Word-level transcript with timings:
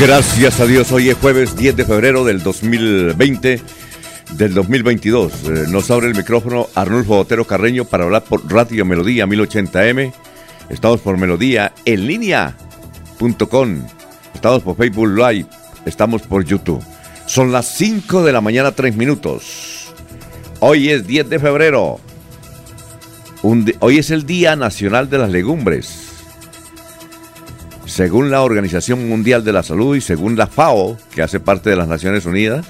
Gracias 0.00 0.58
a 0.58 0.66
Dios, 0.66 0.90
hoy 0.90 1.08
es 1.08 1.16
jueves 1.16 1.56
10 1.56 1.76
de 1.76 1.84
febrero 1.84 2.24
del 2.24 2.42
2020, 2.42 3.62
del 4.32 4.52
2022. 4.52 5.32
Eh, 5.32 5.64
nos 5.68 5.88
abre 5.90 6.08
el 6.08 6.16
micrófono 6.16 6.66
Arnulfo 6.74 7.14
Botero 7.14 7.46
Carreño 7.46 7.84
para 7.84 8.04
hablar 8.04 8.24
por 8.24 8.52
Radio 8.52 8.84
Melodía 8.84 9.24
1080M. 9.26 10.12
Estamos 10.68 11.00
por 11.00 11.16
Melodía 11.16 11.72
en 11.84 12.08
línea.com. 12.08 13.86
Estamos 14.34 14.62
por 14.64 14.76
Facebook 14.76 15.16
Live. 15.16 15.46
Estamos 15.86 16.22
por 16.22 16.44
YouTube. 16.44 16.82
Son 17.26 17.52
las 17.52 17.66
5 17.76 18.24
de 18.24 18.32
la 18.32 18.40
mañana, 18.40 18.72
3 18.72 18.96
minutos. 18.96 19.94
Hoy 20.58 20.90
es 20.90 21.06
10 21.06 21.30
de 21.30 21.38
febrero. 21.38 22.00
hoy 23.78 23.98
es 23.98 24.10
el 24.10 24.26
Día 24.26 24.56
Nacional 24.56 25.08
de 25.08 25.18
las 25.18 25.30
Legumbres. 25.30 26.03
Según 27.86 28.30
la 28.30 28.42
Organización 28.42 29.08
Mundial 29.08 29.44
de 29.44 29.52
la 29.52 29.62
Salud 29.62 29.94
y 29.94 30.00
según 30.00 30.36
la 30.36 30.46
FAO, 30.46 30.96
que 31.14 31.22
hace 31.22 31.38
parte 31.38 31.70
de 31.70 31.76
las 31.76 31.86
Naciones 31.86 32.24
Unidas, 32.24 32.66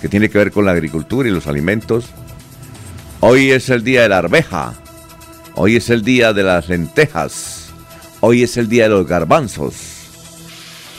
que 0.00 0.08
tiene 0.08 0.28
que 0.28 0.38
ver 0.38 0.52
con 0.52 0.64
la 0.64 0.72
agricultura 0.72 1.28
y 1.28 1.32
los 1.32 1.46
alimentos, 1.46 2.06
hoy 3.20 3.50
es 3.50 3.70
el 3.70 3.82
día 3.82 4.02
de 4.02 4.10
la 4.10 4.18
arveja, 4.18 4.74
hoy 5.54 5.76
es 5.76 5.88
el 5.90 6.02
día 6.02 6.32
de 6.32 6.42
las 6.42 6.68
lentejas, 6.68 7.70
hoy 8.20 8.42
es 8.42 8.56
el 8.58 8.68
día 8.68 8.84
de 8.84 8.90
los 8.90 9.06
garbanzos, 9.06 9.74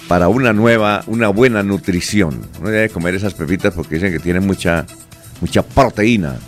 para 0.08 0.28
una 0.28 0.52
nueva, 0.52 1.04
una 1.06 1.30
buena 1.30 1.61
nutrición. 1.61 2.42
No 2.61 2.70
debe 2.70 2.89
comer 2.89 3.14
esas 3.14 3.36
pepitas 3.36 3.76
porque 3.76 3.95
dicen 3.95 4.11
que 4.11 4.20
tienen 4.20 4.45
mucha, 4.48 4.88
mucha 5.39 5.61
proteína. 5.61 6.39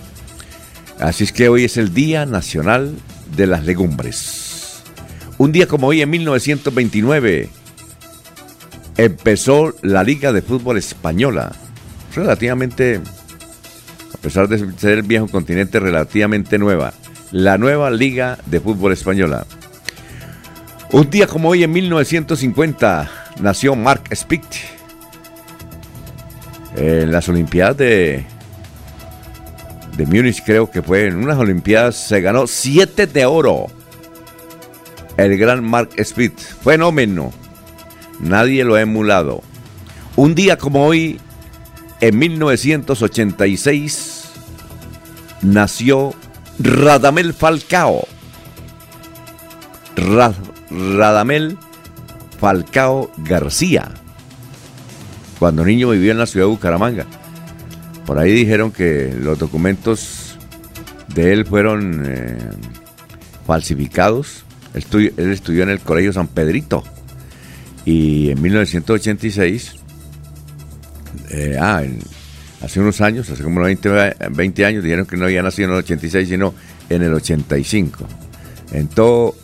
Así 1.00 1.24
es 1.24 1.32
que 1.32 1.48
hoy 1.48 1.66
es 1.66 1.78
el 1.78 1.94
Día 1.94 2.26
Nacional 2.26 2.96
de 3.36 3.46
las 3.48 3.64
Legumbres. 3.64 4.51
Un 5.38 5.52
día 5.52 5.68
como 5.68 5.88
hoy, 5.88 6.02
en 6.02 6.10
1929, 6.10 7.50
empezó 8.98 9.74
la 9.82 10.04
Liga 10.04 10.32
de 10.32 10.42
Fútbol 10.42 10.78
Española. 10.78 11.52
Relativamente, 12.16 13.00
a 14.14 14.18
pesar 14.18 14.48
de 14.48 14.72
ser 14.78 14.92
el 14.92 15.04
viejo 15.04 15.28
continente, 15.28 15.80
relativamente 15.80 16.58
nueva. 16.58 16.94
La 17.32 17.58
nueva 17.58 17.90
Liga 17.90 18.38
de 18.46 18.60
Fútbol 18.60 18.94
Española. 18.94 19.46
Un 20.92 21.10
día 21.10 21.26
como 21.26 21.50
hoy, 21.50 21.64
en 21.64 21.72
1950, 21.72 23.10
nació 23.40 23.76
Mark 23.76 24.04
Spitt. 24.14 24.44
En 26.76 27.12
las 27.12 27.28
Olimpiadas 27.30 27.78
de, 27.78 28.26
de 29.98 30.06
Múnich, 30.06 30.44
creo 30.46 30.70
que 30.70 30.82
fue 30.82 31.08
en 31.08 31.16
unas 31.18 31.38
Olimpiadas, 31.38 31.96
se 31.96 32.22
ganó 32.22 32.48
siete 32.48 33.08
de 33.08 33.26
oro 33.26 33.68
el 35.18 35.38
gran 35.38 35.64
Mark 35.64 35.90
Speed. 35.98 36.34
Fenómeno. 36.64 37.32
Nadie 38.20 38.64
lo 38.64 38.76
ha 38.76 38.82
emulado. 38.82 39.42
Un 40.16 40.36
día 40.36 40.58
como 40.58 40.86
hoy, 40.86 41.20
en 42.02 42.20
1986, 42.20 44.30
nació 45.42 46.14
Radamel 46.60 47.34
Falcao. 47.34 48.08
Radamel 50.70 51.58
Falcao 52.40 53.12
García. 53.18 53.90
Cuando 55.40 55.66
niño 55.66 55.90
vivió 55.90 56.12
en 56.12 56.20
la 56.20 56.28
ciudad 56.28 56.46
de 56.46 56.52
Bucaramanga. 56.52 57.08
Por 58.06 58.20
ahí 58.20 58.32
dijeron 58.32 58.72
que 58.72 59.12
los 59.18 59.40
documentos 59.40 60.38
de 61.08 61.34
él 61.34 61.46
fueron 61.46 62.04
eh, 62.06 62.38
falsificados 63.46 64.41
él 64.74 65.32
estudió, 65.32 65.64
en 65.64 65.70
el 65.70 65.80
Colegio 65.80 66.14
San 66.14 66.28
Pedrito 66.28 66.84
y 67.86 68.30
en 68.30 68.42
1986, 68.42 69.76
eh, 71.30 71.58
ah, 71.60 71.84
hace 72.62 72.80
unos 72.80 73.02
años, 73.02 73.30
hace 73.30 73.44
como 73.44 73.62
20, 73.62 74.16
20, 74.32 74.66
años, 74.66 74.84
dijeron 74.84 75.06
que 75.06 75.18
no 75.18 75.26
había 75.26 75.42
nacido 75.42 75.70
en 75.70 75.74
el 75.74 75.80
86, 75.80 76.30
sino 76.30 76.54
en 76.90 77.02
el 77.02 77.14
85. 77.14 78.06
En 78.72 78.88
todo, 78.88 79.36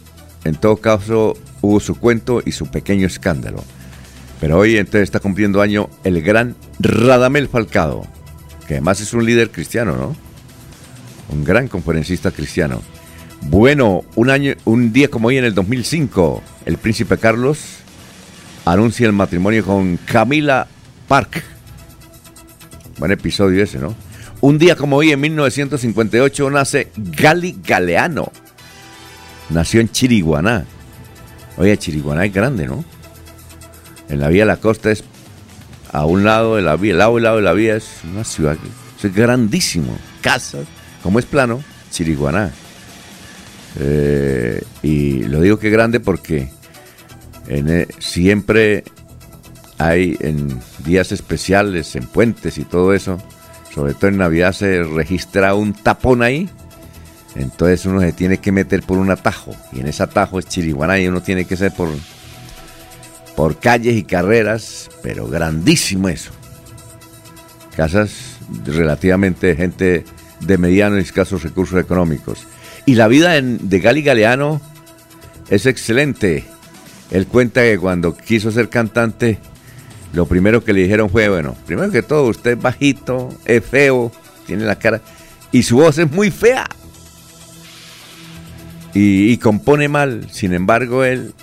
en 0.44 0.56
todo 0.56 0.78
caso, 0.78 1.36
hubo 1.62 1.80
su 1.80 1.96
cuento 1.96 2.42
y 2.46 2.52
su 2.52 2.68
pequeño 2.68 3.08
escándalo. 3.08 3.64
Pero 4.40 4.60
hoy 4.60 4.78
entonces 4.78 5.04
está 5.04 5.20
cumpliendo 5.20 5.62
año 5.62 5.90
el 6.04 6.22
gran 6.22 6.56
Radamel 6.80 7.48
Falcado, 7.48 8.06
que 8.68 8.76
además 8.76 9.02
es 9.02 9.14
un 9.14 9.26
líder 9.26 9.50
cristiano, 9.50 9.96
¿no? 9.98 10.16
Un 11.30 11.44
gran 11.44 11.68
conferencista 11.68 12.32
cristiano. 12.32 12.82
Bueno, 13.42 14.04
un, 14.16 14.30
año, 14.30 14.54
un 14.66 14.92
día 14.92 15.10
como 15.10 15.30
hoy 15.30 15.38
en 15.38 15.46
el 15.46 15.54
2005, 15.54 16.44
el 16.66 16.78
príncipe 16.78 17.18
Carlos 17.18 17.60
anuncia 18.66 19.06
el 19.06 19.14
matrimonio 19.14 19.64
con 19.64 19.98
Camila 19.98 20.68
Park. 21.08 21.44
Buen 22.98 23.12
episodio 23.12 23.64
ese, 23.64 23.80
¿no? 23.80 23.96
Un 24.42 24.58
día 24.58 24.76
como 24.76 24.98
hoy 24.98 25.12
en 25.12 25.22
1958 25.22 26.50
nace 26.50 26.92
Gali 26.96 27.58
Galeano. 27.66 28.32
Nació 29.50 29.82
en 29.82 29.90
Chiriguaná. 29.90 30.66
Oye, 31.58 31.78
Chiriguaná 31.78 32.26
es 32.26 32.34
grande, 32.34 32.68
¿no? 32.68 32.84
En 34.10 34.20
la 34.20 34.28
vía 34.28 34.44
de 34.44 34.48
la 34.48 34.58
costa 34.58 34.92
es 34.92 35.04
a 35.92 36.06
un 36.06 36.24
lado 36.24 36.58
de 36.58 36.62
la 36.62 36.76
vía, 36.76 36.92
el 36.92 36.98
lado 36.98 37.18
y 37.18 37.22
lado 37.22 37.38
de 37.38 37.42
la 37.44 37.54
vía 37.54 37.76
es 37.76 38.02
una 38.04 38.24
ciudad, 38.24 38.58
es 39.02 39.14
grandísimo. 39.14 39.98
Casas, 40.22 40.68
como 41.02 41.20
es 41.20 41.26
plano, 41.26 41.64
Chiriguaná. 41.92 42.52
Eh, 43.80 44.64
y 44.82 45.24
lo 45.24 45.42
digo 45.42 45.60
que 45.60 45.70
grande 45.70 46.00
porque 46.00 46.50
e, 47.48 47.88
siempre 48.00 48.84
hay 49.78 50.18
en 50.20 50.60
días 50.84 51.12
especiales, 51.12 51.96
en 51.96 52.08
puentes 52.08 52.58
y 52.58 52.64
todo 52.64 52.94
eso, 52.94 53.22
sobre 53.74 53.94
todo 53.94 54.08
en 54.08 54.18
Navidad 54.18 54.54
se 54.54 54.84
registra 54.84 55.54
un 55.54 55.74
tapón 55.74 56.24
ahí, 56.24 56.50
entonces 57.36 57.86
uno 57.86 58.02
se 58.02 58.12
tiene 58.14 58.40
que 58.40 58.52
meter 58.52 58.82
por 58.82 58.98
un 58.98 59.12
atajo, 59.12 59.56
y 59.72 59.82
en 59.82 59.88
ese 59.88 60.02
atajo 60.02 60.40
es 60.40 60.48
Chiriguaná 60.48 61.00
y 61.00 61.08
uno 61.08 61.22
tiene 61.22 61.46
que 61.46 61.56
ser 61.56 61.72
por, 61.72 61.90
por 63.36 63.60
calles 63.60 63.96
y 63.96 64.04
carreras, 64.04 64.90
pero 65.04 65.28
grandísimo 65.28 66.10
eso. 66.10 66.32
Casas 67.76 68.40
relativamente 68.66 69.56
gente 69.56 70.04
de 70.40 70.58
mediano 70.58 70.98
y 70.98 71.02
escasos 71.02 71.44
recursos 71.44 71.80
económicos. 71.80 72.48
Y 72.88 72.96
la 72.96 73.10
vida 73.10 73.40
de 73.42 73.80
Gali 73.82 74.02
Galeano 74.02 74.62
es 75.50 75.66
excelente. 75.66 76.46
Él 77.12 77.28
cuenta 77.28 77.62
que 77.62 77.78
cuando 77.78 78.16
quiso 78.16 78.50
ser 78.50 78.70
cantante, 78.70 79.40
lo 80.14 80.26
primero 80.26 80.64
que 80.64 80.72
le 80.72 80.84
dijeron 80.84 81.10
fue, 81.10 81.28
bueno, 81.28 81.54
primero 81.66 81.92
que 81.92 82.02
todo, 82.02 82.24
usted 82.30 82.52
es 82.52 82.62
bajito, 82.62 83.28
es 83.44 83.66
feo, 83.66 84.10
tiene 84.46 84.64
la 84.64 84.80
cara, 84.80 85.02
y 85.52 85.64
su 85.64 85.76
voz 85.76 85.98
es 85.98 86.10
muy 86.10 86.32
fea. 86.32 86.66
Y, 88.94 89.34
y 89.34 89.38
compone 89.38 89.90
mal. 89.90 90.26
Sin 90.32 90.54
embargo, 90.54 91.04
él 91.04 91.34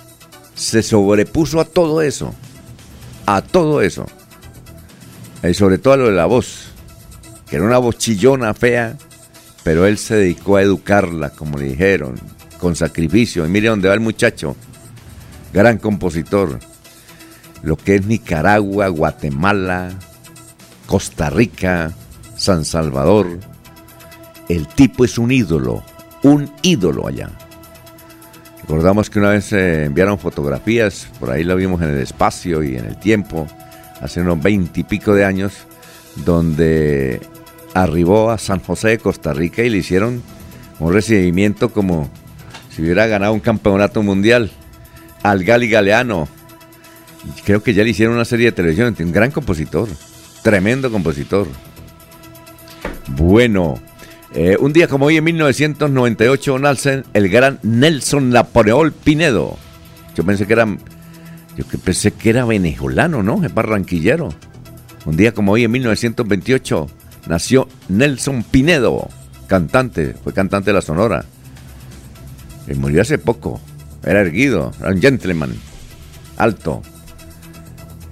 se 0.55 0.81
sobrepuso 0.81 1.59
a 1.59 1.65
todo 1.65 2.01
eso. 2.01 2.33
A 3.27 3.43
todo 3.43 3.83
eso. 3.83 4.07
Y 5.47 5.53
sobre 5.53 5.77
todo 5.77 5.93
a 5.93 5.97
lo 5.97 6.05
de 6.07 6.13
la 6.13 6.25
voz. 6.25 6.71
Que 7.47 7.57
era 7.57 7.65
una 7.65 7.77
voz 7.77 7.99
chillona, 7.99 8.55
fea 8.55 8.97
pero 9.65 9.87
él 9.87 9.97
se 9.97 10.15
dedicó 10.15 10.57
a 10.57 10.61
educarla, 10.61 11.31
como 11.31 11.57
le 11.57 11.65
dijeron, 11.65 12.13
con 12.59 12.75
sacrificio. 12.75 13.47
Y 13.47 13.49
mire 13.49 13.69
dónde 13.69 13.87
va 13.87 13.95
el 13.95 13.99
muchacho, 13.99 14.55
gran 15.51 15.79
compositor. 15.79 16.59
lo 17.63 17.75
que 17.75 17.95
es 17.95 18.05
Nicaragua, 18.05 18.89
Guatemala, 18.89 19.89
Costa 20.85 21.31
Rica, 21.31 21.91
San 22.37 22.63
Salvador. 22.63 23.39
El 24.49 24.67
tipo 24.67 25.03
es 25.03 25.17
un 25.17 25.31
ídolo, 25.31 25.83
un 26.21 26.51
ídolo 26.61 27.07
allá. 27.07 27.31
Recordamos 28.61 29.09
que 29.09 29.17
una 29.17 29.29
vez 29.29 29.45
se 29.45 29.85
enviaron 29.85 30.19
fotografías, 30.19 31.07
por 31.19 31.31
ahí 31.31 31.43
lo 31.43 31.55
vimos 31.55 31.81
en 31.81 31.89
el 31.89 32.01
espacio 32.01 32.61
y 32.61 32.75
en 32.75 32.85
el 32.85 32.99
tiempo, 32.99 33.47
hace 33.99 34.21
unos 34.21 34.39
veintipico 34.43 35.15
de 35.15 35.25
años, 35.25 35.53
donde 36.23 37.19
arribó 37.75 38.31
a 38.31 38.37
San 38.37 38.61
José 38.61 38.87
de 38.87 38.97
Costa 38.97 39.33
Rica 39.33 39.61
y 39.61 39.69
le 39.69 39.77
hicieron 39.77 40.23
un 40.79 40.93
recibimiento 40.93 41.69
como 41.69 42.09
si 42.73 42.81
hubiera 42.81 43.05
ganado 43.05 43.33
un 43.33 43.41
campeonato 43.41 44.01
mundial 44.01 44.49
al 45.21 45.43
Gali 45.43 45.67
Galeano. 45.67 46.27
Creo 47.43 47.61
que 47.61 47.73
ya 47.73 47.83
le 47.83 47.89
hicieron 47.89 48.15
una 48.15 48.25
serie 48.25 48.47
de 48.47 48.51
televisión, 48.53 48.95
un 48.97 49.11
gran 49.11 49.29
compositor, 49.29 49.89
tremendo 50.41 50.89
compositor. 50.89 51.47
Bueno, 53.07 53.75
eh, 54.33 54.55
un 54.59 54.71
día 54.71 54.87
como 54.87 55.07
hoy 55.07 55.17
en 55.17 55.25
1998 55.25 56.59
nace 56.59 57.03
el 57.13 57.29
gran 57.29 57.59
Nelson 57.61 58.29
Napoleón 58.29 58.93
Pinedo. 59.03 59.57
Yo 60.15 60.23
pensé 60.23 60.47
que 60.47 60.53
era, 60.53 60.65
yo 61.57 61.65
pensé 61.83 62.11
que 62.11 62.29
era 62.29 62.45
venezolano, 62.45 63.21
¿no? 63.21 63.43
Es 63.43 63.53
barranquillero. 63.53 64.29
Un 65.05 65.17
día 65.17 65.33
como 65.33 65.51
hoy 65.51 65.65
en 65.65 65.71
1928 65.71 66.87
nació 67.27 67.67
Nelson 67.89 68.43
Pinedo, 68.43 69.09
cantante, 69.47 70.15
fue 70.23 70.33
cantante 70.33 70.71
de 70.71 70.75
la 70.75 70.81
Sonora. 70.81 71.25
Y 72.67 72.73
murió 72.73 73.01
hace 73.01 73.17
poco. 73.17 73.59
Era 74.03 74.21
erguido, 74.21 74.71
era 74.79 74.89
un 74.89 75.01
gentleman, 75.01 75.53
alto. 76.37 76.81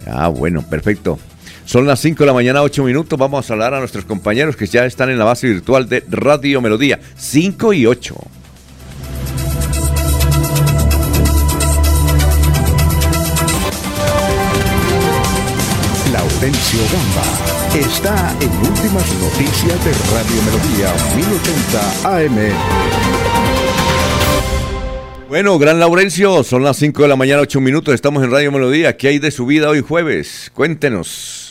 Ah, 0.07 0.27
bueno, 0.27 0.61
perfecto. 0.63 1.19
Son 1.65 1.85
las 1.87 1.99
5 2.01 2.23
de 2.23 2.27
la 2.27 2.33
mañana, 2.33 2.61
8 2.61 2.83
minutos. 2.83 3.17
Vamos 3.17 3.49
a 3.49 3.53
hablar 3.53 3.73
a 3.73 3.79
nuestros 3.79 4.05
compañeros 4.05 4.55
que 4.55 4.67
ya 4.67 4.85
están 4.85 5.09
en 5.09 5.17
la 5.17 5.25
base 5.25 5.47
virtual 5.47 5.87
de 5.87 6.03
Radio 6.09 6.61
Melodía. 6.61 6.99
5 7.15 7.73
y 7.73 7.85
8. 7.85 8.15
Laurencio 16.11 16.79
Gamba 16.91 17.42
está 17.75 18.35
en 18.39 18.49
Últimas 18.49 19.13
Noticias 19.19 19.85
de 19.85 19.91
Radio 20.13 20.41
Melodía 20.45 20.93
1080 21.15 22.17
AM. 22.17 22.37
Bueno, 25.29 25.57
gran 25.57 25.79
Laurencio, 25.79 26.43
son 26.43 26.63
las 26.63 26.77
5 26.77 27.01
de 27.01 27.07
la 27.07 27.15
mañana, 27.15 27.41
8 27.41 27.59
minutos. 27.61 27.95
Estamos 27.95 28.23
en 28.23 28.31
Radio 28.31 28.51
Melodía. 28.51 28.95
¿Qué 28.97 29.07
hay 29.07 29.19
de 29.19 29.31
su 29.31 29.45
vida 29.45 29.69
hoy 29.69 29.81
jueves? 29.81 30.51
Cuéntenos 30.53 31.43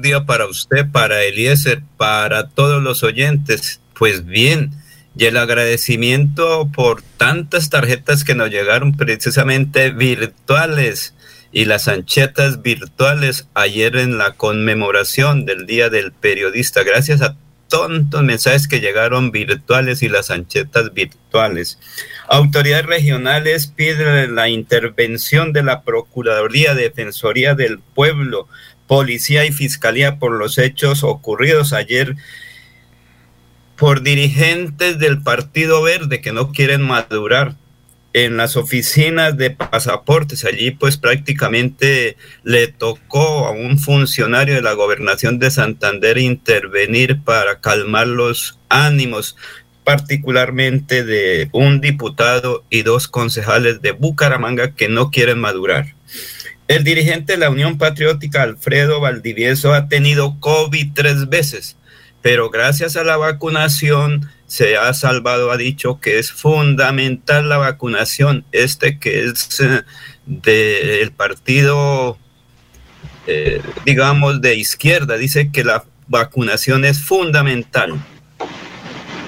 día 0.00 0.24
para 0.24 0.46
usted, 0.46 0.90
para 0.90 1.22
Eliezer, 1.22 1.82
para 1.96 2.48
todos 2.48 2.82
los 2.82 3.02
oyentes. 3.02 3.80
Pues 3.94 4.24
bien, 4.24 4.70
y 5.16 5.26
el 5.26 5.36
agradecimiento 5.36 6.70
por 6.74 7.02
tantas 7.16 7.70
tarjetas 7.70 8.24
que 8.24 8.34
nos 8.34 8.50
llegaron 8.50 8.96
precisamente 8.96 9.90
virtuales 9.90 11.14
y 11.52 11.64
las 11.64 11.88
anchetas 11.88 12.62
virtuales 12.62 13.48
ayer 13.54 13.96
en 13.96 14.18
la 14.18 14.32
conmemoración 14.32 15.44
del 15.46 15.66
Día 15.66 15.90
del 15.90 16.12
Periodista. 16.12 16.82
Gracias 16.82 17.22
a 17.22 17.36
tontos 17.68 18.22
mensajes 18.22 18.68
que 18.68 18.80
llegaron 18.80 19.30
virtuales 19.30 20.02
y 20.02 20.08
las 20.08 20.30
anchetas 20.30 20.92
virtuales. 20.92 21.78
Autoridades 22.28 22.86
regionales 22.86 23.68
piden 23.68 24.34
la 24.34 24.48
intervención 24.48 25.52
de 25.52 25.62
la 25.62 25.82
Procuraduría 25.82 26.74
Defensoría 26.74 27.54
del 27.54 27.78
Pueblo 27.78 28.48
policía 28.86 29.44
y 29.44 29.52
fiscalía 29.52 30.18
por 30.18 30.32
los 30.32 30.58
hechos 30.58 31.04
ocurridos 31.04 31.72
ayer 31.72 32.16
por 33.76 34.02
dirigentes 34.02 34.98
del 34.98 35.22
Partido 35.22 35.80
Verde 35.80 36.20
que 36.20 36.32
no 36.32 36.50
quieren 36.50 36.82
madurar 36.82 37.54
en 38.12 38.36
las 38.36 38.56
oficinas 38.56 39.36
de 39.36 39.50
pasaportes. 39.50 40.44
Allí 40.44 40.70
pues 40.70 40.96
prácticamente 40.96 42.16
le 42.42 42.68
tocó 42.68 43.46
a 43.46 43.50
un 43.50 43.78
funcionario 43.78 44.54
de 44.54 44.62
la 44.62 44.72
gobernación 44.72 45.38
de 45.38 45.50
Santander 45.50 46.18
intervenir 46.18 47.20
para 47.22 47.60
calmar 47.60 48.06
los 48.06 48.58
ánimos 48.68 49.36
particularmente 49.84 51.04
de 51.04 51.48
un 51.52 51.80
diputado 51.80 52.64
y 52.70 52.82
dos 52.82 53.08
concejales 53.08 53.82
de 53.82 53.92
Bucaramanga 53.92 54.74
que 54.74 54.88
no 54.88 55.10
quieren 55.10 55.40
madurar. 55.40 55.94
El 56.68 56.84
dirigente 56.84 57.32
de 57.32 57.38
la 57.38 57.50
Unión 57.50 57.78
Patriótica, 57.78 58.42
Alfredo 58.42 59.00
Valdivieso, 59.00 59.74
ha 59.74 59.88
tenido 59.88 60.38
COVID 60.38 60.92
tres 60.94 61.28
veces, 61.28 61.76
pero 62.22 62.50
gracias 62.50 62.96
a 62.96 63.02
la 63.02 63.16
vacunación 63.16 64.30
se 64.50 64.76
ha 64.76 64.92
salvado, 64.94 65.52
ha 65.52 65.56
dicho 65.56 66.00
que 66.00 66.18
es 66.18 66.32
fundamental 66.32 67.48
la 67.48 67.56
vacunación, 67.56 68.44
este 68.50 68.98
que 68.98 69.26
es 69.26 69.60
eh, 69.60 69.82
del 70.26 71.12
partido, 71.12 72.18
eh, 73.28 73.62
digamos, 73.86 74.40
de 74.40 74.56
izquierda, 74.56 75.16
dice 75.18 75.52
que 75.52 75.62
la 75.62 75.84
vacunación 76.08 76.84
es 76.84 77.00
fundamental. 77.00 77.92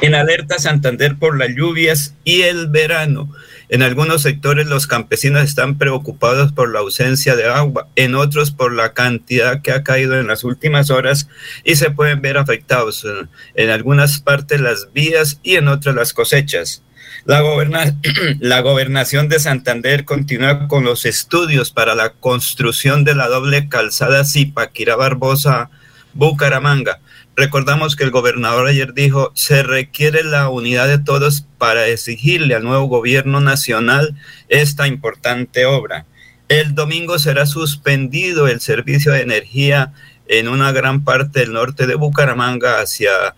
En 0.01 0.17
alerta 0.17 0.59
Santander 0.59 1.17
por 1.17 1.39
las 1.39 1.51
lluvias 1.51 2.17
y 2.25 2.43
el 2.43 2.67
verano. 2.67 3.33
En 3.73 3.81
algunos 3.81 4.21
sectores 4.21 4.67
los 4.67 4.87
campesinos 4.87 5.45
están 5.45 5.79
preocupados 5.79 6.53
por 6.53 6.71
la 6.71 6.81
ausencia 6.81 7.37
de 7.37 7.47
agua, 7.47 7.89
en 7.97 8.15
otros 8.15 8.51
por 8.51 8.75
la 8.75 8.93
cantidad 8.93 9.63
que 9.63 9.73
ha 9.73 9.83
caído 9.83 10.21
en 10.21 10.27
las 10.27 10.45
últimas 10.45 10.91
horas 10.91 11.27
y 11.65 11.77
se 11.77 11.91
pueden 11.91 12.21
ver 12.21 12.37
afectados 12.37 13.07
en 13.55 13.71
algunas 13.71 14.21
partes 14.21 14.61
las 14.61 14.93
vías 14.93 15.41
y 15.43 15.57
en 15.57 15.69
otras 15.69 15.95
las 15.95 16.13
cosechas. 16.13 16.83
La, 17.25 17.41
la, 18.41 18.61
gobernación 18.61 19.31
de 19.31 19.41
Santander 19.41 20.05
continúa 20.05 20.69
con 20.69 20.85
los 20.85 21.07
estudios 21.07 21.71
para 21.71 21.95
la 21.95 22.11
construcción 22.11 23.05
de 23.05 23.15
la 23.15 23.29
doble 23.29 23.71
calzada 23.71 24.27
Zipaquirá 24.27 24.97
Barbosa 24.97 25.71
Bucaramanga. 26.13 27.01
Recordamos 27.35 27.97
que 27.97 28.05
el 28.05 28.11
gobernador 28.11 28.69
ayer 28.69 28.93
dijo, 28.93 29.33
se 29.35 29.63
requiere 29.63 30.23
la 30.23 30.51
unidad 30.51 30.87
de 30.87 30.99
todos 30.99 31.47
para 31.57 31.87
exigirle 31.87 32.55
al 32.55 32.65
nuevo 32.65 32.85
gobierno 32.87 33.41
nacional 33.41 34.15
esta 34.49 34.87
importante 34.87 35.65
obra. 35.65 36.05
El 36.49 36.75
domingo 36.75 37.19
será 37.19 37.47
suspendido 37.47 38.49
el 38.49 38.61
servicio 38.61 39.13
de 39.13 39.23
energía 39.23 39.95
en 40.29 40.49
una 40.49 40.73
gran 40.73 41.05
parte 41.05 41.41
del 41.41 41.55
norte 41.55 41.87
de 41.87 41.95
Bucaramanga 41.95 42.81
hacia 42.81 43.35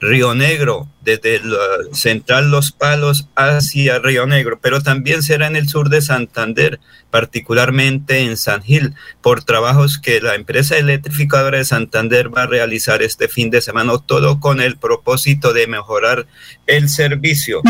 Río 0.00 0.34
Negro, 0.34 0.88
desde 1.02 1.36
el 1.36 1.54
central 1.92 2.50
Los 2.50 2.72
Palos 2.72 3.28
hacia 3.34 3.98
Río 3.98 4.26
Negro, 4.26 4.58
pero 4.60 4.80
también 4.80 5.22
será 5.22 5.46
en 5.46 5.56
el 5.56 5.68
sur 5.68 5.88
de 5.88 6.02
Santander, 6.02 6.78
particularmente 7.10 8.20
en 8.20 8.36
San 8.36 8.62
Gil, 8.62 8.94
por 9.22 9.42
trabajos 9.42 9.98
que 9.98 10.20
la 10.20 10.34
empresa 10.34 10.78
electrificadora 10.78 11.58
de 11.58 11.64
Santander 11.64 12.34
va 12.34 12.42
a 12.42 12.46
realizar 12.46 13.02
este 13.02 13.28
fin 13.28 13.50
de 13.50 13.60
semana, 13.60 13.94
todo 14.06 14.38
con 14.38 14.60
el 14.60 14.76
propósito 14.76 15.52
de 15.52 15.66
mejorar 15.66 16.26
el 16.66 16.88
servicio. 16.88 17.62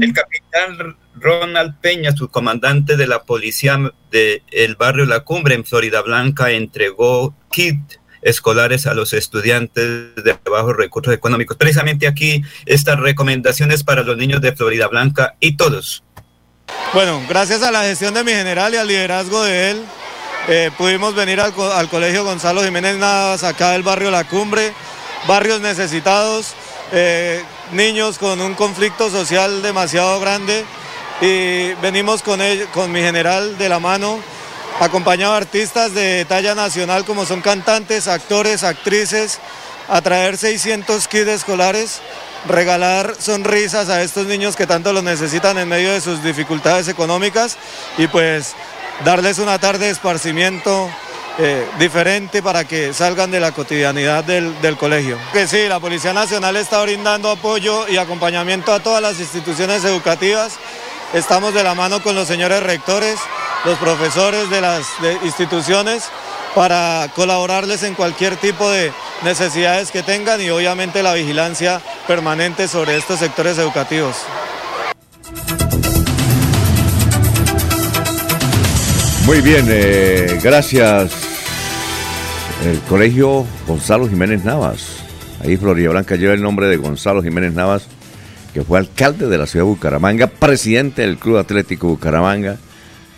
El 0.00 0.12
capitán 0.12 0.96
Ronald 1.14 1.78
Peña, 1.80 2.16
su 2.16 2.28
comandante 2.28 2.96
de 2.96 3.06
la 3.06 3.22
policía 3.22 3.78
del 4.10 4.76
barrio 4.76 5.04
La 5.06 5.20
Cumbre 5.20 5.54
en 5.54 5.64
Florida 5.64 6.02
Blanca, 6.02 6.50
entregó 6.50 7.36
kit 7.50 7.78
escolares 8.22 8.86
a 8.86 8.94
los 8.94 9.12
estudiantes 9.12 10.14
de 10.16 10.38
bajos 10.50 10.76
recursos 10.76 11.12
económicos. 11.12 11.56
Precisamente 11.56 12.06
aquí 12.06 12.42
estas 12.66 12.98
recomendaciones 12.98 13.84
para 13.84 14.02
los 14.02 14.16
niños 14.16 14.40
de 14.40 14.54
Florida 14.54 14.88
Blanca 14.88 15.34
y 15.40 15.56
todos. 15.56 16.02
Bueno, 16.94 17.20
gracias 17.28 17.62
a 17.62 17.70
la 17.70 17.82
gestión 17.82 18.14
de 18.14 18.24
mi 18.24 18.32
general 18.32 18.74
y 18.74 18.76
al 18.76 18.86
liderazgo 18.86 19.42
de 19.42 19.70
él, 19.70 19.84
eh, 20.48 20.70
pudimos 20.76 21.14
venir 21.14 21.40
al, 21.40 21.52
Colegio 21.88 22.24
Gonzalo 22.24 22.62
Jiménez 22.62 22.96
Navas, 22.96 23.44
acá 23.44 23.70
del 23.72 23.82
barrio 23.82 24.10
La 24.10 24.24
Cumbre, 24.24 24.72
barrios 25.26 25.60
necesitados, 25.60 26.54
eh, 26.92 27.42
niños 27.72 28.18
con 28.18 28.40
un 28.40 28.54
conflicto 28.54 29.10
social 29.10 29.62
demasiado 29.62 30.20
grande 30.20 30.64
y 31.20 31.72
venimos 31.80 32.22
con, 32.22 32.40
con 32.74 32.90
mi 32.90 33.00
general 33.00 33.56
de 33.56 33.68
la 33.68 33.78
mano 33.78 34.18
acompañado 34.80 35.32
de 35.32 35.38
artistas 35.38 35.94
de 35.94 36.24
talla 36.24 36.54
nacional 36.54 37.04
como 37.04 37.26
son 37.26 37.40
cantantes, 37.40 38.08
actores, 38.08 38.64
actrices, 38.64 39.38
a 39.88 40.00
traer 40.00 40.38
600 40.38 41.06
kits 41.08 41.28
escolares, 41.28 42.00
regalar 42.48 43.14
sonrisas 43.18 43.88
a 43.88 44.02
estos 44.02 44.26
niños 44.26 44.56
que 44.56 44.66
tanto 44.66 44.92
lo 44.92 45.02
necesitan 45.02 45.58
en 45.58 45.68
medio 45.68 45.92
de 45.92 46.00
sus 46.00 46.22
dificultades 46.22 46.88
económicas 46.88 47.56
y 47.98 48.06
pues 48.06 48.54
darles 49.04 49.38
una 49.38 49.58
tarde 49.58 49.86
de 49.86 49.92
esparcimiento 49.92 50.88
eh, 51.38 51.66
diferente 51.78 52.42
para 52.42 52.64
que 52.64 52.92
salgan 52.92 53.30
de 53.30 53.40
la 53.40 53.52
cotidianidad 53.52 54.22
del, 54.22 54.60
del, 54.60 54.76
colegio. 54.76 55.18
Que 55.32 55.46
sí, 55.46 55.66
la 55.66 55.80
Policía 55.80 56.12
Nacional 56.12 56.56
está 56.56 56.82
brindando 56.82 57.30
apoyo 57.30 57.88
y 57.88 57.96
acompañamiento 57.96 58.72
a 58.72 58.80
todas 58.80 59.00
las 59.00 59.18
instituciones 59.18 59.82
educativas. 59.84 60.58
Estamos 61.14 61.52
de 61.54 61.62
la 61.62 61.74
mano 61.74 62.02
con 62.02 62.14
los 62.14 62.26
señores 62.26 62.62
rectores 62.62 63.18
los 63.64 63.78
profesores 63.78 64.50
de 64.50 64.60
las 64.60 64.86
instituciones 65.24 66.04
para 66.54 67.08
colaborarles 67.14 67.82
en 67.84 67.94
cualquier 67.94 68.36
tipo 68.36 68.68
de 68.68 68.92
necesidades 69.24 69.90
que 69.90 70.02
tengan 70.02 70.40
y 70.40 70.50
obviamente 70.50 71.02
la 71.02 71.14
vigilancia 71.14 71.80
permanente 72.06 72.66
sobre 72.66 72.96
estos 72.96 73.20
sectores 73.20 73.58
educativos. 73.58 74.16
Muy 79.24 79.40
bien, 79.40 79.66
eh, 79.68 80.40
gracias. 80.42 81.12
El 82.64 82.80
colegio 82.88 83.46
Gonzalo 83.66 84.08
Jiménez 84.08 84.44
Navas. 84.44 84.82
Ahí 85.42 85.56
Florida 85.56 85.90
Blanca 85.90 86.16
lleva 86.16 86.34
el 86.34 86.42
nombre 86.42 86.66
de 86.66 86.76
Gonzalo 86.76 87.22
Jiménez 87.22 87.52
Navas, 87.52 87.84
que 88.52 88.62
fue 88.62 88.78
alcalde 88.78 89.28
de 89.28 89.38
la 89.38 89.46
ciudad 89.46 89.64
de 89.64 89.70
Bucaramanga, 89.70 90.26
presidente 90.26 91.02
del 91.02 91.16
Club 91.16 91.38
Atlético 91.38 91.88
Bucaramanga, 91.88 92.58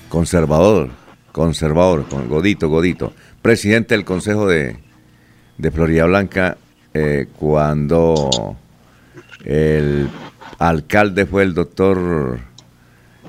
conservador, 0.09 0.91
conservador, 1.33 2.07
con 2.09 2.29
Godito, 2.29 2.69
Godito, 2.69 3.13
presidente 3.43 3.95
del 3.95 4.05
Consejo 4.05 4.47
de, 4.47 4.77
de 5.59 5.71
Florida 5.71 6.05
Blanca 6.05 6.57
eh, 6.93 7.27
cuando 7.37 8.57
el 9.45 10.09
alcalde 10.59 11.27
fue 11.27 11.43
el 11.43 11.55
doctor 11.55 12.39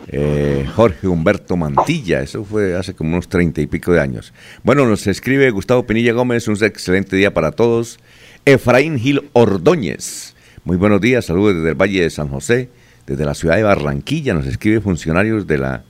eh, 0.07 0.67
Jorge 0.75 1.07
Humberto 1.07 1.57
Mantilla, 1.57 2.21
eso 2.21 2.45
fue 2.45 2.75
hace 2.75 2.93
como 2.93 3.13
unos 3.13 3.27
treinta 3.27 3.61
y 3.61 3.67
pico 3.67 3.91
de 3.91 4.01
años. 4.01 4.33
Bueno, 4.63 4.85
nos 4.85 5.07
escribe 5.07 5.49
Gustavo 5.49 5.87
Pinilla 5.87 6.13
Gómez, 6.13 6.47
un 6.47 6.63
excelente 6.63 7.15
día 7.15 7.33
para 7.33 7.51
todos. 7.51 7.97
Efraín 8.45 8.99
Gil 8.99 9.27
Ordóñez, 9.33 10.34
muy 10.65 10.77
buenos 10.77 10.99
días, 10.99 11.25
saludos 11.25 11.57
desde 11.57 11.69
el 11.69 11.75
Valle 11.75 12.01
de 12.01 12.09
San 12.09 12.27
José, 12.27 12.69
desde 13.05 13.23
la 13.23 13.35
ciudad 13.35 13.55
de 13.55 13.61
Barranquilla, 13.61 14.33
nos 14.33 14.47
escribe 14.47 14.81
funcionarios 14.81 15.45
de 15.45 15.59
la 15.59 15.83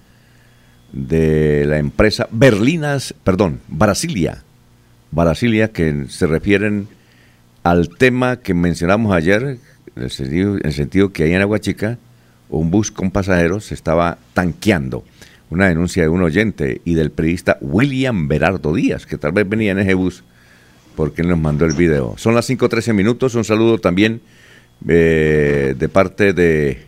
de 0.91 1.65
la 1.65 1.77
empresa 1.77 2.27
Berlinas, 2.29 3.15
perdón, 3.23 3.61
Brasilia, 3.69 4.43
Brasilia, 5.11 5.69
que 5.69 6.05
se 6.09 6.27
refieren 6.27 6.89
al 7.63 7.87
tema 7.89 8.37
que 8.37 8.53
mencionamos 8.53 9.15
ayer, 9.15 9.59
en 9.95 10.03
el 10.03 10.11
sentido, 10.11 10.57
en 10.57 10.65
el 10.65 10.73
sentido 10.73 11.13
que 11.13 11.23
ahí 11.23 11.33
en 11.33 11.41
Agua 11.41 11.59
Chica 11.59 11.97
un 12.49 12.69
bus 12.69 12.91
con 12.91 13.11
pasajeros 13.11 13.65
se 13.65 13.75
estaba 13.75 14.17
tanqueando. 14.33 15.05
Una 15.49 15.67
denuncia 15.67 16.03
de 16.03 16.09
un 16.09 16.21
oyente 16.21 16.81
y 16.83 16.95
del 16.95 17.11
periodista 17.11 17.57
William 17.61 18.27
Berardo 18.27 18.73
Díaz, 18.73 19.05
que 19.05 19.17
tal 19.17 19.31
vez 19.31 19.47
venía 19.47 19.71
en 19.71 19.79
ese 19.79 19.93
bus 19.93 20.23
porque 20.95 21.23
nos 21.23 21.39
mandó 21.39 21.65
el 21.65 21.73
video. 21.73 22.15
Son 22.17 22.35
las 22.35 22.49
5.13 22.49 22.93
minutos. 22.93 23.35
Un 23.35 23.43
saludo 23.43 23.77
también 23.79 24.21
eh, 24.87 25.75
de 25.77 25.89
parte 25.89 26.33
de 26.33 26.85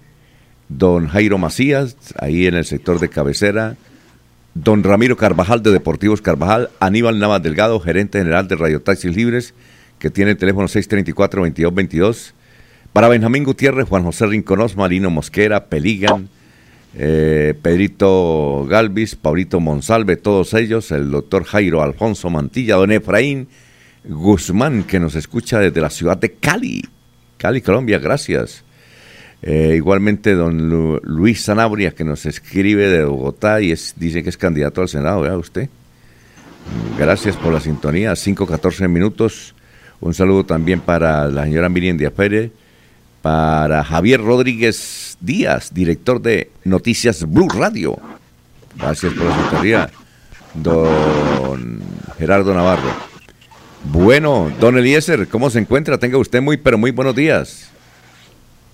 don 0.69 1.07
Jairo 1.07 1.37
Macías, 1.37 1.95
ahí 2.19 2.47
en 2.47 2.55
el 2.55 2.65
sector 2.65 2.99
de 2.99 3.09
cabecera. 3.09 3.75
Don 4.53 4.83
Ramiro 4.83 5.17
Carvajal 5.17 5.61
de 5.61 5.71
Deportivos 5.71 6.21
Carvajal. 6.21 6.69
Aníbal 6.79 7.19
Navas 7.19 7.43
Delgado, 7.43 7.79
gerente 7.79 8.17
general 8.17 8.47
de 8.47 8.55
Radio 8.55 8.81
Taxis 8.81 9.15
Libres, 9.15 9.53
que 9.99 10.09
tiene 10.09 10.31
el 10.31 10.37
teléfono 10.37 10.67
634-2222. 10.67 12.33
Para 12.91 13.07
Benjamín 13.07 13.43
Gutiérrez, 13.43 13.87
Juan 13.87 14.03
José 14.03 14.25
Rinconos, 14.25 14.75
Marino 14.75 15.11
Mosquera, 15.11 15.65
Peligan, 15.65 16.29
eh, 16.95 17.53
Pedrito 17.61 18.65
Galvis, 18.67 19.15
Paulito 19.15 19.59
Monsalve, 19.59 20.15
todos 20.15 20.55
ellos, 20.55 20.91
el 20.91 21.11
doctor 21.11 21.43
Jairo 21.43 21.83
Alfonso 21.83 22.31
Mantilla, 22.31 22.75
don 22.75 22.91
Efraín 22.91 23.47
Guzmán, 24.03 24.83
que 24.83 24.99
nos 24.99 25.13
escucha 25.13 25.59
desde 25.59 25.81
la 25.81 25.91
ciudad 25.91 26.17
de 26.17 26.33
Cali, 26.33 26.83
Cali, 27.37 27.61
Colombia, 27.61 27.99
gracias. 27.99 28.63
Eh, 29.41 29.73
igualmente 29.75 30.33
don 30.33 30.99
Luis 31.03 31.43
Sanabria, 31.43 31.91
que 31.91 32.03
nos 32.03 32.25
escribe 32.25 32.89
de 32.89 33.05
Bogotá 33.05 33.61
y 33.61 33.71
es, 33.71 33.93
dice 33.97 34.23
que 34.23 34.29
es 34.29 34.37
candidato 34.37 34.81
al 34.81 34.89
Senado, 34.89 35.21
vea 35.21 35.37
usted. 35.37 35.69
Gracias 36.97 37.35
por 37.35 37.53
la 37.53 37.59
sintonía, 37.59 38.11
5.14 38.11 38.89
minutos. 38.89 39.53
Un 39.99 40.13
saludo 40.13 40.45
también 40.45 40.79
para 40.79 41.27
la 41.27 41.43
señora 41.43 41.69
Miriam 41.69 41.97
Díaz 41.97 42.13
Pérez 42.13 42.51
para 43.21 43.83
Javier 43.83 44.21
Rodríguez 44.21 45.17
Díaz, 45.19 45.73
director 45.73 46.21
de 46.21 46.51
Noticias 46.63 47.29
Blue 47.29 47.49
Radio. 47.49 47.97
Gracias 48.77 49.13
por 49.13 49.25
la 49.25 49.35
sintonía, 49.35 49.89
don 50.53 51.81
Gerardo 52.17 52.53
Navarro. 52.53 53.16
Bueno, 53.89 54.51
don 54.59 54.77
Eliezer, 54.77 55.29
¿cómo 55.29 55.49
se 55.49 55.59
encuentra? 55.59 55.97
Tenga 55.97 56.17
usted 56.17 56.41
muy, 56.41 56.57
pero 56.57 56.77
muy 56.77 56.91
buenos 56.91 57.15
días. 57.15 57.71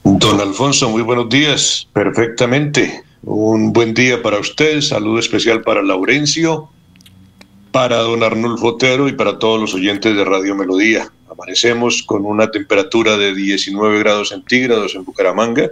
Don 0.03 0.41
Alfonso, 0.41 0.89
muy 0.89 1.03
buenos 1.03 1.29
días. 1.29 1.87
Perfectamente. 1.93 3.03
Un 3.21 3.71
buen 3.71 3.93
día 3.93 4.23
para 4.23 4.39
usted. 4.39 4.81
Saludo 4.81 5.19
especial 5.19 5.61
para 5.61 5.83
Laurencio, 5.83 6.67
para 7.71 7.97
don 7.97 8.23
Arnulfo 8.23 8.69
Otero 8.69 9.07
y 9.07 9.13
para 9.13 9.37
todos 9.37 9.61
los 9.61 9.75
oyentes 9.75 10.15
de 10.15 10.25
Radio 10.25 10.55
Melodía. 10.55 11.07
Amanecemos 11.29 12.01
con 12.01 12.25
una 12.25 12.49
temperatura 12.49 13.15
de 13.15 13.35
19 13.35 13.99
grados 13.99 14.29
centígrados 14.29 14.95
en 14.95 15.05
Bucaramanga. 15.05 15.69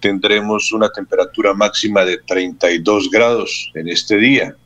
Tendremos 0.00 0.72
una 0.72 0.90
temperatura 0.90 1.54
máxima 1.54 2.04
de 2.04 2.18
32 2.18 3.10
grados 3.12 3.70
en 3.74 3.88
este 3.88 4.16
día. 4.16 4.56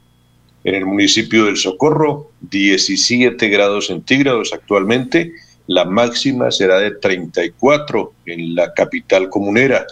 En 0.63 0.75
el 0.75 0.85
municipio 0.85 1.47
del 1.47 1.57
Socorro, 1.57 2.31
17 2.43 3.49
grados 3.49 3.87
centígrados 3.87 4.53
actualmente. 4.53 5.33
La 5.67 5.85
máxima 5.85 6.51
será 6.51 6.79
de 6.79 6.91
34 6.91 8.13
en 8.27 8.55
la 8.55 8.75
capital 8.75 9.31
comunera. 9.31 9.87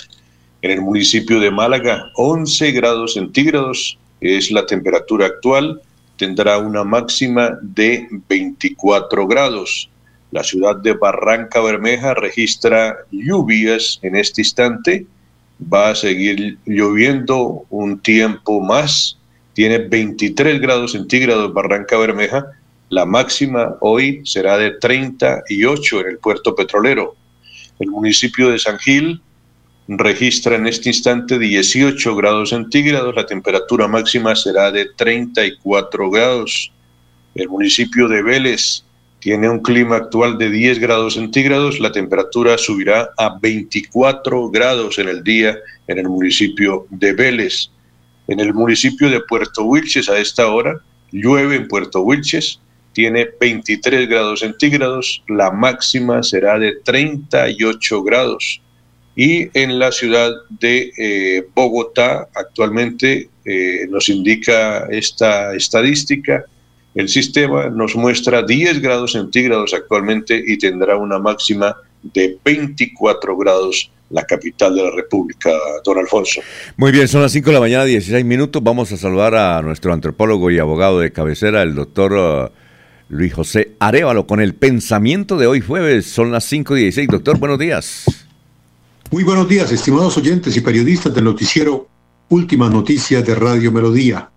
En 0.60 0.72
el 0.72 0.80
municipio 0.82 1.40
de 1.40 1.50
Málaga, 1.50 2.10
11 2.16 2.72
grados 2.72 3.14
centígrados 3.14 3.98
es 4.20 4.50
la 4.50 4.66
temperatura 4.66 5.26
actual. 5.26 5.80
Tendrá 6.16 6.58
una 6.58 6.84
máxima 6.84 7.58
de 7.62 8.08
24 8.28 9.26
grados. 9.26 9.88
La 10.30 10.44
ciudad 10.44 10.76
de 10.76 10.92
Barranca 10.92 11.60
Bermeja 11.60 12.12
registra 12.12 12.96
lluvias 13.10 13.98
en 14.02 14.16
este 14.16 14.42
instante. 14.42 15.06
Va 15.72 15.90
a 15.90 15.94
seguir 15.94 16.58
lloviendo 16.66 17.64
un 17.70 18.00
tiempo 18.00 18.60
más. 18.60 19.17
Tiene 19.58 19.78
23 19.78 20.60
grados 20.60 20.92
centígrados 20.92 21.52
Barranca 21.52 21.98
Bermeja. 21.98 22.46
La 22.90 23.04
máxima 23.04 23.74
hoy 23.80 24.20
será 24.24 24.56
de 24.56 24.70
38 24.70 26.00
en 26.00 26.06
el 26.06 26.18
puerto 26.18 26.54
petrolero. 26.54 27.16
El 27.80 27.90
municipio 27.90 28.50
de 28.50 28.60
San 28.60 28.78
Gil 28.78 29.20
registra 29.88 30.54
en 30.54 30.68
este 30.68 30.90
instante 30.90 31.40
18 31.40 32.14
grados 32.14 32.50
centígrados. 32.50 33.16
La 33.16 33.26
temperatura 33.26 33.88
máxima 33.88 34.36
será 34.36 34.70
de 34.70 34.90
34 34.96 36.08
grados. 36.08 36.70
El 37.34 37.48
municipio 37.48 38.06
de 38.06 38.22
Vélez 38.22 38.84
tiene 39.18 39.50
un 39.50 39.58
clima 39.58 39.96
actual 39.96 40.38
de 40.38 40.50
10 40.50 40.78
grados 40.78 41.14
centígrados, 41.14 41.80
la 41.80 41.90
temperatura 41.90 42.56
subirá 42.58 43.10
a 43.16 43.36
24 43.42 44.50
grados 44.50 45.00
en 45.00 45.08
el 45.08 45.24
día 45.24 45.58
en 45.88 45.98
el 45.98 46.08
municipio 46.08 46.86
de 46.90 47.12
Vélez. 47.12 47.72
En 48.28 48.40
el 48.40 48.52
municipio 48.52 49.08
de 49.08 49.20
Puerto 49.20 49.64
Wilches 49.64 50.08
a 50.10 50.18
esta 50.18 50.48
hora 50.48 50.80
llueve 51.10 51.56
en 51.56 51.66
Puerto 51.66 52.02
Wilches, 52.02 52.60
tiene 52.92 53.26
23 53.40 54.06
grados 54.06 54.40
centígrados, 54.40 55.22
la 55.28 55.50
máxima 55.50 56.22
será 56.22 56.58
de 56.58 56.76
38 56.84 58.02
grados. 58.02 58.60
Y 59.16 59.48
en 59.58 59.78
la 59.78 59.90
ciudad 59.90 60.30
de 60.60 60.92
eh, 60.98 61.46
Bogotá 61.54 62.28
actualmente 62.34 63.30
eh, 63.46 63.86
nos 63.88 64.10
indica 64.10 64.86
esta 64.90 65.54
estadística, 65.54 66.44
el 66.94 67.08
sistema 67.08 67.70
nos 67.70 67.96
muestra 67.96 68.42
10 68.42 68.80
grados 68.80 69.12
centígrados 69.12 69.72
actualmente 69.72 70.42
y 70.46 70.58
tendrá 70.58 70.96
una 70.96 71.18
máxima 71.18 71.76
de 72.02 72.36
24 72.44 73.36
grados 73.36 73.90
la 74.10 74.24
capital 74.24 74.74
de 74.74 74.82
la 74.82 74.90
República, 74.90 75.50
don 75.84 75.98
Alfonso. 75.98 76.40
Muy 76.76 76.92
bien, 76.92 77.08
son 77.08 77.22
las 77.22 77.32
5 77.32 77.50
de 77.50 77.54
la 77.54 77.60
mañana, 77.60 77.84
16 77.84 78.24
minutos. 78.24 78.62
Vamos 78.62 78.90
a 78.92 78.96
saludar 78.96 79.34
a 79.34 79.60
nuestro 79.62 79.92
antropólogo 79.92 80.50
y 80.50 80.58
abogado 80.58 81.00
de 81.00 81.12
cabecera, 81.12 81.62
el 81.62 81.74
doctor 81.74 82.12
uh, 82.12 83.14
Luis 83.14 83.34
José 83.34 83.76
Arevalo, 83.78 84.26
con 84.26 84.40
el 84.40 84.54
pensamiento 84.54 85.36
de 85.36 85.46
hoy 85.46 85.60
jueves. 85.60 86.06
Son 86.06 86.32
las 86.32 86.44
5 86.44 86.76
y 86.76 86.82
16. 86.82 87.08
Doctor, 87.08 87.38
buenos 87.38 87.58
días. 87.58 88.04
Muy 89.10 89.24
buenos 89.24 89.48
días, 89.48 89.72
estimados 89.72 90.16
oyentes 90.18 90.56
y 90.56 90.60
periodistas 90.60 91.14
del 91.14 91.24
noticiero 91.24 91.88
Última 92.28 92.68
Noticia 92.68 93.22
de 93.22 93.34
Radio 93.34 93.72
Melodía. 93.72 94.30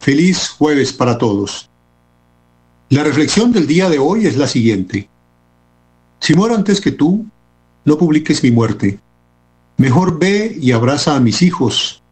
Feliz 0.00 0.48
jueves 0.48 0.92
para 0.92 1.18
todos. 1.18 1.68
La 2.90 3.04
reflexión 3.04 3.52
del 3.52 3.66
día 3.66 3.90
de 3.90 3.98
hoy 3.98 4.26
es 4.26 4.36
la 4.38 4.46
siguiente. 4.46 5.10
Si 6.20 6.34
muero 6.34 6.54
antes 6.54 6.80
que 6.80 6.92
tú, 6.92 7.26
no 7.88 7.98
publiques 7.98 8.42
mi 8.44 8.50
muerte. 8.50 8.98
Mejor 9.78 10.18
ve 10.18 10.56
y 10.60 10.72
abraza 10.72 11.16
a 11.16 11.20
mis 11.20 11.42
hijos, 11.42 12.02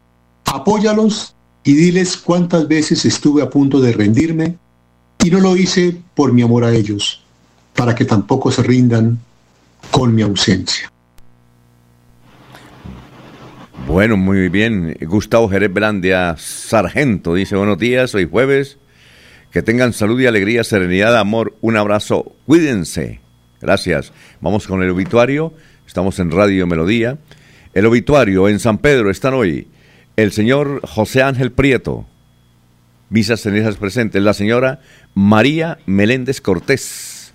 apóyalos 0.47 1.35
y 1.63 1.75
diles 1.75 2.17
cuántas 2.17 2.67
veces 2.67 3.05
estuve 3.05 3.43
a 3.43 3.51
punto 3.51 3.81
de 3.81 3.93
rendirme 3.93 4.57
y 5.23 5.31
no 5.31 5.41
lo 5.41 5.57
hice 5.57 5.97
por 6.15 6.33
mi 6.33 6.43
amor 6.43 6.65
a 6.65 6.73
ellos, 6.73 7.23
para 7.75 7.95
que 7.95 8.05
tampoco 8.05 8.51
se 8.51 8.63
rindan 8.63 9.19
con 9.91 10.15
mi 10.15 10.23
ausencia. 10.23 10.91
Bueno, 13.87 14.17
muy 14.17 14.49
bien. 14.49 14.97
Gustavo 15.03 15.49
Jerez 15.49 15.73
Belandia, 15.73 16.37
sargento, 16.39 17.35
dice 17.35 17.55
buenos 17.57 17.79
días, 17.79 18.15
hoy 18.15 18.29
jueves. 18.29 18.79
Que 19.51 19.63
tengan 19.63 19.93
salud 19.93 20.21
y 20.21 20.27
alegría, 20.27 20.65
serenidad, 20.65 21.17
amor. 21.17 21.55
Un 21.61 21.77
abrazo. 21.77 22.33
Cuídense. 22.47 23.26
Gracias. 23.67 24.13
Vamos 24.41 24.69
con 24.69 24.81
el 24.85 24.91
obituario. 24.91 25.53
Estamos 25.89 26.21
en 26.21 26.31
Radio 26.31 26.69
Melodía. 26.69 27.19
El 27.75 27.87
obituario 27.87 28.49
en 28.49 28.61
San 28.61 28.79
Pedro 28.79 29.11
están 29.11 29.35
hoy. 29.35 29.67
El 30.15 30.31
señor 30.31 30.83
José 30.87 31.25
Ángel 31.25 31.51
Prieto, 31.51 32.07
visas 33.11 33.41
cenizas 33.41 33.75
presentes, 33.75 34.23
la 34.23 34.35
señora 34.35 34.83
María 35.15 35.79
Meléndez 35.85 36.41
Cortés, 36.41 37.35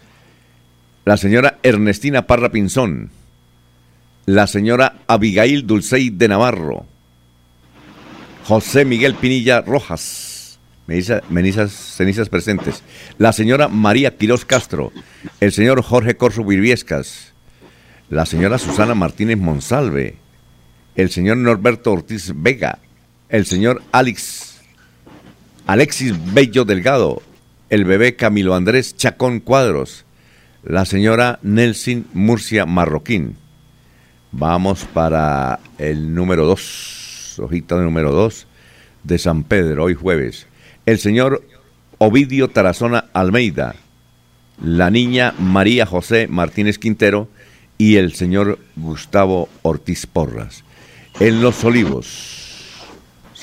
la 1.03 1.17
señora 1.17 1.59
Ernestina 1.63 2.27
Parra 2.27 2.49
Pinzón, 2.49 3.09
la 4.25 4.47
señora 4.47 4.99
Abigail 5.07 5.67
Dulcey 5.67 6.11
de 6.11 6.29
Navarro, 6.29 6.85
José 8.45 8.85
Miguel 8.85 9.15
Pinilla 9.15 9.59
Rojas, 9.59 10.30
menizas, 11.29 11.71
cenizas 11.71 12.29
presentes, 12.29 12.83
la 13.17 13.33
señora 13.33 13.67
María 13.67 14.17
Quirós 14.17 14.45
Castro, 14.45 14.91
el 15.39 15.51
señor 15.51 15.81
Jorge 15.81 16.15
Corso 16.15 16.43
Virviescas, 16.43 17.33
la 18.09 18.25
señora 18.25 18.57
Susana 18.57 18.93
Martínez 18.93 19.37
Monsalve, 19.37 20.17
el 20.95 21.09
señor 21.09 21.37
Norberto 21.37 21.91
Ortiz 21.93 22.33
Vega, 22.35 22.79
el 23.29 23.45
señor 23.45 23.81
Alex, 23.91 24.61
Alexis 25.65 26.13
Bello 26.33 26.65
Delgado, 26.65 27.21
el 27.69 27.85
bebé 27.85 28.15
Camilo 28.15 28.53
Andrés 28.53 28.97
Chacón 28.97 29.39
Cuadros, 29.39 30.05
la 30.63 30.85
señora 30.85 31.39
Nelson 31.41 32.05
Murcia 32.13 32.65
Marroquín. 32.65 33.37
Vamos 34.33 34.85
para 34.85 35.59
el 35.77 36.13
número 36.13 36.45
2, 36.45 37.39
hojita 37.39 37.77
número 37.77 38.11
2 38.11 38.47
de 39.03 39.17
San 39.17 39.43
Pedro, 39.43 39.85
hoy 39.85 39.93
jueves. 39.93 40.47
El 40.85 40.97
señor 40.97 41.43
Ovidio 41.99 42.47
Tarazona 42.49 43.05
Almeida, 43.13 43.75
la 44.63 44.89
niña 44.89 45.33
María 45.37 45.85
José 45.85 46.27
Martínez 46.27 46.79
Quintero 46.79 47.27
y 47.77 47.97
el 47.97 48.13
señor 48.13 48.57
Gustavo 48.75 49.47
Ortiz 49.61 50.07
Porras. 50.07 50.63
En 51.19 51.41
Los 51.41 51.63
Olivos. 51.63 52.75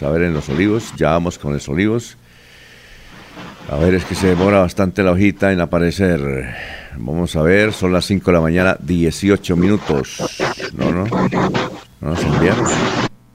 A 0.00 0.08
ver, 0.08 0.22
en 0.22 0.34
Los 0.34 0.48
Olivos, 0.48 0.92
ya 0.96 1.10
vamos 1.10 1.38
con 1.38 1.52
Los 1.52 1.68
Olivos. 1.68 2.16
A 3.70 3.76
ver, 3.76 3.94
es 3.94 4.04
que 4.04 4.16
se 4.16 4.28
demora 4.28 4.58
bastante 4.60 5.04
la 5.04 5.12
hojita 5.12 5.52
en 5.52 5.60
aparecer. 5.60 6.54
Vamos 6.96 7.36
a 7.36 7.42
ver, 7.42 7.72
son 7.72 7.92
las 7.92 8.04
5 8.06 8.30
de 8.30 8.32
la 8.32 8.40
mañana, 8.40 8.76
18 8.80 9.56
minutos. 9.56 10.18
No, 10.76 10.90
no, 10.90 11.04
no 11.04 12.10
nos 12.10 12.22
enviaron. 12.24 12.66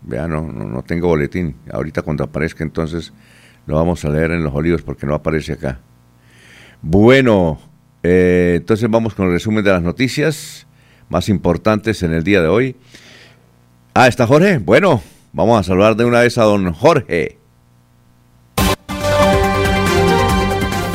Vean, 0.01 0.31
no, 0.31 0.41
no, 0.41 0.83
tengo 0.83 1.07
boletín. 1.07 1.55
Ahorita 1.71 2.01
cuando 2.01 2.25
aparezca 2.25 2.63
entonces 2.63 3.13
lo 3.65 3.75
vamos 3.75 4.03
a 4.05 4.09
leer 4.09 4.31
en 4.31 4.43
Los 4.43 4.53
Olivos 4.53 4.81
porque 4.81 5.05
no 5.05 5.13
aparece 5.15 5.53
acá. 5.53 5.79
Bueno, 6.81 7.59
eh, 8.03 8.55
entonces 8.57 8.89
vamos 8.89 9.13
con 9.13 9.27
el 9.27 9.31
resumen 9.31 9.63
de 9.63 9.71
las 9.71 9.81
noticias 9.81 10.67
más 11.09 11.29
importantes 11.29 12.03
en 12.03 12.13
el 12.13 12.23
día 12.23 12.41
de 12.41 12.47
hoy. 12.47 12.75
Ah, 13.93 14.07
¿está 14.07 14.27
Jorge? 14.27 14.57
Bueno, 14.57 15.01
vamos 15.31 15.59
a 15.59 15.63
saludar 15.63 15.95
de 15.95 16.05
una 16.05 16.21
vez 16.21 16.37
a 16.37 16.43
don 16.43 16.73
Jorge. 16.73 17.37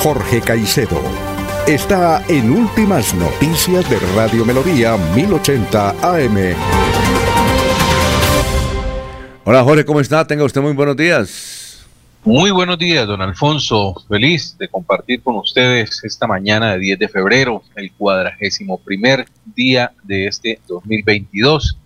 Jorge 0.02 0.40
Caicedo 0.40 1.00
está 1.66 2.22
en 2.28 2.50
Últimas 2.50 3.14
Noticias 3.14 3.88
de 3.90 3.98
Radio 4.14 4.44
Melodía 4.44 4.96
1080 5.14 5.90
AM. 6.02 6.54
Hola 9.44 9.62
Jorge, 9.62 9.84
¿cómo 9.84 10.00
está? 10.00 10.26
Tenga 10.26 10.44
usted 10.44 10.60
muy 10.60 10.72
buenos 10.72 10.96
días. 10.96 11.57
Muy 12.28 12.50
buenos 12.50 12.78
días, 12.78 13.06
don 13.06 13.22
Alfonso. 13.22 13.94
Feliz 14.06 14.54
de 14.58 14.68
compartir 14.68 15.22
con 15.22 15.36
ustedes 15.36 16.04
esta 16.04 16.26
mañana 16.26 16.72
de 16.72 16.78
10 16.78 16.98
de 16.98 17.08
febrero, 17.08 17.62
el 17.74 17.90
cuadragésimo 17.92 18.76
primer 18.76 19.24
día 19.56 19.92
de 20.02 20.26
este 20.26 20.60
2022 20.68 21.78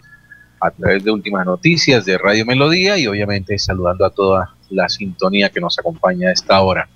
a 0.61 0.72
través 0.72 1.05
de 1.05 1.12
Últimas 1.12 1.46
Noticias 1.46 2.05
de 2.05 2.18
Radio 2.18 2.44
Melodía 2.44 2.98
y 2.98 3.07
obviamente 3.07 3.57
saludando 3.57 4.05
a 4.05 4.11
toda 4.11 4.57
la 4.68 4.88
sintonía 4.88 5.48
que 5.50 5.61
nos 5.61 5.78
acompaña 5.78 6.31
a 6.31 6.33
esta 6.33 6.61
hora. 6.61 6.88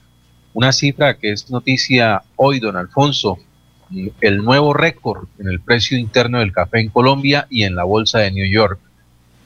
Una 0.52 0.72
cifra 0.72 1.16
que 1.16 1.30
es 1.30 1.48
noticia 1.48 2.22
hoy, 2.34 2.58
don 2.58 2.76
Alfonso, 2.76 3.38
el 4.22 4.38
nuevo 4.38 4.74
récord 4.74 5.28
en 5.38 5.46
el 5.46 5.60
precio 5.60 5.96
interno 5.96 6.40
del 6.40 6.50
café 6.50 6.80
en 6.80 6.88
Colombia 6.88 7.46
y 7.48 7.62
en 7.62 7.76
la 7.76 7.84
bolsa 7.84 8.18
de 8.18 8.32
New 8.32 8.50
York. 8.50 8.80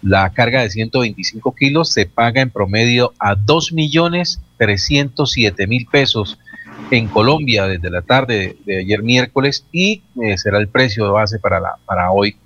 La 0.02 0.30
carga 0.30 0.62
de 0.62 0.70
125 0.70 1.54
kilos 1.54 1.90
se 1.90 2.06
paga 2.06 2.40
en 2.40 2.48
promedio 2.50 3.12
a 3.18 3.36
2.307.000 3.36 5.90
pesos 5.90 6.38
en 6.90 7.08
Colombia 7.08 7.66
desde 7.66 7.90
la 7.90 8.00
tarde 8.02 8.56
de 8.64 8.78
ayer 8.78 9.02
miércoles 9.02 9.66
y 9.70 10.02
eh, 10.22 10.38
será 10.38 10.58
el 10.58 10.68
precio 10.68 11.04
de 11.04 11.10
base 11.10 11.38
para, 11.38 11.60
la, 11.60 11.76
para 11.84 12.10
hoy 12.12 12.36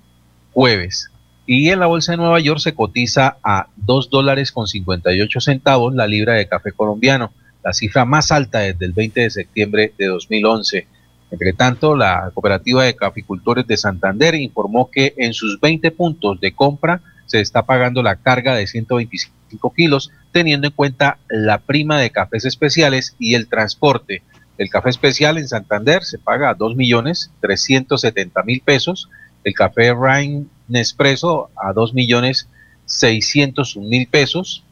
jueves. 0.53 1.09
Y 1.47 1.69
en 1.69 1.79
la 1.79 1.85
bolsa 1.85 2.11
de 2.11 2.17
Nueva 2.17 2.39
York 2.39 2.59
se 2.59 2.73
cotiza 2.73 3.37
a 3.43 3.67
2 3.75 4.09
dólares 4.09 4.51
con 4.51 4.65
58 4.67 5.39
centavos 5.39 5.93
la 5.95 6.07
libra 6.07 6.33
de 6.33 6.47
café 6.47 6.71
colombiano, 6.71 7.31
la 7.63 7.71
cifra 7.71 8.03
más 8.03 8.31
alta 8.31 8.59
desde 8.59 8.85
el 8.85 8.93
20 8.93 9.21
de 9.21 9.29
septiembre 9.29 9.93
de 9.97 10.07
2011. 10.07 10.87
Entre 11.31 11.53
tanto, 11.53 11.95
la 11.95 12.31
cooperativa 12.33 12.83
de 12.83 12.95
caficultores 12.95 13.65
de 13.67 13.77
Santander 13.77 14.35
informó 14.35 14.91
que 14.91 15.13
en 15.17 15.33
sus 15.33 15.59
20 15.59 15.89
puntos 15.91 16.39
de 16.39 16.53
compra 16.53 17.01
se 17.35 17.41
está 17.41 17.65
pagando 17.65 18.01
la 18.01 18.15
carga 18.15 18.55
de 18.55 18.65
125 18.65 19.73
kilos, 19.73 20.09
teniendo 20.31 20.67
en 20.67 20.73
cuenta 20.73 21.17
la 21.27 21.57
prima 21.57 21.99
de 21.99 22.09
cafés 22.09 22.45
especiales 22.45 23.15
y 23.19 23.35
el 23.35 23.47
transporte. 23.47 24.23
El 24.57 24.69
café 24.69 24.89
especial 24.89 25.37
en 25.37 25.49
Santander 25.49 26.05
se 26.05 26.17
paga 26.17 26.49
a 26.49 26.53
2 26.53 26.77
millones 26.77 27.31
370 27.41 28.41
mil 28.43 28.61
pesos, 28.61 29.09
el 29.43 29.53
café 29.53 29.93
Rhine 29.93 30.45
Nespresso 30.69 31.49
a 31.55 31.73
2 31.73 31.93
millones 31.93 32.47
601 32.85 33.85
mil 33.85 34.07
pesos, 34.07 34.63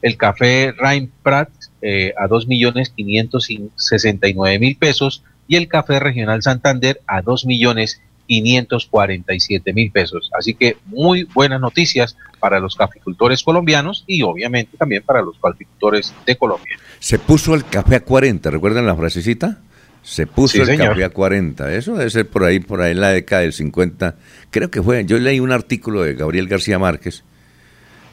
el 0.00 0.16
café 0.16 0.72
Rhein 0.72 1.12
Prat 1.22 1.50
eh, 1.82 2.14
a 2.16 2.26
2 2.26 2.48
millones 2.48 2.90
569 2.96 4.58
mil 4.58 4.76
pesos 4.78 5.22
y 5.46 5.56
el 5.56 5.68
café 5.68 6.00
regional 6.00 6.42
Santander 6.42 7.02
a 7.06 7.20
2 7.20 7.44
millones 7.44 8.00
547 8.28 9.72
mil 9.72 9.90
pesos. 9.90 10.30
Así 10.38 10.54
que 10.54 10.76
muy 10.84 11.24
buenas 11.24 11.60
noticias 11.60 12.16
para 12.38 12.60
los 12.60 12.76
caficultores 12.76 13.42
colombianos 13.42 14.04
y 14.06 14.22
obviamente 14.22 14.76
también 14.76 15.02
para 15.02 15.22
los 15.22 15.36
caficultores 15.42 16.14
de 16.26 16.36
Colombia. 16.36 16.78
Se 17.00 17.18
puso 17.18 17.54
el 17.54 17.64
café 17.64 17.96
a 17.96 18.00
40, 18.00 18.50
¿recuerdan 18.50 18.86
la 18.86 18.94
frasecita? 18.94 19.58
Se 20.02 20.26
puso 20.26 20.62
el 20.62 20.78
café 20.78 21.04
a 21.04 21.10
40. 21.10 21.74
Eso 21.74 21.96
debe 21.96 22.10
ser 22.10 22.28
por 22.28 22.44
ahí, 22.44 22.60
por 22.60 22.80
ahí 22.80 22.92
en 22.92 23.00
la 23.00 23.10
década 23.10 23.42
del 23.42 23.52
50. 23.52 24.16
Creo 24.50 24.70
que 24.70 24.82
fue. 24.82 25.04
Yo 25.04 25.18
leí 25.18 25.40
un 25.40 25.52
artículo 25.52 26.02
de 26.02 26.14
Gabriel 26.14 26.48
García 26.48 26.78
Márquez, 26.78 27.24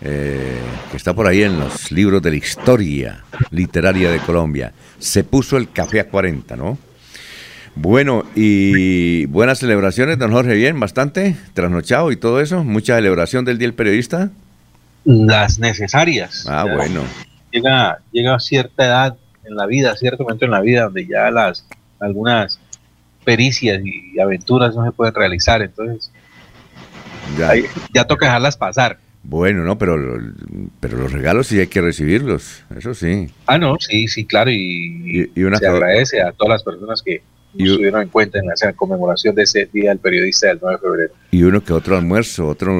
eh, 0.01 0.57
que 0.91 0.97
está 0.97 1.13
por 1.13 1.27
ahí 1.27 1.43
en 1.43 1.59
los 1.59 1.91
libros 1.91 2.21
de 2.21 2.31
la 2.31 2.37
historia 2.37 3.23
literaria 3.51 4.11
de 4.11 4.19
Colombia. 4.19 4.73
Se 4.97 5.23
puso 5.23 5.57
el 5.57 5.71
café 5.71 5.99
a 5.99 6.09
40, 6.09 6.55
¿no? 6.55 6.77
Bueno, 7.75 8.23
y 8.35 9.25
buenas 9.25 9.59
celebraciones, 9.59 10.17
don 10.17 10.31
Jorge, 10.31 10.53
bien, 10.53 10.79
bastante, 10.79 11.35
trasnochado 11.53 12.11
y 12.11 12.17
todo 12.17 12.39
eso. 12.39 12.63
Mucha 12.63 12.95
celebración 12.95 13.43
del 13.43 13.57
Día 13.57 13.67
del 13.67 13.75
Periodista. 13.75 14.29
Las 15.03 15.59
necesarias. 15.59 16.45
Ah, 16.49 16.65
bueno. 16.73 17.01
Llega, 17.51 17.99
llega 18.11 18.35
a 18.35 18.39
cierta 18.39 18.85
edad 18.85 19.17
en 19.43 19.55
la 19.55 19.65
vida, 19.65 19.95
cierto 19.95 20.23
momento 20.23 20.45
en 20.45 20.51
la 20.51 20.61
vida 20.61 20.83
donde 20.83 21.05
ya 21.05 21.29
las 21.31 21.65
algunas 21.99 22.59
pericias 23.23 23.81
y 23.83 24.19
aventuras 24.19 24.75
no 24.75 24.85
se 24.85 24.91
pueden 24.91 25.13
realizar, 25.13 25.61
entonces 25.61 26.11
ya, 27.93 28.05
toca 28.05 28.27
dejarlas 28.27 28.55
pasar. 28.55 28.99
Bueno, 29.23 29.63
no, 29.63 29.77
pero, 29.77 29.97
pero 30.79 30.97
los 30.97 31.11
regalos 31.11 31.47
sí 31.47 31.59
hay 31.59 31.67
que 31.67 31.81
recibirlos, 31.81 32.63
eso 32.77 32.93
sí. 32.93 33.27
Ah, 33.47 33.57
no, 33.57 33.77
sí, 33.79 34.07
sí, 34.07 34.25
claro, 34.25 34.51
y, 34.51 35.31
se 35.33 35.67
agradece 35.67 36.21
a 36.21 36.31
todas 36.31 36.51
las 36.51 36.63
personas 36.63 37.01
que 37.01 37.23
estuvieron 37.63 38.01
en 38.01 38.09
cuenta 38.09 38.39
en 38.39 38.45
la 38.47 38.73
conmemoración 38.73 39.35
de 39.35 39.43
ese 39.43 39.69
Día 39.71 39.89
del 39.89 39.99
Periodista 39.99 40.47
del 40.47 40.59
9 40.61 40.75
de 40.75 40.81
febrero. 40.81 41.13
Y 41.31 41.43
uno 41.43 41.63
que 41.63 41.73
otro 41.73 41.97
almuerzo, 41.97 42.47
otro 42.47 42.73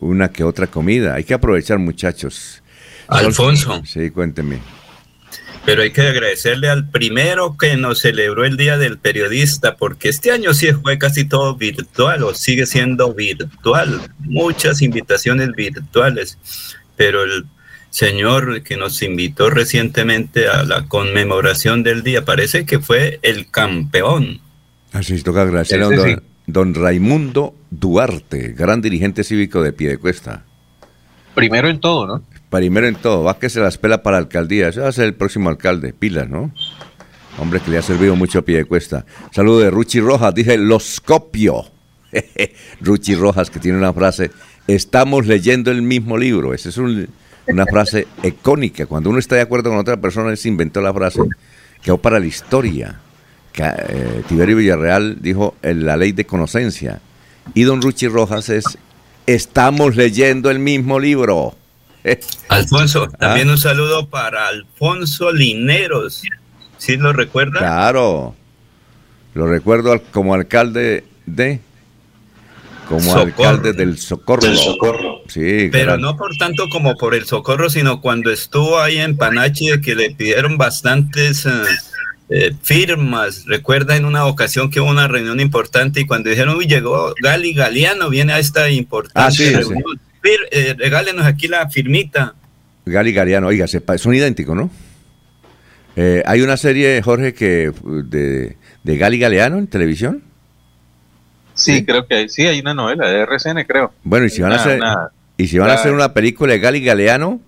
una 0.00 0.28
que 0.28 0.44
otra 0.44 0.66
comida. 0.66 1.14
Hay 1.14 1.24
que 1.24 1.34
aprovechar, 1.34 1.78
muchachos. 1.78 2.62
Alfonso. 3.08 3.82
Sí, 3.84 4.10
cuénteme. 4.10 4.58
Pero 5.64 5.80
hay 5.80 5.92
que 5.92 6.02
agradecerle 6.02 6.68
al 6.68 6.90
primero 6.90 7.56
que 7.56 7.76
nos 7.78 8.00
celebró 8.00 8.44
el 8.44 8.58
Día 8.58 8.76
del 8.76 8.98
Periodista, 8.98 9.76
porque 9.76 10.10
este 10.10 10.30
año 10.30 10.52
sí 10.52 10.70
fue 10.74 10.98
casi 10.98 11.24
todo 11.24 11.56
virtual 11.56 12.22
o 12.22 12.34
sigue 12.34 12.66
siendo 12.66 13.14
virtual, 13.14 14.02
muchas 14.18 14.82
invitaciones 14.82 15.52
virtuales, 15.52 16.38
pero 16.96 17.24
el 17.24 17.46
señor 17.94 18.64
que 18.64 18.76
nos 18.76 19.00
invitó 19.02 19.50
recientemente 19.50 20.48
a 20.48 20.64
la 20.64 20.86
conmemoración 20.86 21.84
del 21.84 22.02
día 22.02 22.24
parece 22.24 22.66
que 22.66 22.80
fue 22.80 23.20
el 23.22 23.48
campeón. 23.48 24.40
Así 24.92 25.22
toca 25.22 25.42
agradecer 25.42 25.80
a 25.80 25.86
don, 25.86 26.22
don, 26.48 26.74
Raimundo 26.74 27.54
Duarte, 27.70 28.48
gran 28.48 28.82
dirigente 28.82 29.22
cívico 29.22 29.62
de 29.62 29.72
Piedecuesta. 29.72 30.44
Primero 31.36 31.68
en 31.68 31.78
todo, 31.78 32.06
¿no? 32.08 32.24
Primero 32.50 32.88
en 32.88 32.96
todo. 32.96 33.22
Va 33.22 33.38
que 33.38 33.48
se 33.48 33.60
las 33.60 33.78
pela 33.78 34.02
para 34.02 34.16
la 34.16 34.24
alcaldía. 34.24 34.68
Eso 34.68 34.82
va 34.82 34.88
a 34.88 34.92
ser 34.92 35.04
el 35.04 35.14
próximo 35.14 35.48
alcalde. 35.48 35.92
Pilas, 35.92 36.28
¿no? 36.28 36.52
Hombre, 37.38 37.60
que 37.60 37.70
le 37.70 37.78
ha 37.78 37.82
servido 37.82 38.16
mucho 38.16 38.40
a 38.40 38.42
pie 38.42 38.56
de 38.56 38.64
cuesta. 38.64 39.06
Saludo 39.30 39.60
de 39.60 39.70
Ruchi 39.70 40.00
Rojas. 40.00 40.34
Dije, 40.34 40.58
los 40.58 41.00
copio. 41.00 41.64
Ruchi 42.80 43.14
Rojas, 43.14 43.50
que 43.50 43.60
tiene 43.60 43.78
una 43.78 43.92
frase. 43.92 44.32
Estamos 44.66 45.26
leyendo 45.26 45.70
el 45.70 45.82
mismo 45.82 46.16
libro. 46.16 46.54
Esa 46.54 46.68
es 46.68 46.78
una 47.46 47.66
frase 47.66 48.06
icónica. 48.22 48.86
Cuando 48.86 49.10
uno 49.10 49.18
está 49.18 49.36
de 49.36 49.42
acuerdo 49.42 49.70
con 49.70 49.78
otra 49.78 49.96
persona, 49.96 50.30
él 50.30 50.36
se 50.36 50.48
inventó 50.48 50.80
la 50.80 50.92
frase. 50.92 51.20
Quedó 51.82 51.98
para 51.98 52.18
la 52.18 52.26
historia. 52.26 53.00
Eh, 53.56 54.22
Tiberio 54.28 54.56
Villarreal 54.56 55.18
dijo 55.20 55.54
en 55.62 55.84
la 55.84 55.96
ley 55.96 56.12
de 56.12 56.24
conocencia. 56.24 57.00
Y 57.54 57.62
don 57.62 57.82
Ruchi 57.82 58.08
Rojas 58.08 58.48
es, 58.48 58.64
estamos 59.26 59.96
leyendo 59.96 60.50
el 60.50 60.58
mismo 60.58 60.98
libro. 60.98 61.54
Alfonso, 62.48 63.08
ah. 63.12 63.16
también 63.18 63.50
un 63.50 63.58
saludo 63.58 64.08
para 64.08 64.48
Alfonso 64.48 65.32
Lineros. 65.32 66.22
¿Sí 66.78 66.96
lo 66.96 67.12
recuerda? 67.12 67.60
Claro. 67.60 68.34
Lo 69.34 69.46
recuerdo 69.46 70.00
como 70.12 70.34
alcalde 70.34 71.04
de 71.26 71.60
como 72.88 73.16
alcalde 73.16 73.72
del 73.72 73.98
Socorro. 73.98 74.42
Del 74.42 74.56
Socorro. 74.56 75.22
Sí, 75.28 75.68
Pero 75.72 75.96
no 75.98 76.16
por 76.16 76.36
tanto 76.36 76.68
como 76.68 76.96
por 76.96 77.14
el 77.14 77.24
Socorro, 77.24 77.70
sino 77.70 78.00
cuando 78.00 78.30
estuvo 78.30 78.78
ahí 78.78 78.98
en 78.98 79.16
Panachi, 79.16 79.80
que 79.80 79.94
le 79.94 80.10
pidieron 80.10 80.58
bastantes 80.58 81.46
eh, 81.46 81.50
eh, 82.30 82.52
firmas. 82.62 83.44
Recuerda 83.46 83.96
en 83.96 84.04
una 84.04 84.26
ocasión 84.26 84.70
que 84.70 84.80
hubo 84.80 84.90
una 84.90 85.08
reunión 85.08 85.40
importante 85.40 86.00
y 86.00 86.06
cuando 86.06 86.30
dijeron, 86.30 86.56
uy, 86.56 86.66
llegó 86.66 87.14
Gali 87.22 87.54
Galeano, 87.54 88.10
viene 88.10 88.32
a 88.34 88.38
esta 88.38 88.68
importante 88.70 89.20
ah, 89.20 89.30
sí, 89.30 89.50
reunión. 89.50 90.00
Eh, 90.50 90.74
regálenos 90.78 91.26
aquí 91.26 91.48
la 91.48 91.68
firmita. 91.70 92.34
Gali 92.86 93.12
Galeano, 93.12 93.48
oiga, 93.48 93.66
son 93.66 94.14
idénticos, 94.14 94.56
¿no? 94.56 94.70
hay 96.26 96.40
una 96.40 96.56
serie, 96.56 97.00
Jorge, 97.02 97.34
que 97.34 97.70
de, 97.84 98.56
de 98.82 98.96
Gali 98.96 99.16
Galeano 99.16 99.58
en 99.58 99.68
televisión. 99.68 100.24
Sí, 101.54 101.84
creo 101.84 102.06
que 102.06 102.14
hay, 102.14 102.28
sí, 102.28 102.46
hay 102.46 102.60
una 102.60 102.74
novela 102.74 103.08
de 103.08 103.20
RCN, 103.20 103.64
creo. 103.64 103.92
Bueno, 104.02 104.26
y 104.26 104.30
si 104.30 104.42
van 104.42 104.52
a 104.52 104.56
hacer, 104.56 104.80
y 105.36 105.46
si 105.46 105.58
van 105.58 105.70
a 105.70 105.74
hacer 105.74 105.92
una 105.92 106.12
película 106.12 106.52
de 106.52 106.58
Gali 106.58 106.84
Galeano, 106.84 107.40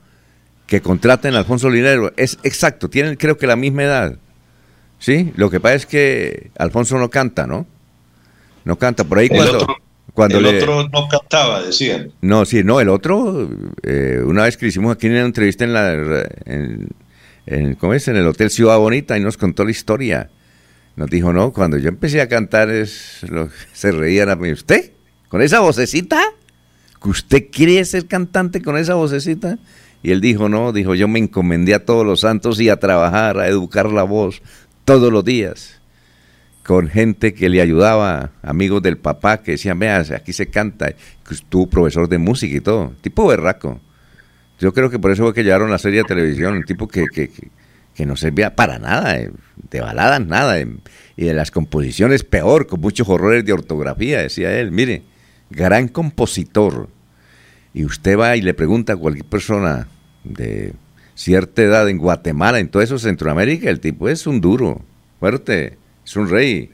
que 0.67 0.81
contraten 0.81 1.35
a 1.35 1.39
Alfonso 1.39 1.71
Linero, 1.71 2.13
es 2.17 2.39
exacto, 2.43 2.89
tienen 2.89 3.17
creo 3.17 3.37
que 3.37 3.47
la 3.47 3.57
misma 3.57 3.85
edad. 3.85 4.17
Sí, 4.99 5.33
lo 5.37 5.51
que 5.51 5.61
pasa 5.61 5.75
es 5.75 5.87
que 5.87 6.51
Alfonso 6.59 6.99
no 6.99 7.11
canta, 7.11 7.47
¿no? 7.47 7.67
No 8.65 8.77
canta, 8.77 9.05
por 9.05 9.19
ahí 9.19 9.29
cuando... 9.29 9.59
Otro, 9.59 9.77
cuando 10.15 10.39
el 10.39 10.47
otro 10.47 10.89
no 10.89 11.09
cantaba, 11.09 11.63
decían. 11.63 12.11
No, 12.23 12.47
sí, 12.47 12.65
no, 12.65 12.81
el 12.81 12.89
otro, 12.89 13.49
eh, 13.83 14.23
una 14.25 14.45
vez 14.45 14.57
que 14.57 14.67
hicimos 14.67 14.95
aquí 14.95 15.07
en 15.09 15.13
una 15.13 15.27
entrevista 15.27 15.65
en 15.65 15.73
la... 15.73 16.27
En, 16.47 17.75
¿Cómo 17.79 17.95
es? 17.95 18.09
En 18.09 18.17
el 18.17 18.27
Hotel 18.27 18.51
Ciudad 18.51 18.79
Bonita 18.79 19.17
y 19.17 19.21
nos 19.21 19.37
contó 19.37 19.65
la 19.65 19.71
historia 19.71 20.31
nos 20.97 21.11
dijo, 21.11 21.33
no, 21.33 21.53
cuando 21.53 21.77
yo 21.77 21.89
empecé 21.89 22.23
a 22.23 22.29
cantar 22.29 22.71
es 22.71 23.21
lo, 23.29 23.51
se 23.73 23.93
reían 23.93 24.31
a 24.31 24.37
mí. 24.37 24.51
¿Usted? 24.51 24.93
¿Con 25.29 25.43
esa 25.43 25.61
vocecita? 25.61 26.21
¿Que 27.01 27.09
usted 27.09 27.47
quiere 27.53 27.85
ser 27.85 28.07
cantante 28.07 28.63
con 28.63 28.77
esa 28.79 28.95
vocecita? 28.95 29.59
Y 30.03 30.11
él 30.11 30.21
dijo, 30.21 30.49
no, 30.49 30.73
dijo, 30.73 30.95
yo 30.95 31.09
me 31.09 31.19
encomendé 31.19 31.75
a 31.75 31.85
todos 31.85 32.07
los 32.07 32.21
santos 32.21 32.61
y 32.61 32.71
a 32.71 32.79
trabajar, 32.79 33.39
a 33.39 33.49
educar 33.49 33.91
la 33.91 34.05
voz 34.05 34.41
todos 34.85 35.13
los 35.13 35.25
días. 35.25 35.81
Con 36.65 36.89
gente 36.89 37.35
que 37.35 37.49
le 37.49 37.61
ayudaba, 37.61 38.33
amigos 38.43 38.83
del 38.83 38.97
papá 38.97 39.39
que 39.43 39.53
decían, 39.53 39.79
vea, 39.79 39.99
aquí 39.99 40.33
se 40.33 40.47
canta. 40.47 40.95
Tú, 41.49 41.69
profesor 41.69 42.09
de 42.09 42.19
música 42.19 42.57
y 42.57 42.61
todo. 42.61 42.93
Tipo 43.03 43.27
berraco. 43.27 43.81
Yo 44.59 44.73
creo 44.73 44.91
que 44.91 44.99
por 44.99 45.11
eso 45.11 45.25
fue 45.25 45.35
que 45.35 45.45
llevaron 45.45 45.71
la 45.71 45.79
serie 45.79 45.99
de 45.99 46.05
televisión. 46.05 46.55
Un 46.55 46.65
tipo 46.65 46.89
que 46.89 47.05
que 47.13 47.31
no 48.05 48.17
servía 48.17 48.55
para 48.55 48.79
nada, 48.79 49.17
eh, 49.19 49.31
de 49.71 49.81
baladas 49.81 50.27
nada, 50.27 50.61
eh, 50.61 50.69
y 51.17 51.25
de 51.25 51.33
las 51.35 51.51
composiciones 51.51 52.25
peor, 52.25 52.67
con 52.67 52.81
muchos 52.81 53.09
horrores 53.09 53.45
de 53.45 53.55
ortografía, 53.55 54.21
decía 54.21 54.59
él. 54.59 54.71
Mire, 54.71 55.03
gran 55.51 55.89
compositor. 55.89 56.89
Y 57.73 57.85
usted 57.85 58.19
va 58.19 58.37
y 58.37 58.43
le 58.43 58.53
pregunta 58.53 58.95
a 58.95 58.97
cualquier 58.97 59.25
persona 59.25 59.89
de 60.25 60.75
cierta 61.15 61.63
edad 61.63 61.89
en 61.89 61.99
Guatemala, 61.99 62.59
en 62.59 62.69
todo 62.69 62.83
eso 62.83 62.99
Centroamérica, 62.99 63.71
el 63.71 63.81
tipo 63.81 64.09
es 64.09 64.27
un 64.27 64.41
duro, 64.41 64.83
fuerte, 65.19 65.79
es 66.05 66.17
un 66.17 66.29
rey. 66.29 66.71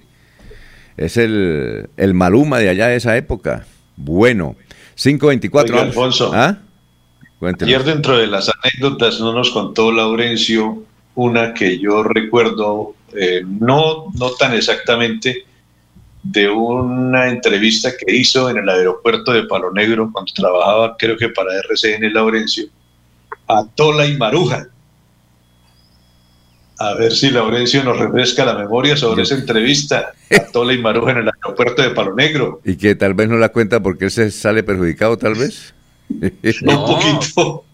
Es 0.96 1.16
el, 1.16 1.88
el 1.96 2.14
Maluma 2.14 2.58
de 2.58 2.68
allá 2.68 2.88
de 2.88 2.96
esa 2.96 3.16
época. 3.16 3.64
Bueno, 3.96 4.56
524. 4.96 5.74
Oiga, 5.74 5.86
Alfonso, 5.86 6.32
¿Ah? 6.34 6.58
ayer 7.60 7.84
dentro 7.84 8.18
de 8.18 8.26
las 8.26 8.50
anécdotas 8.62 9.20
no 9.20 9.32
nos 9.32 9.50
contó 9.50 9.90
Laurencio 9.90 10.84
una 11.14 11.52
que 11.52 11.78
yo 11.78 12.02
recuerdo, 12.02 12.94
eh, 13.14 13.42
no, 13.46 14.12
no 14.18 14.30
tan 14.30 14.54
exactamente, 14.54 15.44
de 16.22 16.48
una 16.48 17.28
entrevista 17.28 17.90
que 17.96 18.14
hizo 18.14 18.48
en 18.48 18.58
el 18.58 18.68
aeropuerto 18.68 19.32
de 19.32 19.44
Palo 19.44 19.72
Negro 19.72 20.10
cuando 20.12 20.32
trabajaba, 20.32 20.96
creo 20.96 21.16
que 21.16 21.28
para 21.28 21.58
RCN 21.58 22.12
Laurencio, 22.12 22.66
a 23.48 23.64
Tola 23.74 24.06
y 24.06 24.16
Maruja. 24.16 24.68
A 26.78 26.94
ver 26.94 27.12
si 27.12 27.30
Laurencio 27.30 27.84
nos 27.84 27.98
refresca 27.98 28.44
la 28.44 28.54
memoria 28.54 28.96
sobre 28.96 29.22
esa 29.22 29.34
entrevista 29.34 30.12
a 30.30 30.44
Tola 30.52 30.72
y 30.72 30.78
Maruja 30.78 31.12
en 31.12 31.18
el 31.18 31.28
aeropuerto 31.28 31.82
de 31.82 31.90
Palo 31.90 32.14
Negro. 32.14 32.60
Y 32.64 32.76
que 32.76 32.94
tal 32.94 33.14
vez 33.14 33.28
no 33.28 33.36
la 33.36 33.50
cuenta 33.50 33.80
porque 33.80 34.06
él 34.06 34.10
se 34.10 34.30
sale 34.30 34.62
perjudicado, 34.62 35.16
tal 35.16 35.34
vez. 35.34 35.74
No, 36.62 36.86
poquito. 36.86 37.64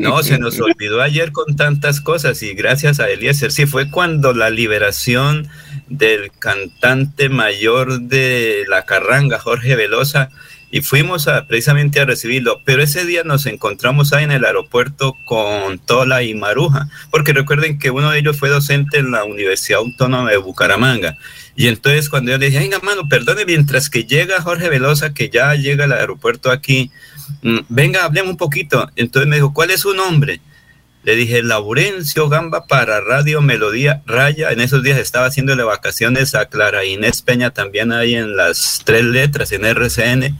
No, 0.00 0.22
se 0.22 0.38
nos 0.38 0.58
olvidó 0.60 1.02
ayer 1.02 1.32
con 1.32 1.56
tantas 1.56 2.00
cosas 2.00 2.42
y 2.42 2.54
gracias 2.54 3.00
a 3.00 3.08
Eliezer. 3.08 3.52
Sí, 3.52 3.66
fue 3.66 3.90
cuando 3.90 4.32
la 4.32 4.50
liberación 4.50 5.48
del 5.88 6.30
cantante 6.38 7.28
mayor 7.28 8.00
de 8.00 8.64
la 8.68 8.84
carranga, 8.84 9.38
Jorge 9.38 9.76
Velosa, 9.76 10.30
y 10.70 10.80
fuimos 10.82 11.28
a, 11.28 11.46
precisamente 11.46 12.00
a 12.00 12.04
recibirlo. 12.04 12.60
Pero 12.64 12.82
ese 12.82 13.04
día 13.04 13.22
nos 13.24 13.46
encontramos 13.46 14.12
ahí 14.12 14.24
en 14.24 14.32
el 14.32 14.44
aeropuerto 14.44 15.16
con 15.24 15.78
Tola 15.78 16.22
y 16.22 16.34
Maruja, 16.34 16.88
porque 17.10 17.32
recuerden 17.32 17.78
que 17.78 17.90
uno 17.90 18.10
de 18.10 18.18
ellos 18.18 18.38
fue 18.38 18.48
docente 18.48 18.98
en 18.98 19.10
la 19.10 19.24
Universidad 19.24 19.80
Autónoma 19.80 20.30
de 20.30 20.36
Bucaramanga. 20.36 21.16
Y 21.54 21.68
entonces 21.68 22.08
cuando 22.08 22.32
yo 22.32 22.38
le 22.38 22.46
dije, 22.46 22.58
venga, 22.58 22.80
mano, 22.80 23.08
perdone, 23.08 23.44
mientras 23.44 23.88
que 23.88 24.04
llega 24.04 24.42
Jorge 24.42 24.68
Velosa, 24.68 25.14
que 25.14 25.30
ya 25.30 25.54
llega 25.54 25.84
al 25.84 25.92
aeropuerto 25.92 26.50
aquí, 26.50 26.90
Mm, 27.42 27.58
venga, 27.68 28.04
hablemos 28.04 28.32
un 28.32 28.36
poquito. 28.36 28.88
Entonces 28.96 29.28
me 29.28 29.36
dijo, 29.36 29.52
¿cuál 29.52 29.70
es 29.70 29.80
su 29.80 29.94
nombre? 29.94 30.40
Le 31.06 31.14
dije, 31.14 31.40
Laurencio 31.44 32.28
Gamba 32.28 32.66
para 32.66 33.00
Radio 33.00 33.40
Melodía 33.40 34.02
Raya. 34.06 34.50
En 34.50 34.60
esos 34.60 34.82
días 34.82 34.98
estaba 34.98 35.26
haciéndole 35.26 35.62
vacaciones 35.62 36.34
a 36.34 36.46
Clara 36.46 36.84
Inés 36.84 37.22
Peña, 37.22 37.52
también 37.52 37.92
ahí 37.92 38.16
en 38.16 38.36
las 38.36 38.82
tres 38.84 39.04
letras, 39.04 39.52
en 39.52 39.64
RCN. 39.64 40.36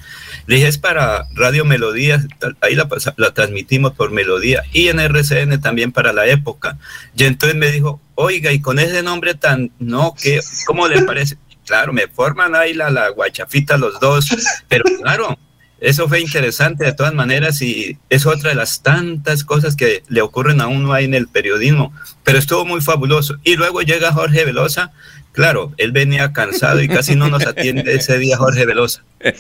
Le 0.49 0.55
dije, 0.57 0.67
es 0.67 0.79
para 0.79 1.29
Radio 1.37 1.65
Melodía, 1.65 2.21
ahí 2.63 2.75
la, 2.75 2.89
la, 3.17 3.31
transmitimos 3.31 3.93
por 3.93 4.11
Melodía 4.11 4.65
y 4.73 4.89
en 4.89 4.99
RCN 4.99 5.61
también 5.61 5.93
para 5.93 6.13
la 6.13 6.27
época. 6.27 6.77
Y 7.17 7.23
entonces 7.23 7.57
me 7.57 7.71
dijo, 7.71 8.01
oiga, 8.17 8.51
y 8.51 8.61
con 8.61 8.81
ese 8.81 9.05
nombre 9.05 9.35
tan, 9.37 9.71
no, 9.79 10.17
que, 10.21 10.41
¿cómo 10.67 10.89
le 10.89 11.01
parece? 11.03 11.39
Claro, 11.65 11.93
me 11.93 12.09
forman 12.09 12.57
ahí 12.57 12.75
la, 12.75 12.91
la 12.91 13.11
guachafita 13.11 13.77
los 13.77 14.01
dos, 14.01 14.27
pero 14.69 14.85
claro, 15.01 15.39
eso 15.81 16.09
fue 16.09 16.21
interesante 16.21 16.85
de 16.85 16.93
todas 16.93 17.13
maneras 17.13 17.61
y 17.61 17.99
es 18.09 18.25
otra 18.27 18.51
de 18.51 18.57
las 18.57 18.83
tantas 18.83 19.45
cosas 19.45 19.77
que 19.77 20.03
le 20.09 20.23
ocurren 20.23 20.61
a 20.61 20.69
uno 20.69 20.93
ahí 20.93 21.05
en 21.05 21.15
el 21.15 21.29
periodismo, 21.29 21.93
pero 22.25 22.39
estuvo 22.39 22.65
muy 22.65 22.81
fabuloso. 22.81 23.37
Y 23.45 23.57
luego 23.57 23.83
llega 23.83 24.13
Jorge 24.13 24.45
Velosa, 24.45 24.93
claro, 25.33 25.73
él 25.77 25.93
venía 25.93 26.33
cansado 26.33 26.81
y 26.83 26.89
casi 26.89 27.15
no 27.15 27.29
nos 27.29 27.47
atiende 27.47 27.95
ese 27.95 28.19
día 28.19 28.39
Jorge 28.39 28.65
Velosa. 28.65 29.05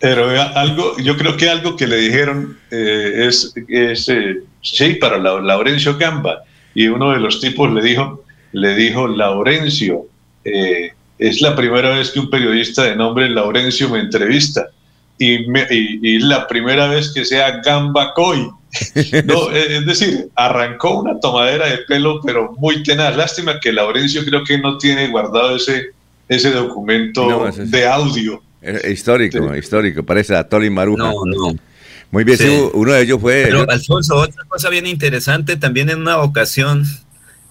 Pero 0.00 0.30
algo, 0.54 0.96
yo 0.98 1.16
creo 1.16 1.36
que 1.36 1.48
algo 1.48 1.76
que 1.76 1.86
le 1.86 1.96
dijeron 1.96 2.58
eh, 2.70 3.26
es, 3.28 3.54
es 3.68 4.08
eh, 4.08 4.42
sí, 4.60 4.94
para 4.94 5.18
Laurencio 5.18 5.96
Gamba, 5.96 6.42
y 6.74 6.88
uno 6.88 7.12
de 7.12 7.18
los 7.18 7.40
tipos 7.40 7.72
le 7.72 7.82
dijo, 7.82 8.22
le 8.52 8.74
dijo, 8.74 9.08
Laurencio, 9.08 10.06
eh, 10.44 10.92
es 11.20 11.42
la 11.42 11.54
primera 11.54 11.90
vez 11.90 12.10
que 12.10 12.18
un 12.18 12.30
periodista 12.30 12.84
de 12.84 12.96
nombre 12.96 13.28
Laurencio 13.28 13.90
me 13.90 14.00
entrevista 14.00 14.70
y, 15.18 16.16
es 16.16 16.22
la 16.24 16.48
primera 16.48 16.88
vez 16.88 17.12
que 17.12 17.24
sea 17.24 17.60
Gamba 17.60 18.12
Coy. 18.14 18.50
No, 19.24 19.50
es 19.50 19.84
decir, 19.84 20.28
arrancó 20.34 21.00
una 21.00 21.18
tomadera 21.20 21.68
de 21.68 21.78
pelo, 21.78 22.20
pero 22.24 22.54
muy 22.58 22.82
tenaz. 22.82 23.16
Lástima 23.16 23.60
que 23.60 23.72
Laurencio 23.72 24.24
creo 24.24 24.44
que 24.44 24.58
no 24.58 24.78
tiene 24.78 25.08
guardado 25.08 25.56
ese, 25.56 25.90
ese 26.28 26.52
documento 26.52 27.50
de 27.52 27.86
audio. 27.86 28.42
Histórico, 28.88 29.54
histórico, 29.56 30.02
parece 30.04 30.36
a 30.36 30.44
Toli 30.48 30.70
Maruja. 30.70 31.02
No, 31.02 31.24
no. 31.26 31.54
Muy 32.12 32.24
bien, 32.24 32.38
uno 32.72 32.92
de 32.92 33.02
ellos 33.02 33.20
fue... 33.20 33.42
Pero, 33.44 33.68
Alfonso, 33.68 34.16
otra 34.16 34.44
cosa 34.48 34.68
bien 34.68 34.86
interesante, 34.86 35.56
también 35.56 35.90
en 35.90 36.00
una 36.00 36.18
ocasión, 36.18 36.84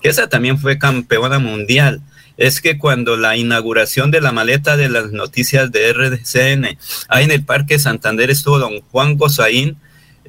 que 0.01 0.09
esa 0.09 0.27
también 0.27 0.57
fue 0.57 0.77
campeona 0.77 1.39
mundial, 1.39 2.01
es 2.39 2.61
que 2.61 2.77
cuando 2.77 3.17
la 3.17 3.35
inauguración 3.35 4.11
de 4.11 4.21
la 4.21 4.31
maleta 4.31 4.77
de 4.77 4.89
las 4.89 5.11
noticias 5.11 5.71
de 5.73 5.89
RCN, 5.89 6.77
ahí 7.09 7.25
en 7.25 7.31
el 7.31 7.43
Parque 7.43 7.77
Santander 7.77 8.31
estuvo 8.31 8.57
don 8.57 8.79
Juan 8.91 9.17
Gozaín, 9.17 9.77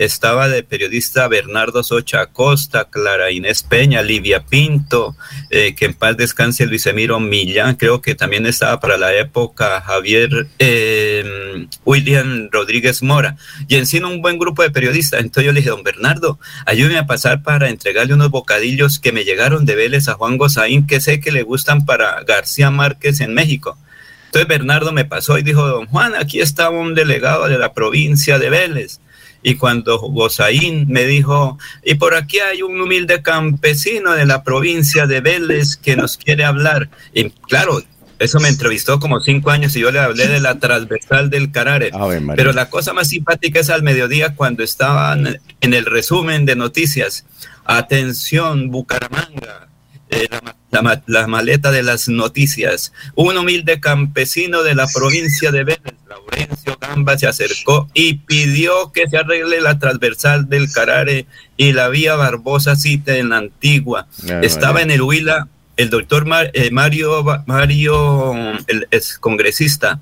estaba 0.01 0.49
de 0.49 0.63
periodista 0.63 1.29
Bernardo 1.29 1.83
Socha 1.85 2.23
Acosta, 2.23 2.87
Clara 2.87 3.31
Inés 3.31 3.63
Peña, 3.63 4.01
Livia 4.01 4.47
Pinto, 4.47 5.15
eh, 5.51 5.75
que 5.75 5.85
en 5.85 5.95
paz 5.95 6.17
descanse 6.17 6.65
Luis 6.67 6.87
Emiro 6.87 7.21
Millán, 7.21 7.77
creo 7.77 8.01
que 8.01 8.15
también 8.15 8.47
estaba 8.47 8.81
para 8.81 8.97
la 8.97 9.15
época 9.15 9.83
Javier 9.83 10.47
eh, 10.59 11.67
William 11.85 12.49
Rodríguez 12.51 13.03
Mora, 13.03 13.37
y 13.69 13.77
encima 13.77 14.09
un 14.09 14.23
buen 14.23 14.39
grupo 14.39 14.63
de 14.63 14.71
periodistas. 14.71 15.21
Entonces 15.21 15.45
yo 15.45 15.53
le 15.53 15.61
dije, 15.61 15.69
don 15.69 15.83
Bernardo, 15.83 16.39
ayúdeme 16.65 16.97
a 16.97 17.07
pasar 17.07 17.43
para 17.43 17.69
entregarle 17.69 18.15
unos 18.15 18.31
bocadillos 18.31 19.01
que 19.01 19.13
me 19.13 19.25
llegaron 19.25 19.67
de 19.67 19.75
Vélez 19.75 20.09
a 20.09 20.15
Juan 20.15 20.39
Gozaín, 20.39 20.87
que 20.87 21.03
sé 21.03 21.21
que 21.21 21.31
le 21.31 21.43
gustan 21.43 21.85
para 21.85 22.23
García 22.23 22.71
Márquez 22.71 23.21
en 23.21 23.35
México. 23.35 23.77
Entonces 24.25 24.49
Bernardo 24.49 24.93
me 24.93 25.05
pasó 25.05 25.37
y 25.37 25.43
dijo, 25.43 25.67
don 25.67 25.85
Juan, 25.89 26.15
aquí 26.15 26.41
está 26.41 26.71
un 26.71 26.95
delegado 26.95 27.49
de 27.49 27.59
la 27.59 27.75
provincia 27.75 28.39
de 28.39 28.49
Vélez 28.49 28.99
y 29.42 29.55
cuando 29.55 29.98
Gozaín 29.98 30.87
me 30.88 31.05
dijo, 31.05 31.59
y 31.85 31.94
por 31.94 32.14
aquí 32.14 32.40
hay 32.40 32.62
un 32.62 32.81
humilde 32.81 33.22
campesino 33.22 34.12
de 34.12 34.26
la 34.26 34.42
provincia 34.44 35.07
de 35.07 35.20
Vélez 35.20 35.76
que 35.76 35.96
nos 35.96 36.16
quiere 36.16 36.44
hablar. 36.44 36.90
Y 37.14 37.31
claro, 37.31 37.83
eso 38.18 38.38
me 38.38 38.48
entrevistó 38.48 39.00
como 39.00 39.18
cinco 39.20 39.50
años 39.50 39.74
y 39.76 39.81
yo 39.81 39.90
le 39.90 39.98
hablé 39.98 40.29
de 40.29 40.40
la 40.40 40.59
transversal 40.59 41.31
del 41.31 41.50
Carare. 41.50 41.90
Pero 42.37 42.53
la 42.53 42.68
cosa 42.68 42.92
más 42.92 43.09
simpática 43.09 43.61
es 43.61 43.70
al 43.70 43.83
mediodía 43.83 44.35
cuando 44.35 44.62
estaban 44.62 45.40
en 45.62 45.74
el 45.74 45.87
resumen 45.87 46.44
de 46.44 46.55
noticias. 46.55 47.24
Atención, 47.64 48.70
Bucaramanga, 48.70 49.70
eh, 50.11 50.29
la, 50.70 51.27
maleta 51.27 51.70
de 51.70 51.83
las 51.83 52.09
noticias. 52.09 52.92
Un 53.14 53.37
humilde 53.37 53.81
campesino 53.81 54.62
de 54.62 54.75
la 54.75 54.87
provincia 54.87 55.51
de 55.51 55.64
Vélez, 55.64 55.94
Laurencio 56.09 56.77
Gamba, 56.81 57.16
se 57.18 57.27
acercó 57.27 57.88
y 57.94 58.14
pidió 58.14 58.92
que 58.92 59.09
se 59.09 59.16
arregle 59.16 59.61
la 59.61 59.79
transversal 59.79 60.49
del 60.49 60.70
Carare 60.73 61.27
y 61.57 61.73
la 61.73 61.88
vía 61.88 62.16
Barbosa 62.16 62.77
Cita 62.77 63.16
en 63.16 63.31
la 63.31 63.38
antigua. 63.38 64.07
Estaba 64.42 64.83
en 64.83 64.90
el 64.90 65.03
Huila 65.03 65.49
el 65.81 65.88
doctor 65.88 66.27
eh, 66.53 66.70
Mario, 66.70 67.25
Mario, 67.46 68.35
el 68.68 68.87
congresista, 69.18 70.01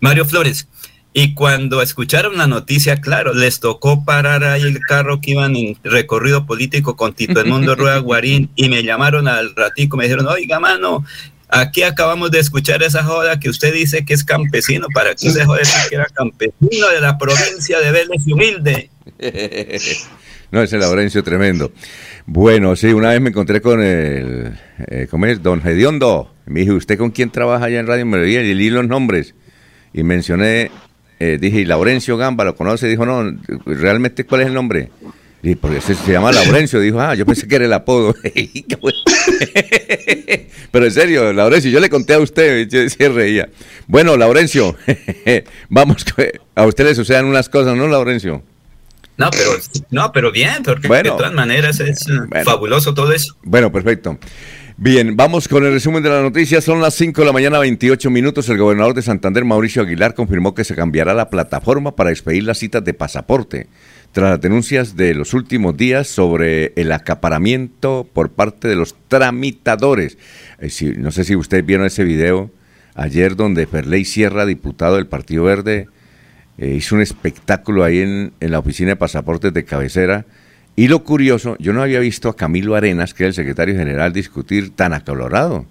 Mario 0.00 0.24
Flores, 0.24 0.66
y 1.14 1.34
cuando 1.34 1.82
escucharon 1.82 2.38
la 2.38 2.46
noticia, 2.46 3.00
claro, 3.00 3.34
les 3.34 3.60
tocó 3.60 4.04
parar 4.04 4.44
ahí 4.44 4.62
el 4.62 4.80
carro 4.80 5.20
que 5.20 5.32
iban 5.32 5.54
en 5.56 5.76
recorrido 5.84 6.46
político 6.46 6.96
con 6.96 7.12
Tito 7.12 7.40
Edmundo 7.40 7.74
Rueda 7.74 7.98
Guarín 7.98 8.48
y 8.56 8.70
me 8.70 8.82
llamaron 8.82 9.28
al 9.28 9.54
ratico, 9.54 9.98
me 9.98 10.04
dijeron, 10.04 10.26
oiga, 10.26 10.58
mano, 10.58 11.04
aquí 11.50 11.82
acabamos 11.82 12.30
de 12.30 12.40
escuchar 12.40 12.82
esa 12.82 13.04
joda 13.04 13.38
que 13.38 13.50
usted 13.50 13.74
dice 13.74 14.06
que 14.06 14.14
es 14.14 14.24
campesino, 14.24 14.86
para 14.94 15.14
que 15.14 15.30
se 15.30 15.44
jode 15.44 15.62
que 15.90 15.96
era 15.96 16.06
campesino 16.06 16.88
de 16.88 17.00
la 17.02 17.18
provincia 17.18 17.78
de 17.78 17.90
Vélez 17.90 18.22
y 18.24 18.32
Humilde. 18.32 18.90
no, 20.50 20.62
ese 20.62 20.78
Laurencio 20.78 21.22
tremendo. 21.22 21.72
Bueno, 22.24 22.74
sí, 22.74 22.86
una 22.86 23.10
vez 23.10 23.20
me 23.20 23.28
encontré 23.28 23.60
con 23.60 23.82
el, 23.82 24.58
eh, 24.86 25.08
¿cómo 25.10 25.26
es? 25.26 25.42
Don 25.42 25.60
Hediondo. 25.60 26.32
Me 26.46 26.60
dijo, 26.60 26.74
¿usted 26.74 26.96
con 26.96 27.10
quién 27.10 27.30
trabaja 27.30 27.66
allá 27.66 27.80
en 27.80 27.86
Radio 27.86 28.06
Melodía? 28.06 28.42
Y 28.42 28.54
leí 28.54 28.70
los 28.70 28.86
nombres. 28.86 29.34
Y 29.92 30.04
mencioné 30.04 30.70
eh, 31.24 31.38
dije, 31.40 31.60
¿y 31.60 31.64
Laurencio 31.64 32.16
Gamba 32.16 32.42
lo 32.42 32.56
conoce? 32.56 32.88
Dijo, 32.88 33.06
no, 33.06 33.32
¿realmente 33.64 34.24
cuál 34.24 34.40
es 34.40 34.48
el 34.48 34.54
nombre? 34.54 34.90
Y 35.40 35.54
porque 35.54 35.80
se, 35.80 35.94
se, 35.94 36.10
llama 36.10 36.32
Laurencio, 36.32 36.80
dijo, 36.80 37.00
ah, 37.00 37.14
yo 37.14 37.24
pensé 37.24 37.46
que 37.46 37.54
era 37.54 37.64
el 37.64 37.72
apodo. 37.72 38.12
Pero 40.72 40.84
en 40.84 40.90
serio, 40.90 41.32
Laurencio, 41.32 41.70
yo 41.70 41.78
le 41.78 41.88
conté 41.88 42.14
a 42.14 42.18
usted, 42.18 42.66
yo 42.68 42.88
se 42.88 43.08
reía. 43.08 43.48
Bueno, 43.86 44.16
Laurencio, 44.16 44.76
vamos, 45.68 46.04
a 46.56 46.66
usted 46.66 46.84
le 46.86 46.96
sucedan 46.96 47.26
unas 47.26 47.48
cosas, 47.48 47.76
¿no, 47.76 47.86
Laurencio? 47.86 48.42
No, 49.16 49.30
pero, 49.30 49.50
no, 49.90 50.10
pero 50.10 50.32
bien, 50.32 50.64
porque 50.64 50.88
de 50.88 51.02
todas 51.04 51.32
maneras 51.32 51.78
es 51.78 52.04
fabuloso 52.44 52.94
todo 52.94 53.12
eso. 53.12 53.36
Bueno, 53.44 53.70
perfecto. 53.70 54.18
Bien, 54.84 55.16
vamos 55.16 55.46
con 55.46 55.64
el 55.64 55.72
resumen 55.72 56.02
de 56.02 56.08
la 56.08 56.22
noticia. 56.22 56.60
Son 56.60 56.80
las 56.80 56.94
5 56.94 57.20
de 57.20 57.26
la 57.28 57.32
mañana, 57.32 57.60
28 57.60 58.10
minutos. 58.10 58.48
El 58.48 58.58
gobernador 58.58 58.94
de 58.94 59.02
Santander, 59.02 59.44
Mauricio 59.44 59.82
Aguilar, 59.82 60.12
confirmó 60.12 60.56
que 60.56 60.64
se 60.64 60.74
cambiará 60.74 61.14
la 61.14 61.30
plataforma 61.30 61.94
para 61.94 62.10
expedir 62.10 62.42
las 62.42 62.58
citas 62.58 62.82
de 62.82 62.92
pasaporte, 62.92 63.68
tras 64.10 64.30
las 64.30 64.40
denuncias 64.40 64.96
de 64.96 65.14
los 65.14 65.34
últimos 65.34 65.76
días 65.76 66.08
sobre 66.08 66.72
el 66.74 66.90
acaparamiento 66.90 68.08
por 68.12 68.32
parte 68.32 68.66
de 68.66 68.74
los 68.74 68.96
tramitadores. 69.06 70.18
Eh, 70.58 70.94
no 70.98 71.12
sé 71.12 71.22
si 71.22 71.36
ustedes 71.36 71.64
vieron 71.64 71.86
ese 71.86 72.02
video 72.02 72.50
ayer 72.96 73.36
donde 73.36 73.68
Ferley 73.68 74.04
Sierra, 74.04 74.46
diputado 74.46 74.96
del 74.96 75.06
Partido 75.06 75.44
Verde, 75.44 75.86
eh, 76.58 76.74
hizo 76.76 76.96
un 76.96 77.02
espectáculo 77.02 77.84
ahí 77.84 78.00
en, 78.00 78.32
en 78.40 78.50
la 78.50 78.58
oficina 78.58 78.88
de 78.88 78.96
pasaportes 78.96 79.54
de 79.54 79.64
cabecera 79.64 80.26
y 80.74 80.88
lo 80.88 81.04
curioso, 81.04 81.56
yo 81.58 81.72
no 81.72 81.82
había 81.82 82.00
visto 82.00 82.28
a 82.28 82.36
Camilo 82.36 82.74
Arenas, 82.74 83.12
que 83.12 83.24
es 83.24 83.28
el 83.28 83.34
secretario 83.34 83.74
general, 83.74 84.12
discutir 84.12 84.74
tan 84.74 84.94
acalorado. 84.94 85.66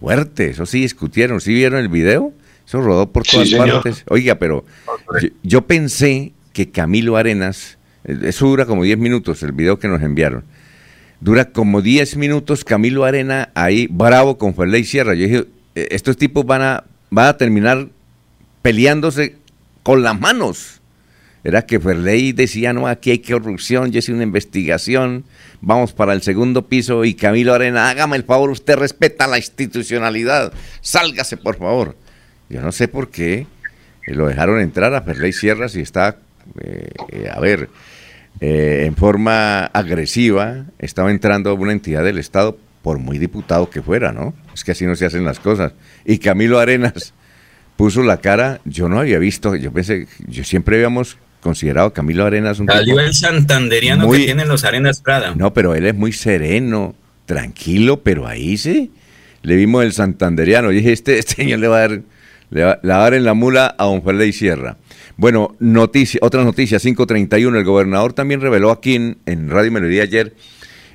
Fuerte, 0.00 0.50
eso 0.50 0.64
sí 0.66 0.82
discutieron. 0.82 1.40
¿Sí 1.40 1.52
vieron 1.52 1.80
el 1.80 1.88
video? 1.88 2.32
Eso 2.66 2.80
rodó 2.80 3.10
por 3.10 3.24
todas 3.24 3.50
partes. 3.50 4.04
Oiga, 4.08 4.36
pero 4.36 4.64
yo, 5.42 5.62
pensé 5.62 6.32
que 6.52 6.70
Camilo 6.70 7.16
Arenas, 7.16 7.78
eh, 8.04 8.18
eso 8.22 8.46
dura 8.46 8.64
como 8.64 8.84
10 8.84 8.98
minutos, 8.98 9.42
el 9.42 9.52
video 9.52 9.78
que 9.78 9.88
nos 9.88 10.02
enviaron. 10.02 10.44
Dura 11.20 11.50
como 11.50 11.80
10 11.80 12.16
minutos 12.16 12.64
Camilo 12.64 13.04
Arena 13.04 13.50
ahí 13.54 13.88
bravo 13.90 14.38
con 14.38 14.54
Ferley 14.54 14.84
Sierra. 14.84 15.14
Yo 15.14 15.24
dije, 15.24 15.44
eh, 15.74 15.88
estos 15.90 16.16
tipos 16.16 16.44
van 16.44 16.62
a, 16.62 16.84
van 17.10 17.26
a 17.26 17.36
terminar 17.36 17.88
peleándose 18.62 19.36
con 19.82 20.02
las 20.02 20.20
manos. 20.20 20.80
Era 21.44 21.66
que 21.66 21.78
Ferley 21.78 22.32
decía, 22.32 22.72
no, 22.72 22.86
aquí 22.88 23.10
hay 23.10 23.18
corrupción, 23.18 23.92
yo 23.92 23.98
hice 23.98 24.14
una 24.14 24.22
investigación, 24.22 25.24
vamos 25.60 25.92
para 25.92 26.14
el 26.14 26.22
segundo 26.22 26.66
piso 26.68 27.04
y 27.04 27.12
Camilo 27.12 27.52
Arena, 27.52 27.90
hágame 27.90 28.16
el 28.16 28.24
favor, 28.24 28.50
usted 28.50 28.76
respeta 28.76 29.26
la 29.26 29.36
institucionalidad, 29.36 30.54
sálgase 30.80 31.36
por 31.36 31.58
favor. 31.58 31.96
Yo 32.48 32.62
no 32.62 32.72
sé 32.72 32.88
por 32.88 33.10
qué 33.10 33.46
lo 34.06 34.26
dejaron 34.26 34.60
entrar 34.60 34.94
a 34.94 35.02
Ferley 35.02 35.34
Sierra 35.34 35.68
si 35.68 35.80
está, 35.80 36.16
eh, 36.60 36.88
eh, 37.10 37.28
a 37.30 37.38
ver, 37.40 37.68
eh, 38.40 38.84
en 38.86 38.96
forma 38.96 39.66
agresiva, 39.66 40.64
estaba 40.78 41.10
entrando 41.10 41.54
una 41.54 41.72
entidad 41.72 42.04
del 42.04 42.18
Estado, 42.18 42.58
por 42.82 42.98
muy 42.98 43.18
diputado 43.18 43.70
que 43.70 43.80
fuera, 43.80 44.12
¿no? 44.12 44.34
Es 44.52 44.62
que 44.62 44.72
así 44.72 44.84
no 44.84 44.94
se 44.94 45.06
hacen 45.06 45.24
las 45.24 45.40
cosas. 45.40 45.72
Y 46.04 46.18
Camilo 46.18 46.58
Arenas 46.58 47.14
puso 47.76 48.02
la 48.02 48.18
cara, 48.18 48.60
yo 48.64 48.88
no 48.88 49.00
había 49.00 49.18
visto, 49.18 49.56
yo 49.56 49.72
pensé, 49.72 50.06
yo 50.26 50.44
siempre 50.44 50.76
habíamos 50.76 51.16
considerado 51.44 51.92
Camilo 51.92 52.24
Arenas 52.24 52.58
un 52.58 52.66
Salió 52.66 52.98
el 52.98 53.12
santanderiano 53.12 54.10
que 54.10 54.24
tienen 54.24 54.48
los 54.48 54.64
Arenas 54.64 55.00
Prada. 55.00 55.34
No, 55.36 55.52
pero 55.52 55.74
él 55.74 55.84
es 55.84 55.94
muy 55.94 56.12
sereno, 56.12 56.96
tranquilo, 57.26 58.02
pero 58.02 58.26
ahí 58.26 58.56
sí. 58.56 58.90
Le 59.42 59.54
vimos 59.54 59.84
el 59.84 59.92
santanderiano. 59.92 60.72
Y 60.72 60.76
dije, 60.76 60.92
este, 60.92 61.18
este 61.18 61.34
señor 61.34 61.58
le 61.58 61.68
va 61.68 61.76
a 61.76 61.80
dar, 61.80 62.00
le 62.50 62.64
va, 62.64 62.72
a 62.82 62.86
dar 62.86 63.12
en 63.12 63.24
la 63.24 63.34
mula 63.34 63.74
a 63.78 63.84
don 63.84 64.02
Ferley 64.02 64.32
Sierra. 64.32 64.78
Bueno, 65.18 65.54
noticia, 65.60 66.18
otra 66.22 66.42
noticia, 66.42 66.78
531. 66.78 67.58
El 67.58 67.64
gobernador 67.64 68.14
también 68.14 68.40
reveló 68.40 68.70
aquí 68.70 68.94
en, 68.94 69.50
Radio 69.50 69.70
Melodía 69.70 70.04
ayer 70.04 70.34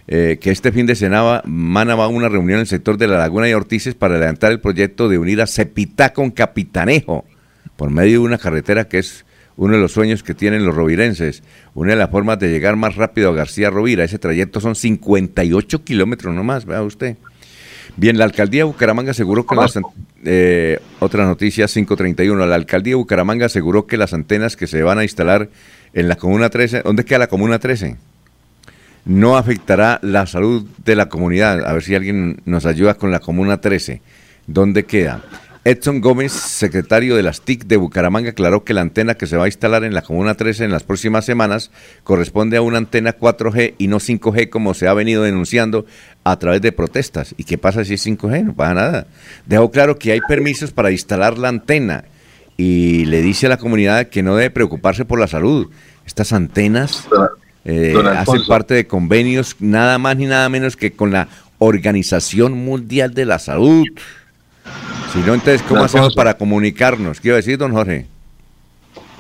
eh, 0.08 0.40
que 0.42 0.50
este 0.50 0.72
fin 0.72 0.88
de 0.88 0.96
semana 0.96 1.96
va 1.96 2.04
a 2.06 2.08
una 2.08 2.28
reunión 2.28 2.56
en 2.56 2.62
el 2.62 2.68
sector 2.68 2.98
de 2.98 3.08
la 3.08 3.20
Laguna 3.20 3.48
y 3.48 3.54
Ortices 3.54 3.94
para 3.94 4.16
adelantar 4.16 4.52
el 4.52 4.60
proyecto 4.60 5.10
de 5.10 5.20
unir 5.20 5.42
a 5.42 5.48
Cepitá 5.48 6.12
con 6.12 6.32
Capitanejo 6.32 7.24
por 7.76 7.92
medio 7.92 8.14
de 8.14 8.26
una 8.26 8.40
carretera 8.40 8.88
que 8.88 8.98
es 8.98 9.26
uno 9.60 9.74
de 9.76 9.82
los 9.82 9.92
sueños 9.92 10.24
que 10.24 10.34
tienen 10.34 10.66
los 10.66 10.74
rovirenses, 10.74 11.44
una 11.74 11.92
de 11.92 11.98
las 11.98 12.10
formas 12.10 12.40
de 12.40 12.50
llegar 12.50 12.78
más 12.78 12.96
rápido 12.96 13.30
a 13.30 13.34
García 13.34 13.70
Rovira. 13.70 14.06
Ese 14.06 14.18
trayecto 14.18 14.62
son 14.62 14.74
58 14.74 15.84
kilómetros 15.84 16.34
nomás, 16.34 16.64
vea 16.64 16.82
usted. 16.82 17.18
Bien, 17.98 18.18
la 18.18 18.24
alcaldía 18.24 18.62
de 18.62 18.64
Bucaramanga 18.64 19.12
aseguró 19.12 19.46
que 19.46 19.56
las... 19.56 19.78
Eh, 20.24 20.80
otra 21.00 21.26
noticia, 21.26 21.68
531. 21.68 22.46
La 22.46 22.56
alcaldía 22.56 22.92
de 22.92 22.96
Bucaramanga 22.96 23.48
aseguró 23.48 23.86
que 23.86 23.98
las 23.98 24.14
antenas 24.14 24.56
que 24.56 24.66
se 24.66 24.82
van 24.82 24.98
a 24.98 25.04
instalar 25.04 25.50
en 25.94 26.08
la 26.08 26.16
Comuna 26.16 26.50
13... 26.50 26.84
¿Dónde 26.84 27.04
queda 27.04 27.20
la 27.20 27.28
Comuna 27.28 27.60
13? 27.60 27.98
No 29.04 29.36
afectará 29.36 30.00
la 30.02 30.26
salud 30.26 30.66
de 30.86 30.96
la 30.96 31.10
comunidad. 31.10 31.66
A 31.68 31.74
ver 31.74 31.84
si 31.84 31.96
alguien 31.96 32.42
nos 32.46 32.66
ayuda 32.66 32.94
con 32.94 33.12
la 33.12 33.20
Comuna 33.20 33.60
13. 33.60 34.02
¿Dónde 34.48 34.86
queda? 34.86 35.22
Edson 35.66 36.00
Gómez, 36.00 36.32
secretario 36.32 37.18
de 37.18 37.24
las 37.24 37.42
TIC 37.42 37.66
de 37.66 37.76
Bucaramanga, 37.76 38.30
aclaró 38.30 38.64
que 38.64 38.74
la 38.74 38.80
antena 38.82 39.16
que 39.16 39.28
se 39.28 39.36
va 39.36 39.44
a 39.44 39.48
instalar 39.48 39.84
en 39.84 39.94
la 39.94 40.02
Comuna 40.02 40.36
13 40.36 40.64
en 40.64 40.72
las 40.72 40.84
próximas 40.84 41.26
semanas 41.26 41.70
corresponde 42.06 42.56
a 42.56 42.62
una 42.62 42.78
antena 42.78 43.18
4G 43.18 43.76
y 43.78 43.88
no 43.88 43.98
5G 43.98 44.50
como 44.50 44.74
se 44.74 44.88
ha 44.88 44.94
venido 44.94 45.24
denunciando 45.24 45.86
a 46.24 46.40
través 46.40 46.62
de 46.62 46.72
protestas. 46.72 47.36
¿Y 47.38 47.44
qué 47.44 47.58
pasa 47.58 47.84
si 47.84 47.96
es 47.96 48.08
5G? 48.08 48.46
No 48.46 48.54
pasa 48.54 48.74
nada. 48.74 49.08
Dejó 49.48 49.70
claro 49.70 50.00
que 50.00 50.14
hay 50.14 50.22
permisos 50.22 50.72
para 50.72 50.92
instalar 50.92 51.38
la 51.38 51.50
antena 51.50 52.06
y 52.56 53.06
le 53.06 53.22
dice 53.22 53.48
a 53.48 53.50
la 53.50 53.58
comunidad 53.58 54.08
que 54.08 54.24
no 54.24 54.38
debe 54.38 54.52
preocuparse 54.52 55.04
por 55.04 55.20
la 55.20 55.28
salud. 55.28 55.70
Estas 56.06 56.32
antenas 56.32 57.06
eh, 57.66 57.96
hacen 58.16 58.46
parte 58.48 58.76
de 58.76 58.88
convenios 58.88 59.58
nada 59.60 59.98
más 59.98 60.16
ni 60.16 60.26
nada 60.26 60.48
menos 60.48 60.78
que 60.78 60.94
con 60.94 61.12
la 61.12 61.28
Organización 61.58 62.54
Mundial 62.54 63.14
de 63.14 63.26
la 63.26 63.40
Salud. 63.40 63.86
Si 65.14 65.20
no, 65.20 65.34
entonces, 65.34 65.64
¿cómo 65.64 65.84
hacemos 65.84 66.16
para 66.16 66.36
comunicarnos? 66.36 67.20
¿Qué 67.20 67.30
iba 67.30 67.36
a 67.36 67.38
decir, 67.38 67.58
don 67.58 67.74
Jorge? 67.74 68.06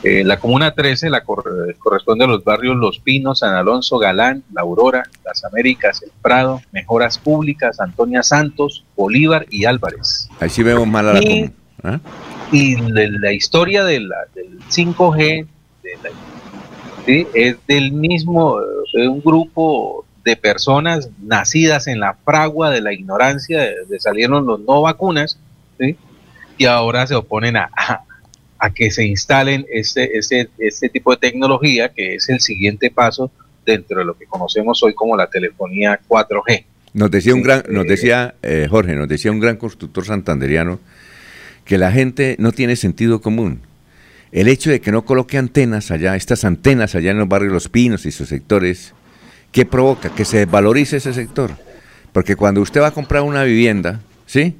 Eh, 0.04 0.24
la 0.24 0.40
Comuna 0.40 0.72
13 0.72 1.10
la 1.10 1.24
corresponde 1.24 2.24
a 2.24 2.28
los 2.28 2.44
barrios 2.44 2.78
Los 2.78 3.00
Pinos, 3.00 3.40
San 3.40 3.56
Alonso, 3.56 3.98
Galán, 3.98 4.44
La 4.54 4.62
Aurora, 4.62 5.04
Las 5.26 5.44
Américas, 5.44 6.02
El 6.02 6.12
Prado, 6.22 6.62
Mejoras 6.72 7.18
Públicas, 7.18 7.82
Antonia 7.82 8.24
Santos, 8.24 8.86
Bolívar 8.96 9.46
y 9.50 9.66
Álvarez. 9.66 10.30
Ahí 10.40 10.50
sí 10.50 10.64
vemos 10.64 10.88
mal 10.88 11.10
a 11.10 11.14
la 11.14 11.20
Y, 11.22 11.52
¿Ah? 11.84 12.00
y 12.52 12.78
la, 12.78 13.34
historia 13.34 13.84
de 13.84 14.00
la, 14.00 14.16
del 14.34 14.60
5G 14.70 15.46
¿sí? 17.06 17.28
es 17.34 17.58
del 17.68 17.92
mismo, 17.92 18.62
de 18.94 19.08
un 19.08 19.22
grupo 19.22 20.06
de 20.24 20.38
personas 20.38 21.10
nacidas 21.22 21.88
en 21.88 22.00
la 22.00 22.16
fragua 22.24 22.70
de 22.70 22.82
la 22.82 22.94
ignorancia, 22.94 23.60
de, 23.62 24.00
salieron 24.00 24.46
los 24.46 24.62
no 24.62 24.82
vacunas, 24.82 25.40
y 26.58 26.66
ahora 26.66 27.08
se 27.08 27.16
oponen 27.16 27.58
a, 27.58 27.70
a 28.60 28.74
que 28.74 28.92
se 28.92 29.06
instalen 29.06 29.66
este, 29.72 30.18
este, 30.18 30.50
este 30.58 30.90
tipo 30.90 31.12
de 31.12 31.18
tecnología 31.18 31.90
que 31.90 32.16
es 32.16 32.30
el 32.30 32.42
siguiente 32.42 32.92
paso 32.92 33.32
dentro 33.66 34.00
de 34.00 34.06
lo 34.06 34.18
que 34.18 34.26
conocemos 34.26 34.84
hoy 34.84 34.94
como 34.94 35.16
la 35.16 35.28
telefonía 35.28 36.00
4G. 36.08 36.66
Nos 36.94 37.12
decía 37.12 37.36
un 37.36 37.44
gran, 37.44 37.64
nos 37.70 37.88
decía 37.88 38.36
eh, 38.42 38.68
Jorge, 38.70 38.96
nos 38.96 39.08
decía 39.08 39.32
un 39.32 39.40
gran 39.40 39.58
constructor 39.58 40.06
santanderiano 40.06 40.80
que 41.64 41.78
la 41.78 41.92
gente 41.92 42.36
no 42.40 42.52
tiene 42.52 42.76
sentido 42.76 43.22
común. 43.22 43.62
El 44.32 44.48
hecho 44.48 44.70
de 44.72 44.82
que 44.82 44.92
no 44.92 45.06
coloque 45.06 45.38
antenas 45.38 45.92
allá, 45.92 46.16
estas 46.16 46.44
antenas 46.44 46.96
allá 46.96 47.12
en 47.12 47.20
los 47.20 47.30
barrios 47.30 47.54
Los 47.54 47.70
Pinos 47.70 48.06
y 48.06 48.12
sus 48.12 48.30
sectores, 48.30 48.94
¿qué 49.52 49.66
provoca? 49.66 50.10
Que 50.10 50.26
se 50.26 50.40
desvalorice 50.40 50.98
ese 50.98 51.14
sector. 51.14 51.52
Porque 52.12 52.36
cuando 52.36 52.62
usted 52.62 52.82
va 52.82 52.88
a 52.88 52.92
comprar 52.92 53.22
una 53.22 53.44
vivienda, 53.44 54.02
¿sí? 54.26 54.56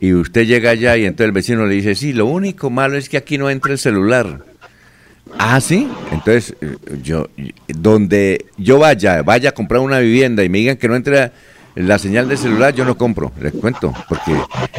Y 0.00 0.12
usted 0.12 0.46
llega 0.46 0.70
allá 0.70 0.96
y 0.96 1.04
entonces 1.04 1.26
el 1.26 1.32
vecino 1.32 1.66
le 1.66 1.74
dice, 1.74 1.94
sí, 1.94 2.12
lo 2.12 2.26
único 2.26 2.70
malo 2.70 2.96
es 2.96 3.08
que 3.08 3.16
aquí 3.16 3.38
no 3.38 3.48
entra 3.50 3.72
el 3.72 3.78
celular. 3.78 4.40
Ah, 5.38 5.60
sí. 5.60 5.88
Entonces, 6.12 6.54
eh, 6.60 6.76
yo, 7.02 7.28
donde 7.68 8.46
yo 8.56 8.78
vaya, 8.78 9.22
vaya 9.22 9.50
a 9.50 9.52
comprar 9.52 9.80
una 9.80 9.98
vivienda 9.98 10.44
y 10.44 10.48
me 10.48 10.58
digan 10.58 10.76
que 10.76 10.88
no 10.88 10.96
entra 10.96 11.32
la 11.74 11.98
señal 11.98 12.28
de 12.28 12.36
celular, 12.36 12.74
yo 12.74 12.84
no 12.84 12.96
compro, 12.96 13.32
les 13.40 13.52
cuento, 13.52 13.92
porque 14.08 14.34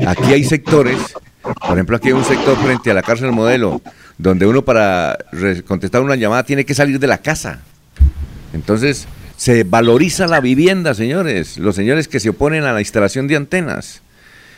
aquí 0.08 0.34
hay 0.34 0.44
sectores, 0.44 0.98
por 1.44 1.74
ejemplo, 1.74 1.96
aquí 1.96 2.08
hay 2.08 2.14
un 2.14 2.26
sector 2.26 2.58
frente 2.58 2.90
a 2.90 2.96
la 2.96 3.04
cárcel 3.04 3.32
modelo, 3.32 3.82
donde 4.18 4.48
uno 4.48 4.64
para 4.64 5.18
contestar 5.68 6.02
una 6.02 6.16
llamada 6.16 6.44
tiene 6.44 6.66
que 6.66 6.74
salir 6.74 7.00
de 7.00 7.06
la 7.06 7.20
casa. 7.20 7.60
Entonces, 8.52 9.08
se 9.36 9.64
valoriza 9.64 10.26
la 10.26 10.42
vivienda, 10.42 10.96
señores, 10.96 11.60
los 11.60 11.76
señores 11.76 12.08
que 12.08 12.20
se 12.20 12.30
oponen 12.30 12.64
a 12.64 12.74
la 12.74 12.82
instalación 12.82 13.28
de 13.28 13.36
antenas. 13.36 14.02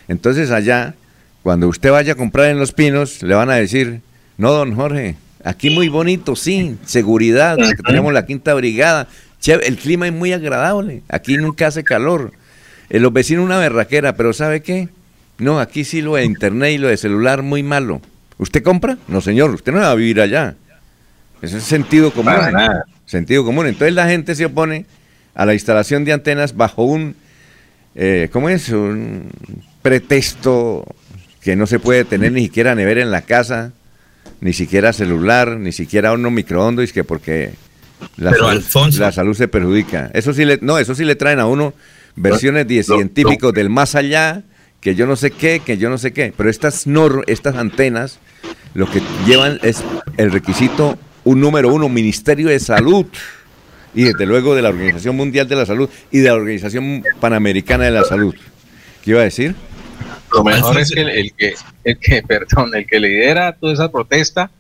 Entonces 0.10 0.52
allá, 0.52 0.96
cuando 1.44 1.70
usted 1.70 1.92
vaya 1.92 2.14
a 2.14 2.16
comprar 2.16 2.50
en 2.50 2.60
Los 2.60 2.74
Pinos, 2.74 3.24
le 3.24 3.36
van 3.36 3.50
a 3.50 3.56
decir, 3.56 4.02
no, 4.38 4.52
don 4.52 4.76
Jorge, 4.76 5.16
aquí 5.44 5.70
muy 5.70 5.88
bonito, 5.88 6.36
sí, 6.36 6.76
seguridad, 6.86 7.58
tenemos 7.86 8.12
la 8.12 8.26
quinta 8.26 8.54
brigada, 8.56 9.08
el 9.46 9.78
clima 9.78 10.08
es 10.08 10.14
muy 10.14 10.34
agradable, 10.34 11.04
aquí 11.08 11.38
nunca 11.38 11.68
hace 11.68 11.84
calor, 11.84 12.34
eh, 12.90 13.00
los 13.00 13.14
vecinos 13.14 13.46
una 13.46 13.60
berraquera, 13.60 14.16
pero 14.16 14.34
¿sabe 14.34 14.62
qué? 14.62 14.90
No, 15.38 15.60
aquí 15.60 15.86
sí 15.86 16.02
lo 16.02 16.16
de 16.16 16.26
internet 16.26 16.74
y 16.74 16.78
lo 16.80 16.88
de 16.90 16.98
celular 16.98 17.44
muy 17.44 17.64
malo. 17.64 18.02
¿Usted 18.40 18.64
compra? 18.64 18.98
No, 19.08 19.22
señor, 19.22 19.52
usted 19.52 19.72
no 19.72 19.80
va 19.80 19.92
a 19.92 19.96
vivir 19.96 20.20
allá. 20.20 20.56
Eso 21.42 21.58
es 21.58 21.64
sentido 21.64 22.12
común. 22.12 22.34
Sentido 23.06 23.46
común. 23.46 23.68
Entonces 23.68 23.94
la 23.94 24.08
gente 24.08 24.36
se 24.36 24.46
opone 24.46 24.86
a 25.36 25.46
la 25.46 25.54
instalación 25.54 26.04
de 26.04 26.14
antenas 26.14 26.56
bajo 26.56 26.84
un, 26.84 27.16
eh, 27.96 28.30
¿cómo 28.34 28.50
es? 28.50 28.70
Un 28.70 29.30
pretexto 29.82 30.86
que 31.42 31.56
no 31.56 31.68
se 31.68 31.80
puede 31.80 32.06
tener 32.06 32.32
ni 32.32 32.44
siquiera 32.44 32.76
nevera 32.76 33.02
en 33.02 33.12
la 33.12 33.22
casa, 33.22 33.72
ni 34.42 34.54
siquiera 34.54 34.94
celular, 34.94 35.58
ni 35.58 35.72
siquiera 35.72 36.14
uno 36.14 36.32
microondas, 36.32 36.92
que 36.92 37.04
porque 37.04 37.52
la, 38.18 38.34
salud, 38.34 38.94
la 38.98 39.12
salud 39.12 39.36
se 39.36 39.48
perjudica. 39.48 40.12
Eso 40.14 40.34
sí 40.34 40.46
le, 40.46 40.60
no, 40.62 40.78
eso 40.78 40.96
sí 40.96 41.06
le 41.06 41.16
traen 41.16 41.40
a 41.40 41.46
uno 41.46 41.74
versiones 42.16 42.68
de 42.68 42.84
científicos 42.84 43.54
del 43.54 43.70
más 43.70 43.96
allá, 43.96 44.44
que 44.82 44.96
yo 44.96 45.06
no 45.06 45.16
sé 45.16 45.32
qué, 45.32 45.62
que 45.66 45.78
yo 45.78 45.90
no 45.90 45.98
sé 45.98 46.12
qué. 46.12 46.34
Pero 46.36 46.50
estas 46.50 46.88
nor, 46.88 47.24
estas 47.28 47.56
antenas, 47.56 48.20
lo 48.74 48.90
que 48.90 49.02
llevan 49.26 49.60
es 49.64 49.84
el 50.18 50.32
requisito, 50.32 50.98
un 51.24 51.42
número 51.42 51.74
uno, 51.74 51.90
Ministerio 51.90 52.50
de 52.50 52.60
Salud. 52.60 53.06
Y 53.96 54.04
desde 54.04 54.26
luego 54.26 54.56
de 54.56 54.62
la 54.62 54.70
Organización 54.70 55.16
Mundial 55.16 55.48
de 55.48 55.56
la 55.56 55.66
Salud 55.66 55.90
y 56.12 56.20
de 56.20 56.28
la 56.28 56.36
Organización 56.36 57.04
Panamericana 57.20 57.86
de 57.86 57.92
la 57.92 58.04
Salud. 58.04 58.36
¿Qué 59.04 59.12
iba 59.12 59.22
a 59.22 59.24
decir? 59.24 59.56
Lo 60.34 60.44
mejor 60.44 60.80
es 60.80 60.92
que 60.92 61.02
el, 61.02 61.34
que, 61.34 61.54
el 61.84 61.98
que, 61.98 62.22
perdón, 62.28 62.76
el 62.76 62.86
que 62.86 63.00
lidera 63.00 63.54
toda 63.54 63.74
esa 63.74 63.92
protesta 63.92 64.52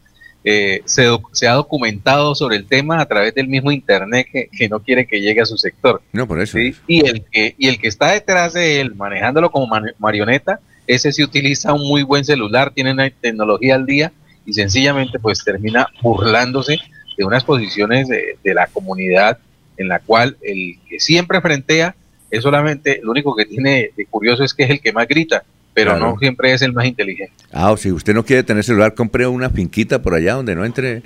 eh, 0.43 0.81
se, 0.85 1.07
se, 1.33 1.47
ha 1.47 1.53
documentado 1.53 2.33
sobre 2.33 2.55
el 2.55 2.65
tema 2.65 3.01
a 3.01 3.05
través 3.05 3.35
del 3.35 3.47
mismo 3.47 3.71
internet 3.71 4.27
que, 4.31 4.69
no 4.69 4.79
quiere 4.79 5.05
que 5.05 5.19
llegue 5.19 5.41
a 5.41 5.45
su 5.45 5.57
sector. 5.57 6.01
No, 6.13 6.27
por 6.27 6.39
eso. 6.39 6.57
Y 6.57 7.05
el 7.05 7.25
que 7.29 7.55
y 7.57 7.67
el 7.67 7.79
que 7.79 7.89
está 7.89 8.11
detrás 8.11 8.53
de 8.53 8.79
él 8.79 8.95
manejándolo 8.95 9.51
como 9.51 9.67
marioneta, 9.97 10.61
ese 10.87 11.11
sí 11.11 11.23
utiliza 11.23 11.73
un 11.73 11.87
muy 11.87 12.03
buen 12.03 12.23
celular, 12.23 12.71
tiene 12.73 12.93
una 12.93 13.09
tecnología 13.09 13.75
al 13.75 13.85
día 13.85 14.13
y 14.45 14.53
sencillamente 14.53 15.19
pues 15.19 15.43
termina 15.43 15.87
burlándose 16.01 16.79
de 17.17 17.25
unas 17.25 17.43
posiciones 17.43 18.07
de, 18.07 18.37
de 18.41 18.53
la 18.53 18.67
comunidad 18.67 19.39
en 19.77 19.89
la 19.89 19.99
cual 19.99 20.37
el 20.41 20.77
que 20.89 20.99
siempre 20.99 21.41
frentea 21.41 21.95
es 22.31 22.43
solamente, 22.43 23.01
lo 23.03 23.11
único 23.11 23.35
que 23.35 23.45
tiene 23.45 23.91
de 23.95 24.05
curioso 24.05 24.43
es 24.43 24.53
que 24.53 24.63
es 24.63 24.69
el 24.69 24.81
que 24.81 24.93
más 24.93 25.07
grita 25.07 25.43
pero 25.73 25.97
no 25.97 26.17
siempre 26.19 26.53
es 26.53 26.61
el 26.61 26.73
más 26.73 26.85
inteligente. 26.85 27.33
Ah, 27.51 27.71
o 27.71 27.77
si 27.77 27.91
usted 27.91 28.13
no 28.13 28.25
quiere 28.25 28.43
tener 28.43 28.63
celular, 28.63 28.93
compre 28.93 29.27
una 29.27 29.49
finquita 29.49 30.01
por 30.01 30.13
allá 30.13 30.33
donde 30.33 30.55
no 30.55 30.65
entre, 30.65 31.03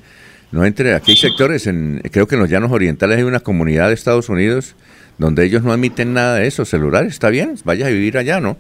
no 0.52 0.66
entre. 0.66 0.94
Aquí 0.96 1.12
hay 1.12 1.18
sectores, 1.18 1.68
en, 1.68 2.02
creo 2.12 2.28
que 2.28 2.36
en 2.36 2.42
los 2.42 2.50
llanos 2.50 2.72
orientales 2.72 3.18
hay 3.18 3.24
una 3.24 3.40
comunidad 3.40 3.90
de 3.90 3.94
Estados 3.94 4.30
Unidos 4.30 4.76
donde 5.18 5.46
ellos 5.46 5.64
no 5.64 5.72
admiten 5.72 6.14
nada 6.14 6.36
de 6.36 6.48
eso. 6.48 6.66
Celular, 6.66 7.06
está 7.06 7.30
bien, 7.30 7.56
vaya 7.64 7.86
a 7.86 7.90
vivir 7.90 8.18
allá, 8.18 8.40
¿no? 8.40 8.58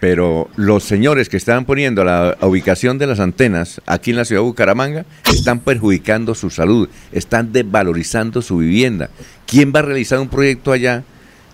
Pero 0.00 0.48
los 0.56 0.82
señores 0.82 1.28
que 1.28 1.36
están 1.36 1.64
poniendo 1.64 2.02
la 2.02 2.36
ubicación 2.40 2.98
de 2.98 3.06
las 3.06 3.20
antenas 3.20 3.80
aquí 3.86 4.10
en 4.10 4.16
la 4.16 4.24
ciudad 4.24 4.40
de 4.42 4.46
Bucaramanga 4.46 5.04
están 5.32 5.60
perjudicando 5.60 6.34
su 6.34 6.50
salud, 6.50 6.88
están 7.12 7.52
desvalorizando 7.52 8.42
su 8.42 8.58
vivienda. 8.58 9.10
¿Quién 9.46 9.72
va 9.72 9.80
a 9.80 9.82
realizar 9.82 10.18
un 10.18 10.28
proyecto 10.28 10.72
allá? 10.72 11.04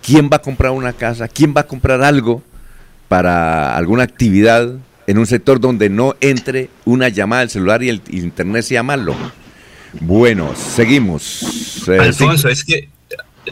¿Quién 0.01 0.29
va 0.31 0.37
a 0.37 0.41
comprar 0.41 0.71
una 0.71 0.93
casa? 0.93 1.27
¿Quién 1.27 1.53
va 1.55 1.61
a 1.61 1.67
comprar 1.67 2.01
algo? 2.01 2.41
Para 3.09 3.75
alguna 3.75 4.03
actividad 4.03 4.75
en 5.07 5.17
un 5.17 5.25
sector 5.25 5.59
donde 5.59 5.89
no 5.89 6.15
entre 6.21 6.69
una 6.85 7.09
llamada 7.09 7.41
al 7.41 7.49
celular 7.49 7.83
y 7.83 7.89
el 7.89 8.01
internet 8.09 8.63
sea 8.63 8.83
malo. 8.83 9.15
Bueno, 9.99 10.53
seguimos. 10.55 11.87
Eh, 11.87 11.97
Alfonso, 11.99 12.47
es 12.47 12.63
que 12.63 12.89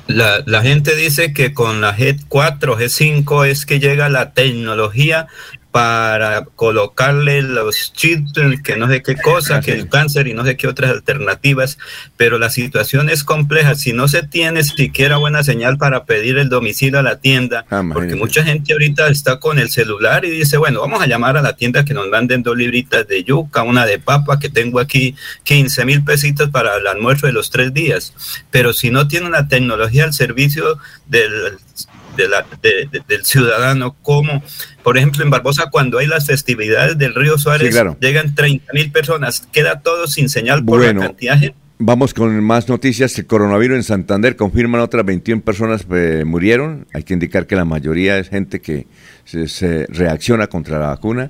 la, 0.06 0.44
la, 0.46 0.62
gente 0.62 0.96
dice 0.96 1.34
que 1.34 1.54
con 1.54 1.82
la 1.82 1.98
G4, 1.98 2.60
G5 2.78 3.48
es 3.48 3.66
que 3.66 3.80
llega 3.80 4.08
la 4.08 4.34
tecnología 4.34 5.28
para 5.78 6.44
colocarle 6.56 7.44
los 7.44 7.94
chips, 7.94 8.34
que 8.64 8.78
no 8.78 8.88
sé 8.88 9.04
qué 9.04 9.16
cosa, 9.16 9.62
que 9.62 9.74
el 9.74 9.88
cáncer 9.88 10.26
y 10.26 10.34
no 10.34 10.44
sé 10.44 10.58
qué 10.58 10.68
otras 10.68 10.90
alternativas, 10.90 11.78
pero 12.16 12.40
la 12.40 12.50
situación 12.50 13.12
es 13.12 13.24
compleja. 13.24 13.76
Si 13.76 13.94
no 13.94 14.08
se 14.08 14.24
tiene 14.24 14.64
siquiera 14.64 15.18
buena 15.18 15.44
señal 15.44 15.78
para 15.78 16.06
pedir 16.06 16.40
el 16.40 16.50
domicilio 16.50 16.98
a 16.98 17.04
la 17.04 17.20
tienda, 17.20 17.64
ah, 17.70 17.84
porque 17.94 18.16
mucha 18.16 18.44
gente 18.44 18.74
ahorita 18.74 19.08
está 19.10 19.40
con 19.40 19.60
el 19.60 19.70
celular 19.70 20.26
y 20.26 20.32
dice, 20.32 20.58
bueno, 20.58 20.82
vamos 20.82 21.00
a 21.00 21.06
llamar 21.06 21.38
a 21.38 21.44
la 21.44 21.56
tienda 21.56 21.86
que 21.86 21.94
nos 21.94 22.10
manden 22.10 22.42
dos 22.42 22.58
libritas 22.58 23.08
de 23.08 23.24
yuca, 23.24 23.62
una 23.62 23.86
de 23.86 24.00
papa, 24.00 24.40
que 24.40 24.50
tengo 24.50 24.80
aquí 24.80 25.14
15 25.44 25.86
mil 25.86 26.04
pesitos 26.04 26.50
para 26.50 26.78
el 26.78 26.88
almuerzo 26.88 27.28
de 27.28 27.34
los 27.34 27.52
tres 27.52 27.72
días. 27.72 28.16
Pero 28.50 28.74
si 28.74 28.90
no 28.90 29.08
tiene 29.08 29.28
una 29.28 29.48
tecnología 29.48 30.06
al 30.06 30.14
servicio 30.14 30.80
del 31.06 31.60
del 32.18 33.24
ciudadano, 33.26 33.96
como 34.02 34.44
por 34.84 34.98
ejemplo 34.98 35.24
en 35.24 35.30
Barbosa 35.30 35.70
cuando 35.70 36.00
hay 36.00 36.08
las 36.08 36.26
festividades 36.26 36.98
del 36.98 37.16
río 37.16 37.38
Suárez, 37.38 37.76
llegan 38.00 38.36
30 38.36 38.74
mil 38.74 38.92
personas, 38.92 39.48
queda 39.52 39.82
todo 39.82 40.08
sin 40.08 40.30
señal 40.30 40.66
por 40.66 40.84
la 40.84 40.94
cantidad 40.94 41.38
Vamos 41.80 42.16
con 42.16 42.44
más 42.44 42.68
noticias. 42.70 43.18
El 43.20 43.28
coronavirus 43.28 43.78
en 43.78 43.84
Santander 43.84 44.36
confirman 44.36 44.82
otras 44.82 45.06
21 45.06 45.44
personas 45.44 45.86
que 45.86 46.26
murieron. 46.26 46.88
Hay 46.92 47.04
que 47.04 47.14
indicar 47.14 47.46
que 47.46 47.56
la 47.56 47.66
mayoría 47.66 48.18
es 48.18 48.30
gente 48.30 48.62
que 48.62 48.88
se, 49.26 49.86
reacciona 49.88 50.48
contra 50.48 50.80
la 50.80 50.88
vacuna. 50.88 51.30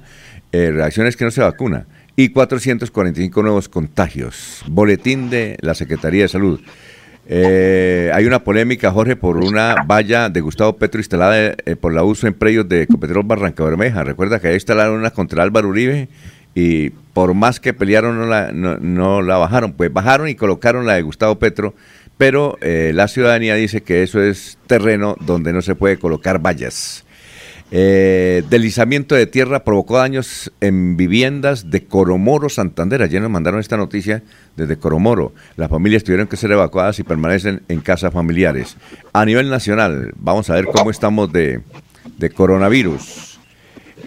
Eh, 0.53 0.71
reacciones 0.71 1.17
que 1.17 1.25
no 1.25 1.31
se 1.31 1.41
vacuna. 1.41 1.85
Y 2.15 2.29
445 2.29 3.43
nuevos 3.43 3.67
contagios. 3.67 4.63
Boletín 4.69 5.29
de 5.29 5.57
la 5.59 5.75
Secretaría 5.75 6.23
de 6.23 6.29
Salud. 6.29 6.61
Eh, 7.29 8.09
hay 8.13 8.25
una 8.25 8.43
polémica, 8.43 8.91
Jorge, 8.91 9.17
por 9.17 9.37
una 9.37 9.83
valla 9.85 10.29
de 10.29 10.39
Gustavo 10.39 10.77
Petro 10.77 11.01
instalada 11.01 11.37
eh, 11.37 11.75
por 11.75 11.93
la 11.93 12.03
uso 12.03 12.25
en 12.25 12.33
predios 12.33 12.69
de 12.69 12.87
Copetrol 12.87 13.25
Barranca 13.25 13.65
Bermeja. 13.65 14.03
Recuerda 14.03 14.39
que 14.39 14.47
ahí 14.47 14.53
instalaron 14.53 14.97
una 14.97 15.11
contra 15.11 15.43
Álvaro 15.43 15.67
Uribe 15.67 16.07
y 16.55 16.91
por 17.13 17.33
más 17.33 17.59
que 17.59 17.73
pelearon 17.73 18.17
no 18.17 18.25
la, 18.25 18.51
no, 18.53 19.21
la 19.21 19.37
bajaron. 19.37 19.73
Pues 19.73 19.91
bajaron 19.91 20.29
y 20.29 20.35
colocaron 20.35 20.85
la 20.85 20.93
de 20.93 21.01
Gustavo 21.01 21.37
Petro, 21.37 21.73
pero 22.17 22.57
eh, 22.61 22.91
la 22.93 23.09
ciudadanía 23.09 23.55
dice 23.55 23.81
que 23.81 24.03
eso 24.03 24.21
es 24.21 24.57
terreno 24.65 25.17
donde 25.19 25.51
no 25.51 25.61
se 25.61 25.75
puede 25.75 25.97
colocar 25.97 26.41
vallas. 26.41 27.03
Eh, 27.69 28.43
deslizamiento 28.49 29.13
de 29.13 29.27
tierra 29.27 29.65
provocó 29.65 29.97
daños 29.97 30.53
en 30.61 30.95
viviendas 30.95 31.69
de 31.69 31.83
Coromoro, 31.83 32.47
Santander. 32.47 33.01
Ayer 33.01 33.21
nos 33.21 33.29
mandaron 33.29 33.59
esta 33.59 33.75
noticia 33.75 34.23
desde 34.55 34.77
Coromoro. 34.77 35.33
Las 35.57 35.69
familias 35.69 36.05
tuvieron 36.05 36.27
que 36.27 36.37
ser 36.37 36.49
evacuadas 36.51 36.97
y 36.99 37.03
permanecen 37.03 37.63
en 37.67 37.81
casas 37.81 38.13
familiares. 38.13 38.77
A 39.11 39.25
nivel 39.25 39.49
nacional, 39.49 40.13
vamos 40.15 40.49
a 40.49 40.53
ver 40.53 40.63
cómo 40.65 40.91
estamos 40.91 41.29
de, 41.33 41.59
coronavirus. 42.33 43.37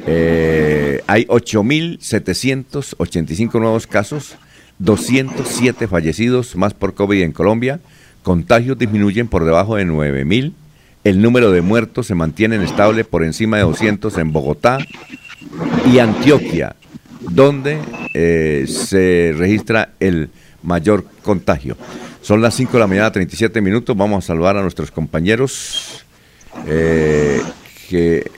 Eh, 0.06 1.02
hay 1.06 1.26
8.785 1.26 3.60
nuevos 3.60 3.86
casos, 3.86 4.38
207 4.78 5.86
fallecidos 5.86 6.56
más 6.56 6.72
por 6.72 6.94
COVID 6.94 7.20
en 7.20 7.32
Colombia. 7.32 7.78
Contagios 8.22 8.78
disminuyen 8.78 9.28
por 9.28 9.44
debajo 9.44 9.76
de 9.76 9.86
9.000 9.86 10.54
el 11.04 11.22
número 11.22 11.50
de 11.50 11.62
muertos 11.62 12.06
se 12.06 12.14
mantiene 12.14 12.62
estable 12.62 13.04
por 13.04 13.24
encima 13.24 13.56
de 13.56 13.62
200 13.62 14.16
en 14.18 14.32
Bogotá 14.32 14.78
y 15.90 15.98
Antioquia, 15.98 16.76
donde 17.20 17.78
eh, 18.14 18.66
se 18.68 19.34
registra 19.36 19.94
el 20.00 20.30
mayor 20.62 21.06
contagio. 21.22 21.76
Son 22.20 22.42
las 22.42 22.54
5 22.54 22.72
de 22.72 22.78
la 22.78 22.86
mañana, 22.86 23.10
37 23.10 23.60
minutos. 23.62 23.96
Vamos 23.96 24.24
a 24.24 24.26
saludar 24.26 24.56
a 24.58 24.62
nuestros 24.62 24.90
compañeros 24.90 26.04
eh, 26.66 27.40
que, 27.88 28.30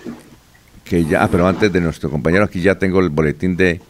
que 0.84 1.04
ya, 1.04 1.24
ah, 1.24 1.28
pero 1.30 1.48
antes 1.48 1.72
de 1.72 1.80
nuestro 1.80 2.08
compañero, 2.10 2.44
aquí 2.44 2.60
ya 2.60 2.76
tengo 2.76 3.00
el 3.00 3.08
boletín 3.08 3.56
de, 3.56 3.80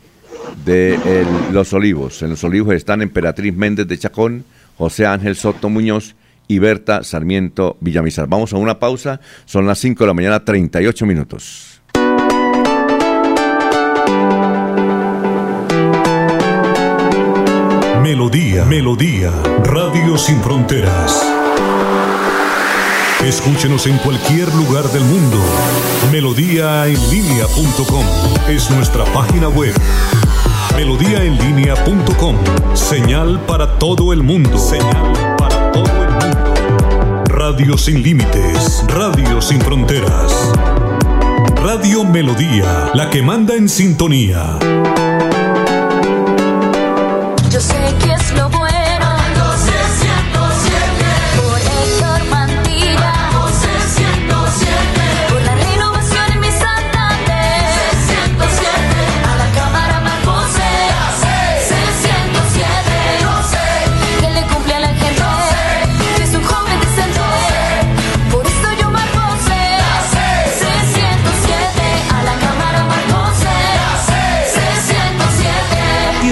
de 0.64 1.26
Los 1.52 1.74
Olivos. 1.74 2.22
En 2.22 2.30
Los 2.30 2.42
Olivos 2.42 2.74
están 2.74 3.02
Emperatriz 3.02 3.54
Méndez 3.54 3.86
de 3.86 3.98
Chacón, 3.98 4.44
José 4.78 5.04
Ángel 5.04 5.36
Soto 5.36 5.68
Muñoz, 5.68 6.14
y 6.48 6.58
Berta 6.58 7.02
Sarmiento 7.02 7.76
Villamizar. 7.80 8.28
Vamos 8.28 8.52
a 8.52 8.56
una 8.56 8.78
pausa, 8.78 9.20
son 9.44 9.66
las 9.66 9.78
5 9.78 10.04
de 10.04 10.08
la 10.08 10.14
mañana, 10.14 10.44
38 10.44 11.06
minutos. 11.06 11.80
Melodía, 18.02 18.64
Melodía, 18.64 19.30
Radio 19.64 20.18
Sin 20.18 20.40
Fronteras. 20.42 21.24
Escúchenos 23.24 23.86
en 23.86 23.96
cualquier 23.98 24.52
lugar 24.54 24.84
del 24.88 25.04
mundo. 25.04 25.38
Melodíaenlínea.com 26.10 28.04
es 28.48 28.68
nuestra 28.70 29.04
página 29.06 29.48
web. 29.48 29.72
Melodíaenlínea.com, 30.76 32.36
señal 32.74 33.40
para 33.46 33.78
todo 33.78 34.12
el 34.12 34.24
mundo. 34.24 34.58
Radio 37.52 37.76
sin 37.76 38.02
límites, 38.02 38.82
Radio 38.88 39.42
sin 39.42 39.60
fronteras. 39.60 40.32
Radio 41.56 42.02
Melodía, 42.02 42.90
la 42.94 43.10
que 43.10 43.20
manda 43.20 43.54
en 43.54 43.68
sintonía. 43.68 44.58
Yo 47.50 47.60
sé 47.60 47.94
que 48.00 48.01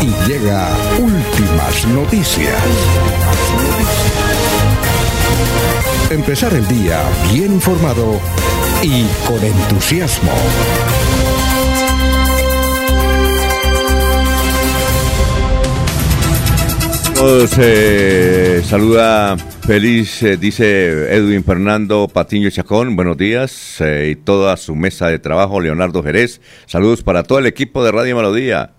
y 0.00 0.28
llega 0.28 0.68
últimas 0.98 1.86
noticias. 1.88 2.62
Empezar 6.10 6.54
el 6.54 6.66
día 6.68 7.02
bien 7.32 7.52
informado 7.54 8.20
y 8.82 9.04
con 9.26 9.42
entusiasmo. 9.44 10.32
Se 17.48 18.62
saluda 18.62 19.36
feliz, 19.36 20.22
eh, 20.22 20.36
dice 20.36 21.12
Edwin 21.12 21.42
Fernando 21.42 22.06
Patiño 22.06 22.48
Chacón, 22.48 22.94
buenos 22.94 23.16
días, 23.16 23.80
eh, 23.80 24.10
y 24.12 24.14
toda 24.16 24.56
su 24.56 24.76
mesa 24.76 25.08
de 25.08 25.18
trabajo, 25.18 25.60
Leonardo 25.60 26.02
Jerez, 26.04 26.40
saludos 26.66 27.02
para 27.02 27.24
todo 27.24 27.40
el 27.40 27.46
equipo 27.46 27.82
de 27.82 27.90
Radio 27.90 28.14
Melodía, 28.14 28.74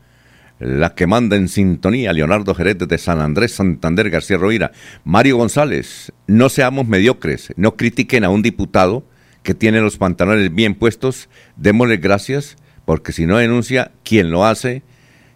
la 0.60 0.94
que 0.94 1.08
manda 1.08 1.36
en 1.36 1.48
sintonía, 1.48 2.14
Leonardo 2.14 2.54
Jerez 2.54 2.78
de 2.78 2.98
San 2.98 3.20
Andrés, 3.20 3.54
Santander, 3.54 4.10
García 4.10 4.38
Rovira. 4.38 4.72
Mario 5.04 5.38
González, 5.38 6.12
no 6.28 6.50
seamos 6.50 6.88
mediocres, 6.88 7.54
no 7.56 7.76
critiquen 7.76 8.24
a 8.26 8.30
un 8.30 8.42
diputado 8.42 9.06
que 9.42 9.54
tiene 9.54 9.80
los 9.82 9.98
pantalones 9.98 10.54
bien 10.54 10.76
puestos, 10.76 11.30
démosle 11.56 11.98
gracias, 11.98 12.58
porque 12.86 13.14
si 13.14 13.26
no 13.26 13.38
denuncia, 13.38 13.92
¿quién 14.04 14.32
lo 14.32 14.46
hace? 14.46 14.84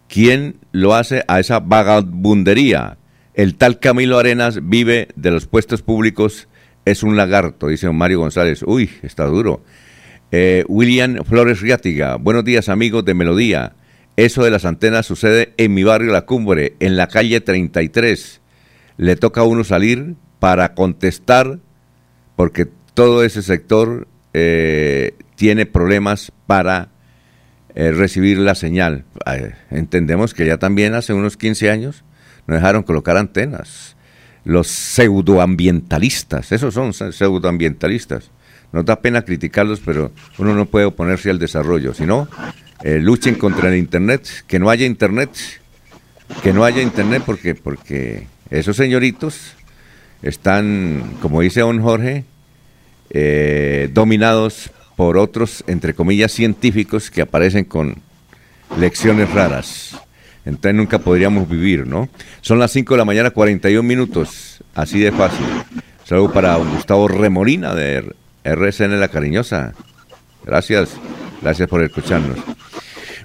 ¿Quién 0.09 0.57
lo 0.71 0.93
hace 0.93 1.23
a 1.27 1.39
esa 1.39 1.59
vagabundería? 1.59 2.97
El 3.33 3.55
tal 3.55 3.79
Camilo 3.79 4.19
Arenas 4.19 4.59
vive 4.67 5.07
de 5.15 5.31
los 5.31 5.47
puestos 5.47 5.81
públicos, 5.81 6.49
es 6.85 7.01
un 7.01 7.15
lagarto, 7.15 7.67
dice 7.67 7.89
Mario 7.89 8.19
González. 8.19 8.61
Uy, 8.63 8.89
está 9.01 9.25
duro. 9.25 9.63
Eh, 10.31 10.65
William 10.67 11.23
Flores 11.23 11.61
Riátiga, 11.61 12.17
buenos 12.17 12.43
días 12.43 12.67
amigos 12.67 13.05
de 13.05 13.13
Melodía. 13.13 13.73
Eso 14.15 14.43
de 14.43 14.51
las 14.51 14.65
antenas 14.65 15.05
sucede 15.05 15.53
en 15.57 15.73
mi 15.73 15.83
barrio 15.83 16.11
La 16.11 16.25
Cumbre, 16.25 16.75
en 16.79 16.97
la 16.97 17.07
calle 17.07 17.41
33. 17.41 18.41
Le 18.97 19.15
toca 19.15 19.41
a 19.41 19.45
uno 19.45 19.63
salir 19.63 20.15
para 20.39 20.75
contestar 20.75 21.59
porque 22.35 22.67
todo 22.93 23.23
ese 23.23 23.41
sector 23.41 24.07
eh, 24.33 25.15
tiene 25.35 25.65
problemas 25.65 26.31
para 26.45 26.89
eh, 27.75 27.91
recibir 27.91 28.37
la 28.37 28.53
señal. 28.53 29.05
Eh, 29.25 29.53
entendemos 29.71 30.33
que 30.33 30.45
ya 30.45 30.57
también 30.57 30.93
hace 30.93 31.13
unos 31.13 31.37
15 31.37 31.71
años 31.71 32.03
nos 32.45 32.57
dejaron 32.57 32.83
colocar 32.83 33.17
antenas. 33.17 33.95
Los 34.45 34.67
pseudoambientalistas, 34.67 36.51
esos 36.51 36.73
son 36.73 36.93
pseudoambientalistas. 36.93 38.29
Nos 38.73 38.85
da 38.85 39.01
pena 39.01 39.21
criticarlos, 39.21 39.79
pero 39.79 40.11
uno 40.37 40.53
no 40.53 40.65
puede 40.65 40.85
oponerse 40.85 41.29
al 41.29 41.39
desarrollo. 41.39 41.93
Si 41.93 42.05
no, 42.05 42.27
eh, 42.83 42.99
luchen 42.99 43.35
contra 43.35 43.69
el 43.69 43.77
Internet, 43.77 44.27
que 44.45 44.59
no 44.59 44.69
haya 44.69 44.85
Internet, 44.85 45.29
que 46.43 46.53
no 46.53 46.65
haya 46.65 46.81
Internet 46.81 47.23
porque, 47.25 47.55
porque 47.55 48.27
esos 48.49 48.75
señoritos 48.75 49.53
están, 50.21 51.17
como 51.21 51.41
dice 51.41 51.61
don 51.61 51.81
Jorge, 51.81 52.25
eh, 53.09 53.89
dominados 53.93 54.69
por 54.95 55.17
otros, 55.17 55.63
entre 55.67 55.93
comillas, 55.93 56.31
científicos 56.31 57.09
que 57.09 57.21
aparecen 57.21 57.65
con 57.65 57.95
lecciones 58.77 59.31
raras. 59.31 59.97
Entonces 60.45 60.75
nunca 60.75 60.99
podríamos 60.99 61.47
vivir, 61.49 61.87
¿no? 61.87 62.09
Son 62.41 62.59
las 62.59 62.71
5 62.71 62.93
de 62.93 62.97
la 62.97 63.05
mañana, 63.05 63.31
41 63.31 63.81
minutos, 63.81 64.61
así 64.75 64.99
de 64.99 65.11
fácil. 65.11 65.45
Saludo 66.03 66.33
para 66.33 66.55
Gustavo 66.57 67.07
Remolina 67.07 67.73
de 67.73 68.13
RSN 68.43 68.99
La 68.99 69.07
Cariñosa. 69.07 69.73
Gracias, 70.45 70.97
gracias 71.41 71.69
por 71.69 71.81
escucharnos. 71.81 72.37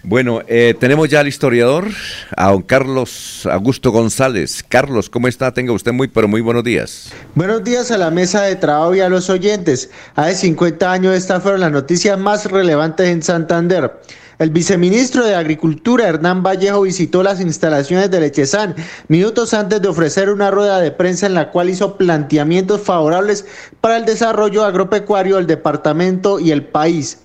Bueno, 0.08 0.40
eh, 0.46 0.74
tenemos 0.80 1.10
ya 1.10 1.20
al 1.20 1.28
historiador, 1.28 1.84
a 2.34 2.52
don 2.52 2.62
Carlos 2.62 3.44
Augusto 3.44 3.90
González. 3.90 4.64
Carlos, 4.66 5.10
¿cómo 5.10 5.28
está? 5.28 5.52
Tenga 5.52 5.74
usted 5.74 5.92
muy, 5.92 6.08
pero 6.08 6.26
muy 6.26 6.40
buenos 6.40 6.64
días. 6.64 7.12
Buenos 7.34 7.62
días 7.62 7.90
a 7.90 7.98
la 7.98 8.10
mesa 8.10 8.40
de 8.44 8.56
trabajo 8.56 8.94
y 8.94 9.00
a 9.00 9.10
los 9.10 9.28
oyentes. 9.28 9.90
Hace 10.14 10.34
50 10.36 10.90
años 10.90 11.14
estas 11.14 11.42
fueron 11.42 11.60
las 11.60 11.72
noticias 11.72 12.18
más 12.18 12.50
relevantes 12.50 13.06
en 13.06 13.22
Santander. 13.22 14.00
El 14.38 14.48
viceministro 14.48 15.26
de 15.26 15.34
Agricultura, 15.34 16.08
Hernán 16.08 16.42
Vallejo, 16.42 16.80
visitó 16.80 17.22
las 17.22 17.42
instalaciones 17.42 18.10
de 18.10 18.20
Lechezán 18.20 18.76
minutos 19.08 19.52
antes 19.52 19.82
de 19.82 19.88
ofrecer 19.88 20.30
una 20.30 20.50
rueda 20.50 20.80
de 20.80 20.90
prensa 20.90 21.26
en 21.26 21.34
la 21.34 21.50
cual 21.50 21.68
hizo 21.68 21.98
planteamientos 21.98 22.80
favorables 22.80 23.44
para 23.82 23.98
el 23.98 24.06
desarrollo 24.06 24.64
agropecuario 24.64 25.36
del 25.36 25.46
departamento 25.46 26.40
y 26.40 26.50
el 26.50 26.64
país. 26.64 27.18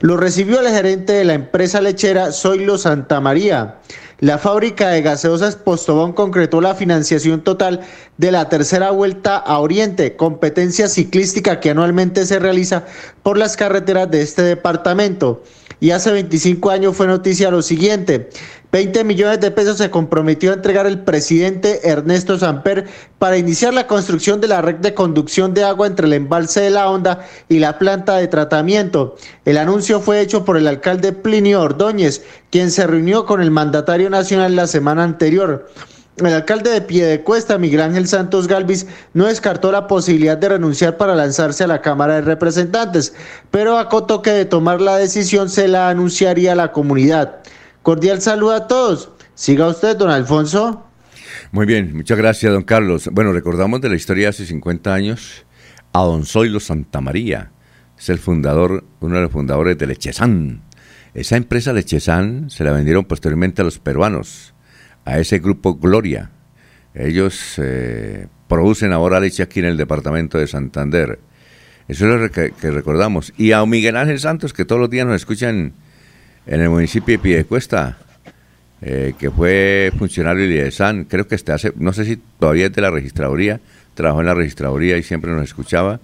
Lo 0.00 0.16
recibió 0.16 0.60
el 0.60 0.68
gerente 0.68 1.14
de 1.14 1.24
la 1.24 1.34
empresa 1.34 1.80
lechera 1.80 2.30
Zoilo 2.30 2.76
Santa 2.76 3.20
María. 3.20 3.76
La 4.20 4.38
fábrica 4.38 4.88
de 4.88 5.02
gaseosas 5.02 5.56
Postobón 5.56 6.12
concretó 6.12 6.60
la 6.60 6.74
financiación 6.74 7.42
total 7.42 7.80
de 8.16 8.30
la 8.30 8.48
tercera 8.48 8.90
vuelta 8.90 9.36
a 9.36 9.58
Oriente, 9.58 10.16
competencia 10.16 10.88
ciclística 10.88 11.60
que 11.60 11.70
anualmente 11.70 12.26
se 12.26 12.38
realiza 12.38 12.84
por 13.22 13.38
las 13.38 13.56
carreteras 13.56 14.10
de 14.10 14.22
este 14.22 14.42
departamento. 14.42 15.42
Y 15.80 15.90
hace 15.90 16.10
25 16.12 16.70
años 16.70 16.96
fue 16.96 17.06
noticia 17.06 17.50
lo 17.50 17.62
siguiente. 17.62 18.30
20 18.76 19.04
millones 19.04 19.40
de 19.40 19.50
pesos 19.50 19.78
se 19.78 19.88
comprometió 19.88 20.50
a 20.50 20.54
entregar 20.54 20.86
el 20.86 20.98
presidente 20.98 21.88
Ernesto 21.88 22.38
Samper 22.38 22.86
para 23.18 23.38
iniciar 23.38 23.72
la 23.72 23.86
construcción 23.86 24.38
de 24.38 24.48
la 24.48 24.60
red 24.60 24.74
de 24.74 24.92
conducción 24.92 25.54
de 25.54 25.64
agua 25.64 25.86
entre 25.86 26.06
el 26.06 26.12
embalse 26.12 26.60
de 26.60 26.68
la 26.68 26.90
Honda 26.90 27.26
y 27.48 27.58
la 27.58 27.78
planta 27.78 28.16
de 28.16 28.28
tratamiento. 28.28 29.16
El 29.46 29.56
anuncio 29.56 29.98
fue 29.98 30.20
hecho 30.20 30.44
por 30.44 30.58
el 30.58 30.66
alcalde 30.66 31.14
Plinio 31.14 31.62
Ordóñez, 31.62 32.22
quien 32.50 32.70
se 32.70 32.86
reunió 32.86 33.24
con 33.24 33.40
el 33.40 33.50
mandatario 33.50 34.10
nacional 34.10 34.54
la 34.54 34.66
semana 34.66 35.04
anterior. 35.04 35.70
El 36.18 36.26
alcalde 36.26 36.68
de 36.68 36.82
Piedecuesta, 36.82 37.56
Miguel 37.56 37.80
Ángel 37.80 38.06
Santos 38.06 38.46
Galvis, 38.46 38.86
no 39.14 39.24
descartó 39.24 39.72
la 39.72 39.86
posibilidad 39.86 40.36
de 40.36 40.50
renunciar 40.50 40.98
para 40.98 41.14
lanzarse 41.14 41.64
a 41.64 41.66
la 41.66 41.80
Cámara 41.80 42.16
de 42.16 42.20
Representantes, 42.20 43.14
pero 43.50 43.78
acotó 43.78 44.20
que 44.20 44.32
de 44.32 44.44
tomar 44.44 44.82
la 44.82 44.98
decisión 44.98 45.48
se 45.48 45.66
la 45.66 45.88
anunciaría 45.88 46.52
a 46.52 46.56
la 46.56 46.72
comunidad. 46.72 47.36
Cordial 47.86 48.20
saludo 48.20 48.50
a 48.50 48.66
todos. 48.66 49.10
Siga 49.36 49.68
usted, 49.68 49.96
don 49.96 50.10
Alfonso. 50.10 50.84
Muy 51.52 51.66
bien, 51.66 51.94
muchas 51.96 52.18
gracias, 52.18 52.52
don 52.52 52.64
Carlos. 52.64 53.08
Bueno, 53.12 53.32
recordamos 53.32 53.80
de 53.80 53.88
la 53.88 53.94
historia 53.94 54.24
de 54.24 54.30
hace 54.30 54.44
50 54.44 54.92
años 54.92 55.46
a 55.92 56.00
don 56.00 56.26
Zoilo 56.26 56.58
Santamaría. 56.58 57.52
Es 57.96 58.08
el 58.08 58.18
fundador, 58.18 58.82
uno 58.98 59.14
de 59.14 59.22
los 59.22 59.30
fundadores 59.30 59.78
de 59.78 59.86
Lechezán. 59.86 60.62
Esa 61.14 61.36
empresa 61.36 61.72
Lechezán 61.72 62.50
se 62.50 62.64
la 62.64 62.72
vendieron 62.72 63.04
posteriormente 63.04 63.62
a 63.62 63.64
los 63.64 63.78
peruanos 63.78 64.52
a 65.04 65.20
ese 65.20 65.38
grupo 65.38 65.76
Gloria. 65.76 66.32
Ellos 66.92 67.54
eh, 67.58 68.26
producen 68.48 68.92
ahora 68.94 69.20
leche 69.20 69.44
aquí 69.44 69.60
en 69.60 69.66
el 69.66 69.76
departamento 69.76 70.38
de 70.38 70.48
Santander. 70.48 71.20
Eso 71.86 72.12
es 72.12 72.20
lo 72.20 72.30
que, 72.32 72.50
recordamos. 72.72 73.32
Y 73.36 73.52
a 73.52 73.64
Miguel 73.64 73.96
Ángel 73.96 74.18
Santos, 74.18 74.52
que 74.52 74.64
todos 74.64 74.80
los 74.80 74.90
días 74.90 75.06
nos 75.06 75.14
escuchan 75.14 75.74
en 76.46 76.60
el 76.60 76.70
municipio 76.70 77.16
de 77.16 77.18
Piedecuesta, 77.18 77.98
eh, 78.82 79.14
que 79.18 79.30
fue 79.30 79.92
funcionario 79.98 80.48
de 80.48 80.70
San, 80.70 81.04
creo 81.04 81.26
que 81.26 81.34
este 81.34 81.52
hace, 81.52 81.72
no 81.76 81.92
sé 81.92 82.04
si 82.04 82.18
todavía 82.38 82.66
es 82.66 82.72
de 82.72 82.82
la 82.82 82.90
registraduría, 82.90 83.60
trabajó 83.94 84.20
en 84.20 84.26
la 84.26 84.34
registraduría 84.34 84.96
y 84.96 85.02
siempre 85.02 85.32
nos 85.32 85.44
escuchaba. 85.44 86.00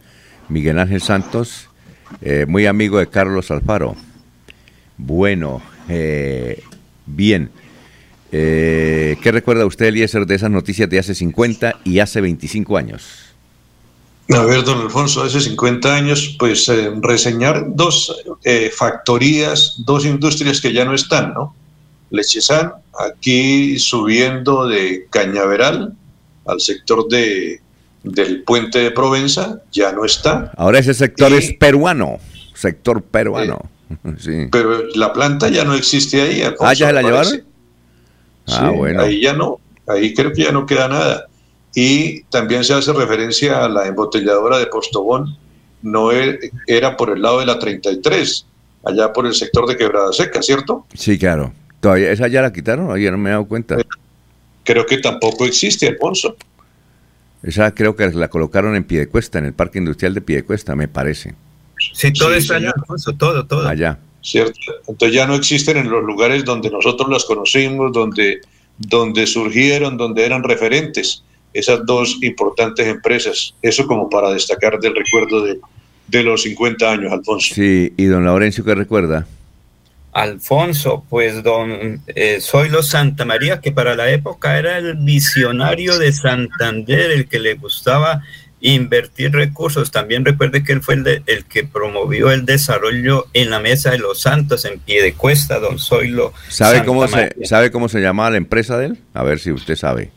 Miguel 0.49 0.79
Ángel 0.79 1.01
Santos, 1.01 1.69
eh, 2.21 2.47
muy 2.49 2.67
amigo 2.67 2.99
de 2.99 3.07
Carlos 3.09 3.51
Alfaro. 3.51 3.97
Bueno, 4.97 5.63
eh, 5.89 6.63
bien. 7.07 7.51
Eh, 8.31 9.17
¿Qué 9.23 9.33
recuerda 9.33 9.67
usted, 9.67 9.87
Eliezer, 9.87 10.27
de 10.27 10.35
esas 10.35 10.51
noticias 10.51 10.89
de 10.89 10.99
hace 10.99 11.15
50 11.15 11.81
y 11.85 11.99
hace 11.99 12.21
25 12.21 12.77
años? 12.77 13.32
A 14.35 14.45
ver, 14.45 14.65
don 14.65 14.81
Alfonso, 14.81 15.23
hace 15.23 15.41
50 15.41 15.95
años, 15.95 16.37
pues 16.39 16.69
eh, 16.69 16.91
reseñar 17.01 17.65
dos 17.75 18.23
eh, 18.45 18.71
factorías, 18.75 19.75
dos 19.79 20.05
industrias 20.07 20.61
que 20.61 20.73
ya 20.73 20.85
no 20.85 20.95
están, 20.95 21.35
¿no? 21.35 21.55
Lechezán, 22.11 22.73
aquí 22.99 23.79
subiendo 23.79 24.67
de 24.67 25.07
Cañaveral 25.11 25.95
al 26.47 26.61
sector 26.61 27.09
de, 27.09 27.61
del 28.03 28.43
puente 28.43 28.79
de 28.81 28.91
Provenza, 28.91 29.61
ya 29.73 29.93
no 29.93 30.05
está. 30.05 30.53
Ahora 30.57 30.79
ese 30.79 30.95
sector 30.95 31.33
es 31.33 31.53
peruano, 31.55 32.19
sector 32.55 33.03
peruano. 33.03 33.71
sí. 34.19 34.49
Pero 34.51 34.89
la 34.95 35.13
planta 35.13 35.49
ya 35.49 35.65
no 35.65 35.75
existe 35.75 36.21
ahí. 36.21 36.43
ah, 36.61 36.75
ya 36.75 36.89
se 36.89 36.93
la 36.93 37.03
llevaron. 37.03 37.45
Ah, 38.49 38.71
bueno. 38.71 39.03
Ahí 39.03 39.21
ya 39.21 39.33
no, 39.35 39.61
ahí 39.87 40.15
creo 40.15 40.33
que 40.33 40.43
ya 40.43 40.53
no 40.53 40.67
queda 40.67 40.89
nada. 40.89 41.27
Y 41.75 42.23
también 42.25 42.65
se 42.65 42.75
hace 42.75 42.93
referencia 42.93 43.65
a 43.65 43.69
la 43.69 43.87
embotelladora 43.87 44.59
de 44.59 44.67
Postobón, 44.67 45.37
no 45.83 46.13
e, 46.13 46.39
era 46.67 46.97
por 46.97 47.11
el 47.11 47.23
lado 47.23 47.41
de 47.41 47.47
la 47.47 47.59
33, 47.59 48.47
allá 48.85 49.13
por 49.13 49.27
el 49.27 49.35
sector 49.35 49.67
de 49.67 49.77
Quebrada 49.77 50.13
Seca, 50.13 50.43
¿cierto? 50.43 50.87
Sí, 50.95 51.19
claro. 51.19 51.53
¿Todavía 51.81 52.13
esa 52.13 52.29
ya 52.29 52.43
la 52.43 52.53
quitaron? 52.53 52.93
Ayer 52.93 53.11
no 53.11 53.19
me 53.19 53.31
he 53.31 53.33
dado 53.33 53.47
cuenta. 53.47 53.77
Creo 54.65 54.87
que 54.87 54.99
tampoco 54.99 55.45
existe, 55.45 55.89
Alfonso. 55.89 56.37
Esa 57.43 57.75
creo 57.75 57.97
que 57.97 58.09
la 58.11 58.29
colocaron 58.29 58.77
en 58.77 58.85
Piedecuesta, 58.85 59.39
en 59.39 59.47
el 59.47 59.53
Parque 59.53 59.79
Industrial 59.79 60.15
de 60.15 60.21
Piedecuesta, 60.21 60.77
me 60.77 60.87
parece. 60.87 61.35
Sí, 61.93 62.13
todo 62.13 62.33
está 62.35 62.57
allá, 62.57 62.73
Alfonso, 62.77 63.13
todo, 63.15 63.45
todo. 63.47 63.67
Allá. 63.67 63.99
¿cierto? 64.23 64.59
Entonces 64.87 65.15
ya 65.15 65.27
no 65.27 65.35
existen 65.35 65.77
en 65.77 65.91
los 65.91 66.03
lugares 66.03 66.45
donde 66.45 66.71
nosotros 66.71 67.09
las 67.11 67.25
conocimos, 67.25 67.93
donde, 67.93 68.41
donde 68.79 69.27
surgieron, 69.27 69.97
donde 69.97 70.25
eran 70.25 70.43
referentes 70.43 71.25
esas 71.53 71.85
dos 71.87 72.19
importantes 72.23 72.87
empresas. 72.87 73.55
Eso 73.63 73.87
como 73.87 74.09
para 74.09 74.33
destacar 74.33 74.79
del 74.79 74.95
recuerdo 74.95 75.45
de, 75.45 75.59
de 76.09 76.23
los 76.23 76.43
50 76.43 76.91
años, 76.91 77.13
Alfonso. 77.13 77.55
Sí, 77.55 77.93
y 77.97 78.05
don 78.05 78.25
Laurencio, 78.25 78.65
¿qué 78.65 78.75
recuerda? 78.75 79.27
Alfonso, 80.13 81.05
pues 81.09 81.43
don 81.43 82.03
eh, 82.07 82.39
Zoilo 82.41 82.83
Santa 82.83 83.25
María, 83.25 83.61
que 83.61 83.73
para 83.73 83.97
la 83.97 84.11
época 84.11 84.59
era 84.59 84.77
el 84.77 84.95
visionario 84.97 85.99
de 85.99 86.13
Santander, 86.13 87.11
el 87.13 87.29
que 87.29 87.39
le 87.39 87.55
gustaba 87.55 88.23
invertir 88.61 89.33
recursos. 89.33 89.91
También 89.91 90.25
recuerde 90.25 90.63
que 90.63 90.73
él 90.73 90.83
fue 90.83 90.95
el, 90.95 91.23
el, 91.27 91.45
que 91.47 91.65
promovió 91.65 92.31
el 92.31 92.45
desarrollo 92.45 93.27
en 93.33 93.49
la 93.49 93.59
Mesa 93.59 93.91
de 93.91 93.99
los 93.99 94.21
Santos 94.21 94.67
en 94.67 94.79
pie 94.81 95.03
de 95.03 95.15
cuesta, 95.15 95.59
don 95.59 95.79
Zoilo. 95.79 96.35
¿Sabe, 96.49 96.85
cómo 96.85 97.09
se, 97.09 97.35
¿Sabe 97.45 97.71
cómo 97.71 97.89
se 97.89 98.01
llamaba 98.01 98.31
la 98.31 98.37
empresa 98.37 98.77
de 98.77 98.87
él? 98.87 98.99
A 99.15 99.23
ver 99.25 99.39
si 99.39 99.51
usted 99.51 99.77
sabe. 99.77 100.11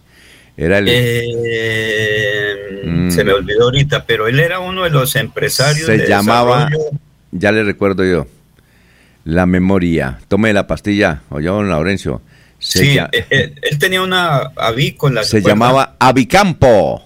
Era 0.57 0.77
el... 0.77 0.87
Eh, 0.89 2.55
mm. 2.85 3.11
Se 3.11 3.23
me 3.23 3.33
olvidó 3.33 3.63
ahorita, 3.65 4.05
pero 4.05 4.27
él 4.27 4.39
era 4.39 4.59
uno 4.59 4.83
de 4.83 4.89
los 4.89 5.15
empresarios. 5.15 5.85
Se 5.85 6.07
llamaba, 6.07 6.69
ya 7.31 7.51
le 7.51 7.63
recuerdo 7.63 8.05
yo, 8.05 8.27
la 9.25 9.45
memoria. 9.45 10.19
Tome 10.27 10.53
la 10.53 10.67
pastilla, 10.67 11.21
oye, 11.29 11.47
don 11.47 11.67
Laurencio. 11.69 12.21
sí, 12.59 12.97
eh, 12.97 13.25
eh, 13.29 13.53
él, 13.61 13.77
tenía 13.79 14.01
una 14.01 14.51
avícola. 14.55 15.23
Se 15.23 15.41
llamaba 15.41 15.95
Avicampo. 15.99 17.05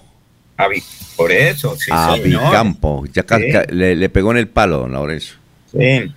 por 1.16 1.32
eso, 1.32 1.76
sí, 1.76 1.90
Avicampo. 1.92 3.04
Ya 3.12 3.24
le, 3.70 3.96
le, 3.96 4.08
pegó 4.08 4.30
en 4.30 4.38
el 4.38 4.48
palo, 4.48 4.78
don 4.78 4.92
Laurencio. 4.92 5.34
Sí. 5.72 6.12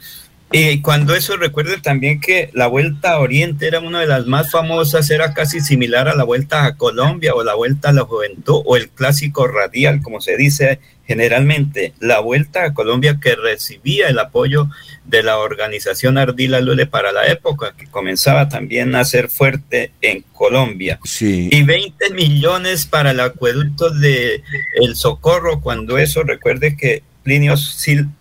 Y 0.55 0.81
cuando 0.81 1.15
eso 1.15 1.35
recuerde 1.35 1.79
también 1.81 2.21
que 2.21 2.51
la 2.53 2.67
Vuelta 2.67 3.13
a 3.13 3.19
Oriente 3.19 3.65
era 3.65 3.79
una 3.79 4.01
de 4.01 4.05
las 4.05 4.27
más 4.27 4.51
famosas, 4.51 5.09
era 5.09 5.33
casi 5.33 5.61
similar 5.61 6.07
a 6.07 6.15
la 6.15 6.23
Vuelta 6.23 6.65
a 6.65 6.77
Colombia 6.77 7.33
o 7.33 7.43
la 7.43 7.55
Vuelta 7.55 7.89
a 7.89 7.93
la 7.93 8.03
Juventud 8.03 8.61
o 8.63 8.77
el 8.77 8.89
clásico 8.89 9.47
radial, 9.47 10.03
como 10.03 10.21
se 10.21 10.37
dice 10.37 10.79
generalmente. 11.07 11.93
La 11.99 12.19
Vuelta 12.19 12.65
a 12.65 12.73
Colombia 12.75 13.17
que 13.19 13.35
recibía 13.35 14.09
el 14.09 14.19
apoyo 14.19 14.69
de 15.05 15.23
la 15.23 15.39
organización 15.39 16.19
Ardila 16.19 16.61
Lule 16.61 16.85
para 16.85 17.11
la 17.11 17.25
época, 17.25 17.73
que 17.75 17.87
comenzaba 17.87 18.47
también 18.47 18.93
a 18.93 19.05
ser 19.05 19.29
fuerte 19.29 19.91
en 20.01 20.23
Colombia. 20.33 20.99
Sí. 21.03 21.49
Y 21.51 21.63
20 21.63 22.13
millones 22.13 22.85
para 22.85 23.09
el 23.09 23.21
acueducto 23.21 23.89
de 23.89 24.43
El 24.75 24.95
Socorro, 24.95 25.61
cuando 25.61 25.97
eso 25.97 26.21
recuerde 26.21 26.77
que 26.77 27.01
Plinio, 27.23 27.55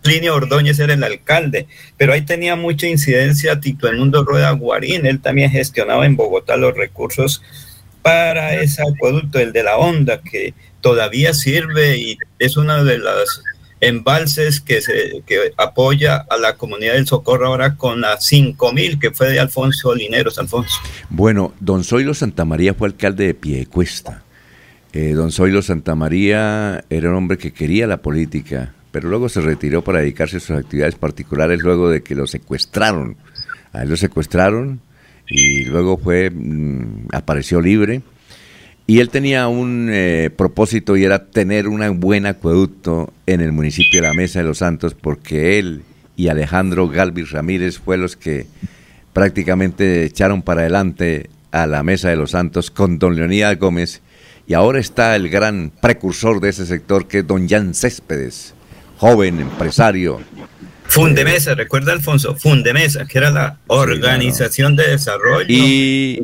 Plinio 0.03 0.35
Ordóñez 0.35 0.79
era 0.79 0.95
el 0.95 1.05
alcalde, 1.05 1.67
pero 1.97 2.13
ahí 2.13 2.23
tenía 2.23 2.57
mucha 2.57 2.87
incidencia 2.87 3.61
Tito 3.61 3.89
el 3.89 3.99
Mundo 3.99 4.25
Rueda 4.25 4.53
Guarín, 4.53 5.07
él 5.07 5.21
también 5.21 5.51
gestionaba 5.51 6.07
en 6.07 6.17
Bogotá 6.17 6.57
los 6.57 6.75
recursos 6.77 7.43
para 8.03 8.55
ese 8.61 8.83
acueducto, 8.83 9.39
el 9.39 9.53
de 9.53 9.63
la 9.63 9.77
Onda, 9.77 10.21
que 10.21 10.55
todavía 10.81 11.35
sirve 11.35 11.99
y 11.99 12.19
es 12.39 12.57
uno 12.57 12.85
de 12.85 12.99
los 12.99 13.43
embalses 13.81 14.61
que, 14.61 14.81
se, 14.81 15.23
que 15.27 15.53
apoya 15.57 16.25
a 16.31 16.37
la 16.37 16.57
comunidad 16.57 16.95
del 16.95 17.07
Socorro 17.07 17.49
ahora 17.49 17.77
con 17.77 18.01
la 18.01 18.21
5000 18.21 18.99
que 19.01 19.11
fue 19.11 19.31
de 19.31 19.41
Alfonso 19.41 19.95
Lineros, 19.95 20.39
Alfonso. 20.39 20.79
Bueno, 21.11 21.53
don 21.59 21.83
Zoilo 21.83 22.15
Santamaría 22.15 22.75
fue 22.75 22.89
alcalde 22.89 23.27
de 23.27 23.35
Piedecuesta. 23.35 24.23
Eh, 24.93 25.15
don 25.15 25.33
Zoilo 25.33 25.63
Santamaría 25.63 26.85
era 26.91 27.11
un 27.11 27.17
hombre 27.17 27.39
que 27.39 27.53
quería 27.53 27.87
la 27.87 28.03
política, 28.03 28.73
pero 28.93 29.09
luego 29.09 29.29
se 29.29 29.41
retiró 29.41 29.83
para 29.83 30.01
dedicarse 30.01 30.37
a 30.37 30.41
sus 30.41 30.57
actividades 30.57 30.95
particulares 30.95 31.61
luego 31.63 31.91
de 31.91 32.03
que 32.03 32.15
lo 32.15 32.27
secuestraron. 32.27 33.17
A 33.73 33.83
él 33.83 33.89
lo 33.89 33.97
secuestraron 33.97 34.81
y 35.27 35.65
luego 35.65 35.97
fue 35.97 36.31
mm, 36.31 37.09
apareció 37.13 37.61
libre. 37.61 38.03
Y 38.87 39.01
él 39.01 39.09
tenía 39.09 39.49
un 39.49 39.89
eh, 39.91 40.31
propósito 40.37 40.97
y 40.97 41.05
era 41.05 41.27
tener 41.31 41.69
un 41.69 42.01
buen 42.01 42.27
acueducto 42.27 43.13
en 43.27 43.41
el 43.41 43.53
municipio 43.53 44.03
de 44.03 44.09
La 44.09 44.15
Mesa 44.15 44.41
de 44.41 44.45
los 44.45 44.59
Santos 44.59 44.95
porque 44.95 45.59
él 45.59 45.83
y 46.17 46.29
Alejandro 46.29 46.89
Galvis 46.89 47.31
Ramírez 47.31 47.79
fue 47.79 47.97
los 47.97 48.17
que 48.17 48.47
prácticamente 49.13 50.05
echaron 50.05 50.43
para 50.43 50.61
adelante 50.61 51.31
a 51.53 51.67
la 51.67 51.83
Mesa 51.83 52.11
de 52.11 52.17
los 52.17 52.33
Santos 52.33 52.71
con 52.71 52.99
don 52.99 53.17
Leonidas 53.17 53.59
Gómez 53.59 54.03
y 54.47 54.55
ahora 54.55 54.81
está 54.81 55.17
el 55.17 55.29
gran 55.29 55.71
precursor 55.81 56.41
de 56.41 56.51
ese 56.51 56.67
sector 56.67 57.07
que 57.07 57.19
es 57.19 57.27
don 57.27 57.49
Jan 57.49 57.75
Céspedes, 57.75 58.55
joven 59.03 59.41
empresario. 59.41 60.21
Fundemesa, 60.85 61.57
recuerda 61.57 61.93
Alfonso, 61.93 62.37
Fundemesa, 62.37 63.05
que 63.05 63.19
era 63.19 63.33
la 63.33 63.59
organización 63.67 64.77
de 64.77 64.91
desarrollo. 64.91 65.47
Y 65.49 66.23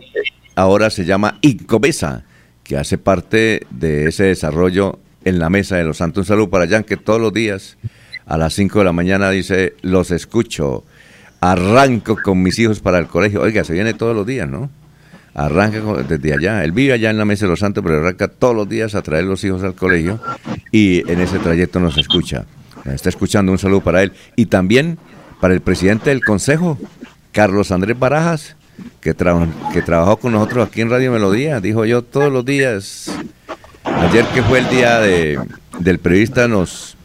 ahora 0.55 0.89
se 0.89 1.05
llama 1.05 1.39
Incomesa, 1.41 2.22
que 2.62 2.76
hace 2.76 2.97
parte 2.97 3.66
de 3.70 4.07
ese 4.07 4.26
desarrollo 4.26 5.01
en 5.24 5.41
la 5.41 5.51
Mesa 5.51 5.74
de 5.74 5.83
los 5.83 5.97
Santos. 5.97 6.20
Un 6.20 6.26
saludo 6.26 6.51
para 6.51 6.68
Jan, 6.68 6.85
que 6.85 6.97
todos 6.97 7.20
los 7.20 7.33
días 7.33 7.79
a 8.26 8.39
las 8.39 8.55
5 8.55 8.79
de 8.79 8.85
la 8.85 8.93
mañana 8.93 9.29
dice, 9.31 9.74
los 9.83 10.12
escucho, 10.12 10.85
arranco 11.41 12.16
con 12.22 12.41
mis 12.45 12.61
hijos 12.61 12.79
para 12.79 13.01
el 13.01 13.09
colegio. 13.09 13.43
Oiga, 13.43 13.64
se 13.64 13.72
viene 13.72 13.93
todos 13.93 14.14
los 14.14 14.24
días, 14.24 14.49
¿no? 14.49 14.70
Arranca 15.35 15.81
desde 16.09 16.33
allá. 16.33 16.62
Él 16.62 16.70
vive 16.70 16.93
allá 16.93 17.11
en 17.11 17.18
la 17.18 17.24
Mesa 17.24 17.47
de 17.47 17.51
los 17.51 17.59
Santos, 17.59 17.83
pero 17.83 17.99
arranca 17.99 18.29
todos 18.29 18.55
los 18.55 18.68
días 18.68 18.95
a 18.95 19.03
traer 19.03 19.24
los 19.24 19.43
hijos 19.43 19.64
al 19.64 19.74
colegio 19.74 20.20
y 20.70 21.11
en 21.11 21.20
ese 21.20 21.41
trayecto 21.41 21.81
nos 21.81 21.99
escucha. 21.99 22.47
Nos 22.89 22.95
está 22.95 23.11
escuchando, 23.11 23.53
un 23.53 23.59
saludo 23.59 23.82
para 23.82 24.03
él. 24.03 24.12
Y 24.34 24.47
también 24.47 24.99
para 25.41 25.53
el 25.53 25.61
presidente 25.61 26.09
del 26.09 26.24
Consejo, 26.24 26.78
Carlos 27.32 27.70
Andrés 27.70 27.99
Barajas, 27.99 28.57
que, 29.03 29.14
que 29.72 29.82
trabajó 29.82 30.16
con 30.16 30.32
nosotros 30.32 30.66
aquí 30.66 30.80
en 30.80 30.89
Radio 30.89 31.12
Melodía. 31.12 31.61
Dijo 31.61 31.84
yo 31.84 32.03
todos 32.03 32.32
los 32.32 32.47
días, 32.47 33.11
ayer 33.84 34.24
que 34.32 34.43
fue 34.43 34.61
el 34.61 34.68
día 34.70 35.01
de, 35.01 35.39
del 35.80 35.99
periodista, 35.99 36.49
nos 36.49 36.97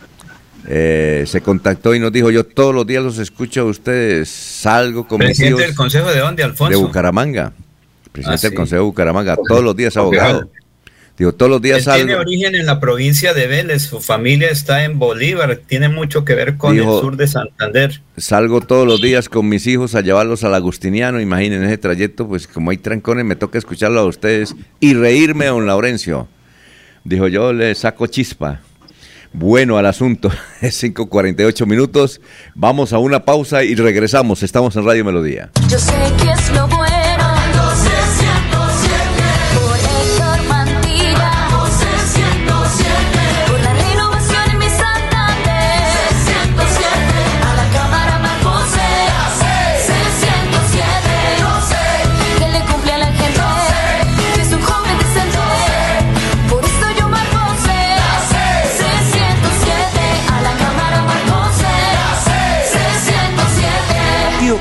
eh, 0.68 1.26
se 1.28 1.42
contactó 1.42 1.94
y 1.94 2.00
nos 2.00 2.14
dijo, 2.14 2.32
yo 2.32 2.46
todos 2.46 2.74
los 2.74 2.88
días 2.88 3.04
los 3.04 3.18
escucho 3.18 3.62
a 3.62 3.66
ustedes, 3.66 4.30
salgo 4.30 5.06
con 5.06 5.18
¿Presidente 5.18 5.64
del 5.64 5.76
Consejo 5.76 6.10
de 6.10 6.20
dónde, 6.20 6.44
Alfonso? 6.44 6.78
De 6.78 6.82
Bucaramanga. 6.82 7.52
Presidente 8.14 8.48
ah, 8.48 8.50
del 8.50 8.58
Consejo 8.58 8.82
de 8.84 8.86
Bucaramanga, 8.86 9.36
todos 9.36 9.62
los 9.62 9.76
días 9.76 9.98
abogado. 9.98 10.50
Digo, 11.18 11.32
todos 11.32 11.52
los 11.52 11.62
días 11.62 11.86
Él 11.86 11.94
tiene 11.94 12.16
origen 12.16 12.56
en 12.56 12.66
la 12.66 12.80
provincia 12.80 13.36
de 13.36 13.46
Vélez, 13.46 13.84
su 13.84 14.02
familia 14.02 14.50
está 14.50 14.84
en 14.84 14.98
Bolívar, 14.98 15.60
tiene 15.68 15.88
mucho 15.88 16.26
que 16.26 16.34
ver 16.34 16.58
con 16.58 16.76
el 16.76 16.84
sur 16.84 17.18
de 17.18 17.28
Santander. 17.28 18.02
Salgo 18.18 18.62
todos 18.62 18.88
los 18.88 19.00
días 19.00 19.30
con 19.30 19.48
mis 19.48 19.68
hijos 19.68 19.94
a 19.94 20.02
llevarlos 20.02 20.44
al 20.44 20.56
Agustiniano, 20.56 21.22
imaginen 21.22 21.64
ese 21.64 21.78
trayecto, 21.78 22.28
pues 22.28 22.48
como 22.48 22.72
hay 22.72 22.78
trancones, 22.78 23.26
me 23.26 23.36
toca 23.36 23.60
escucharlo 23.60 24.00
a 24.00 24.06
ustedes 24.06 24.56
y 24.80 24.96
reírme, 24.96 25.46
don 25.46 25.68
Laurencio. 25.68 26.28
Dijo, 27.04 27.28
yo 27.28 27.54
le 27.54 27.76
saco 27.76 28.08
chispa. 28.08 28.62
Bueno, 29.34 29.78
al 29.78 29.86
asunto, 29.86 30.32
es 30.62 30.84
5.48 30.84 31.66
minutos, 31.68 32.22
vamos 32.56 32.92
a 32.92 32.98
una 32.98 33.26
pausa 33.26 33.64
y 33.64 33.76
regresamos, 33.76 34.42
estamos 34.42 34.76
en 34.76 34.86
Radio 34.86 35.06
Melodía. 35.06 35.52
Yo 35.70 35.78
sé 35.78 35.94
que 36.24 36.32
es 36.32 36.50
lo 36.54 36.68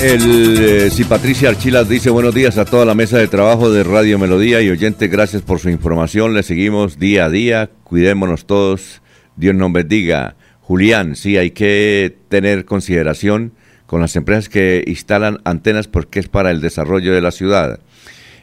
El, 0.00 0.58
eh, 0.60 0.90
si 0.90 1.02
Patricia 1.02 1.48
Archilas 1.48 1.88
dice 1.88 2.08
buenos 2.08 2.32
días 2.32 2.56
a 2.56 2.64
toda 2.64 2.84
la 2.84 2.94
mesa 2.94 3.18
de 3.18 3.26
trabajo 3.26 3.72
de 3.72 3.82
Radio 3.82 4.16
Melodía 4.16 4.62
y 4.62 4.70
oyente, 4.70 5.08
gracias 5.08 5.42
por 5.42 5.58
su 5.58 5.70
información, 5.70 6.34
le 6.34 6.44
seguimos 6.44 7.00
día 7.00 7.24
a 7.24 7.30
día, 7.30 7.70
cuidémonos 7.82 8.46
todos, 8.46 9.02
Dios 9.34 9.56
nos 9.56 9.72
bendiga. 9.72 10.36
Julián, 10.60 11.16
sí, 11.16 11.36
hay 11.36 11.50
que 11.50 12.16
tener 12.28 12.64
consideración 12.64 13.54
con 13.86 14.00
las 14.00 14.14
empresas 14.14 14.48
que 14.48 14.84
instalan 14.86 15.40
antenas 15.42 15.88
porque 15.88 16.20
es 16.20 16.28
para 16.28 16.52
el 16.52 16.60
desarrollo 16.60 17.12
de 17.12 17.20
la 17.20 17.32
ciudad. 17.32 17.80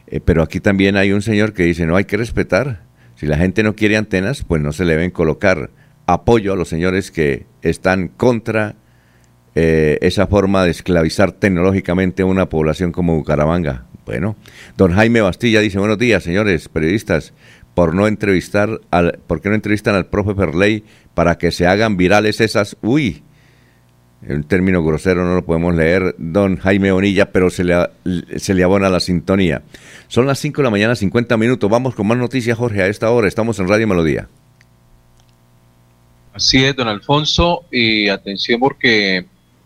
Eh, 0.07 0.19
pero 0.19 0.43
aquí 0.43 0.59
también 0.59 0.97
hay 0.97 1.13
un 1.13 1.21
señor 1.21 1.53
que 1.53 1.63
dice, 1.63 1.85
no 1.85 1.95
hay 1.95 2.03
que 2.03 2.17
respetar, 2.17 2.81
si 3.15 3.27
la 3.27 3.37
gente 3.37 3.63
no 3.63 3.75
quiere 3.75 3.95
antenas, 3.95 4.43
pues 4.43 4.61
no 4.61 4.73
se 4.73 4.83
le 4.83 4.95
deben 4.95 5.11
colocar 5.11 5.69
apoyo 6.05 6.51
a 6.51 6.57
los 6.57 6.67
señores 6.67 7.11
que 7.11 7.45
están 7.61 8.09
contra 8.09 8.75
eh, 9.55 9.97
esa 10.01 10.27
forma 10.27 10.63
de 10.65 10.71
esclavizar 10.71 11.31
tecnológicamente 11.31 12.23
a 12.23 12.25
una 12.25 12.49
población 12.49 12.91
como 12.91 13.15
Bucaramanga. 13.15 13.85
Bueno, 14.05 14.35
don 14.77 14.91
Jaime 14.91 15.21
Bastilla 15.21 15.61
dice, 15.61 15.79
buenos 15.79 15.97
días, 15.97 16.23
señores 16.23 16.69
periodistas, 16.69 17.33
por 17.73 17.95
no 17.95 18.07
entrevistar 18.07 18.81
al, 18.91 19.19
¿por 19.25 19.41
qué 19.41 19.49
no 19.49 19.55
entrevistan 19.55 19.95
al 19.95 20.07
profe 20.07 20.35
Perley 20.35 20.83
para 21.13 21.37
que 21.37 21.51
se 21.51 21.65
hagan 21.65 21.97
virales 21.97 22.41
esas, 22.41 22.77
uy, 22.81 23.23
un 24.27 24.43
término 24.43 24.83
grosero 24.83 25.23
no 25.23 25.35
lo 25.35 25.45
podemos 25.45 25.75
leer, 25.75 26.15
don 26.17 26.57
Jaime 26.57 26.91
Bonilla, 26.91 27.31
pero 27.31 27.49
se 27.49 27.63
le, 27.63 27.75
se 28.37 28.53
le 28.53 28.63
abona 28.63 28.89
la 28.89 28.99
sintonía. 28.99 29.61
Son 30.07 30.25
las 30.25 30.39
5 30.39 30.61
de 30.61 30.63
la 30.63 30.69
mañana, 30.71 30.95
50 30.95 31.37
minutos. 31.37 31.69
Vamos 31.69 31.95
con 31.95 32.07
más 32.07 32.17
noticias, 32.17 32.57
Jorge, 32.57 32.81
a 32.81 32.87
esta 32.87 33.11
hora. 33.11 33.27
Estamos 33.27 33.59
en 33.59 33.67
Radio 33.67 33.87
Melodía. 33.87 34.27
Así 36.33 36.63
es, 36.65 36.75
don 36.75 36.87
Alfonso, 36.87 37.65
y 37.71 38.09
atención 38.09 38.59
porque 38.59 39.25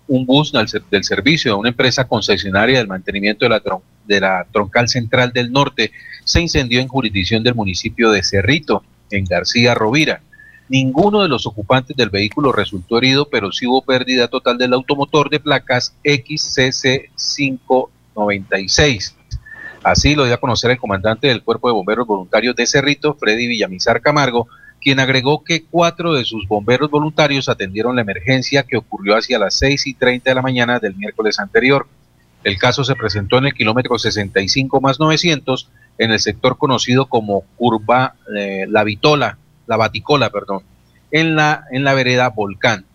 un 0.09 0.25
bus 0.25 0.51
del, 0.51 0.67
servicio 1.03 1.51
de 1.51 1.57
una 1.57 1.69
empresa 1.69 2.07
concesionaria 2.07 2.79
del 2.79 2.87
mantenimiento 2.87 3.45
de 3.45 3.49
la, 3.49 3.61
de 4.05 4.19
la 4.19 4.45
troncal 4.51 4.89
central 4.89 5.31
del 5.31 5.51
norte 5.51 5.91
se 6.25 6.41
incendió 6.41 6.81
en 6.81 6.87
jurisdicción 6.87 7.43
del 7.43 7.53
municipio 7.55 8.11
de 8.11 8.23
Cerrito, 8.23 8.83
en 9.11 9.25
García 9.25 9.75
Rovira. 9.75 10.21
Ninguno 10.67 11.21
de 11.21 11.29
los 11.29 11.45
ocupantes 11.45 11.95
del 11.95 12.09
vehículo 12.09 12.51
resultó 12.51 12.97
herido, 12.97 13.29
pero 13.29 13.51
sí 13.51 13.67
hubo 13.67 13.83
pérdida 13.83 14.27
total 14.27 14.57
del 14.57 14.73
automotor 14.73 15.29
de 15.29 15.39
placas 15.39 15.93
XCC 16.03 17.11
596. 17.15 19.15
Así 19.83 20.15
lo 20.15 20.25
dio 20.25 20.33
a 20.33 20.39
conocer 20.39 20.71
el 20.71 20.77
comandante 20.77 21.27
del 21.27 21.43
Cuerpo 21.43 21.69
de 21.69 21.73
Bomberos 21.73 22.07
Voluntarios 22.07 22.55
de 22.55 22.65
Cerrito, 22.65 23.13
Freddy 23.13 23.47
Villamizar 23.47 24.01
Camargo, 24.01 24.47
quien 24.81 24.99
agregó 24.99 25.43
que 25.43 25.63
cuatro 25.63 26.13
de 26.13 26.25
sus 26.25 26.47
bomberos 26.47 26.89
voluntarios 26.89 27.49
atendieron 27.49 27.95
la 27.95 28.01
emergencia 28.01 28.63
que 28.63 28.77
ocurrió 28.77 29.15
hacia 29.17 29.39
las 29.39 29.55
6 29.55 29.87
y 29.87 29.93
30 29.93 30.29
de 30.29 30.35
la 30.35 30.41
mañana 30.41 30.79
del 30.79 30.95
miércoles 30.95 31.39
anterior. 31.39 31.87
El 32.43 32.57
caso 32.57 32.83
se 32.83 32.95
presentó 32.95 33.37
en 33.37 33.47
el 33.47 33.53
kilómetro 33.53 33.99
65 33.99 34.79
más 34.79 34.99
900 34.99 35.69
en 35.97 36.11
el 36.11 36.19
sector 36.19 36.57
conocido 36.57 37.07
como 37.07 37.41
Curva 37.57 38.15
eh, 38.35 38.65
La 38.69 38.83
Vitola, 38.83 39.37
La 39.67 39.75
Baticola, 39.75 40.29
perdón, 40.29 40.63
en 41.11 41.35
la, 41.35 41.65
en 41.71 41.83
la 41.83 41.93
vereda 41.93 42.29
Volcán. 42.29 42.85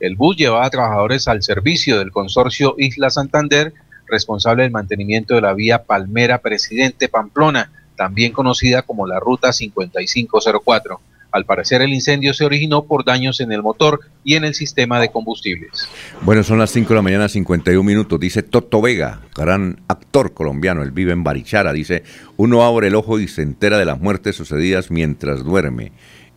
El 0.00 0.16
bus 0.16 0.36
llevaba 0.36 0.64
a 0.64 0.70
trabajadores 0.70 1.28
al 1.28 1.42
servicio 1.42 1.98
del 1.98 2.10
consorcio 2.10 2.74
Isla 2.78 3.10
Santander, 3.10 3.74
responsable 4.06 4.62
del 4.62 4.72
mantenimiento 4.72 5.34
de 5.34 5.42
la 5.42 5.52
vía 5.52 5.84
Palmera 5.84 6.38
Presidente 6.38 7.08
Pamplona, 7.08 7.70
también 7.96 8.32
conocida 8.32 8.82
como 8.82 9.06
la 9.06 9.20
Ruta 9.20 9.52
5504. 9.52 11.00
Al 11.34 11.46
parecer 11.46 11.82
el 11.82 11.92
incendio 11.92 12.32
se 12.32 12.44
originó 12.44 12.84
por 12.84 13.04
daños 13.04 13.40
en 13.40 13.50
el 13.50 13.60
motor 13.60 13.98
y 14.22 14.34
en 14.34 14.44
el 14.44 14.54
sistema 14.54 15.00
de 15.00 15.10
combustibles. 15.10 15.88
Bueno, 16.22 16.44
son 16.44 16.60
las 16.60 16.70
5 16.70 16.90
de 16.90 16.94
la 16.94 17.02
mañana, 17.02 17.28
51 17.28 17.82
minutos. 17.82 18.20
Dice 18.20 18.44
Toto 18.44 18.80
Vega, 18.80 19.20
gran 19.34 19.80
actor 19.88 20.32
colombiano, 20.32 20.84
él 20.84 20.92
vive 20.92 21.10
en 21.10 21.24
Barichara. 21.24 21.72
Dice, 21.72 22.04
uno 22.36 22.62
abre 22.62 22.86
el 22.86 22.94
ojo 22.94 23.18
y 23.18 23.26
se 23.26 23.42
entera 23.42 23.78
de 23.78 23.84
las 23.84 23.98
muertes 24.00 24.36
sucedidas 24.36 24.92
mientras 24.92 25.42
duerme 25.42 25.90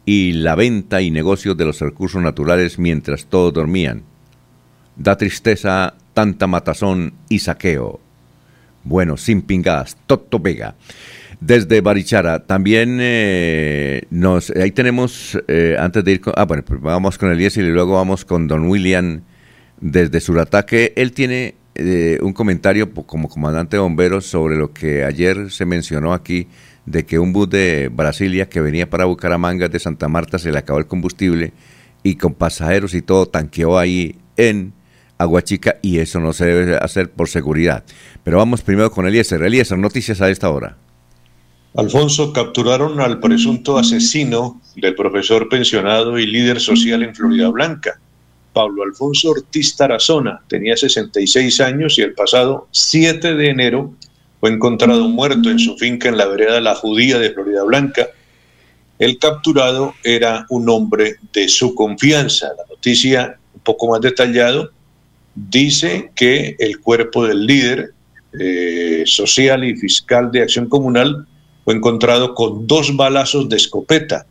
y 0.03 0.31
la 0.31 0.55
venta 0.55 0.99
y 0.99 1.11
negocios 1.11 1.55
de 1.55 1.65
los 1.65 1.79
recursos 1.79 2.19
naturales 2.23 2.79
mientras 2.79 3.27
todos 3.27 3.53
dormían. 3.53 4.01
Da 4.95 5.15
tristeza 5.15 5.93
tanta 6.15 6.47
matazón 6.47 7.13
y 7.29 7.37
saqueo. 7.37 7.99
Bueno, 8.83 9.15
sin 9.15 9.43
pingadas, 9.43 9.95
Toto 10.07 10.39
Vega 10.39 10.73
desde 11.39 11.81
Barichara. 11.81 12.45
También 12.45 12.97
eh, 13.01 14.03
nos, 14.09 14.49
ahí 14.51 14.71
tenemos, 14.71 15.37
eh, 15.47 15.75
antes 15.79 16.03
de 16.03 16.13
ir 16.13 16.21
con, 16.21 16.33
ah, 16.35 16.45
bueno, 16.45 16.63
pues 16.65 16.81
vamos 16.81 17.17
con 17.17 17.31
Elías 17.31 17.57
y 17.57 17.61
luego 17.61 17.93
vamos 17.93 18.25
con 18.25 18.47
Don 18.47 18.67
William 18.67 19.21
desde 19.79 20.19
Surataque. 20.19 20.93
Él 20.95 21.11
tiene 21.11 21.55
eh, 21.75 22.17
un 22.21 22.33
comentario 22.33 22.91
como 22.91 23.29
comandante 23.29 23.77
de 23.77 23.81
bomberos 23.81 24.25
sobre 24.25 24.57
lo 24.57 24.73
que 24.73 25.03
ayer 25.03 25.51
se 25.51 25.65
mencionó 25.65 26.13
aquí 26.13 26.47
de 26.85 27.05
que 27.05 27.19
un 27.19 27.33
bus 27.33 27.49
de 27.49 27.89
Brasilia 27.91 28.49
que 28.49 28.61
venía 28.61 28.89
para 28.89 29.05
Bucaramanga 29.05 29.67
de 29.67 29.77
Santa 29.77 30.07
Marta 30.07 30.39
se 30.39 30.51
le 30.51 30.57
acabó 30.57 30.79
el 30.79 30.87
combustible 30.87 31.51
y 32.01 32.15
con 32.15 32.33
pasajeros 32.33 32.93
y 32.93 33.01
todo 33.01 33.27
tanqueó 33.27 33.77
ahí 33.77 34.15
en 34.37 34.73
Aguachica 35.17 35.77
y 35.81 35.99
eso 35.99 36.19
no 36.19 36.31
se 36.31 36.45
debe 36.45 36.77
hacer 36.77 37.11
por 37.11 37.27
seguridad. 37.27 37.83
Pero 38.23 38.37
vamos 38.37 38.61
primero 38.61 38.89
con 38.89 39.05
Eliezer. 39.05 39.41
Eliezer, 39.43 39.77
noticias 39.77 40.21
a 40.21 40.29
esta 40.29 40.49
hora. 40.49 40.77
Alfonso, 41.75 42.33
capturaron 42.33 42.99
al 42.99 43.19
presunto 43.19 43.77
asesino 43.77 44.61
del 44.75 44.95
profesor 44.95 45.47
pensionado 45.49 46.17
y 46.17 46.25
líder 46.25 46.59
social 46.59 47.03
en 47.03 47.13
Florida 47.13 47.49
Blanca. 47.49 47.99
Pablo 48.53 48.83
Alfonso 48.83 49.31
Ortiz 49.31 49.75
Tarazona 49.75 50.41
tenía 50.47 50.75
66 50.75 51.61
años 51.61 51.99
y 51.99 52.01
el 52.01 52.13
pasado 52.13 52.67
7 52.71 53.35
de 53.35 53.49
enero 53.49 53.93
fue 54.39 54.51
encontrado 54.51 55.07
muerto 55.07 55.51
en 55.51 55.59
su 55.59 55.77
finca 55.77 56.09
en 56.09 56.17
la 56.17 56.25
vereda 56.25 56.59
La 56.61 56.73
Judía 56.73 57.19
de 57.19 57.31
Florida 57.31 57.63
Blanca. 57.63 58.07
El 58.97 59.19
capturado 59.19 59.93
era 60.03 60.47
un 60.49 60.69
hombre 60.69 61.17
de 61.33 61.47
su 61.47 61.75
confianza. 61.75 62.47
La 62.57 62.63
noticia, 62.67 63.37
un 63.53 63.61
poco 63.61 63.89
más 63.89 64.01
detallado, 64.01 64.71
dice 65.35 66.11
que 66.15 66.55
el 66.57 66.79
cuerpo 66.79 67.27
del 67.27 67.45
líder 67.45 67.91
eh, 68.39 69.03
social 69.05 69.63
y 69.63 69.75
fiscal 69.75 70.31
de 70.31 70.41
acción 70.41 70.67
comunal 70.67 71.27
fue 71.67 71.75
encontrado 71.75 72.33
con 72.33 72.65
dos 72.65 72.95
balazos 72.95 73.49
de 73.49 73.57
escopeta. 73.57 74.25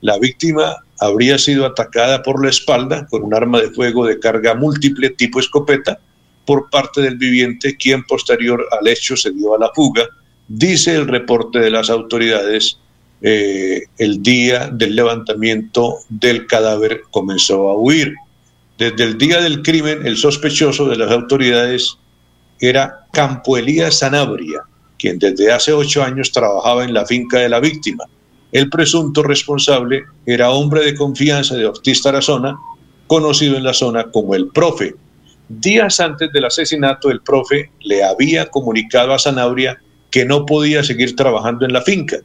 La 0.00 0.16
víctima 0.16 0.76
habría 1.00 1.36
sido 1.36 1.66
atacada 1.66 2.22
por 2.22 2.40
la 2.40 2.50
espalda 2.50 3.04
con 3.10 3.24
un 3.24 3.34
arma 3.34 3.60
de 3.60 3.72
fuego 3.72 4.06
de 4.06 4.20
carga 4.20 4.54
múltiple 4.54 5.10
tipo 5.10 5.40
escopeta 5.40 5.98
por 6.46 6.70
parte 6.70 7.00
del 7.00 7.16
viviente, 7.16 7.76
quien 7.76 8.04
posterior 8.04 8.64
al 8.80 8.86
hecho 8.86 9.16
se 9.16 9.32
dio 9.32 9.56
a 9.56 9.58
la 9.58 9.72
fuga. 9.74 10.04
Dice 10.46 10.94
el 10.94 11.08
reporte 11.08 11.58
de 11.58 11.70
las 11.70 11.90
autoridades, 11.90 12.78
eh, 13.22 13.82
el 13.98 14.22
día 14.22 14.68
del 14.68 14.94
levantamiento 14.94 15.96
del 16.08 16.46
cadáver 16.46 17.02
comenzó 17.10 17.70
a 17.70 17.76
huir. 17.76 18.14
Desde 18.78 19.02
el 19.02 19.18
día 19.18 19.40
del 19.40 19.62
crimen, 19.62 20.06
el 20.06 20.16
sospechoso 20.16 20.88
de 20.88 20.96
las 20.96 21.10
autoridades 21.10 21.98
era 22.60 23.00
Campo 23.12 23.58
Elías 23.58 23.98
Sanabria, 23.98 24.62
quien 24.98 25.18
desde 25.18 25.52
hace 25.52 25.72
ocho 25.72 26.02
años 26.02 26.32
trabajaba 26.32 26.84
en 26.84 26.92
la 26.92 27.06
finca 27.06 27.38
de 27.38 27.48
la 27.48 27.60
víctima. 27.60 28.04
El 28.50 28.70
presunto 28.70 29.22
responsable 29.22 30.04
era 30.26 30.50
hombre 30.50 30.84
de 30.84 30.94
confianza 30.94 31.54
de 31.54 31.66
Ortiz 31.66 32.02
Tarazona, 32.02 32.56
conocido 33.06 33.56
en 33.56 33.64
la 33.64 33.74
zona 33.74 34.10
como 34.10 34.34
el 34.34 34.48
profe. 34.48 34.94
Días 35.48 36.00
antes 36.00 36.30
del 36.32 36.44
asesinato, 36.44 37.10
el 37.10 37.20
profe 37.20 37.70
le 37.80 38.04
había 38.04 38.46
comunicado 38.46 39.14
a 39.14 39.18
Sanabria 39.18 39.80
que 40.10 40.24
no 40.24 40.46
podía 40.46 40.82
seguir 40.82 41.14
trabajando 41.16 41.64
en 41.64 41.72
la 41.72 41.82
finca. 41.82 42.18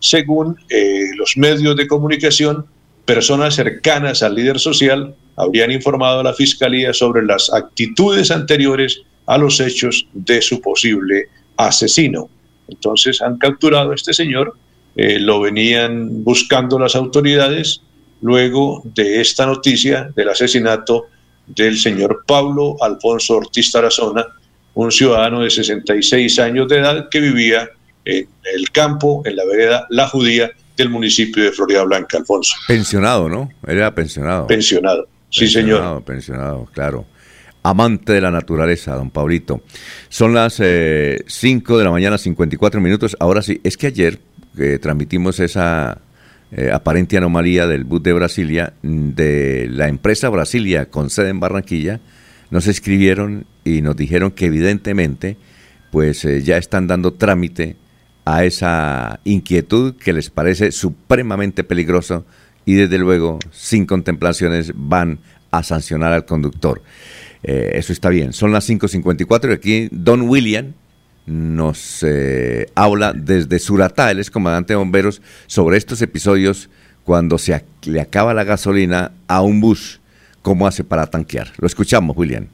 Según 0.00 0.56
eh, 0.68 1.10
los 1.16 1.36
medios 1.36 1.76
de 1.76 1.88
comunicación, 1.88 2.66
personas 3.04 3.54
cercanas 3.54 4.22
al 4.22 4.34
líder 4.34 4.58
social 4.58 5.14
habrían 5.36 5.72
informado 5.72 6.20
a 6.20 6.24
la 6.24 6.34
fiscalía 6.34 6.92
sobre 6.92 7.24
las 7.24 7.52
actitudes 7.52 8.30
anteriores 8.30 9.02
a 9.26 9.38
los 9.38 9.60
hechos 9.60 10.06
de 10.12 10.42
su 10.42 10.60
posible 10.60 11.28
asesino. 11.58 12.30
Entonces 12.68 13.20
han 13.20 13.36
capturado 13.36 13.92
a 13.92 13.94
este 13.94 14.14
señor, 14.14 14.56
eh, 14.96 15.18
lo 15.18 15.40
venían 15.40 16.24
buscando 16.24 16.78
las 16.78 16.94
autoridades 16.94 17.82
luego 18.22 18.82
de 18.84 19.20
esta 19.20 19.44
noticia 19.44 20.10
del 20.16 20.30
asesinato 20.30 21.06
del 21.46 21.78
señor 21.78 22.24
Pablo 22.26 22.76
Alfonso 22.80 23.36
Ortiz 23.36 23.70
Tarazona, 23.70 24.24
un 24.74 24.92
ciudadano 24.92 25.40
de 25.40 25.50
66 25.50 26.38
años 26.38 26.68
de 26.68 26.78
edad 26.78 27.08
que 27.10 27.20
vivía 27.20 27.68
en 28.04 28.28
el 28.54 28.70
campo, 28.70 29.22
en 29.24 29.36
la 29.36 29.44
vereda 29.44 29.86
La 29.90 30.08
Judía 30.08 30.50
del 30.76 30.90
municipio 30.90 31.42
de 31.44 31.52
Florida 31.52 31.82
Blanca, 31.82 32.18
Alfonso. 32.18 32.54
Pensionado, 32.66 33.28
¿no? 33.28 33.50
Era 33.66 33.94
pensionado. 33.94 34.46
Pensionado, 34.46 35.08
sí 35.30 35.48
señor. 35.48 36.04
Pensionado, 36.04 36.66
claro 36.72 37.06
amante 37.68 38.12
de 38.14 38.20
la 38.20 38.30
naturaleza, 38.30 38.94
don 38.94 39.10
Paulito. 39.10 39.62
Son 40.08 40.32
las 40.32 40.54
5 40.54 40.62
eh, 40.64 41.22
de 41.78 41.84
la 41.84 41.90
mañana, 41.90 42.16
54 42.16 42.80
minutos. 42.80 43.16
Ahora 43.20 43.42
sí, 43.42 43.60
es 43.62 43.76
que 43.76 43.88
ayer 43.88 44.20
eh, 44.56 44.78
transmitimos 44.80 45.38
esa 45.40 45.98
eh, 46.50 46.70
aparente 46.72 47.18
anomalía 47.18 47.66
del 47.66 47.84
bus 47.84 48.02
de 48.02 48.12
Brasilia, 48.14 48.72
de 48.82 49.68
la 49.70 49.88
empresa 49.88 50.30
Brasilia 50.30 50.86
con 50.86 51.10
sede 51.10 51.28
en 51.28 51.40
Barranquilla, 51.40 52.00
nos 52.50 52.66
escribieron 52.66 53.46
y 53.64 53.82
nos 53.82 53.96
dijeron 53.96 54.30
que 54.30 54.46
evidentemente 54.46 55.36
pues 55.90 56.22
ya 56.44 56.56
están 56.56 56.86
dando 56.86 57.14
trámite 57.14 57.76
a 58.24 58.44
esa 58.44 59.20
inquietud 59.24 59.94
que 59.96 60.12
les 60.12 60.30
parece 60.30 60.72
supremamente 60.72 61.64
peligroso 61.64 62.24
y 62.64 62.74
desde 62.74 62.98
luego 62.98 63.38
sin 63.50 63.86
contemplaciones 63.86 64.72
van 64.74 65.18
a 65.50 65.62
sancionar 65.62 66.12
al 66.12 66.24
conductor. 66.24 66.82
Eh, 67.42 67.72
eso 67.74 67.92
está 67.92 68.08
bien. 68.08 68.32
Son 68.32 68.52
las 68.52 68.68
5.54 68.68 69.50
y 69.50 69.52
aquí 69.52 69.88
Don 69.90 70.22
William 70.22 70.74
nos 71.26 72.02
eh, 72.02 72.66
habla 72.74 73.12
desde 73.12 73.58
Suratá, 73.58 74.10
él 74.10 74.18
es 74.18 74.30
comandante 74.30 74.72
de 74.72 74.78
bomberos, 74.78 75.20
sobre 75.46 75.76
estos 75.76 76.00
episodios 76.00 76.70
cuando 77.04 77.38
se 77.38 77.62
le 77.84 78.00
acaba 78.00 78.34
la 78.34 78.44
gasolina 78.44 79.12
a 79.28 79.42
un 79.42 79.60
bus, 79.60 80.00
cómo 80.42 80.66
hace 80.66 80.84
para 80.84 81.06
tanquear. 81.06 81.52
Lo 81.58 81.66
escuchamos, 81.66 82.16
William. 82.16 82.48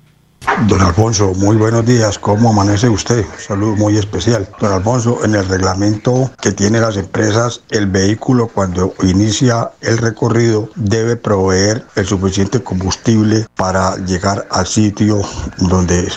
Don 0.69 0.81
Alfonso, 0.81 1.33
muy 1.35 1.57
buenos 1.57 1.85
días. 1.85 2.19
¿Cómo 2.19 2.51
amanece 2.51 2.89
usted? 2.89 3.25
Salud 3.45 3.77
muy 3.77 3.97
especial. 3.97 4.49
Don 4.61 4.73
Alfonso, 4.73 5.25
en 5.25 5.35
el 5.35 5.47
reglamento 5.49 6.31
que 6.41 6.53
tienen 6.53 6.83
las 6.83 6.97
empresas, 6.97 7.63
el 7.71 7.87
vehículo 7.87 8.49
cuando 8.49 8.95
inicia 9.03 9.73
el 9.81 9.99
recorrido 9.99 10.71
debe 10.77 11.17
proveer 11.17 11.85
el 11.97 12.07
suficiente 12.07 12.63
combustible 12.63 13.47
para 13.57 13.97
llegar 13.97 14.47
al 14.51 14.67
sitio 14.67 15.23
donde 15.59 16.01
eh, 16.01 16.11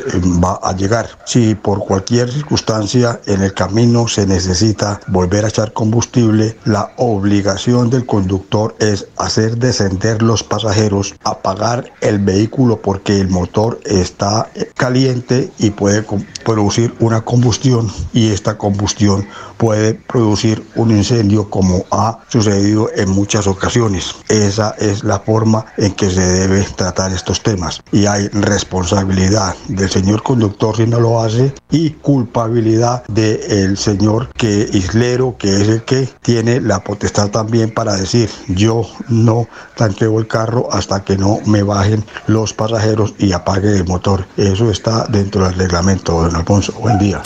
va 0.44 0.60
a 0.62 0.74
llegar. 0.76 1.10
Si 1.26 1.56
por 1.56 1.80
cualquier 1.80 2.32
circunstancia 2.32 3.20
en 3.26 3.42
el 3.42 3.54
camino 3.54 4.08
se 4.08 4.28
necesita 4.28 5.00
volver 5.08 5.46
a 5.46 5.50
echar 5.50 5.74
combustible, 5.74 6.58
la 6.66 6.92
obligación 6.98 7.90
del 7.90 8.06
conductor 8.06 8.76
es 8.80 9.08
hacer 9.18 9.58
descender 9.58 10.22
los 10.22 10.44
pasajeros, 10.44 11.16
apagar 11.24 11.92
el 12.02 12.20
vehículo 12.20 12.82
porque 12.82 13.20
el 13.20 13.30
motor 13.30 13.80
está 13.84 14.17
está 14.18 14.50
caliente 14.74 15.52
y 15.60 15.70
puede 15.70 16.04
producir 16.44 16.96
una 17.00 17.22
combustión 17.22 17.92
y 18.14 18.32
esta 18.32 18.58
combustión 18.58 19.28
puede 19.58 19.94
producir 19.94 20.66
un 20.76 20.90
incendio 20.90 21.52
como 21.52 21.86
ha 21.92 22.20
sucedido 22.28 22.90
en 22.96 23.10
muchas 23.10 23.46
ocasiones. 23.46 24.16
Esa 24.28 24.72
es 24.80 25.04
la 25.04 25.20
forma 25.20 25.66
en 25.78 25.94
que 25.94 26.10
se 26.10 26.22
debe 26.22 26.64
tratar 26.76 27.12
estos 27.12 27.44
temas 27.44 27.84
y 27.92 28.08
hay 28.08 28.28
responsabilidad 28.30 29.56
del 29.68 29.90
señor 29.90 30.24
conductor 30.24 30.76
si 30.76 30.88
no 30.88 31.00
lo 31.00 31.22
hace 31.22 31.54
y 31.70 31.92
culpabilidad 31.92 33.04
del 33.08 33.78
señor 33.78 34.30
que 34.30 34.68
islero 34.74 35.36
que 35.38 35.62
es 35.62 35.68
el 35.68 35.84
que 35.84 36.10
tiene 36.24 36.60
la 36.60 36.84
potestad 36.84 37.30
también 37.30 37.72
para 37.72 37.96
decir 37.96 38.30
yo 38.48 38.84
no 39.10 39.48
tanqueo 39.76 40.20
el 40.20 40.28
carro 40.28 40.70
hasta 40.72 41.04
que 41.04 41.18
no 41.18 41.40
me 41.46 41.62
bajen 41.62 42.04
los 42.26 42.54
pasajeros 42.54 43.14
y 43.20 43.34
apague 43.34 43.76
el 43.76 43.86
motor 43.86 44.07
eso 44.38 44.72
está 44.72 45.06
dentro 45.08 45.44
del 45.46 45.56
reglamento, 45.56 46.22
don 46.22 46.36
Alfonso. 46.36 46.74
Buen 46.74 46.98
día. 46.98 47.22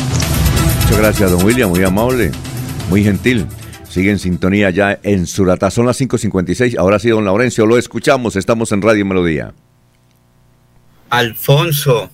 Muchas 0.83 0.97
gracias, 0.97 1.31
don 1.31 1.43
William, 1.43 1.69
muy 1.69 1.83
amable, 1.83 2.31
muy 2.89 3.03
gentil. 3.03 3.45
Sigue 3.89 4.11
en 4.11 4.19
sintonía 4.19 4.69
ya 4.69 4.99
en 5.03 5.27
Suratá. 5.27 5.69
Son 5.69 5.85
las 5.85 5.99
5.56. 5.99 6.77
Ahora 6.77 6.97
sí, 6.97 7.09
don 7.09 7.25
Laurencio, 7.25 7.65
lo 7.65 7.77
escuchamos. 7.77 8.35
Estamos 8.35 8.71
en 8.71 8.81
Radio 8.81 9.05
Melodía. 9.05 9.53
Alfonso, 11.09 12.09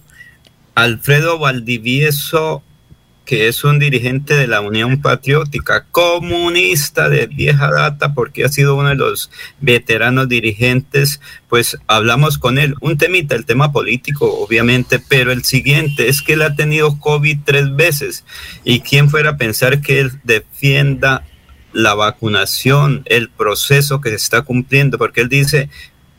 Alfredo 0.74 1.38
Valdivieso 1.38 2.64
que 3.28 3.50
es 3.50 3.66
un 3.66 3.78
dirigente 3.78 4.36
de 4.36 4.48
la 4.48 4.62
Unión 4.62 5.02
Patriótica, 5.02 5.86
comunista 5.92 7.10
de 7.10 7.28
vieja 7.28 7.70
data, 7.70 8.14
porque 8.14 8.46
ha 8.46 8.50
sido 8.50 8.78
uno 8.78 8.88
de 8.88 8.96
los 8.96 9.30
veteranos 9.60 10.30
dirigentes, 10.30 11.20
pues 11.50 11.78
hablamos 11.88 12.38
con 12.38 12.58
él. 12.58 12.76
Un 12.80 12.98
temita, 12.98 13.36
el 13.36 13.46
tema 13.46 13.74
político, 13.74 14.34
obviamente, 14.34 15.00
pero 15.00 15.34
el 15.34 15.44
siguiente 15.44 16.08
es 16.08 16.22
que 16.22 16.34
él 16.34 16.42
ha 16.42 16.56
tenido 16.56 17.00
COVID 17.00 17.40
tres 17.44 17.76
veces. 17.76 18.24
¿Y 18.64 18.80
quién 18.80 19.10
fuera 19.10 19.32
a 19.32 19.38
pensar 19.38 19.82
que 19.82 20.00
él 20.00 20.14
defienda 20.24 21.26
la 21.74 21.96
vacunación, 21.96 23.04
el 23.08 23.30
proceso 23.30 24.00
que 24.00 24.12
se 24.12 24.16
está 24.16 24.44
cumpliendo? 24.44 24.98
Porque 24.98 25.20
él 25.20 25.28
dice, 25.28 25.70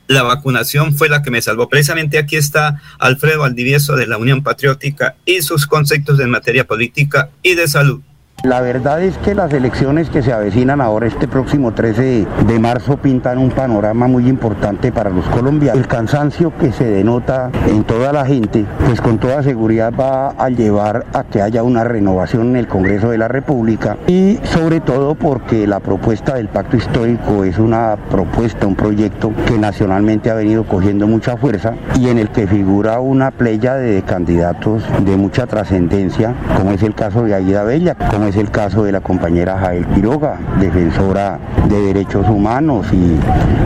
la 0.09 0.22
vacunación 0.22 0.96
fue 0.96 1.09
la 1.09 1.22
que 1.22 1.30
me 1.30 1.40
salvó. 1.40 1.68
Precisamente 1.68 2.18
aquí 2.18 2.36
está 2.36 2.82
Alfredo 2.98 3.44
Aldivieso 3.44 3.94
de 3.94 4.06
la 4.06 4.18
Unión 4.18 4.42
Patriótica 4.42 5.16
y 5.24 5.42
sus 5.42 5.66
conceptos 5.66 6.18
en 6.18 6.30
materia 6.30 6.66
política 6.66 7.30
y 7.42 7.54
de 7.54 7.68
salud. 7.68 8.00
La 8.45 8.61
verdad 8.61 9.03
es 9.03 9.18
que 9.18 9.34
las 9.34 9.53
elecciones 9.53 10.11
que 10.11 10.22
se 10.22 10.32
avecinan 10.32 10.80
ahora 10.80 11.09
este 11.09 11.26
próximo 11.26 11.72
13 11.72 12.24
de 12.47 12.59
marzo 12.61 12.97
pintan 12.97 13.36
un 13.36 13.51
panorama 13.51 14.07
muy 14.07 14.28
importante 14.28 14.93
para 14.93 15.11
los 15.11 15.24
colombianos. 15.26 15.76
El 15.76 15.89
cansancio 15.89 16.57
que 16.57 16.70
se 16.70 16.84
denota 16.84 17.51
en 17.66 17.82
toda 17.82 18.12
la 18.12 18.24
gente, 18.24 18.64
pues 18.86 19.01
con 19.01 19.18
toda 19.18 19.43
seguridad 19.43 19.93
va 19.93 20.28
a 20.39 20.51
llevar 20.51 21.05
a 21.14 21.24
que 21.24 21.43
haya 21.43 21.64
una 21.64 21.82
renovación 21.82 22.51
en 22.51 22.57
el 22.59 22.68
Congreso 22.68 23.11
de 23.11 23.18
la 23.18 23.26
República 23.26 23.97
y 24.07 24.39
sobre 24.45 24.78
todo 24.78 25.16
porque 25.16 25.66
la 25.66 25.80
propuesta 25.80 26.36
del 26.36 26.47
pacto 26.47 26.76
histórico 26.76 27.43
es 27.43 27.59
una 27.59 27.97
propuesta, 28.09 28.68
un 28.68 28.76
proyecto 28.76 29.32
que 29.49 29.59
nacionalmente 29.59 30.30
ha 30.30 30.34
venido 30.34 30.62
cogiendo 30.62 31.09
mucha 31.09 31.36
fuerza 31.36 31.74
y 31.97 32.09
en 32.09 32.18
el 32.18 32.28
que 32.28 32.47
figura 32.47 33.01
una 33.01 33.32
playa 33.32 33.74
de 33.74 34.01
candidatos 34.03 34.84
de 35.05 35.16
mucha 35.16 35.49
trascendencia, 35.49 36.36
como 36.57 36.70
es 36.70 36.84
el 36.84 36.95
caso 36.95 37.24
de 37.24 37.34
Aguida 37.34 37.64
Bella, 37.64 37.97
como 37.97 38.28
es 38.29 38.37
el 38.37 38.51
caso 38.51 38.85
de 38.85 38.93
la 38.93 39.01
compañera 39.01 39.59
Jael 39.59 39.87
Quiroga, 39.87 40.37
defensora 40.61 41.39
de 41.66 41.81
derechos 41.81 42.29
humanos 42.29 42.87
y 42.93 43.18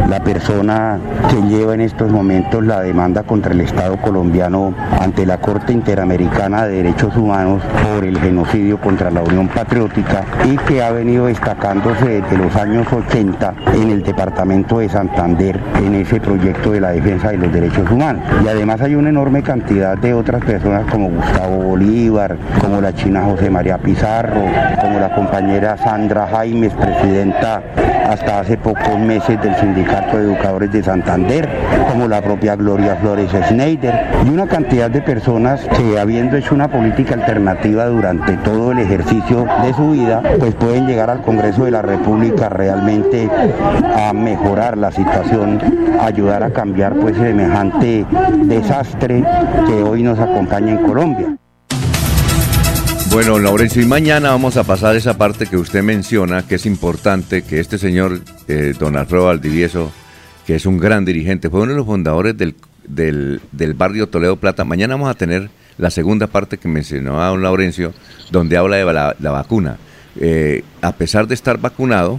la 0.08 0.22
persona 0.22 0.98
que 1.28 1.42
lleva 1.48 1.74
en 1.74 1.80
estos 1.80 2.12
momentos 2.12 2.64
la 2.64 2.80
demanda 2.80 3.24
contra 3.24 3.52
el 3.52 3.60
Estado 3.60 3.96
colombiano 3.96 4.72
ante 5.00 5.26
la 5.26 5.38
Corte 5.38 5.72
Interamericana 5.72 6.66
de 6.66 6.76
Derechos 6.76 7.16
Humanos 7.16 7.62
por 7.82 8.04
el 8.04 8.18
genocidio 8.20 8.80
contra 8.80 9.10
la 9.10 9.22
Unión 9.22 9.48
Patriótica 9.48 10.24
y 10.44 10.56
que 10.58 10.82
ha 10.82 10.92
venido 10.92 11.26
destacándose 11.26 12.20
desde 12.20 12.36
los 12.36 12.54
años 12.54 12.86
80 12.92 13.54
en 13.74 13.90
el 13.90 14.02
departamento 14.02 14.78
de 14.78 14.88
Santander 14.88 15.58
en 15.84 15.94
ese 15.94 16.20
proyecto 16.20 16.70
de 16.70 16.80
la 16.80 16.90
defensa 16.90 17.30
de 17.30 17.38
los 17.38 17.52
derechos 17.52 17.90
humanos. 17.90 18.22
Y 18.44 18.48
además 18.48 18.80
hay 18.80 18.94
una 18.94 19.08
enorme 19.08 19.42
cantidad 19.42 19.96
de 19.98 20.14
otras 20.14 20.44
personas 20.44 20.88
como 20.90 21.08
Gustavo 21.08 21.56
Bolívar, 21.56 22.36
como 22.60 22.80
la 22.80 22.92
china 22.94 23.22
José 23.24 23.50
María 23.50 23.78
Pizarro, 23.78 24.42
como 24.80 24.98
la 24.98 25.14
compañera 25.14 25.76
Sandra 25.76 26.26
Jaimes, 26.26 26.72
presidenta 26.74 27.62
hasta 28.08 28.40
hace 28.40 28.58
pocos 28.58 28.98
meses 28.98 29.40
del 29.40 29.54
Sindicato 29.56 30.18
de 30.18 30.24
Educadores 30.24 30.70
de 30.70 30.82
Santander, 30.82 31.48
como 31.90 32.08
la 32.08 32.20
propia 32.20 32.56
Gloria 32.56 32.96
Flores 32.96 33.30
Schneider, 33.30 34.06
y 34.26 34.28
una 34.28 34.46
cantidad 34.46 34.90
de 34.90 35.00
personas 35.00 35.66
que 35.76 35.98
habiendo 35.98 36.36
hecho 36.36 36.54
una 36.54 36.68
política 36.68 37.14
alternativa 37.14 37.86
durante 37.86 38.36
todo 38.38 38.72
el 38.72 38.80
ejercicio 38.80 39.46
de 39.62 39.72
su 39.74 39.92
vida, 39.92 40.22
pues 40.38 40.54
pueden 40.54 40.86
llegar 40.86 41.10
al 41.10 41.22
Congreso 41.22 41.64
de 41.64 41.70
la 41.70 41.82
República 41.82 42.48
realmente 42.48 43.30
a 43.96 44.12
mejorar 44.12 44.76
la 44.76 44.90
situación, 44.90 45.58
ayudar 46.00 46.42
a 46.42 46.50
cambiar 46.50 46.94
pues 46.94 47.16
semejante 47.16 48.04
desastre 48.44 49.24
que 49.66 49.82
hoy 49.82 50.02
nos 50.02 50.18
acompaña 50.18 50.72
en 50.72 50.86
Colombia. 50.86 51.36
Bueno, 53.12 53.38
Laurencio, 53.38 53.82
y 53.82 53.84
mañana 53.84 54.30
vamos 54.30 54.56
a 54.56 54.64
pasar 54.64 54.96
esa 54.96 55.18
parte 55.18 55.46
que 55.46 55.58
usted 55.58 55.82
menciona, 55.82 56.46
que 56.46 56.54
es 56.54 56.64
importante, 56.64 57.42
que 57.42 57.60
este 57.60 57.76
señor, 57.76 58.20
eh, 58.48 58.72
don 58.78 58.96
Alfredo 58.96 59.26
Valdivieso, 59.26 59.92
que 60.46 60.54
es 60.54 60.64
un 60.64 60.78
gran 60.78 61.04
dirigente, 61.04 61.50
fue 61.50 61.60
uno 61.60 61.72
de 61.72 61.76
los 61.76 61.84
fundadores 61.84 62.34
del, 62.38 62.54
del, 62.86 63.74
barrio 63.74 64.08
Toledo 64.08 64.36
Plata. 64.36 64.64
Mañana 64.64 64.94
vamos 64.94 65.10
a 65.10 65.14
tener 65.14 65.50
la 65.76 65.90
segunda 65.90 66.26
parte 66.26 66.56
que 66.56 66.68
mencionó 66.68 67.22
a 67.22 67.28
don 67.28 67.42
Laurencio, 67.42 67.92
donde 68.30 68.56
habla 68.56 68.76
de 68.76 68.84
la, 68.90 69.14
la 69.18 69.30
vacuna. 69.30 69.76
Eh, 70.18 70.64
a 70.80 70.92
pesar 70.92 71.26
de 71.26 71.34
estar 71.34 71.58
vacunado, 71.58 72.18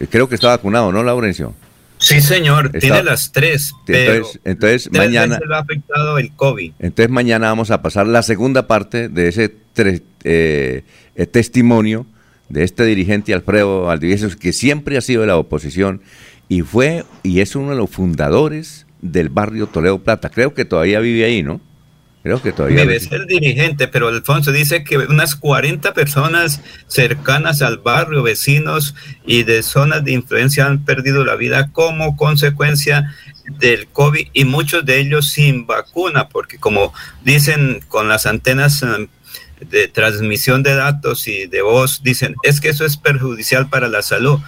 eh, 0.00 0.08
creo 0.10 0.28
que 0.28 0.34
está 0.34 0.48
vacunado, 0.48 0.90
¿no, 0.90 1.04
Laurencio? 1.04 1.54
Sí, 2.02 2.20
señor, 2.20 2.70
tiene 2.70 3.02
las 3.04 3.30
tres. 3.30 3.74
Entonces, 3.86 4.40
entonces 4.44 4.92
mañana. 4.92 5.38
Le 5.46 5.54
ha 5.54 5.58
afectado 5.58 6.18
el 6.18 6.32
COVID. 6.32 6.72
Entonces, 6.80 7.10
mañana 7.10 7.46
vamos 7.46 7.70
a 7.70 7.80
pasar 7.80 8.08
la 8.08 8.22
segunda 8.22 8.66
parte 8.66 9.08
de 9.08 9.28
ese 9.28 9.54
eh, 9.76 10.82
eh, 11.14 11.26
testimonio 11.26 12.06
de 12.48 12.64
este 12.64 12.84
dirigente 12.84 13.32
Alfredo 13.32 13.82
Valdivieso, 13.82 14.28
que 14.36 14.52
siempre 14.52 14.96
ha 14.96 15.00
sido 15.00 15.20
de 15.20 15.28
la 15.28 15.36
oposición 15.36 16.02
y 16.48 16.62
fue 16.62 17.04
y 17.22 17.40
es 17.40 17.54
uno 17.54 17.70
de 17.70 17.76
los 17.76 17.88
fundadores 17.88 18.86
del 19.00 19.28
barrio 19.28 19.68
Toledo 19.68 20.02
Plata. 20.02 20.28
Creo 20.28 20.54
que 20.54 20.64
todavía 20.64 20.98
vive 20.98 21.24
ahí, 21.24 21.42
¿no? 21.42 21.60
Creo 22.22 22.40
que 22.40 22.52
todavía. 22.52 22.78
Debe 22.78 23.00
ser 23.00 23.26
dirigente, 23.26 23.88
pero 23.88 24.08
Alfonso 24.08 24.52
dice 24.52 24.84
que 24.84 24.96
unas 24.96 25.34
40 25.34 25.92
personas 25.92 26.60
cercanas 26.86 27.62
al 27.62 27.78
barrio, 27.78 28.22
vecinos 28.22 28.94
y 29.26 29.42
de 29.42 29.62
zonas 29.62 30.04
de 30.04 30.12
influencia 30.12 30.66
han 30.66 30.84
perdido 30.84 31.24
la 31.24 31.34
vida 31.34 31.70
como 31.72 32.16
consecuencia 32.16 33.12
del 33.58 33.88
COVID 33.88 34.28
y 34.32 34.44
muchos 34.44 34.84
de 34.84 35.00
ellos 35.00 35.30
sin 35.30 35.66
vacuna, 35.66 36.28
porque 36.28 36.58
como 36.58 36.92
dicen 37.24 37.80
con 37.88 38.08
las 38.08 38.26
antenas 38.26 38.84
eh, 38.84 39.08
de 39.68 39.88
transmisión 39.88 40.62
de 40.62 40.76
datos 40.76 41.26
y 41.26 41.46
de 41.46 41.62
voz, 41.62 42.02
dicen, 42.04 42.36
es 42.44 42.60
que 42.60 42.68
eso 42.68 42.84
es 42.84 42.96
perjudicial 42.96 43.68
para 43.68 43.88
la 43.88 44.02
salud 44.02 44.38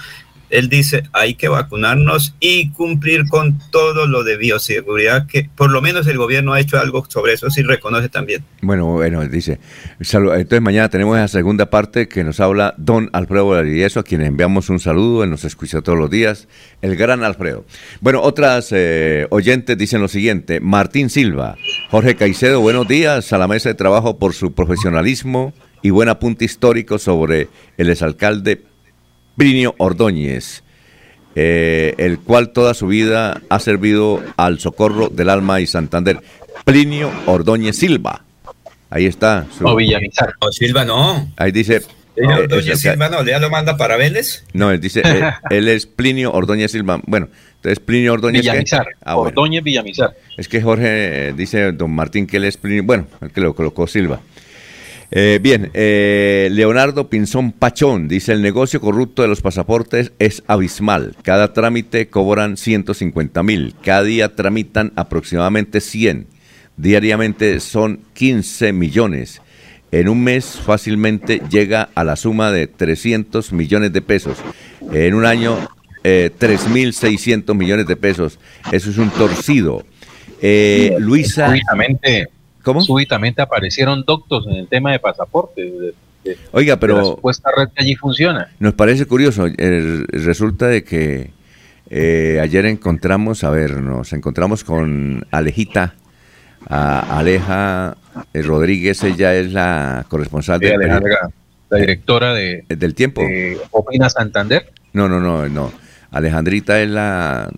él 0.54 0.68
dice 0.68 1.02
hay 1.12 1.34
que 1.34 1.48
vacunarnos 1.48 2.34
y 2.38 2.70
cumplir 2.70 3.28
con 3.28 3.58
todo 3.70 4.06
lo 4.06 4.22
de 4.22 4.36
bioseguridad 4.36 5.26
que 5.26 5.50
por 5.54 5.70
lo 5.70 5.82
menos 5.82 6.06
el 6.06 6.16
gobierno 6.16 6.52
ha 6.52 6.60
hecho 6.60 6.78
algo 6.78 7.04
sobre 7.08 7.32
eso, 7.32 7.50
sí 7.50 7.62
reconoce 7.62 8.08
también. 8.08 8.44
Bueno, 8.62 8.86
bueno, 8.86 9.26
dice, 9.26 9.58
entonces 9.98 10.60
mañana 10.60 10.88
tenemos 10.88 11.18
esa 11.18 11.28
segunda 11.28 11.70
parte 11.70 12.08
que 12.08 12.22
nos 12.22 12.38
habla 12.40 12.74
don 12.78 13.10
Alfredo 13.12 13.48
Valdivieso, 13.48 14.00
a 14.00 14.04
quien 14.04 14.22
enviamos 14.22 14.70
un 14.70 14.78
saludo, 14.78 15.24
él 15.24 15.30
nos 15.30 15.44
escucha 15.44 15.82
todos 15.82 15.98
los 15.98 16.08
días, 16.08 16.48
el 16.82 16.96
gran 16.96 17.24
Alfredo. 17.24 17.64
Bueno, 18.00 18.22
otras 18.22 18.68
eh, 18.70 19.26
oyentes 19.30 19.76
dicen 19.76 20.00
lo 20.00 20.08
siguiente, 20.08 20.60
Martín 20.60 21.10
Silva, 21.10 21.56
Jorge 21.90 22.14
Caicedo, 22.14 22.60
buenos 22.60 22.86
días 22.86 23.32
a 23.32 23.38
la 23.38 23.48
mesa 23.48 23.70
de 23.70 23.74
trabajo 23.74 24.18
por 24.18 24.34
su 24.34 24.54
profesionalismo 24.54 25.52
y 25.82 25.90
buen 25.90 26.08
apunte 26.08 26.44
histórico 26.44 26.98
sobre 26.98 27.48
el 27.76 27.90
exalcalde 27.90 28.62
Plinio 29.36 29.74
Ordóñez, 29.78 30.62
eh, 31.34 31.94
el 31.98 32.18
cual 32.18 32.52
toda 32.52 32.74
su 32.74 32.86
vida 32.86 33.40
ha 33.48 33.58
servido 33.58 34.22
al 34.36 34.60
socorro 34.60 35.08
del 35.08 35.30
alma 35.30 35.60
y 35.60 35.66
Santander. 35.66 36.20
Plinio 36.64 37.10
Ordóñez 37.26 37.76
Silva. 37.76 38.24
Ahí 38.90 39.06
está. 39.06 39.46
Su... 39.56 39.66
O 39.66 39.74
Villamizar. 39.74 40.34
O 40.40 40.52
Silva 40.52 40.84
no. 40.84 41.32
Ahí 41.36 41.50
dice. 41.50 41.82
Ordóñez 42.16 42.78
Silva 42.78 43.08
no, 43.08 43.24
¿ya 43.24 43.40
lo 43.40 43.50
manda 43.50 43.76
para 43.76 43.96
Vélez? 43.96 44.44
No, 44.52 44.70
él 44.70 44.80
dice, 44.80 45.02
él, 45.50 45.66
es 45.68 45.86
Plinio 45.86 46.32
Ordóñez 46.32 46.70
Silva. 46.70 47.00
Bueno, 47.06 47.28
entonces 47.56 47.80
Plinio 47.80 48.12
Ordóñez. 48.12 48.42
Villamizar. 48.42 48.86
Ah, 49.04 49.16
Ordóñez 49.16 49.64
Villamizar. 49.64 50.14
Es 50.36 50.48
que 50.48 50.62
Jorge 50.62 51.28
eh, 51.28 51.32
dice, 51.36 51.72
don 51.72 51.90
Martín, 51.90 52.28
que 52.28 52.36
él 52.36 52.44
es 52.44 52.56
Plinio. 52.56 52.84
Bueno, 52.84 53.08
el 53.20 53.32
que 53.32 53.40
lo 53.40 53.54
colocó 53.54 53.88
Silva. 53.88 54.20
Eh, 55.10 55.38
bien, 55.42 55.70
eh, 55.74 56.48
Leonardo 56.50 57.08
Pinzón 57.08 57.52
Pachón 57.52 58.08
dice, 58.08 58.32
el 58.32 58.42
negocio 58.42 58.80
corrupto 58.80 59.22
de 59.22 59.28
los 59.28 59.42
pasaportes 59.42 60.12
es 60.18 60.42
abismal. 60.46 61.16
Cada 61.22 61.52
trámite 61.52 62.08
cobran 62.08 62.56
150 62.56 63.42
mil. 63.42 63.74
Cada 63.82 64.02
día 64.02 64.34
tramitan 64.34 64.92
aproximadamente 64.96 65.80
100. 65.80 66.26
Diariamente 66.76 67.60
son 67.60 68.00
15 68.14 68.72
millones. 68.72 69.40
En 69.92 70.08
un 70.08 70.24
mes 70.24 70.58
fácilmente 70.64 71.40
llega 71.48 71.88
a 71.94 72.02
la 72.02 72.16
suma 72.16 72.50
de 72.50 72.66
300 72.66 73.52
millones 73.52 73.92
de 73.92 74.02
pesos. 74.02 74.38
En 74.92 75.14
un 75.14 75.24
año, 75.24 75.56
eh, 76.02 76.32
3.600 76.36 77.54
millones 77.54 77.86
de 77.86 77.94
pesos. 77.94 78.40
Eso 78.72 78.90
es 78.90 78.98
un 78.98 79.10
torcido. 79.10 79.86
Eh, 80.42 80.96
Luisa... 80.98 81.54
¿Cómo? 82.64 82.80
Súbitamente 82.80 83.42
aparecieron 83.42 84.04
doctos 84.04 84.46
en 84.48 84.54
el 84.54 84.68
tema 84.68 84.90
de 84.90 84.98
pasaportes. 84.98 85.70
Oiga, 86.52 86.78
pero. 86.78 86.96
la 86.96 87.04
supuesta 87.04 87.50
red 87.56 87.68
que 87.68 87.82
allí 87.84 87.94
funciona. 87.94 88.48
Nos 88.58 88.74
parece 88.74 89.06
curioso. 89.06 89.46
resulta 89.46 90.66
de 90.68 90.82
que 90.82 91.30
eh, 91.90 92.40
ayer 92.42 92.66
encontramos, 92.66 93.44
a 93.44 93.50
ver, 93.50 93.80
nos 93.80 94.12
encontramos 94.12 94.64
con 94.64 95.26
Alejita. 95.30 95.94
Aleja 96.66 97.94
eh, 98.32 98.40
Rodríguez, 98.40 99.02
ella 99.04 99.34
es 99.34 99.52
la 99.52 100.06
corresponsal 100.08 100.58
de. 100.60 100.74
la 101.68 101.78
directora 101.78 102.32
de, 102.32 102.64
eh, 102.68 102.76
del 102.76 102.94
tiempo. 102.94 103.20
Opina 103.70 104.08
Santander. 104.08 104.72
No, 104.94 105.08
no, 105.08 105.20
no, 105.20 105.46
no. 105.48 105.83
Alejandrita 106.14 106.80
es 106.80 106.88
la 106.88 107.50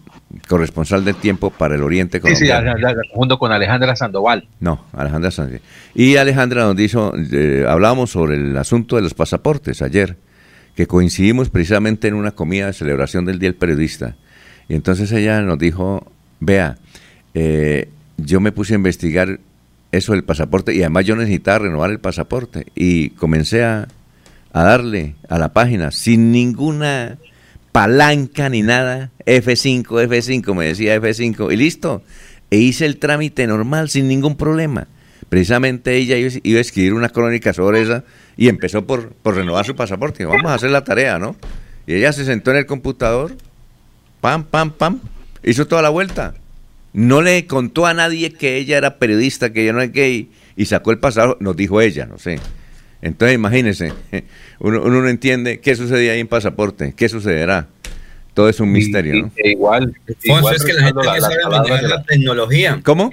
corresponsal 0.49 1.05
del 1.05 1.17
tiempo 1.17 1.51
para 1.51 1.75
el 1.75 1.83
Oriente 1.83 2.21
colombiano. 2.21 2.75
Sí, 2.75 2.83
sí, 2.83 3.11
junto 3.13 3.39
con 3.39 3.53
Alejandra 3.53 3.95
Sandoval. 3.95 4.49
No, 4.61 4.87
Alejandra 4.95 5.31
Sandoval. 5.31 5.61
Y 5.95 6.17
Alejandra 6.17 6.65
nos 6.65 6.75
dijo, 6.75 7.13
eh, 7.33 7.67
hablábamos 7.69 8.11
sobre 8.11 8.37
el 8.37 8.57
asunto 8.57 8.97
de 8.97 9.03
los 9.03 9.13
pasaportes 9.13 9.83
ayer, 9.83 10.17
que 10.75 10.87
coincidimos 10.87 11.51
precisamente 11.51 12.09
en 12.09 12.15
una 12.15 12.33
comida 12.33 12.67
de 12.67 12.73
celebración 12.73 13.27
del 13.27 13.39
Día 13.39 13.51
del 13.51 13.59
Periodista. 13.59 14.17
Y 14.71 14.75
entonces 14.75 15.13
ella 15.13 15.43
nos 15.43 15.59
dijo, 15.59 16.11
vea, 16.41 16.79
eh, 17.35 17.91
yo 18.17 18.41
me 18.41 18.53
puse 18.53 18.73
a 18.73 18.77
investigar 18.77 19.39
eso 19.93 20.13
del 20.13 20.25
pasaporte 20.25 20.75
y 20.75 20.81
además 20.81 21.05
yo 21.05 21.15
necesitaba 21.15 21.61
renovar 21.61 21.91
el 21.91 22.01
pasaporte 22.01 22.67
y 22.75 23.11
comencé 23.11 23.65
a, 23.65 23.87
a 24.55 24.63
darle 24.63 25.15
a 25.29 25.39
la 25.39 25.53
página 25.53 25.91
sin 25.91 26.33
ninguna 26.33 27.19
palanca 27.77 28.49
ni 28.49 28.63
nada, 28.63 29.11
F5, 29.27 29.85
F5, 29.85 30.55
me 30.55 30.65
decía 30.65 30.97
F5, 30.97 31.53
y 31.53 31.57
listo. 31.57 32.03
E 32.51 32.57
hice 32.57 32.87
el 32.87 32.97
trámite 32.97 33.47
normal, 33.47 33.91
sin 33.91 34.09
ningún 34.09 34.35
problema. 34.35 34.89
precisamente 35.29 35.95
ella 35.95 36.17
iba 36.17 36.59
a 36.59 36.61
escribir 36.63 36.95
una 36.95 37.11
crónica 37.11 37.53
sobre 37.53 37.83
esa 37.83 38.05
y 38.39 38.49
empezó 38.49 38.87
por, 38.87 39.11
por 39.11 39.35
renovar 39.35 39.67
su 39.67 39.77
pasaporte. 39.77 40.25
Vamos 40.25 40.47
a 40.47 40.55
hacer 40.55 40.71
la 40.71 40.85
tarea, 40.85 41.19
¿no? 41.19 41.37
Y 41.87 41.93
ella 41.93 42.15
se 42.15 42.25
sentó 42.25 42.51
en 42.51 42.57
el 42.57 42.65
computador, 42.65 43.37
pam, 44.23 44.45
pam, 44.45 44.71
pam, 44.71 45.01
hizo 45.45 45.67
toda 45.67 45.83
la 45.83 45.91
vuelta. 45.91 46.33
No 46.95 47.21
le 47.21 47.47
contó 47.47 47.85
a 47.85 47.93
nadie 47.93 48.33
que 48.33 48.57
ella 48.57 48.79
era 48.79 48.97
periodista, 48.97 49.53
que 49.53 49.65
ella 49.65 49.75
no 49.75 49.83
es 49.83 49.93
gay, 49.93 50.31
y 50.57 50.65
sacó 50.65 50.93
el 50.93 50.99
pasado, 50.99 51.37
nos 51.41 51.55
dijo 51.55 51.83
ella, 51.83 52.07
no 52.07 52.17
sé. 52.17 52.41
Entonces 53.07 53.35
imagínense, 53.37 53.93
uno, 54.59 54.83
uno 54.83 55.01
no 55.03 55.09
entiende 55.09 55.61
qué 55.61 55.77
sucedía 55.77 56.13
ahí 56.13 56.21
en 56.21 56.29
pasaporte, 56.29 56.93
qué 56.97 57.09
sucederá. 57.09 57.69
Todo 58.35 58.49
es 58.51 58.61
un 58.61 58.71
misterio, 58.71 59.15
¿no? 59.23 59.33
E 59.37 59.53
igual, 59.53 59.95
es 60.55 60.65
que 60.65 60.73
la 60.75 60.83
gente 60.85 61.01
no 61.03 61.21
sabe 61.21 61.37
manejar 61.49 61.83
la- 61.83 61.89
la 61.89 62.03
tecnología. 62.03 62.81
¿Cómo? 62.85 63.11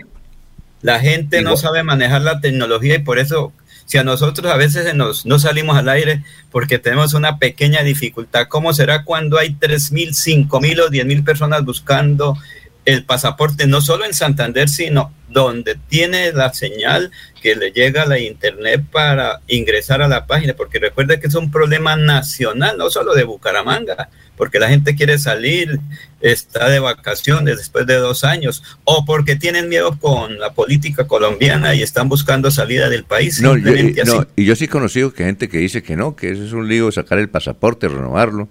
La 0.82 1.00
gente 1.00 1.42
no 1.42 1.56
sabe 1.56 1.84
manejar 1.84 2.22
la 2.24 2.42
tecnología 2.42 2.96
y 2.96 3.00
por 3.00 3.20
eso, 3.20 3.54
si 3.86 3.98
a 3.98 4.04
nosotros 4.04 4.52
a 4.52 4.58
veces 4.58 4.94
nos, 4.96 5.26
no 5.26 5.40
salimos 5.40 5.78
al 5.78 5.88
aire 5.88 6.24
porque 6.52 6.78
tenemos 6.78 7.14
una 7.14 7.38
pequeña 7.38 7.84
dificultad, 7.84 8.48
¿cómo 8.50 8.74
será 8.74 9.04
cuando 9.06 9.38
hay 9.38 9.56
3.000, 9.56 10.14
5.000 10.50 10.80
o 10.82 10.90
10.000 10.90 11.24
personas 11.24 11.64
buscando 11.64 12.38
el 12.86 13.06
pasaporte, 13.06 13.68
no 13.68 13.82
solo 13.82 14.06
en 14.06 14.14
Santander, 14.14 14.70
sino 14.70 15.14
donde 15.30 15.78
tiene 15.90 16.32
la 16.32 16.54
señal 16.54 17.12
que 17.42 17.56
le 17.56 17.72
llega 17.72 18.04
a 18.04 18.06
la 18.06 18.20
internet 18.20 18.84
para 18.92 19.42
ingresar 19.48 20.02
a 20.02 20.08
la 20.08 20.28
página? 20.28 20.54
Porque 20.54 20.80
recuerda 20.80 21.20
que 21.20 21.28
es 21.28 21.36
un 21.36 21.52
problema 21.52 21.96
nacional, 21.96 22.78
no 22.78 22.90
solo 22.90 23.14
de 23.14 23.24
Bucaramanga, 23.24 24.10
porque 24.38 24.60
la 24.60 24.70
gente 24.70 24.96
quiere 24.96 25.18
salir, 25.18 25.80
está 26.22 26.70
de 26.70 26.80
vacaciones 26.80 27.58
después 27.58 27.86
de 27.86 27.96
dos 27.96 28.24
años, 28.24 28.64
o 28.84 29.06
porque 29.06 29.36
tienen 29.36 29.70
miedo 29.70 29.98
con 30.00 30.40
la 30.40 30.54
política 30.54 31.08
colombiana 31.08 31.76
y 31.76 31.82
están 31.82 32.10
buscando 32.10 32.52
salida 32.52 32.90
del 32.90 33.04
país. 33.04 33.42
No, 33.42 33.58
yo, 33.58 33.74
y 34.36 34.46
yo 34.46 34.56
sí 34.56 34.66
he 34.66 34.70
conocido 34.70 35.14
que 35.14 35.26
gente 35.26 35.50
que 35.50 35.58
dice 35.58 35.84
que 35.84 35.96
no, 35.96 36.16
que 36.16 36.32
eso 36.32 36.44
es 36.44 36.54
un 36.54 36.68
lío 36.68 36.92
sacar 36.92 37.20
el 37.20 37.30
pasaporte, 37.30 37.88
renovarlo. 37.88 38.50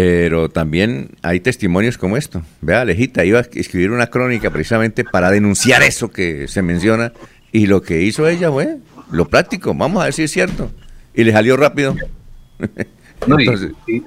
Pero 0.00 0.48
también 0.48 1.10
hay 1.22 1.40
testimonios 1.40 1.98
como 1.98 2.16
esto. 2.16 2.40
Vea, 2.60 2.82
Alejita 2.82 3.24
iba 3.24 3.40
a 3.40 3.42
escribir 3.42 3.90
una 3.90 4.06
crónica 4.06 4.48
precisamente 4.48 5.02
para 5.02 5.28
denunciar 5.32 5.82
eso 5.82 6.08
que 6.08 6.46
se 6.46 6.62
menciona. 6.62 7.12
Y 7.50 7.66
lo 7.66 7.82
que 7.82 8.02
hizo 8.02 8.28
ella 8.28 8.48
fue 8.52 8.76
lo 9.10 9.26
práctico, 9.28 9.74
vamos 9.74 10.00
a 10.00 10.04
ver 10.04 10.12
si 10.12 10.22
es 10.22 10.30
cierto. 10.30 10.70
Y 11.14 11.24
le 11.24 11.32
salió 11.32 11.56
rápido. 11.56 11.96
No, 13.26 13.36
y, 13.40 13.42
Entonces- 13.42 13.72
y- 13.88 14.02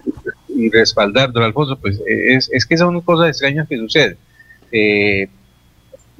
y 0.47 0.69
respaldar, 0.69 1.33
don 1.33 1.43
Alfonso, 1.43 1.77
pues 1.77 1.97
eh, 2.07 2.35
es, 2.35 2.49
es 2.53 2.65
que 2.65 2.77
son 2.77 3.01
cosas 3.01 3.27
extrañas 3.27 3.67
que 3.67 3.77
suceden. 3.77 4.15
Eh, 4.71 5.27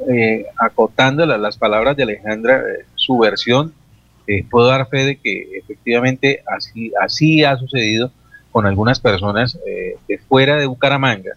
eh, 0.10 0.46
acotando 0.58 1.26
la- 1.26 1.38
las 1.38 1.58
palabras 1.58 1.96
de 1.96 2.04
Alejandra, 2.04 2.58
eh, 2.60 2.84
su 2.96 3.18
versión, 3.18 3.74
eh, 4.28 4.44
puedo 4.52 4.68
dar 4.68 4.90
fe 4.90 5.06
de 5.06 5.16
que 5.16 5.58
efectivamente 5.58 6.44
así, 6.54 6.92
así 7.02 7.46
ha 7.46 7.56
sucedido 7.56 8.12
con 8.52 8.66
algunas 8.66 9.00
personas 9.00 9.58
eh, 9.66 9.96
de 10.08 10.18
fuera 10.18 10.58
de 10.58 10.66
Bucaramanga 10.66 11.32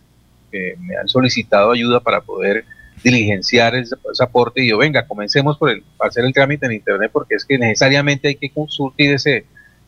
que 0.51 0.77
me 0.81 0.97
han 0.97 1.09
solicitado 1.09 1.73
ayuda 1.73 2.01
para 2.01 2.21
poder 2.21 2.65
diligenciar 3.03 3.75
ese 3.75 3.97
pasaporte 3.97 4.62
y 4.65 4.69
yo, 4.71 4.79
venga, 4.79 5.07
comencemos 5.07 5.59
por 5.59 5.71
el, 5.71 5.83
hacer 6.01 6.25
el 6.25 6.33
trámite 6.33 6.67
en 6.67 6.73
internet 6.73 7.11
porque 7.12 7.35
es 7.35 7.45
que 7.45 7.59
necesariamente 7.59 8.29
hay 8.29 8.37
que 8.37 8.51
surtir 8.69 9.12
ese, 9.15 9.45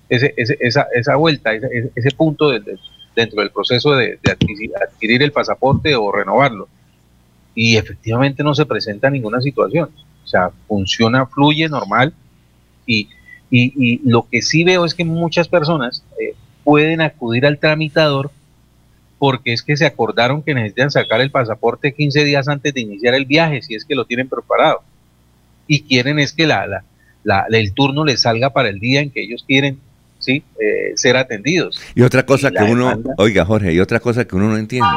ese, 0.09 0.35
ese- 0.37 0.59
esa, 0.61 0.87
esa 0.95 1.17
vuelta, 1.17 1.53
ese, 1.55 2.11
punto 2.17 2.51
de- 2.51 2.61
de- 2.61 2.79
dentro 3.15 3.41
del 3.41 3.51
proceso 3.51 3.93
de, 3.97 4.19
de 4.23 4.33
adquirir, 4.33 4.71
adquirir 4.77 5.23
el 5.23 5.33
pasaporte 5.33 5.95
o 5.97 6.13
renovarlo. 6.13 6.69
Y 7.55 7.77
efectivamente 7.79 8.43
no 8.43 8.55
se 8.55 8.67
presenta 8.67 9.09
ninguna 9.09 9.41
situación. 9.41 9.89
O 10.23 10.27
sea, 10.27 10.51
funciona, 10.69 11.25
fluye 11.25 11.67
normal. 11.71 12.13
Y, 12.85 13.09
y, 13.51 13.73
y 13.95 14.01
lo 14.05 14.27
que 14.31 14.43
sí 14.43 14.65
veo 14.65 14.85
es 14.85 14.95
que 14.95 15.05
muchas 15.07 15.49
personas 15.49 16.05
eh, 16.21 16.35
pueden 16.67 17.01
acudir 17.01 17.47
al 17.47 17.59
tramitador 17.59 18.31
porque 19.19 19.53
es 19.55 19.63
que 19.63 19.77
se 19.79 19.87
acordaron 19.87 20.43
que 20.43 20.53
necesitan 20.53 20.91
sacar 20.91 21.21
el 21.23 21.31
pasaporte 21.31 21.95
15 21.95 22.25
días 22.25 22.49
antes 22.49 22.75
de 22.75 22.81
iniciar 22.83 23.15
el 23.15 23.25
viaje, 23.25 23.63
si 23.63 23.75
es 23.75 23.85
que 23.87 23.95
lo 23.95 24.05
tienen 24.05 24.29
preparado. 24.29 24.83
Y 25.67 25.83
quieren 25.83 26.19
es 26.19 26.33
que 26.35 26.47
la, 26.47 26.67
la, 26.67 26.85
la- 27.25 27.47
el 27.59 27.73
turno 27.73 28.05
les 28.05 28.21
salga 28.23 28.51
para 28.51 28.69
el 28.69 28.79
día 28.81 29.01
en 29.01 29.11
que 29.11 29.23
ellos 29.23 29.45
quieren 29.47 29.79
¿sí? 30.19 30.43
Eh, 30.61 30.93
ser 30.97 31.17
atendidos. 31.17 31.81
Y 31.95 32.03
otra 32.03 32.27
cosa 32.27 32.49
Y 32.51 32.55
que 32.55 32.63
uno, 32.65 32.89
demanda- 32.91 33.15
oiga 33.19 33.45
Jorge, 33.47 33.73
y 33.73 33.81
otra 33.81 34.01
cosa 34.01 34.27
que 34.27 34.35
uno 34.37 34.49
no 34.49 34.57
entiende. 34.59 34.89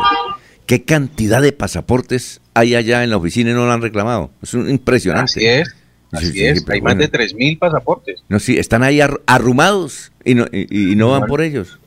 ¿Qué 0.66 0.84
cantidad 0.84 1.42
de 1.42 1.52
pasaportes 1.54 2.42
hay 2.54 2.76
allá 2.76 3.04
en 3.04 3.10
la 3.12 3.18
oficina 3.18 3.52
y 3.52 3.54
no 3.54 3.66
lo 3.66 3.72
han 3.72 3.82
reclamado? 3.82 4.32
Es 4.42 4.54
un- 4.54 4.70
impresionante. 4.70 5.24
Así 5.40 5.46
es, 5.46 5.76
así 6.12 6.28
Sí, 6.28 6.32
sí, 6.34 6.46
es. 6.46 6.64
pero 6.64 6.76
Hay 6.76 6.82
más 6.82 6.96
bueno. 6.96 7.10
de 7.10 7.18
3.000 7.20 7.60
pasaportes. 7.60 8.24
No, 8.30 8.40
sí, 8.40 8.58
están 8.58 8.84
ahí 8.84 9.02
ar- 9.02 9.22
arrumados 9.26 10.12
y 10.26 10.36
no, 10.36 10.46
y, 10.52 10.92
y 10.92 10.96
no 10.96 11.12
van 11.12 11.28
por 11.28 11.42
ellos. 11.42 11.78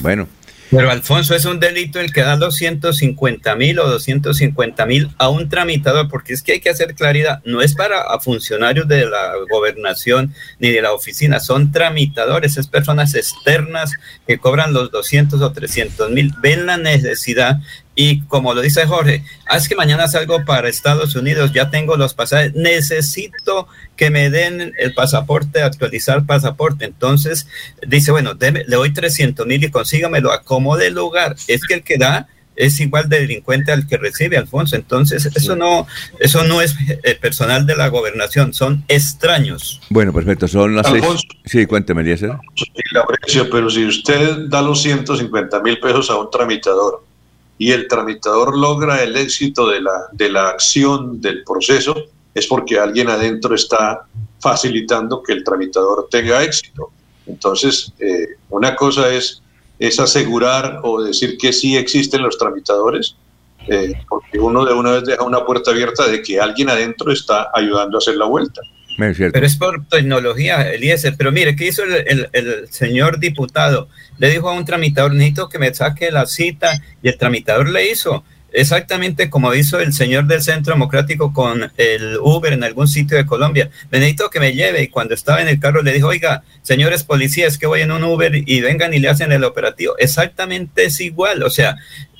Bueno, 0.00 0.26
Pero 0.70 0.90
Alfonso, 0.90 1.34
es 1.34 1.44
un 1.46 1.60
delito 1.60 1.98
el 2.00 2.12
que 2.12 2.20
da 2.20 2.36
250 2.36 3.54
mil 3.56 3.78
o 3.78 3.88
250 3.88 4.84
mil 4.86 5.08
a 5.16 5.28
un 5.30 5.48
tramitador, 5.48 6.08
porque 6.10 6.34
es 6.34 6.42
que 6.42 6.52
hay 6.52 6.60
que 6.60 6.68
hacer 6.68 6.94
claridad, 6.94 7.40
no 7.46 7.62
es 7.62 7.74
para 7.74 8.02
a 8.02 8.20
funcionarios 8.20 8.86
de 8.86 9.06
la 9.06 9.32
gobernación 9.50 10.34
ni 10.58 10.70
de 10.70 10.82
la 10.82 10.92
oficina, 10.92 11.40
son 11.40 11.72
tramitadores, 11.72 12.58
es 12.58 12.66
personas 12.66 13.14
externas 13.14 13.92
que 14.26 14.36
cobran 14.38 14.72
los 14.74 14.90
200 14.90 15.40
o 15.40 15.52
300 15.52 16.10
mil, 16.10 16.34
ven 16.42 16.66
la 16.66 16.76
necesidad 16.76 17.60
y 18.00 18.20
como 18.28 18.54
lo 18.54 18.60
dice 18.60 18.86
Jorge, 18.86 19.24
ah, 19.48 19.56
es 19.56 19.68
que 19.68 19.74
mañana 19.74 20.06
salgo 20.06 20.44
para 20.44 20.68
Estados 20.68 21.16
Unidos, 21.16 21.52
ya 21.52 21.68
tengo 21.68 21.96
los 21.96 22.14
pasajes, 22.14 22.54
necesito 22.54 23.66
que 23.96 24.10
me 24.10 24.30
den 24.30 24.72
el 24.78 24.94
pasaporte, 24.94 25.62
actualizar 25.62 26.24
pasaporte. 26.24 26.84
Entonces 26.84 27.48
dice, 27.84 28.12
bueno, 28.12 28.34
deme- 28.36 28.64
le 28.68 28.76
doy 28.76 28.92
300 28.92 29.44
mil 29.46 29.64
y 29.64 29.70
consígamelo, 29.70 30.30
acomode 30.32 30.86
el 30.86 30.94
lugar. 30.94 31.34
Es 31.48 31.64
que 31.64 31.74
el 31.74 31.82
que 31.82 31.98
da 31.98 32.28
es 32.54 32.78
igual 32.80 33.08
de 33.08 33.18
delincuente 33.20 33.72
al 33.72 33.86
que 33.88 33.96
recibe, 33.96 34.36
Alfonso. 34.36 34.76
Entonces, 34.76 35.26
eso 35.34 35.56
no, 35.56 35.86
eso 36.20 36.44
no 36.44 36.60
es 36.60 36.74
eh, 37.02 37.14
personal 37.20 37.66
de 37.66 37.74
la 37.76 37.88
gobernación, 37.88 38.52
son 38.54 38.84
extraños. 38.86 39.80
bueno, 39.90 40.12
perfecto. 40.12 40.46
Son 40.46 40.74
las 40.76 40.86
seis. 40.86 41.02
Alfonso. 41.02 41.24
Sí, 41.44 41.66
cuénteme, 41.66 42.02
Eliezer. 42.02 42.30
Y 42.54 42.94
Laurencio, 42.94 43.50
pero 43.50 43.68
si 43.70 43.84
usted 43.86 44.46
da 44.48 44.62
los 44.62 44.82
150 44.82 45.60
mil 45.62 45.78
pesos 45.80 46.10
a 46.10 46.16
un 46.16 46.30
tramitador 46.30 47.04
y 47.58 47.72
el 47.72 47.88
tramitador 47.88 48.56
logra 48.56 49.02
el 49.02 49.16
éxito 49.16 49.68
de 49.68 49.80
la, 49.80 50.06
de 50.12 50.30
la 50.30 50.48
acción 50.50 51.20
del 51.20 51.42
proceso, 51.42 51.94
es 52.32 52.46
porque 52.46 52.78
alguien 52.78 53.08
adentro 53.08 53.54
está 53.54 54.06
facilitando 54.40 55.22
que 55.22 55.32
el 55.32 55.42
tramitador 55.42 56.06
tenga 56.08 56.42
éxito. 56.42 56.90
Entonces, 57.26 57.92
eh, 57.98 58.36
una 58.50 58.76
cosa 58.76 59.12
es, 59.12 59.42
es 59.78 59.98
asegurar 59.98 60.80
o 60.84 61.02
decir 61.02 61.36
que 61.36 61.52
sí 61.52 61.76
existen 61.76 62.22
los 62.22 62.38
tramitadores, 62.38 63.16
eh, 63.66 63.92
porque 64.08 64.38
uno 64.38 64.64
de 64.64 64.72
una 64.72 64.92
vez 64.92 65.04
deja 65.04 65.24
una 65.24 65.44
puerta 65.44 65.72
abierta 65.72 66.06
de 66.06 66.22
que 66.22 66.40
alguien 66.40 66.70
adentro 66.70 67.12
está 67.12 67.50
ayudando 67.52 67.96
a 67.96 67.98
hacer 67.98 68.16
la 68.16 68.26
vuelta. 68.26 68.60
Pero 69.32 69.46
es 69.46 69.56
por 69.56 69.86
tecnología, 69.86 70.70
Eliezer. 70.70 71.14
Pero 71.16 71.32
mire, 71.32 71.56
¿qué 71.56 71.68
hizo 71.68 71.84
el, 71.84 71.94
el- 72.06 72.28
el 72.32 72.68
señor 72.70 73.18
diputado? 73.20 73.88
Le 74.18 74.30
dijo 74.30 74.48
a 74.48 74.52
un 74.52 74.64
tramitador, 74.64 75.14
necesito 75.14 75.48
que 75.48 75.58
me 75.58 75.72
saque 75.72 76.10
la 76.10 76.26
cita, 76.26 76.82
y 77.02 77.08
el 77.08 77.16
tramitador 77.16 77.68
le 77.68 77.90
hizo 77.90 78.24
exactamente 78.50 79.28
como 79.28 79.54
hizo 79.54 79.78
el 79.78 79.92
señor 79.92 80.26
del 80.26 80.42
Centro 80.42 80.72
Democrático 80.72 81.32
con 81.34 81.70
el 81.76 82.16
Uber 82.20 82.54
en 82.54 82.64
algún 82.64 82.88
sitio 82.88 83.16
de 83.16 83.26
Colombia. 83.26 83.70
Le 83.90 83.98
necesito 84.00 84.30
que 84.30 84.40
me 84.40 84.52
lleve, 84.54 84.82
y 84.82 84.88
cuando 84.88 85.14
estaba 85.14 85.40
en 85.42 85.48
el 85.48 85.60
carro 85.60 85.82
le 85.82 85.92
dijo, 85.92 86.08
oiga, 86.08 86.42
señores 86.62 87.04
policías, 87.04 87.56
que 87.58 87.66
voy 87.66 87.82
en 87.82 87.92
un 87.92 88.02
Uber 88.04 88.32
y 88.34 88.60
vengan 88.62 88.94
y 88.94 88.98
le 88.98 89.08
hacen 89.10 89.32
el 89.32 89.44
operativo. 89.44 89.94
Exactamente 89.98 90.84
es 90.86 91.00
igual, 91.00 91.42
o 91.44 91.50
sea, 91.50 91.76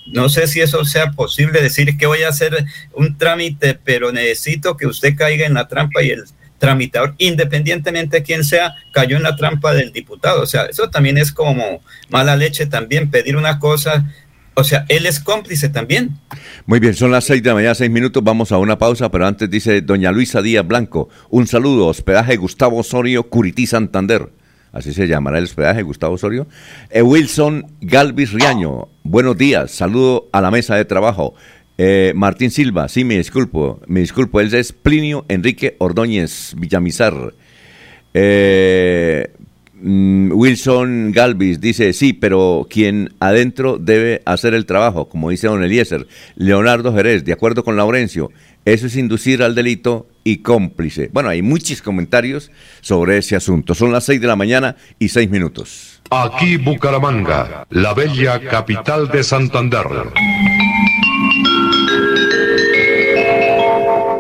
no 0.07 0.29
sé 0.29 0.47
si 0.47 0.61
eso 0.61 0.85
sea 0.85 1.11
posible 1.13 1.61
decir 1.61 1.99
que 1.99 2.07
voy 2.07 2.23
a 2.23 2.29
hacer 2.29 2.65
un 2.95 3.19
trámite, 3.19 3.79
pero 3.83 4.13
necesito 4.13 4.77
que 4.77 4.87
usted 4.87 5.17
caiga 5.17 5.45
en 5.47 5.55
la 5.55 5.67
trampa 5.69 6.03
y 6.03 6.11
el 6.11 6.25
tramitador, 6.59 7.15
independientemente 7.19 8.19
de 8.19 8.23
quién 8.23 8.45
sea, 8.45 8.75
cayó 8.93 9.17
en 9.17 9.23
la 9.23 9.37
trampa 9.37 9.73
del 9.73 9.93
diputado. 9.93 10.43
O 10.43 10.47
sea, 10.47 10.65
eso 10.65 10.91
también 10.91 11.19
es 11.19 11.33
como 11.33 11.81
mala 12.11 12.37
leche 12.37 12.67
también, 12.67 13.11
pedir 13.11 13.37
una 13.37 13.59
cosa. 13.59 14.07
O 14.55 14.65
sea, 14.65 14.85
él 14.89 15.07
es 15.07 15.21
cómplice 15.21 15.69
también. 15.69 16.19
Muy 16.67 16.81
bien, 16.81 16.95
son 16.95 17.13
las 17.13 17.25
seis 17.25 17.43
de 17.43 17.51
la 17.51 17.55
mañana, 17.55 17.75
seis 17.77 17.91
minutos, 17.91 18.25
vamos 18.25 18.51
a 18.51 18.59
una 18.59 18.77
pausa, 18.77 19.09
pero 19.09 19.25
antes 19.25 19.49
dice 19.49 19.81
doña 19.83 20.11
Luisa 20.11 20.43
Díaz 20.43 20.67
Blanco, 20.67 21.09
un 21.31 21.47
saludo, 21.47 21.87
hospedaje 21.87 22.37
Gustavo 22.37 22.79
Osorio, 22.79 23.23
Curití, 23.31 23.67
Santander. 23.69 24.31
Así 24.73 24.93
se 24.93 25.07
llamará 25.07 25.39
el 25.39 25.45
hospedaje 25.45 25.83
Gustavo 25.83 26.15
Osorio. 26.15 26.47
Eh, 26.91 27.03
Wilson 27.03 27.73
Galvis 27.81 28.33
Riaño, 28.33 28.89
buenos 29.03 29.39
días, 29.39 29.71
saludo 29.71 30.29
a 30.33 30.41
la 30.41 30.51
mesa 30.51 30.75
de 30.75 30.85
trabajo. 30.85 31.35
Eh, 31.81 32.13
Martín 32.17 32.51
Silva, 32.51 32.89
sí, 32.89 33.05
me 33.05 33.17
disculpo, 33.17 33.81
me 33.87 34.01
disculpo, 34.01 34.41
él 34.41 34.53
es 34.53 34.73
Plinio 34.73 35.25
Enrique 35.29 35.77
Ordóñez 35.79 36.55
Villamizar. 36.59 37.35
Eh, 38.15 39.31
mm, 39.75 40.33
Wilson 40.33 41.13
Galvis 41.13 41.61
dice, 41.61 41.93
sí, 41.93 42.15
pero 42.15 42.67
quien 42.69 43.15
adentro 43.21 43.79
debe 43.79 44.23
hacer 44.25 44.55
el 44.55 44.67
trabajo, 44.67 45.09
como 45.09 45.31
dice 45.31 45.47
don 45.47 45.63
Eliezer. 45.63 46.09
Leonardo 46.35 46.93
Jerez, 46.93 47.25
de 47.25 47.33
acuerdo 47.33 47.63
con 47.63 47.77
Laurencio, 47.77 48.33
eso 48.65 48.89
es 48.89 48.97
inducir 48.97 49.45
al 49.45 49.55
delito 49.55 50.09
y 50.25 50.39
cómplice. 50.39 51.11
Bueno, 51.13 51.29
hay 51.29 51.43
muchos 51.43 51.81
comentarios 51.81 52.51
sobre 52.81 53.19
ese 53.19 53.37
asunto. 53.37 53.77
Son 53.77 53.93
las 53.93 54.03
6 54.03 54.21
de 54.21 54.27
la 54.27 54.35
mañana 54.35 54.75
y 54.99 55.11
6 55.11 55.31
minutos. 55.31 56.03
Aquí 56.11 56.57
Bucaramanga, 56.57 57.67
la 57.71 57.95
bella 57.95 58.41
capital 58.41 59.09
de 59.09 59.23
Santander. 59.23 59.87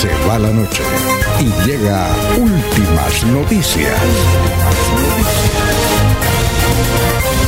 Se 0.00 0.06
va 0.28 0.38
la 0.38 0.50
noche 0.50 0.84
y 1.40 1.66
llega 1.66 2.06
últimas 2.36 3.26
noticias. 3.26 3.98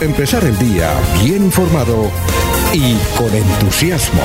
Empezar 0.01 0.43
el 0.43 0.59
día 0.59 0.93
bien 1.23 1.45
informado 1.45 2.11
y 2.73 2.97
con 3.17 3.33
entusiasmo. 3.33 4.23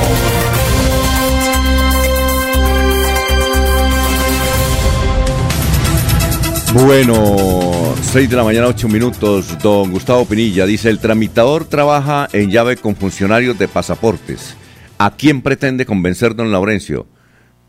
Bueno, 6.74 7.94
6 8.02 8.28
de 8.28 8.36
la 8.36 8.44
mañana, 8.44 8.66
8 8.66 8.88
minutos. 8.88 9.56
Don 9.62 9.92
Gustavo 9.92 10.26
Pinilla 10.26 10.66
dice: 10.66 10.90
el 10.90 10.98
tramitador 10.98 11.66
trabaja 11.66 12.28
en 12.34 12.50
llave 12.50 12.78
con 12.78 12.96
funcionarios 12.96 13.60
de 13.60 13.68
pasaportes. 13.68 14.56
¿A 14.98 15.12
quién 15.12 15.44
pretende 15.44 15.86
convencer 15.86 16.36
don 16.36 16.52
Laurencio? 16.52 17.06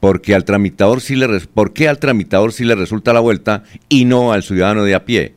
Porque 0.01 0.35
al 0.35 0.45
tramitador 0.45 1.01
sí 1.01 1.17
le 1.17 1.41
¿Por 1.41 1.73
qué 1.73 1.89
al 1.89 1.99
tramitador 1.99 2.53
sí 2.53 2.65
le 2.65 2.75
resulta 2.75 3.13
la 3.13 3.21
vuelta 3.21 3.65
y 3.89 4.05
no 4.05 4.33
al 4.33 4.43
ciudadano 4.43 4.85
de 4.85 4.95
a 4.95 5.05
pie? 5.05 5.35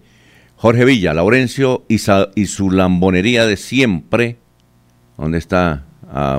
Jorge 0.55 0.83
Villa, 0.83 1.13
Laurencio 1.13 1.85
y, 1.87 1.99
su 1.99 2.71
lambonería 2.71 3.45
de 3.45 3.55
siempre. 3.55 4.37
¿Dónde 5.17 5.37
está? 5.37 5.85
Ah. 6.11 6.37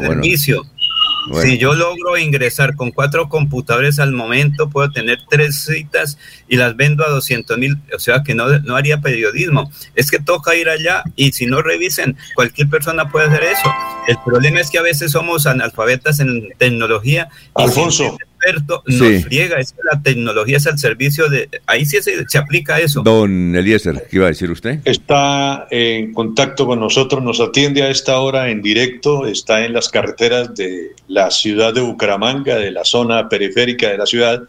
Bueno. 1.29 1.43
Si 1.43 1.59
yo 1.59 1.75
logro 1.75 2.16
ingresar 2.16 2.77
con 2.77 2.91
cuatro 2.91 3.29
computadores 3.29 3.99
al 3.99 4.12
momento, 4.12 4.71
puedo 4.71 4.91
tener 4.91 5.18
tres 5.29 5.64
citas 5.64 6.18
y 6.49 6.57
las 6.57 6.77
vendo 6.77 7.05
a 7.05 7.11
200 7.11 7.59
mil. 7.59 7.77
O 7.95 7.99
sea 7.99 8.23
que 8.23 8.35
no, 8.35 8.59
no 8.61 8.77
haría 8.77 9.01
periodismo. 9.01 9.71
Es 9.95 10.11
que 10.11 10.18
toca 10.18 10.55
ir 10.55 10.68
allá 10.68 11.03
y 11.16 11.33
si 11.33 11.47
no 11.47 11.62
revisen, 11.62 12.16
cualquier 12.35 12.68
persona 12.68 13.11
puede 13.11 13.27
hacer 13.27 13.45
eso. 13.45 13.73
El 14.09 14.16
problema 14.25 14.61
es 14.61 14.71
que 14.71 14.79
a 14.79 14.83
veces 14.83 15.12
somos 15.12 15.47
analfabetas 15.47 16.21
en 16.21 16.49
tecnología. 16.59 17.29
Alfonso. 17.55 18.16
Experto 18.41 18.82
nos 18.86 18.99
Sí. 18.99 19.22
friega. 19.22 19.59
Es 19.59 19.72
que 19.72 19.78
la 19.91 20.01
tecnología 20.03 20.57
es 20.57 20.66
al 20.66 20.78
servicio 20.78 21.28
de. 21.28 21.49
Ahí 21.66 21.84
sí 21.84 22.01
se, 22.03 22.26
se 22.28 22.38
aplica 22.38 22.78
eso. 22.78 23.03
Don 23.03 23.55
Eliezer, 23.55 24.07
¿qué 24.11 24.16
iba 24.16 24.26
a 24.26 24.30
decir 24.30 24.51
usted? 24.51 24.80
Está 24.84 25.66
en 25.70 26.12
contacto 26.12 26.66
con 26.66 26.80
nosotros, 26.80 27.22
nos 27.22 27.41
atiende 27.41 27.82
a 27.82 27.91
esta 27.91 28.18
hora 28.20 28.51
en 28.51 28.62
directo, 28.62 29.26
está 29.26 29.64
en 29.64 29.72
las 29.72 29.88
carreteras 29.88 30.55
de 30.55 30.93
la 31.09 31.30
ciudad 31.30 31.74
de 31.74 31.80
Bucaramanga, 31.80 32.57
de 32.57 32.70
la 32.70 32.84
zona 32.84 33.28
periférica 33.28 33.91
de 33.91 33.99
la 33.99 34.07
ciudad, 34.07 34.43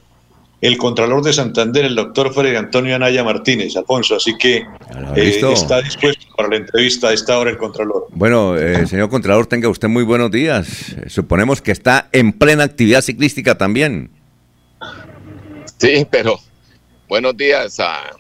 el 0.62 0.78
Contralor 0.78 1.24
de 1.24 1.34
Santander, 1.34 1.86
el 1.86 1.96
doctor 1.96 2.34
Freddy 2.34 2.56
Antonio 2.56 2.96
Anaya 2.96 3.24
Martínez, 3.24 3.76
Alfonso, 3.76 4.16
así 4.16 4.38
que 4.38 4.58
eh, 5.16 5.42
está 5.52 5.82
dispuesto 5.82 6.28
para 6.38 6.50
la 6.50 6.58
entrevista 6.58 7.10
a 7.10 7.14
esta 7.14 7.38
hora 7.40 7.50
el 7.50 7.58
Contralor. 7.58 8.08
Bueno, 8.12 8.56
eh, 8.58 8.86
señor 8.86 9.10
Contralor, 9.10 9.48
tenga 9.48 9.68
usted 9.70 9.88
muy 9.88 10.04
buenos 10.04 10.30
días. 10.30 10.96
Suponemos 11.08 11.62
que 11.64 11.72
está 11.72 12.10
en 12.12 12.32
plena 12.32 12.64
actividad 12.64 13.02
ciclística 13.02 13.58
también. 13.58 14.12
Sí, 15.80 16.06
pero 16.12 16.40
buenos 17.10 17.36
días 17.36 17.80
a, 17.80 18.12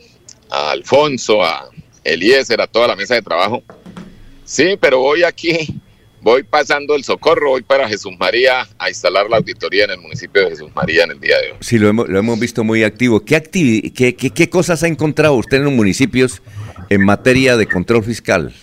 a 0.50 0.72
Alfonso, 0.72 1.44
a 1.44 1.70
Eliezer, 2.04 2.60
a 2.60 2.66
toda 2.66 2.88
la 2.88 2.96
mesa 2.96 3.14
de 3.14 3.22
trabajo. 3.22 3.62
Sí, 4.44 4.78
pero 4.82 4.98
voy 5.00 5.22
aquí, 5.24 5.80
voy 6.22 6.43
pasando 6.43 6.95
el 6.95 7.03
socorro, 7.03 7.49
voy 7.49 7.61
para 7.63 7.88
Jesús 7.89 8.13
María 8.19 8.67
a 8.78 8.89
instalar 8.89 9.30
la 9.30 9.38
auditoría 9.38 9.86
en 9.86 9.91
el 9.91 9.99
municipio 9.99 10.43
de 10.43 10.51
Jesús 10.51 10.69
María 10.76 11.03
en 11.03 11.11
el 11.11 11.19
día 11.19 11.38
de 11.39 11.51
hoy. 11.51 11.57
Sí, 11.61 11.78
lo 11.80 11.89
hemos, 11.89 12.07
lo 12.07 12.19
hemos 12.19 12.39
visto 12.39 12.63
muy 12.63 12.84
activo. 12.84 13.19
¿Qué, 13.26 13.36
activi- 13.36 13.91
qué, 13.93 14.15
qué- 14.15 14.30
qué 14.30 14.49
cosas 14.49 14.84
ha 14.84 14.88
encontrado 14.88 15.34
usted 15.34 15.57
en 15.57 15.63
los 15.65 15.74
municipios 15.74 16.41
en 16.89 17.03
materia 17.03 17.57
de 17.57 17.65
control 17.67 18.03
fiscal? 18.03 18.53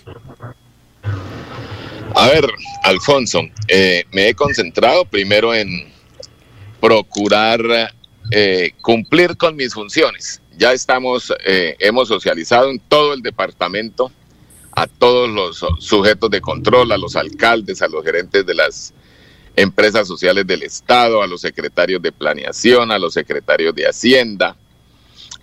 A 2.15 2.29
ver, 2.29 2.47
Alfonso, 2.85 3.43
eh, 3.69 4.05
me 4.13 4.29
he 4.29 4.35
concentrado 4.35 5.05
primero 5.05 5.55
en 5.55 5.87
procurar 6.81 7.93
eh, 8.31 8.73
cumplir 8.81 9.37
con 9.37 9.57
mis 9.57 9.75
funciones. 9.75 10.41
Ya 10.57 10.73
estamos, 10.73 11.33
eh, 11.47 11.77
hemos 11.79 12.09
socializado 12.09 12.71
en 12.71 12.79
todo 12.81 13.15
el 13.15 13.23
departamento 13.23 14.11
a 14.79 14.87
todos 14.87 15.29
los 15.29 15.65
sujetos 15.81 16.31
de 16.31 16.41
control, 16.41 16.93
a 16.93 16.99
los 16.99 17.17
alcaldes, 17.17 17.83
a 17.83 17.89
los 17.89 18.05
gerentes 18.05 18.47
de 18.47 18.55
las 18.55 18.95
empresas 19.57 20.07
sociales 20.07 20.47
del 20.47 20.63
Estado, 20.63 21.21
a 21.21 21.27
los 21.27 21.41
secretarios 21.41 22.01
de 22.01 22.13
planeación, 22.13 22.93
a 22.93 22.99
los 23.01 23.15
secretarios 23.15 23.75
de 23.75 23.89
Hacienda, 23.89 24.57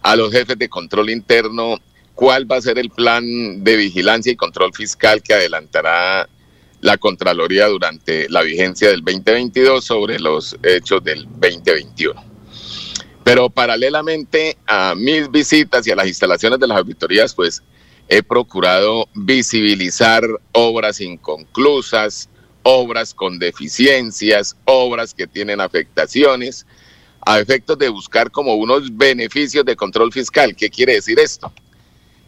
a 0.01 0.15
los 0.15 0.31
jefes 0.31 0.57
de 0.57 0.69
control 0.69 1.09
interno, 1.09 1.81
cuál 2.13 2.49
va 2.49 2.55
a 2.55 2.61
ser 2.61 2.79
el 2.79 2.89
plan 2.91 3.25
de 3.61 3.75
vigilancia 3.75 4.31
y 4.31 4.37
control 4.37 4.73
fiscal 4.73 5.21
que 5.21 5.33
adelantará 5.33 6.29
la 6.79 6.97
Contraloría 6.97 7.67
durante 7.67 8.29
la 8.29 8.41
vigencia 8.41 8.87
del 8.87 9.03
2022 9.03 9.83
sobre 9.83 10.17
los 10.17 10.55
hechos 10.63 11.03
del 11.03 11.25
2021. 11.25 12.23
Pero 13.25 13.49
paralelamente 13.49 14.57
a 14.65 14.95
mis 14.95 15.29
visitas 15.29 15.85
y 15.85 15.91
a 15.91 15.95
las 15.97 16.07
instalaciones 16.07 16.57
de 16.57 16.67
las 16.67 16.77
auditorías, 16.77 17.35
pues 17.35 17.61
he 18.07 18.21
procurado 18.21 19.07
visibilizar 19.13 20.23
obras 20.51 21.01
inconclusas, 21.01 22.29
obras 22.63 23.13
con 23.13 23.39
deficiencias, 23.39 24.55
obras 24.65 25.13
que 25.13 25.27
tienen 25.27 25.61
afectaciones, 25.61 26.65
a 27.25 27.39
efectos 27.39 27.77
de 27.77 27.89
buscar 27.89 28.31
como 28.31 28.55
unos 28.55 28.95
beneficios 28.95 29.65
de 29.65 29.75
control 29.75 30.11
fiscal. 30.11 30.55
¿Qué 30.55 30.69
quiere 30.69 30.93
decir 30.93 31.19
esto? 31.19 31.51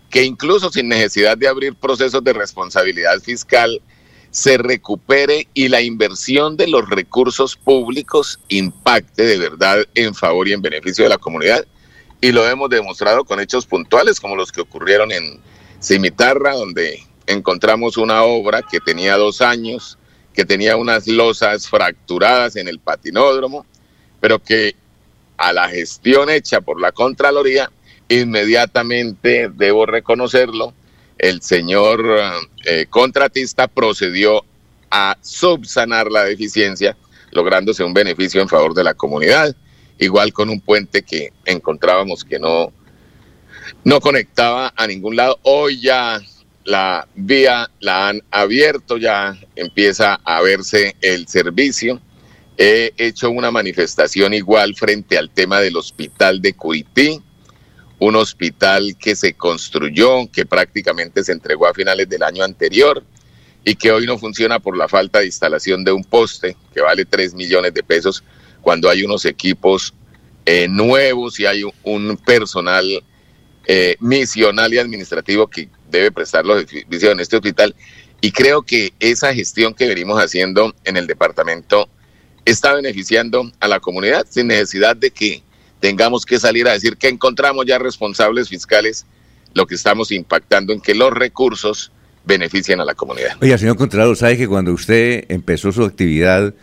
Que 0.10 0.24
incluso 0.24 0.72
sin 0.72 0.90
necesidad 0.90 1.38
de 1.38 1.48
abrir 1.48 1.76
procesos 1.76 2.24
de 2.24 2.34
responsabilidad 2.34 3.20
fiscal, 3.20 3.82
se 4.32 4.58
recupere 4.58 5.48
y 5.54 5.68
la 5.68 5.82
inversión 5.82 6.58
de 6.58 6.68
los 6.68 6.88
recursos 6.90 7.56
públicos 7.56 8.40
impacte 8.50 9.24
de 9.24 9.38
verdad 9.38 9.86
en 9.96 10.14
favor 10.14 10.48
y 10.48 10.54
en 10.54 10.62
beneficio 10.62 11.04
de 11.04 11.10
la 11.10 11.18
comunidad. 11.18 11.66
Y 12.22 12.32
lo 12.32 12.48
hemos 12.48 12.70
demostrado 12.70 13.24
con 13.26 13.40
hechos 13.40 13.66
puntuales 13.66 14.20
como 14.20 14.36
los 14.36 14.52
que 14.52 14.62
ocurrieron 14.62 15.12
en 15.12 15.40
Cimitarra, 15.80 16.54
donde 16.54 17.04
encontramos 17.26 17.98
una 17.98 18.24
obra 18.24 18.62
que 18.62 18.80
tenía 18.80 19.16
dos 19.18 19.42
años, 19.42 19.98
que 20.34 20.46
tenía 20.46 20.78
unas 20.78 21.08
losas 21.08 21.68
fracturadas 21.68 22.56
en 22.56 22.68
el 22.68 22.80
patinódromo, 22.80 23.66
pero 24.20 24.40
que 24.40 24.76
a 25.38 25.54
la 25.54 25.70
gestión 25.70 26.30
hecha 26.30 26.62
por 26.62 26.82
la 26.82 26.92
Contraloría, 26.92 27.72
inmediatamente, 28.10 29.50
debo 29.54 29.86
reconocerlo, 29.86 30.74
el 31.18 31.42
señor 31.42 32.06
eh, 32.66 32.86
contratista 32.90 33.68
procedió 33.68 34.44
a 34.90 35.18
subsanar 35.22 36.12
la 36.12 36.24
deficiencia, 36.24 36.96
lográndose 37.32 37.84
un 37.84 37.94
beneficio 37.94 38.42
en 38.42 38.48
favor 38.48 38.74
de 38.74 38.84
la 38.84 38.94
comunidad. 38.94 39.56
Igual 40.00 40.32
con 40.32 40.50
un 40.50 40.62
puente 40.62 41.02
que 41.02 41.34
encontrábamos 41.46 42.24
que 42.24 42.40
no, 42.40 42.72
no 43.84 44.00
conectaba 44.00 44.74
a 44.76 44.88
ningún 44.88 45.16
lado. 45.16 45.40
Hoy 45.44 45.82
ya 45.82 46.22
la 46.68 47.08
vía 47.16 47.70
la 47.80 48.10
han 48.10 48.22
abierto, 48.30 48.98
ya 48.98 49.38
empieza 49.56 50.20
a 50.24 50.42
verse 50.42 50.96
el 51.02 51.28
servicio. 51.28 52.02
He 52.58 52.92
hecho 52.98 53.30
una 53.30 53.52
manifestación 53.52 54.34
igual 54.34 54.76
frente 54.76 55.18
al 55.18 55.30
tema 55.30 55.60
del 55.60 55.78
hospital 55.78 56.42
de 56.42 56.54
Cuití, 56.54 57.22
un 58.00 58.16
hospital 58.16 58.98
que 59.00 59.16
se 59.16 59.34
construyó, 59.34 60.30
que 60.32 60.46
prácticamente 60.46 61.24
se 61.24 61.32
entregó 61.32 61.68
a 61.68 61.74
finales 61.74 62.10
del 62.10 62.24
año 62.24 62.44
anterior 62.44 63.04
y 63.64 63.76
que 63.76 63.92
hoy 63.92 64.06
no 64.06 64.18
funciona 64.18 64.60
por 64.60 64.78
la 64.78 64.88
falta 64.88 65.20
de 65.20 65.28
instalación 65.28 65.84
de 65.84 65.92
un 65.92 66.04
poste 66.04 66.58
que 66.74 66.82
vale 66.82 67.06
3 67.06 67.34
millones 67.34 67.74
de 67.74 67.84
pesos 67.84 68.24
cuando 68.62 68.90
hay 68.90 69.04
unos 69.04 69.26
equipos 69.26 69.94
eh, 70.46 70.68
nuevos 70.70 71.40
y 71.40 71.46
hay 71.46 71.64
un 71.84 72.18
personal 72.18 73.04
eh, 73.70 73.98
misional 74.00 74.74
y 74.74 74.78
administrativo 74.78 75.48
que 75.48 75.68
debe 75.92 76.12
prestar 76.12 76.46
los 76.46 76.66
servicios 76.66 77.12
en 77.12 77.20
este 77.20 77.36
hospital. 77.36 77.76
Y 78.22 78.32
creo 78.32 78.62
que 78.64 78.94
esa 79.00 79.34
gestión 79.34 79.74
que 79.74 79.88
venimos 79.88 80.24
haciendo 80.24 80.74
en 80.86 80.98
el 80.98 81.06
departamento 81.06 81.90
está 82.46 82.74
beneficiando 82.74 83.52
a 83.60 83.68
la 83.68 83.80
comunidad 83.82 84.26
sin 84.30 84.48
necesidad 84.48 84.96
de 84.96 85.12
que 85.12 85.44
tengamos 85.82 86.26
que 86.26 86.40
salir 86.40 86.68
a 86.68 86.72
decir 86.72 86.96
que 86.96 87.10
encontramos 87.10 87.66
ya 87.66 87.78
responsables 87.78 88.50
fiscales, 88.50 89.06
lo 89.54 89.68
que 89.68 89.76
estamos 89.76 90.12
impactando 90.12 90.72
en 90.72 90.80
que 90.80 90.96
los 90.96 91.12
recursos 91.12 91.92
beneficien 92.26 92.80
a 92.80 92.86
la 92.86 92.96
comunidad. 92.96 93.38
Oiga, 93.42 93.58
señor 93.58 93.76
Contralor, 93.76 94.16
¿sabe 94.16 94.38
que 94.38 94.48
cuando 94.48 94.72
usted 94.72 95.26
empezó 95.30 95.72
su 95.72 95.84
actividad, 95.84 96.54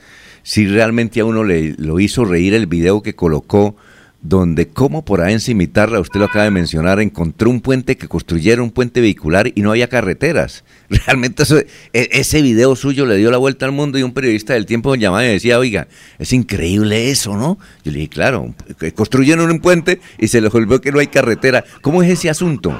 si 0.42 0.66
realmente 0.66 1.20
a 1.20 1.24
uno 1.24 1.44
le 1.44 1.74
lo 1.78 2.00
hizo 2.00 2.24
reír 2.24 2.54
el 2.54 2.66
video 2.66 3.02
que 3.02 3.14
colocó, 3.14 3.76
donde 4.24 4.70
como 4.70 5.04
por 5.04 5.20
ahí 5.20 5.36
usted 5.36 6.18
lo 6.18 6.24
acaba 6.24 6.44
de 6.44 6.50
mencionar, 6.50 6.98
encontró 6.98 7.50
un 7.50 7.60
puente 7.60 7.98
que 7.98 8.08
construyeron 8.08 8.64
un 8.64 8.70
puente 8.70 9.02
vehicular 9.02 9.52
y 9.54 9.60
no 9.60 9.70
había 9.70 9.88
carreteras. 9.88 10.64
Realmente 10.88 11.44
e- 11.92 12.08
ese 12.10 12.40
video 12.40 12.74
suyo 12.74 13.04
le 13.04 13.16
dio 13.16 13.30
la 13.30 13.36
vuelta 13.36 13.66
al 13.66 13.72
mundo 13.72 13.98
y 13.98 14.02
un 14.02 14.14
periodista 14.14 14.54
del 14.54 14.64
tiempo 14.64 14.94
llamaba 14.94 15.24
y 15.26 15.28
decía, 15.28 15.58
oiga, 15.58 15.88
es 16.18 16.32
increíble 16.32 17.10
eso, 17.10 17.36
¿no? 17.36 17.58
Yo 17.84 17.92
le 17.92 17.98
dije, 17.98 18.08
claro, 18.08 18.54
construyeron 18.94 19.50
un 19.50 19.60
puente 19.60 20.00
y 20.18 20.28
se 20.28 20.40
les 20.40 20.52
olvidó 20.54 20.80
que 20.80 20.90
no 20.90 21.00
hay 21.00 21.08
carretera. 21.08 21.62
¿Cómo 21.82 22.02
es 22.02 22.10
ese 22.10 22.30
asunto? 22.30 22.74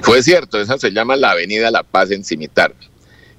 Fue 0.00 0.20
cierto, 0.24 0.60
esa 0.60 0.78
se 0.78 0.90
llama 0.90 1.14
la 1.14 1.30
Avenida 1.30 1.70
La 1.70 1.84
Paz 1.84 2.10
en 2.10 2.24
Cimitarra. 2.24 2.74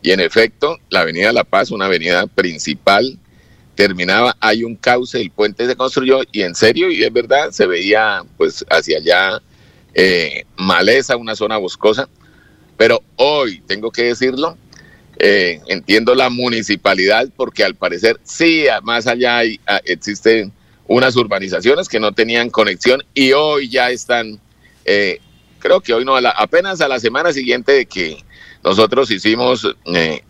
Y 0.02 0.12
en 0.12 0.22
efecto, 0.22 0.80
la 0.90 1.02
Avenida 1.02 1.34
La 1.34 1.44
Paz, 1.44 1.72
una 1.72 1.86
avenida 1.86 2.26
principal, 2.28 3.20
terminaba, 3.76 4.36
hay 4.40 4.64
un 4.64 4.76
cauce, 4.76 5.20
el 5.20 5.32
puente 5.32 5.66
se 5.66 5.76
construyó 5.76 6.22
y 6.32 6.42
en 6.44 6.56
serio, 6.56 6.92
y 6.92 7.04
es 7.04 7.12
verdad, 7.12 7.52
se 7.52 7.66
veía 7.66 8.24
pues 8.38 8.64
hacia 8.70 8.98
allá 8.98 9.42
eh, 9.94 10.46
maleza, 10.58 11.18
una 11.18 11.36
zona 11.36 11.58
boscosa. 11.58 12.08
Pero 12.78 13.02
hoy, 13.16 13.62
tengo 13.68 13.92
que 13.92 14.04
decirlo, 14.04 14.58
eh, 15.20 15.62
entiendo 15.68 16.16
la 16.16 16.30
municipalidad 16.30 17.30
porque 17.36 17.64
al 17.64 17.76
parecer 17.76 18.20
sí, 18.24 18.66
más 18.84 19.08
allá 19.08 19.38
hay, 19.38 19.60
existen 19.86 20.52
unas 20.88 21.16
urbanizaciones 21.16 21.88
que 21.88 22.00
no 22.00 22.12
tenían 22.12 22.50
conexión 22.50 23.04
y 23.14 23.32
hoy 23.32 23.70
ya 23.70 23.90
están, 23.90 24.40
eh, 24.86 25.20
creo 25.60 25.82
que 25.82 25.94
hoy 25.94 26.04
no, 26.04 26.16
a 26.16 26.22
la- 26.22 26.32
apenas 26.32 26.82
a 26.82 26.88
la 26.88 27.00
semana 27.00 27.32
siguiente 27.32 27.72
de 27.72 27.86
que 27.86 28.18
nosotros 28.64 29.10
hicimos 29.12 29.68
eh, 29.86 30.22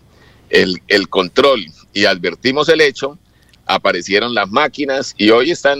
el, 0.49 0.82
el 0.88 1.10
control 1.10 1.65
y 1.94 2.06
advertimos 2.06 2.70
el 2.70 2.82
hecho, 2.82 3.18
aparecieron 3.65 4.34
las 4.34 4.49
máquinas 4.49 5.14
y 5.18 5.30
hoy 5.30 5.52
están 5.52 5.80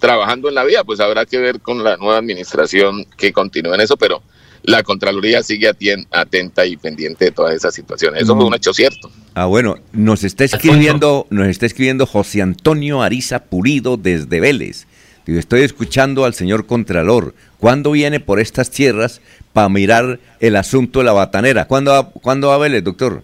trabajando 0.00 0.48
en 0.48 0.54
la 0.54 0.64
vía, 0.64 0.84
pues 0.84 1.00
habrá 1.00 1.24
que 1.24 1.38
ver 1.38 1.60
con 1.60 1.82
la 1.82 1.96
nueva 1.96 2.18
administración 2.18 3.06
que 3.16 3.32
continúe 3.32 3.74
en 3.74 3.80
eso, 3.80 3.96
pero 3.96 4.22
la 4.62 4.82
Contraloría 4.82 5.42
sigue 5.42 5.70
atenta 6.10 6.66
y 6.66 6.76
pendiente 6.76 7.26
de 7.26 7.30
todas 7.30 7.54
esas 7.54 7.74
situaciones. 7.74 8.22
Eso 8.22 8.34
fue 8.34 8.46
un 8.46 8.54
hecho 8.54 8.72
cierto. 8.72 9.10
Ah, 9.34 9.44
bueno, 9.44 9.76
nos 9.92 10.24
está 10.24 10.44
escribiendo, 10.44 11.26
nos 11.30 11.48
está 11.48 11.66
escribiendo 11.66 12.06
José 12.06 12.40
Antonio 12.40 13.02
Ariza 13.02 13.44
Pulido 13.44 13.96
desde 13.96 14.40
Vélez. 14.40 14.86
Digo, 15.26 15.38
estoy 15.38 15.62
escuchando 15.62 16.24
al 16.24 16.34
señor 16.34 16.66
Contralor. 16.66 17.34
¿Cuándo 17.58 17.90
viene 17.90 18.20
por 18.20 18.40
estas 18.40 18.70
tierras 18.70 19.20
para 19.52 19.68
mirar 19.68 20.18
el 20.40 20.56
asunto 20.56 20.98
de 21.00 21.06
la 21.06 21.12
batanera? 21.12 21.66
¿Cuándo 21.66 21.92
va, 21.92 22.10
¿cuándo 22.10 22.48
va 22.48 22.54
a 22.54 22.58
Vélez, 22.58 22.84
doctor? 22.84 23.22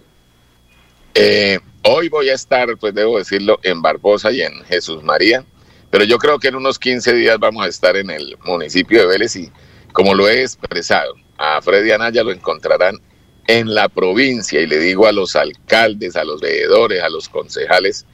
Eh, 1.15 1.59
hoy 1.83 2.09
voy 2.09 2.29
a 2.29 2.33
estar, 2.33 2.77
pues 2.77 2.93
debo 2.93 3.17
decirlo, 3.17 3.59
en 3.63 3.81
Barbosa 3.81 4.31
y 4.31 4.41
en 4.41 4.63
Jesús 4.65 5.03
María, 5.03 5.43
pero 5.89 6.03
yo 6.03 6.17
creo 6.17 6.39
que 6.39 6.49
en 6.49 6.55
unos 6.55 6.79
15 6.79 7.13
días 7.13 7.37
vamos 7.39 7.65
a 7.65 7.69
estar 7.69 7.95
en 7.95 8.09
el 8.09 8.37
municipio 8.45 9.01
de 9.01 9.07
Vélez 9.07 9.35
y 9.35 9.51
como 9.91 10.13
lo 10.13 10.29
he 10.29 10.41
expresado, 10.41 11.15
a 11.37 11.61
Freddy 11.61 11.91
Anaya 11.91 12.23
lo 12.23 12.31
encontrarán 12.31 12.99
en 13.47 13.73
la 13.73 13.89
provincia 13.89 14.61
y 14.61 14.67
le 14.67 14.79
digo 14.79 15.07
a 15.07 15.11
los 15.11 15.35
alcaldes, 15.35 16.15
a 16.15 16.23
los 16.23 16.39
veedores, 16.39 17.01
a 17.01 17.09
los 17.09 17.27
concejales, 17.27 18.05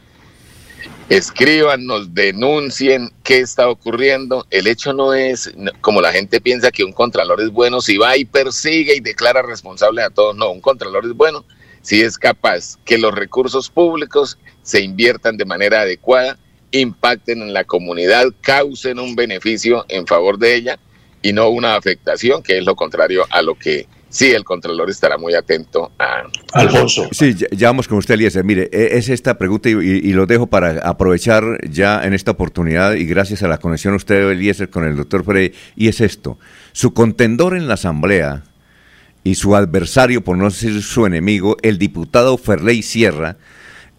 escriban, 1.10 1.86
nos 1.86 2.14
denuncien 2.14 3.12
qué 3.24 3.40
está 3.40 3.70
ocurriendo. 3.70 4.48
El 4.50 4.68
hecho 4.68 4.94
no 4.94 5.14
es 5.14 5.54
como 5.82 6.02
la 6.02 6.12
gente 6.12 6.42
piensa 6.42 6.72
que 6.72 6.84
un 6.84 6.94
contralor 6.94 7.42
es 7.42 7.50
bueno 7.50 7.82
si 7.82 7.98
va 7.98 8.18
y 8.18 8.26
persigue 8.26 8.96
y 8.96 9.02
declara 9.02 9.42
responsable 9.42 10.02
a 10.02 10.10
todos. 10.10 10.36
No, 10.36 10.50
un 10.50 10.62
contralor 10.62 11.06
es 11.06 11.14
bueno 11.14 11.46
si 11.88 12.02
es 12.02 12.18
capaz 12.18 12.76
que 12.84 12.98
los 12.98 13.16
recursos 13.16 13.70
públicos 13.70 14.38
se 14.62 14.82
inviertan 14.82 15.38
de 15.38 15.46
manera 15.46 15.80
adecuada, 15.84 16.38
impacten 16.72 17.42
en 17.42 17.54
la 17.54 17.64
comunidad, 17.64 18.26
causen 18.42 19.00
un 19.00 19.16
beneficio 19.16 19.86
en 19.88 20.06
favor 20.06 20.38
de 20.38 20.54
ella 20.56 20.80
y 21.22 21.32
no 21.32 21.48
una 21.48 21.78
afectación, 21.78 22.44
que 22.44 22.58
es 22.58 22.66
lo 22.66 22.76
contrario 22.76 23.24
a 23.30 23.42
lo 23.42 23.56
que 23.56 23.88
sí 24.10 24.34
el 24.34 24.44
contralor 24.44 24.90
estará 24.90 25.18
muy 25.18 25.34
atento 25.34 25.94
a. 25.98 26.24
Alfonso. 26.52 27.08
Sí, 27.14 27.36
ya, 27.36 27.48
ya 27.52 27.68
vamos 27.70 27.88
con 27.88 28.00
usted, 28.00 28.16
Eliezer. 28.16 28.44
Mire, 28.44 28.70
e- 28.74 28.98
es 28.98 29.08
esta 29.08 29.38
pregunta 29.38 29.70
y, 29.70 29.72
y- 29.76 30.10
y 30.10 30.12
lo 30.12 30.26
dejo 30.26 30.48
para 30.48 30.82
aprovechar 30.86 31.44
ya 31.70 32.04
en 32.04 32.14
esta 32.14 32.32
oportunidad 32.32 32.96
y 32.96 33.06
gracias 33.06 33.44
a 33.44 33.48
la 33.48 33.60
conexión 33.60 33.94
usted, 33.94 34.30
Eliezer, 34.30 34.70
con 34.70 34.84
el 34.84 34.98
doctor 34.98 35.24
Frey, 35.24 35.54
y 35.78 35.88
es 35.88 36.02
esto. 36.02 36.38
Su 36.74 36.94
contendor 36.94 37.56
en 37.56 37.70
la 37.70 37.76
Asamblea 37.76 38.44
y 39.24 39.36
su 39.36 39.56
adversario, 39.56 40.24
por 40.24 40.38
no 40.38 40.46
decir 40.46 40.82
su 40.82 41.06
enemigo, 41.06 41.58
el 41.62 41.78
diputado 41.78 42.38
Ferley 42.38 42.82
Sierra, 42.82 43.38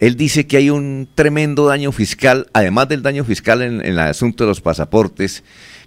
él 0.01 0.17
dice 0.17 0.47
que 0.47 0.57
hay 0.57 0.71
un 0.71 1.09
tremendo 1.15 1.67
daño 1.67 1.91
fiscal, 1.93 2.49
además 2.53 2.89
del 2.89 3.03
daño 3.03 3.25
fiscal 3.25 3.63
en, 3.63 3.85
el 3.85 3.99
asunto 3.99 4.45
de 4.45 4.49
los 4.49 4.61
pasaportes, 4.61 5.43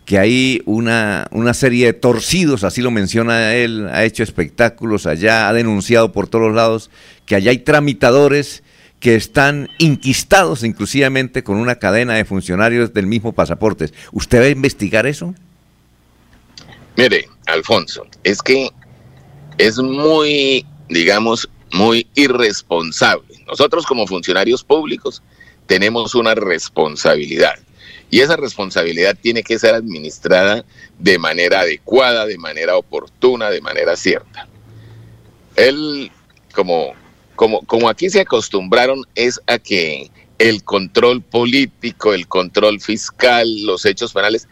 que 0.05 0.19
hay 0.19 0.61
una, 0.65 1.27
una 1.31 1.53
serie 1.53 1.85
de 1.85 1.93
torcidos, 1.93 2.63
así 2.63 2.81
lo 2.81 2.91
menciona 2.91 3.53
él, 3.53 3.87
ha 3.91 4.03
hecho 4.03 4.23
espectáculos 4.23 5.05
allá, 5.05 5.47
ha 5.47 5.53
denunciado 5.53 6.11
por 6.11 6.27
todos 6.27 6.53
lados, 6.53 6.89
que 7.25 7.35
allá 7.35 7.51
hay 7.51 7.59
tramitadores 7.59 8.63
que 8.99 9.15
están 9.15 9.69
inquistados 9.79 10.63
inclusivamente 10.63 11.43
con 11.43 11.57
una 11.57 11.75
cadena 11.75 12.13
de 12.13 12.25
funcionarios 12.25 12.93
del 12.93 13.07
mismo 13.07 13.33
pasaportes. 13.33 13.93
¿Usted 14.11 14.41
va 14.41 14.45
a 14.45 14.49
investigar 14.49 15.07
eso? 15.07 15.33
Mire, 16.97 17.27
Alfonso, 17.47 18.05
es 18.23 18.41
que 18.41 18.69
es 19.61 19.77
muy, 19.77 20.65
digamos, 20.89 21.47
muy 21.71 22.07
irresponsable. 22.15 23.43
Nosotros 23.45 23.85
como 23.85 24.07
funcionarios 24.07 24.63
públicos 24.63 25.21
tenemos 25.67 26.15
una 26.15 26.33
responsabilidad 26.33 27.59
y 28.09 28.21
esa 28.21 28.37
responsabilidad 28.37 29.15
tiene 29.21 29.43
que 29.43 29.59
ser 29.59 29.75
administrada 29.75 30.65
de 30.97 31.19
manera 31.19 31.59
adecuada, 31.59 32.25
de 32.25 32.39
manera 32.39 32.75
oportuna, 32.75 33.51
de 33.51 33.61
manera 33.61 33.95
cierta. 33.95 34.47
Él, 35.55 36.11
como, 36.55 36.93
como, 37.35 37.61
como 37.61 37.87
aquí 37.87 38.09
se 38.09 38.21
acostumbraron, 38.21 39.05
es 39.13 39.39
a 39.45 39.59
que 39.59 40.09
el 40.39 40.63
control 40.63 41.21
político, 41.21 42.15
el 42.15 42.27
control 42.27 42.81
fiscal, 42.81 43.47
los 43.63 43.85
hechos 43.85 44.11
penales, 44.11 44.47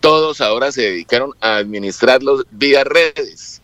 todos 0.00 0.40
ahora 0.40 0.72
se 0.72 0.82
dedicaron 0.82 1.32
a 1.40 1.56
administrarlos 1.56 2.46
vía 2.50 2.82
redes. 2.82 3.60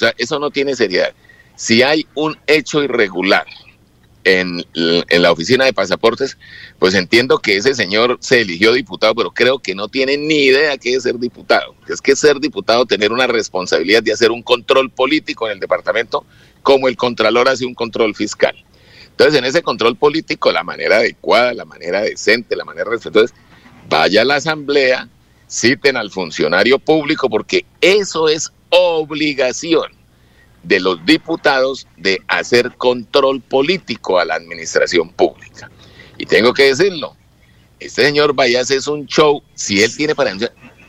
Sea, 0.00 0.14
eso 0.16 0.38
no 0.38 0.50
tiene 0.50 0.74
seriedad. 0.74 1.12
si 1.56 1.82
hay 1.82 2.06
un 2.14 2.36
hecho 2.46 2.82
irregular 2.82 3.44
en, 4.24 4.64
en 4.74 5.22
la 5.22 5.30
oficina 5.30 5.66
de 5.66 5.74
pasaportes, 5.74 6.38
pues 6.78 6.94
entiendo 6.94 7.38
que 7.38 7.56
ese 7.56 7.74
señor 7.74 8.16
se 8.20 8.40
eligió 8.40 8.72
diputado, 8.72 9.14
pero 9.14 9.30
creo 9.30 9.58
que 9.58 9.74
no 9.74 9.88
tiene 9.88 10.16
ni 10.16 10.44
idea 10.44 10.78
qué 10.78 10.94
es 10.94 11.02
ser 11.02 11.18
diputado. 11.18 11.74
Es 11.86 12.00
que 12.00 12.16
ser 12.16 12.40
diputado, 12.40 12.86
tener 12.86 13.12
una 13.12 13.26
responsabilidad 13.26 14.02
de 14.02 14.12
hacer 14.12 14.30
un 14.30 14.42
control 14.42 14.90
político 14.90 15.46
en 15.46 15.54
el 15.54 15.60
departamento, 15.60 16.24
como 16.62 16.88
el 16.88 16.96
contralor 16.96 17.48
hace 17.48 17.66
un 17.66 17.74
control 17.74 18.14
fiscal. 18.14 18.54
Entonces, 19.10 19.38
en 19.38 19.44
ese 19.44 19.62
control 19.62 19.96
político, 19.96 20.50
la 20.50 20.64
manera 20.64 20.96
adecuada, 20.96 21.52
la 21.52 21.66
manera 21.66 22.00
decente, 22.00 22.56
la 22.56 22.64
manera 22.64 22.88
respetuosa, 22.88 23.34
vaya 23.86 24.22
a 24.22 24.24
la 24.24 24.36
asamblea, 24.36 25.08
citen 25.46 25.98
al 25.98 26.10
funcionario 26.10 26.78
público, 26.78 27.28
porque 27.28 27.66
eso 27.82 28.28
es 28.28 28.50
obligación 28.70 29.92
de 30.62 30.80
los 30.80 31.04
diputados 31.04 31.86
de 31.96 32.20
hacer 32.28 32.76
control 32.76 33.40
político 33.40 34.18
a 34.18 34.24
la 34.24 34.34
administración 34.34 35.10
pública. 35.10 35.70
Y 36.18 36.26
tengo 36.26 36.52
que 36.52 36.64
decirlo, 36.64 37.16
este 37.78 38.04
señor 38.04 38.34
Vallas 38.34 38.70
es 38.70 38.86
un 38.86 39.06
show, 39.06 39.42
si 39.54 39.82
él 39.82 39.96
tiene 39.96 40.14
para 40.14 40.32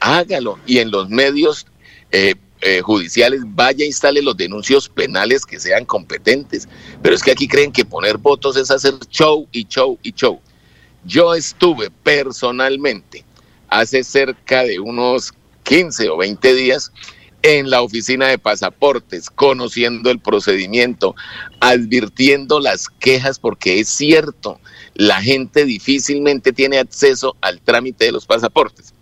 hágalo. 0.02 0.60
Y 0.66 0.80
en 0.80 0.92
los 0.92 1.10
medios 1.10 1.66
eh, 2.12 2.36
eh, 2.60 2.82
judiciales 2.82 3.42
vaya, 3.46 3.86
instale 3.86 4.22
los 4.22 4.36
denuncios 4.36 4.90
penales 4.90 5.46
que 5.46 5.60
sean 5.60 5.86
competentes. 5.86 6.68
Pero 7.02 7.16
es 7.16 7.24
que 7.24 7.32
aquí 7.32 7.48
creen 7.48 7.72
que 7.72 7.86
poner 7.86 8.18
votos 8.18 8.58
es 8.58 8.70
hacer 8.70 8.96
show 9.10 9.48
y 9.52 9.66
show 9.66 9.98
y 10.04 10.12
show. 10.12 10.40
Yo 11.06 11.34
estuve 11.34 11.90
personalmente 12.04 13.24
hace 13.70 14.04
cerca 14.04 14.64
de 14.64 14.80
unos 14.80 15.34
15 15.64 16.10
o 16.10 16.18
20 16.18 16.54
días 16.54 16.92
en 17.44 17.70
la 17.70 17.82
oficina 17.82 18.28
de 18.28 18.38
pasaportes, 18.38 19.30
conociendo 19.30 20.12
el 20.12 20.20
procedimiento, 20.20 21.16
advirtiendo 21.60 22.60
las 22.60 22.90
quejas, 22.90 23.40
porque 23.40 23.80
es 23.80 23.90
cierto, 23.90 24.60
la 24.96 25.22
gente 25.22 25.66
difícilmente 25.66 26.54
tiene 26.54 26.78
acceso 26.78 27.36
al 27.42 27.62
trámite 27.62 28.06
de 28.06 28.12
los 28.12 28.26
pasaportes. 28.26 28.94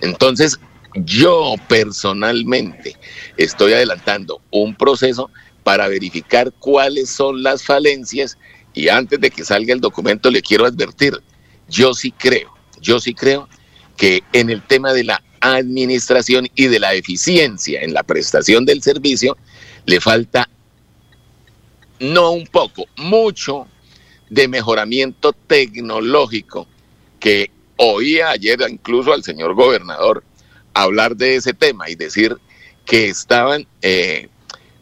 Entonces, 0.00 0.58
yo 0.94 1.54
personalmente 1.68 2.96
estoy 3.36 3.72
adelantando 3.72 4.40
un 4.50 4.74
proceso 4.76 5.30
para 5.64 5.88
verificar 5.88 6.52
cuáles 6.52 7.10
son 7.10 7.42
las 7.42 7.64
falencias 7.64 8.38
y 8.74 8.88
antes 8.88 9.20
de 9.20 9.30
que 9.30 9.44
salga 9.44 9.72
el 9.72 9.80
documento 9.80 10.30
le 10.30 10.42
quiero 10.42 10.66
advertir, 10.66 11.20
yo 11.68 11.94
sí 11.94 12.12
creo, 12.12 12.52
yo 12.80 13.00
sí 13.00 13.14
creo 13.14 13.48
que 13.96 14.22
en 14.32 14.50
el 14.50 14.62
tema 14.62 14.92
de 14.92 15.04
la 15.04 15.22
administración 15.44 16.48
y 16.54 16.68
de 16.68 16.80
la 16.80 16.94
eficiencia 16.94 17.82
en 17.82 17.92
la 17.92 18.02
prestación 18.02 18.64
del 18.64 18.82
servicio 18.82 19.36
le 19.84 20.00
falta 20.00 20.48
no 22.00 22.30
un 22.30 22.46
poco, 22.46 22.86
mucho 22.96 23.66
de 24.30 24.48
mejoramiento 24.48 25.32
tecnológico 25.32 26.66
que 27.20 27.50
oía 27.76 28.30
ayer 28.30 28.58
incluso 28.68 29.12
al 29.12 29.22
señor 29.22 29.54
gobernador 29.54 30.24
hablar 30.72 31.14
de 31.14 31.36
ese 31.36 31.52
tema 31.52 31.90
y 31.90 31.94
decir 31.94 32.36
que 32.86 33.08
estaban 33.08 33.66
eh, 33.82 34.28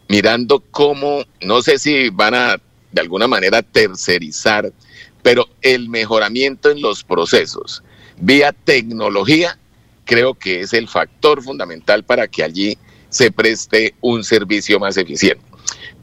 mirando 0.07 0.61
cómo, 0.71 1.23
no 1.41 1.61
sé 1.61 1.77
si 1.77 2.09
van 2.09 2.35
a 2.35 2.61
de 2.91 3.01
alguna 3.01 3.27
manera 3.27 3.61
tercerizar, 3.61 4.71
pero 5.21 5.49
el 5.61 5.89
mejoramiento 5.89 6.69
en 6.69 6.81
los 6.81 7.03
procesos 7.03 7.83
vía 8.17 8.53
tecnología 8.53 9.57
creo 10.05 10.33
que 10.33 10.61
es 10.61 10.73
el 10.73 10.87
factor 10.87 11.41
fundamental 11.43 12.03
para 12.03 12.27
que 12.27 12.43
allí 12.43 12.77
se 13.09 13.31
preste 13.31 13.93
un 14.01 14.23
servicio 14.23 14.79
más 14.79 14.97
eficiente. 14.97 15.43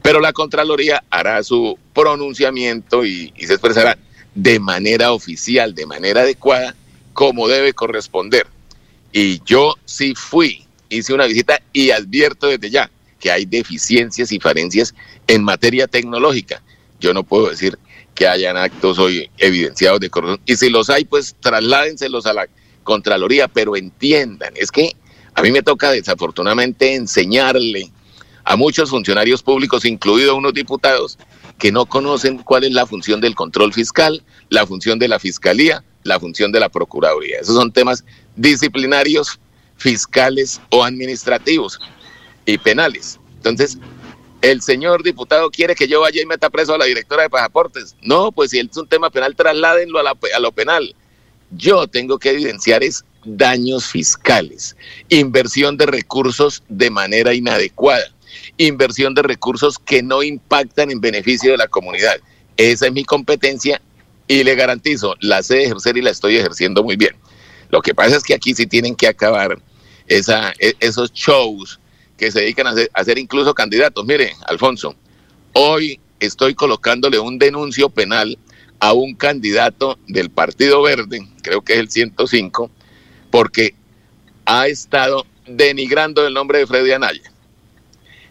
Pero 0.01 0.19
la 0.19 0.33
Contraloría 0.33 1.03
hará 1.09 1.43
su 1.43 1.77
pronunciamiento 1.93 3.05
y, 3.05 3.33
se 3.37 3.53
expresará 3.53 3.97
de 4.33 4.59
manera 4.59 5.11
oficial, 5.11 5.75
de 5.75 5.85
manera 5.85 6.21
adecuada, 6.21 6.75
como 7.13 7.47
debe 7.47 7.73
corresponder. 7.73 8.47
Y 9.11 9.41
yo 9.43 9.75
sí 9.85 10.13
fui, 10.15 10.65
hice 10.89 11.13
una 11.13 11.25
visita 11.25 11.61
y 11.73 11.91
advierto 11.91 12.47
desde 12.47 12.69
ya 12.69 12.89
que 13.19 13.29
hay 13.29 13.45
deficiencias 13.45 14.31
y 14.31 14.39
falencias 14.39 14.95
en 15.27 15.43
materia 15.43 15.87
tecnológica. 15.87 16.61
Yo 16.99 17.13
no 17.13 17.23
puedo 17.23 17.49
decir 17.49 17.77
que 18.15 18.27
hayan 18.27 18.57
actos 18.57 18.97
hoy 18.97 19.29
evidenciados 19.37 19.99
de 19.99 20.09
corrupción. 20.09 20.41
Y 20.45 20.55
si 20.55 20.69
los 20.69 20.89
hay, 20.89 21.05
pues 21.05 21.35
trasládenselos 21.39 22.25
a 22.25 22.33
la 22.33 22.47
Contraloría, 22.83 23.47
pero 23.47 23.75
entiendan, 23.75 24.53
es 24.55 24.71
que 24.71 24.95
a 25.33 25.41
mí 25.41 25.51
me 25.51 25.61
toca 25.61 25.91
desafortunadamente 25.91 26.95
enseñarle 26.95 27.91
a 28.43 28.55
muchos 28.55 28.89
funcionarios 28.89 29.43
públicos, 29.43 29.85
incluidos 29.85 30.35
unos 30.35 30.53
diputados, 30.53 31.17
que 31.57 31.71
no 31.71 31.85
conocen 31.85 32.39
cuál 32.39 32.63
es 32.63 32.71
la 32.71 32.85
función 32.85 33.21
del 33.21 33.35
control 33.35 33.71
fiscal, 33.71 34.23
la 34.49 34.65
función 34.65 34.97
de 34.97 35.07
la 35.07 35.19
fiscalía, 35.19 35.83
la 36.03 36.19
función 36.19 36.51
de 36.51 36.59
la 36.59 36.69
procuraduría. 36.69 37.39
Esos 37.39 37.55
son 37.55 37.71
temas 37.71 38.03
disciplinarios, 38.35 39.39
fiscales 39.77 40.59
o 40.69 40.83
administrativos 40.83 41.79
y 42.45 42.57
penales. 42.57 43.19
Entonces, 43.37 43.77
el 44.41 44.61
señor 44.61 45.03
diputado 45.03 45.51
quiere 45.51 45.75
que 45.75 45.87
yo 45.87 46.01
vaya 46.01 46.21
y 46.21 46.25
meta 46.25 46.49
preso 46.49 46.73
a 46.73 46.77
la 46.77 46.85
directora 46.85 47.23
de 47.23 47.29
pasaportes. 47.29 47.95
No, 48.01 48.31
pues 48.31 48.51
si 48.51 48.59
es 48.59 48.75
un 48.75 48.87
tema 48.87 49.09
penal, 49.11 49.35
trasládenlo 49.35 49.99
a, 49.99 50.03
la, 50.03 50.17
a 50.35 50.39
lo 50.39 50.51
penal. 50.51 50.95
Yo 51.51 51.87
tengo 51.87 52.17
que 52.17 52.31
evidenciar 52.31 52.83
es 52.83 53.03
daños 53.25 53.85
fiscales, 53.85 54.75
inversión 55.09 55.77
de 55.77 55.85
recursos 55.85 56.63
de 56.69 56.89
manera 56.89 57.33
inadecuada, 57.33 58.05
inversión 58.57 59.13
de 59.13 59.21
recursos 59.21 59.77
que 59.77 60.01
no 60.01 60.23
impactan 60.23 60.91
en 60.91 61.01
beneficio 61.01 61.51
de 61.51 61.57
la 61.57 61.67
comunidad. 61.67 62.19
Esa 62.57 62.87
es 62.87 62.93
mi 62.93 63.03
competencia 63.03 63.81
y 64.27 64.43
le 64.43 64.55
garantizo, 64.55 65.15
la 65.19 65.43
sé 65.43 65.63
ejercer 65.63 65.97
y 65.97 66.01
la 66.01 66.11
estoy 66.11 66.37
ejerciendo 66.37 66.83
muy 66.83 66.95
bien. 66.95 67.15
Lo 67.69 67.81
que 67.81 67.93
pasa 67.93 68.15
es 68.15 68.23
que 68.23 68.33
aquí 68.33 68.53
sí 68.53 68.65
tienen 68.65 68.95
que 68.95 69.07
acabar 69.07 69.57
esa, 70.07 70.53
e, 70.59 70.73
esos 70.79 71.11
shows 71.13 71.79
que 72.17 72.31
se 72.31 72.41
dedican 72.41 72.67
a 72.67 72.71
hacer, 72.71 72.89
a 72.93 73.03
ser 73.03 73.17
incluso 73.17 73.53
candidatos. 73.53 74.05
Mire, 74.05 74.33
Alfonso, 74.47 74.95
hoy 75.53 75.99
estoy 76.19 76.53
colocándole 76.53 77.19
un 77.19 77.39
denuncio 77.39 77.89
penal 77.89 78.37
a 78.81 78.93
un 78.93 79.13
candidato 79.13 79.97
del 80.07 80.31
Partido 80.31 80.81
Verde, 80.81 81.21
creo 81.43 81.61
que 81.61 81.73
es 81.73 81.79
el 81.79 81.89
105, 81.91 82.69
porque 83.29 83.75
ha 84.45 84.67
estado 84.67 85.25
denigrando 85.45 86.25
el 86.25 86.33
nombre 86.33 86.57
de 86.57 86.67
Freddy 86.67 86.91
Anaya. 86.91 87.31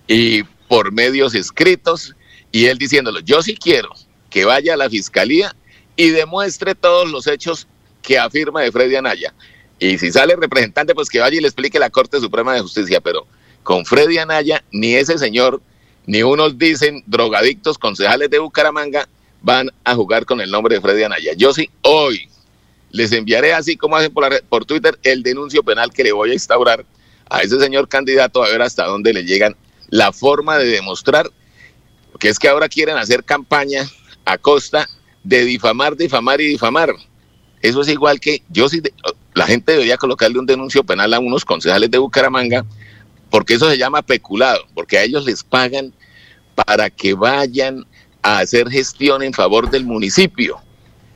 Y 0.08 0.42
por 0.66 0.90
medios 0.90 1.36
escritos, 1.36 2.16
y 2.50 2.66
él 2.66 2.78
diciéndolo, 2.78 3.20
yo 3.20 3.42
sí 3.42 3.56
quiero 3.56 3.90
que 4.28 4.44
vaya 4.44 4.74
a 4.74 4.76
la 4.76 4.90
fiscalía 4.90 5.54
y 5.94 6.10
demuestre 6.10 6.74
todos 6.74 7.08
los 7.08 7.28
hechos 7.28 7.68
que 8.02 8.18
afirma 8.18 8.62
de 8.62 8.72
Freddy 8.72 8.96
Anaya. 8.96 9.32
Y 9.78 9.98
si 9.98 10.10
sale 10.10 10.34
representante, 10.34 10.96
pues 10.96 11.08
que 11.08 11.20
vaya 11.20 11.36
y 11.36 11.40
le 11.40 11.46
explique 11.46 11.78
la 11.78 11.90
Corte 11.90 12.18
Suprema 12.18 12.54
de 12.54 12.60
Justicia, 12.60 13.00
pero 13.00 13.24
con 13.62 13.86
Freddy 13.86 14.18
Anaya, 14.18 14.64
ni 14.72 14.94
ese 14.94 15.16
señor, 15.16 15.62
ni 16.06 16.24
unos 16.24 16.58
dicen 16.58 17.04
drogadictos 17.06 17.78
concejales 17.78 18.30
de 18.30 18.40
Bucaramanga 18.40 19.08
van 19.42 19.70
a 19.84 19.94
jugar 19.94 20.26
con 20.26 20.40
el 20.40 20.50
nombre 20.50 20.74
de 20.74 20.80
Freddy 20.80 21.02
Anaya. 21.02 21.32
Yo 21.36 21.52
sí, 21.52 21.70
hoy 21.82 22.28
les 22.90 23.12
enviaré, 23.12 23.54
así 23.54 23.76
como 23.76 23.96
hacen 23.96 24.12
por, 24.12 24.30
la 24.30 24.40
por 24.48 24.64
Twitter, 24.64 24.98
el 25.02 25.22
denuncio 25.22 25.62
penal 25.62 25.92
que 25.92 26.04
le 26.04 26.12
voy 26.12 26.30
a 26.30 26.34
instaurar 26.34 26.84
a 27.28 27.40
ese 27.42 27.58
señor 27.60 27.88
candidato 27.88 28.42
a 28.42 28.48
ver 28.48 28.62
hasta 28.62 28.86
dónde 28.86 29.12
le 29.12 29.24
llegan 29.24 29.56
la 29.88 30.12
forma 30.12 30.58
de 30.58 30.66
demostrar, 30.66 31.30
que 32.18 32.28
es 32.28 32.38
que 32.38 32.48
ahora 32.48 32.68
quieren 32.68 32.96
hacer 32.96 33.24
campaña 33.24 33.88
a 34.24 34.38
costa 34.38 34.88
de 35.22 35.44
difamar, 35.44 35.96
difamar 35.96 36.40
y 36.40 36.46
difamar. 36.48 36.90
Eso 37.62 37.82
es 37.82 37.88
igual 37.88 38.20
que 38.20 38.42
yo 38.48 38.68
sí, 38.68 38.82
la 39.34 39.46
gente 39.46 39.72
debería 39.72 39.96
colocarle 39.96 40.38
un 40.38 40.46
denuncio 40.46 40.82
penal 40.84 41.12
a 41.14 41.18
unos 41.18 41.44
concejales 41.44 41.90
de 41.90 41.98
Bucaramanga, 41.98 42.64
porque 43.30 43.54
eso 43.54 43.70
se 43.70 43.78
llama 43.78 44.02
peculado, 44.02 44.64
porque 44.74 44.98
a 44.98 45.04
ellos 45.04 45.24
les 45.24 45.44
pagan 45.44 45.92
para 46.54 46.90
que 46.90 47.14
vayan 47.14 47.86
a 48.22 48.38
hacer 48.38 48.68
gestión 48.70 49.22
en 49.22 49.32
favor 49.32 49.70
del 49.70 49.84
municipio. 49.84 50.58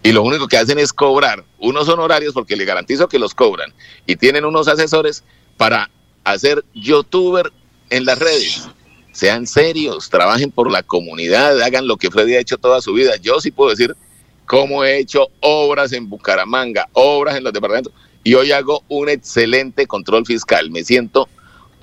Y 0.02 0.12
lo 0.12 0.22
único 0.22 0.48
que 0.48 0.58
hacen 0.58 0.78
es 0.78 0.92
cobrar 0.92 1.44
unos 1.58 1.88
honorarios, 1.88 2.34
porque 2.34 2.56
les 2.56 2.66
garantizo 2.66 3.08
que 3.08 3.18
los 3.18 3.34
cobran, 3.34 3.72
y 4.06 4.16
tienen 4.16 4.44
unos 4.44 4.68
asesores 4.68 5.24
para 5.56 5.90
hacer 6.24 6.64
youtuber 6.74 7.52
en 7.90 8.04
las 8.04 8.18
redes. 8.18 8.68
Sean 9.12 9.46
serios, 9.46 10.10
trabajen 10.10 10.50
por 10.50 10.70
la 10.70 10.82
comunidad, 10.82 11.62
hagan 11.62 11.86
lo 11.86 11.96
que 11.96 12.10
Freddy 12.10 12.34
ha 12.34 12.40
hecho 12.40 12.58
toda 12.58 12.82
su 12.82 12.92
vida. 12.92 13.16
Yo 13.16 13.40
sí 13.40 13.50
puedo 13.50 13.70
decir 13.70 13.96
cómo 14.44 14.84
he 14.84 14.98
hecho 14.98 15.28
obras 15.40 15.92
en 15.92 16.08
Bucaramanga, 16.08 16.88
obras 16.92 17.36
en 17.36 17.44
los 17.44 17.52
departamentos, 17.52 17.92
y 18.24 18.34
hoy 18.34 18.52
hago 18.52 18.82
un 18.88 19.08
excelente 19.08 19.86
control 19.86 20.26
fiscal. 20.26 20.70
Me 20.70 20.82
siento 20.84 21.28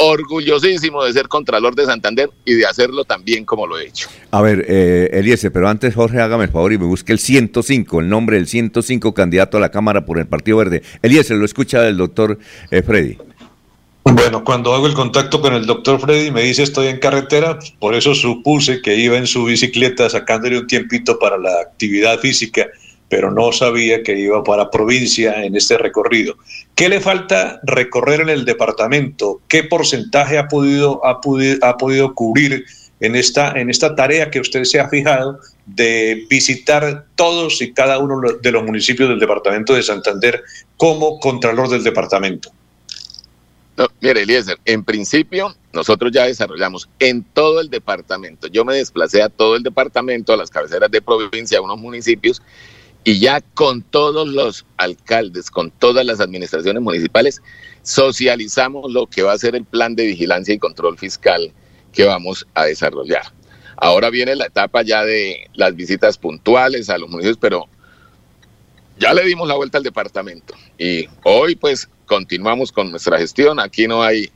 orgullosísimo 0.02 1.04
de 1.04 1.14
ser 1.14 1.28
Contralor 1.28 1.76
de 1.76 1.86
Santander 1.86 2.30
y 2.46 2.56
de 2.56 2.66
hacerlo 2.66 3.06
tan 3.06 3.24
bien 3.24 3.46
como 3.46 3.68
lo 3.68 3.78
he 3.78 3.88
hecho. 3.88 4.10
A 4.32 4.42
ver, 4.42 4.66
eh, 4.68 5.10
Eliezer, 5.14 5.52
pero 5.52 5.70
antes 5.70 5.94
Jorge, 5.96 6.20
hágame 6.20 6.46
el 6.46 6.50
favor 6.52 6.74
y 6.74 6.78
me 6.78 6.86
busque 6.86 7.12
el 7.12 7.20
105, 7.20 8.00
el 8.00 8.10
nombre 8.10 8.38
del 8.38 8.48
105 8.48 9.14
candidato 9.14 9.58
a 9.58 9.60
la 9.60 9.70
Cámara 9.70 10.06
por 10.06 10.20
el 10.20 10.28
Partido 10.28 10.58
Verde. 10.58 10.82
Eliezer, 11.02 11.38
lo 11.38 11.46
escucha 11.46 11.88
el 11.88 11.98
doctor 11.98 12.40
eh, 12.72 12.82
Freddy. 12.82 13.18
Bueno, 14.04 14.44
cuando 14.44 14.74
hago 14.74 14.88
el 14.88 14.96
contacto 14.96 15.42
con 15.42 15.54
el 15.54 15.68
doctor 15.68 16.00
Freddy 16.00 16.32
me 16.32 16.42
dice 16.42 16.64
estoy 16.64 16.88
en 16.88 16.98
carretera, 16.98 17.60
por 17.80 17.94
eso 17.94 18.16
supuse 18.16 18.82
que 18.82 18.96
iba 18.96 19.16
en 19.16 19.28
su 19.28 19.46
bicicleta 19.46 20.10
sacándole 20.10 20.58
un 20.58 20.66
tiempito 20.66 21.20
para 21.20 21.38
la 21.38 21.62
actividad 21.62 22.20
física, 22.20 22.68
pero 23.12 23.30
no 23.30 23.52
sabía 23.52 24.04
que 24.04 24.18
iba 24.18 24.42
para 24.42 24.72
provincia 24.72 25.44
en 25.44 25.54
este 25.58 25.78
recorrido. 25.78 26.38
¿Qué 26.76 26.88
le 26.88 27.02
falta 27.02 27.60
recorrer 27.64 28.22
en 28.22 28.30
el 28.30 28.46
departamento? 28.46 29.42
¿Qué 29.50 29.66
porcentaje 29.66 30.38
ha 30.38 30.48
podido, 30.48 31.06
ha 31.06 31.20
podido, 31.20 31.58
ha 31.62 31.76
podido 31.76 32.16
cubrir 32.16 32.64
en 33.02 33.18
esta, 33.18 33.52
en 33.60 33.70
esta 33.70 33.96
tarea 33.96 34.32
que 34.32 34.40
usted 34.40 34.64
se 34.64 34.80
ha 34.80 34.88
fijado 34.88 35.40
de 35.66 36.26
visitar 36.30 37.06
todos 37.16 37.62
y 37.62 37.74
cada 37.74 38.00
uno 38.00 38.22
de 38.42 38.52
los 38.52 38.64
municipios 38.64 39.10
del 39.10 39.20
departamento 39.20 39.74
de 39.74 39.84
Santander 39.84 40.42
como 40.78 41.20
contralor 41.20 41.68
del 41.68 41.84
departamento? 41.84 42.50
Mire, 44.00 44.22
Eliezer, 44.22 44.58
en 44.64 44.86
principio 44.86 45.54
nosotros 45.74 46.14
ya 46.14 46.26
desarrollamos 46.26 46.88
en 47.00 47.24
todo 47.24 47.60
el 47.60 47.70
departamento. 47.70 48.48
Yo 48.48 48.64
me 48.64 48.76
desplacé 48.76 49.22
a 49.22 49.28
todo 49.28 49.58
el 49.58 49.64
departamento, 49.64 50.32
a 50.32 50.38
las 50.38 50.50
cabeceras 50.50 50.90
de 50.90 51.02
provincia, 51.02 51.58
a 51.58 51.62
unos 51.62 51.78
municipios, 51.78 52.42
y 53.04 53.20
ya 53.20 53.42
con 53.42 53.82
todos 53.82 54.28
los 54.28 54.66
alcaldes, 54.78 55.50
con 55.50 55.72
todas 55.72 56.06
las 56.06 56.20
administraciones 56.20 56.82
municipales, 56.84 57.42
socializamos 57.82 58.92
lo 58.92 59.08
que 59.08 59.24
va 59.24 59.34
a 59.34 59.38
ser 59.38 59.56
el 59.56 59.66
plan 59.66 59.96
de 59.96 60.06
vigilancia 60.06 60.54
y 60.54 60.60
control 60.60 60.98
fiscal 60.98 61.52
que 61.92 62.06
vamos 62.06 62.46
a 62.54 62.66
desarrollar. 62.66 63.24
Ahora 63.78 64.12
viene 64.12 64.36
la 64.36 64.46
etapa 64.46 64.84
ya 64.84 65.04
de 65.04 65.50
las 65.56 65.76
visitas 65.76 66.18
puntuales 66.18 66.90
a 66.90 67.00
los 67.00 67.10
municipios, 67.10 67.40
pero 67.42 67.68
ya 69.00 69.14
le 69.14 69.26
dimos 69.26 69.48
la 69.48 69.56
vuelta 69.56 69.80
al 69.80 69.84
departamento 69.84 70.54
y 70.78 71.08
hoy 71.24 71.56
pues 71.56 71.90
continuamos 72.06 72.72
con 72.72 72.92
nuestra 72.92 73.18
gestión. 73.18 73.60
Aquí 73.60 73.88
no 73.88 74.04
hay, 74.04 74.30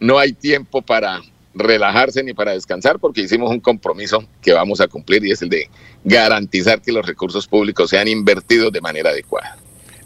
no 0.00 0.18
hay 0.18 0.32
tiempo 0.32 0.80
para 0.80 1.20
relajarse 1.54 2.22
ni 2.22 2.34
para 2.34 2.52
descansar 2.52 2.98
porque 2.98 3.22
hicimos 3.22 3.50
un 3.50 3.60
compromiso 3.60 4.24
que 4.42 4.52
vamos 4.52 4.80
a 4.80 4.88
cumplir 4.88 5.24
y 5.24 5.32
es 5.32 5.42
el 5.42 5.48
de 5.48 5.68
garantizar 6.04 6.80
que 6.80 6.92
los 6.92 7.04
recursos 7.06 7.46
públicos 7.46 7.90
sean 7.90 8.06
invertidos 8.08 8.72
de 8.72 8.80
manera 8.80 9.10
adecuada. 9.10 9.56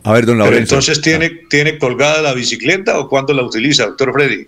A 0.04 0.12
ver, 0.12 0.26
don 0.26 0.36
Pero 0.36 0.44
Laurencio. 0.50 0.76
entonces, 0.76 1.00
¿tiene, 1.00 1.30
¿tiene 1.48 1.78
colgada 1.78 2.22
la 2.22 2.32
bicicleta 2.34 2.98
o 2.98 3.08
cuándo 3.08 3.32
la 3.32 3.42
utiliza, 3.42 3.86
doctor 3.86 4.12
Freddy? 4.12 4.46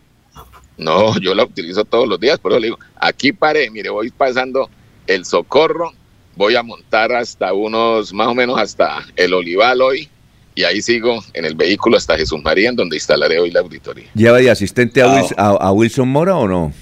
No, 0.77 1.19
yo 1.21 1.35
la 1.35 1.45
utilizo 1.45 1.85
todos 1.85 2.09
los 2.09 2.19
días, 2.19 2.41
pero 2.43 2.59
le 2.59 2.67
digo, 2.69 2.79
aquí 2.97 3.33
paré, 3.33 3.71
mire, 3.71 3.91
voy 3.91 4.11
pasando 4.11 4.69
el 5.07 5.25
socorro, 5.25 5.93
voy 6.35 6.57
a 6.57 6.63
montar 6.65 7.13
hasta 7.13 7.53
unos, 7.53 8.13
más 8.13 8.27
o 8.27 8.35
menos 8.35 8.59
hasta 8.59 9.05
el 9.15 9.33
Olival 9.35 9.81
hoy, 9.83 10.09
y 10.57 10.65
ahí 10.65 10.83
sigo 10.83 11.23
en 11.33 11.45
el 11.45 11.55
vehículo 11.55 11.97
hasta 11.97 12.17
Jesús 12.17 12.43
María, 12.43 12.71
en 12.71 12.77
donde 12.77 12.97
instalaré 12.97 13.39
hoy 13.39 13.53
la 13.53 13.61
auditoría. 13.61 14.07
¿Lleva 14.15 14.39
de 14.39 14.51
asistente 14.51 15.01
a, 15.03 15.07
Wils- 15.07 15.35
a- 15.37 15.51
a 15.69 15.71
Wilson 15.73 16.09
Mora 16.09 16.37
o 16.37 16.49
no? 16.49 16.73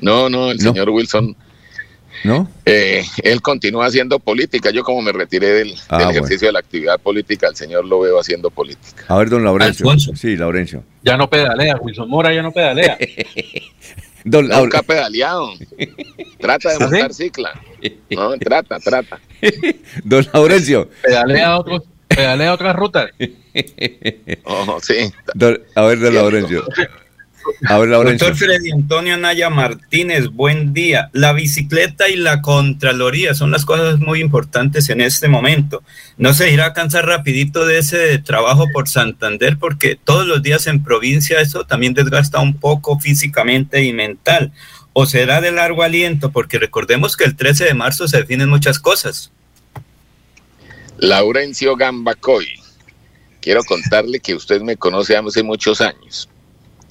No, 0.00 0.28
no, 0.28 0.50
el 0.50 0.58
No. 0.58 0.62
señor 0.72 0.90
Wilson, 0.90 1.36
¿No? 2.24 2.50
eh, 2.64 3.04
él 3.22 3.40
continúa 3.42 3.86
haciendo 3.86 4.18
política. 4.18 4.70
Yo 4.70 4.82
como 4.84 5.02
me 5.02 5.12
retiré 5.12 5.48
del, 5.48 5.74
Ah, 5.88 5.98
del 5.98 6.06
bueno. 6.06 6.10
ejercicio 6.10 6.48
de 6.48 6.52
la 6.52 6.58
actividad 6.60 6.98
política, 6.98 7.48
el 7.48 7.56
señor 7.56 7.84
lo 7.84 8.00
veo 8.00 8.18
haciendo 8.18 8.50
política. 8.50 9.04
A 9.08 9.18
ver, 9.18 9.28
don 9.30 9.44
Laurencio. 9.44 9.84
Alfonso. 9.84 10.14
Sí, 10.16 10.36
Laurencio. 10.36 10.82
Ya 11.02 11.16
no 11.16 11.28
pedalea, 11.30 11.76
Wilson 11.76 12.08
Mora 12.08 12.32
ya 12.34 12.42
no 12.42 12.52
pedalea. 12.52 12.98
Don 14.24 14.48
Nunca 14.48 14.80
ha 14.80 14.82
pedaleado. 14.82 15.52
Trata 16.40 16.70
de 16.70 16.74
¿Ah, 16.74 16.78
sí? 16.78 16.84
montar 16.92 17.14
cicla. 17.14 17.60
No, 18.10 18.36
trata, 18.36 18.78
trata. 18.80 19.20
Don 20.04 20.26
Laurencio. 20.34 20.90
Pedalea, 21.02 21.56
otros, 21.56 21.82
pedalea 22.08 22.52
otras 22.52 22.74
rutas. 22.76 23.10
Oh, 24.44 24.78
sí. 24.82 25.10
Don- 25.34 25.60
a 25.74 25.82
ver, 25.82 26.00
don 26.00 26.14
Laurencio. 26.14 26.64
A 27.66 27.78
ver, 27.78 27.88
Laurencio. 27.88 28.28
Doctor 28.28 28.48
Freddy 28.48 28.70
Antonio 28.70 29.16
Naya 29.16 29.50
Martínez, 29.50 30.28
buen 30.28 30.72
día. 30.72 31.10
La 31.12 31.32
bicicleta 31.32 32.08
y 32.08 32.16
la 32.16 32.42
Contraloría 32.42 33.34
son 33.34 33.50
las 33.50 33.64
cosas 33.64 33.98
muy 33.98 34.20
importantes 34.20 34.88
en 34.90 35.00
este 35.00 35.28
momento. 35.28 35.82
No 36.16 36.34
se 36.34 36.52
irá 36.52 36.66
a 36.66 36.72
cansar 36.72 37.06
rapidito 37.06 37.66
de 37.66 37.78
ese 37.78 38.18
trabajo 38.18 38.66
por 38.72 38.88
Santander 38.88 39.58
porque 39.58 39.98
todos 40.02 40.26
los 40.26 40.42
días 40.42 40.66
en 40.66 40.82
provincia 40.82 41.40
eso 41.40 41.64
también 41.64 41.94
desgasta 41.94 42.40
un 42.40 42.54
poco 42.54 42.98
físicamente 42.98 43.82
y 43.82 43.92
mental. 43.92 44.52
O 44.92 45.06
será 45.06 45.40
de 45.40 45.52
largo 45.52 45.82
aliento 45.82 46.30
porque 46.30 46.58
recordemos 46.58 47.16
que 47.16 47.24
el 47.24 47.36
13 47.36 47.64
de 47.64 47.74
marzo 47.74 48.08
se 48.08 48.18
definen 48.18 48.48
muchas 48.48 48.78
cosas. 48.78 49.30
Laurencio 50.98 51.76
Gambacoy. 51.76 52.46
Quiero 53.40 53.62
contarle 53.64 54.20
que 54.20 54.34
usted 54.34 54.60
me 54.62 54.76
conoce 54.76 55.16
hace 55.16 55.42
muchos 55.42 55.80
años. 55.80 56.28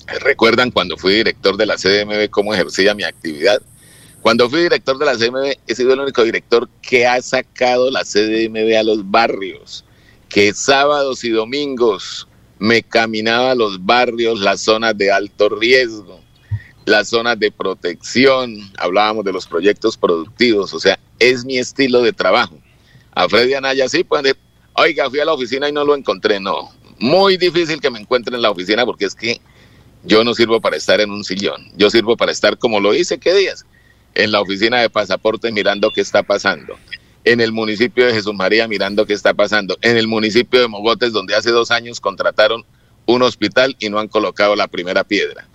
¿Recuerdan 0.08 0.72
cuando 0.72 0.98
fui 0.98 1.14
director 1.16 1.58
de 1.58 1.66
la 1.66 1.76
CDMB 1.76 2.30
cómo 2.30 2.54
ejercía 2.54 2.94
mi 2.94 3.04
actividad? 3.04 3.62
Cuando 4.22 4.50
fui 4.50 4.62
director 4.62 4.98
de 4.98 5.06
la 5.06 5.16
CDMB 5.16 5.58
he 5.68 5.76
sido 5.76 5.94
el 5.94 6.00
único 6.00 6.24
director 6.24 6.70
que 6.82 7.06
ha 7.06 7.22
sacado 7.22 7.92
la 7.92 8.04
CDMB 8.04 8.78
a 8.78 8.84
los 8.84 9.10
barrios, 9.10 9.84
que 10.30 10.54
sábados 10.54 11.24
y 11.24 11.30
domingos 11.30 12.28
me 12.58 12.84
caminaba 12.84 13.52
a 13.52 13.56
los 13.56 13.86
barrios, 13.86 14.40
las 14.40 14.62
zonas 14.62 14.98
de 14.98 15.12
alto 15.12 15.50
riesgo, 15.50 16.22
las 16.86 17.10
zonas 17.10 17.38
de 17.38 17.52
protección, 17.52 18.56
hablábamos 18.78 19.26
de 19.26 19.34
los 19.34 19.46
proyectos 19.46 19.98
productivos, 19.98 20.74
o 20.74 20.80
sea, 20.80 20.98
es 21.20 21.44
mi 21.46 21.58
estilo 21.58 22.02
de 22.02 22.14
trabajo. 22.14 22.58
A 23.12 23.28
Freddy 23.28 23.54
Anaya 23.56 23.90
sí, 23.90 24.06
de- 24.24 24.36
oiga, 24.74 25.10
fui 25.10 25.20
a 25.20 25.26
la 25.26 25.34
oficina 25.34 25.68
y 25.68 25.74
no 25.74 25.84
lo 25.84 25.96
encontré, 25.96 26.40
no. 26.40 26.72
Muy 26.98 27.38
difícil 27.38 27.80
que 27.82 27.92
me 27.92 28.00
encuentre 28.00 28.36
en 28.36 28.42
la 28.42 28.50
oficina 28.52 28.86
porque 28.86 29.06
es 29.06 29.14
que 29.14 29.40
yo 30.04 30.24
no 30.24 30.34
sirvo 30.34 30.62
para 30.62 30.78
estar 30.78 31.02
en 31.02 31.12
un 31.12 31.24
sillón, 31.24 31.72
yo 31.76 31.90
sirvo 31.90 32.18
para 32.18 32.32
estar 32.32 32.58
como 32.58 32.80
lo 32.80 32.94
hice, 32.94 33.18
¿qué 33.18 33.34
días? 33.34 33.66
En 34.16 34.32
la 34.32 34.42
oficina 34.42 34.80
de 34.82 34.90
pasaporte 34.90 35.52
mirando 35.52 35.92
qué 35.92 36.02
está 36.02 36.24
pasando, 36.24 36.78
en 37.24 37.42
el 37.42 37.52
municipio 37.52 38.06
de 38.06 38.14
Jesús 38.14 38.34
María 38.34 38.68
mirando 38.68 39.06
qué 39.06 39.14
está 39.14 39.34
pasando, 39.34 39.78
en 39.82 39.98
el 39.98 40.08
municipio 40.08 40.62
de 40.62 40.68
Mogotes 40.68 41.14
donde 41.14 41.36
hace 41.36 41.52
dos 41.52 41.72
años 41.72 42.00
contrataron 42.00 42.66
un 43.06 43.22
hospital 43.22 43.76
y 43.80 43.90
no 43.90 44.00
han 44.00 44.08
colocado 44.08 44.56
la 44.56 44.68
primera 44.68 45.04
piedra, 45.04 45.48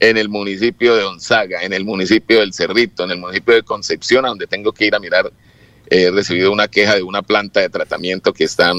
en 0.00 0.16
el 0.16 0.28
municipio 0.28 0.94
de 0.94 1.04
Onzaga, 1.04 1.62
en 1.62 1.72
el 1.72 1.84
municipio 1.84 2.40
del 2.40 2.52
Cerrito, 2.52 3.04
en 3.04 3.10
el 3.10 3.18
municipio 3.18 3.54
de 3.54 3.62
Concepción, 3.62 4.24
a 4.24 4.28
donde 4.28 4.46
tengo 4.46 4.72
que 4.72 4.86
ir 4.86 4.94
a 4.94 5.00
mirar 5.00 5.32
he 5.90 6.10
recibido 6.10 6.52
una 6.52 6.68
queja 6.68 6.94
de 6.94 7.02
una 7.02 7.22
planta 7.22 7.60
de 7.60 7.70
tratamiento 7.70 8.32
que 8.32 8.44
están 8.44 8.76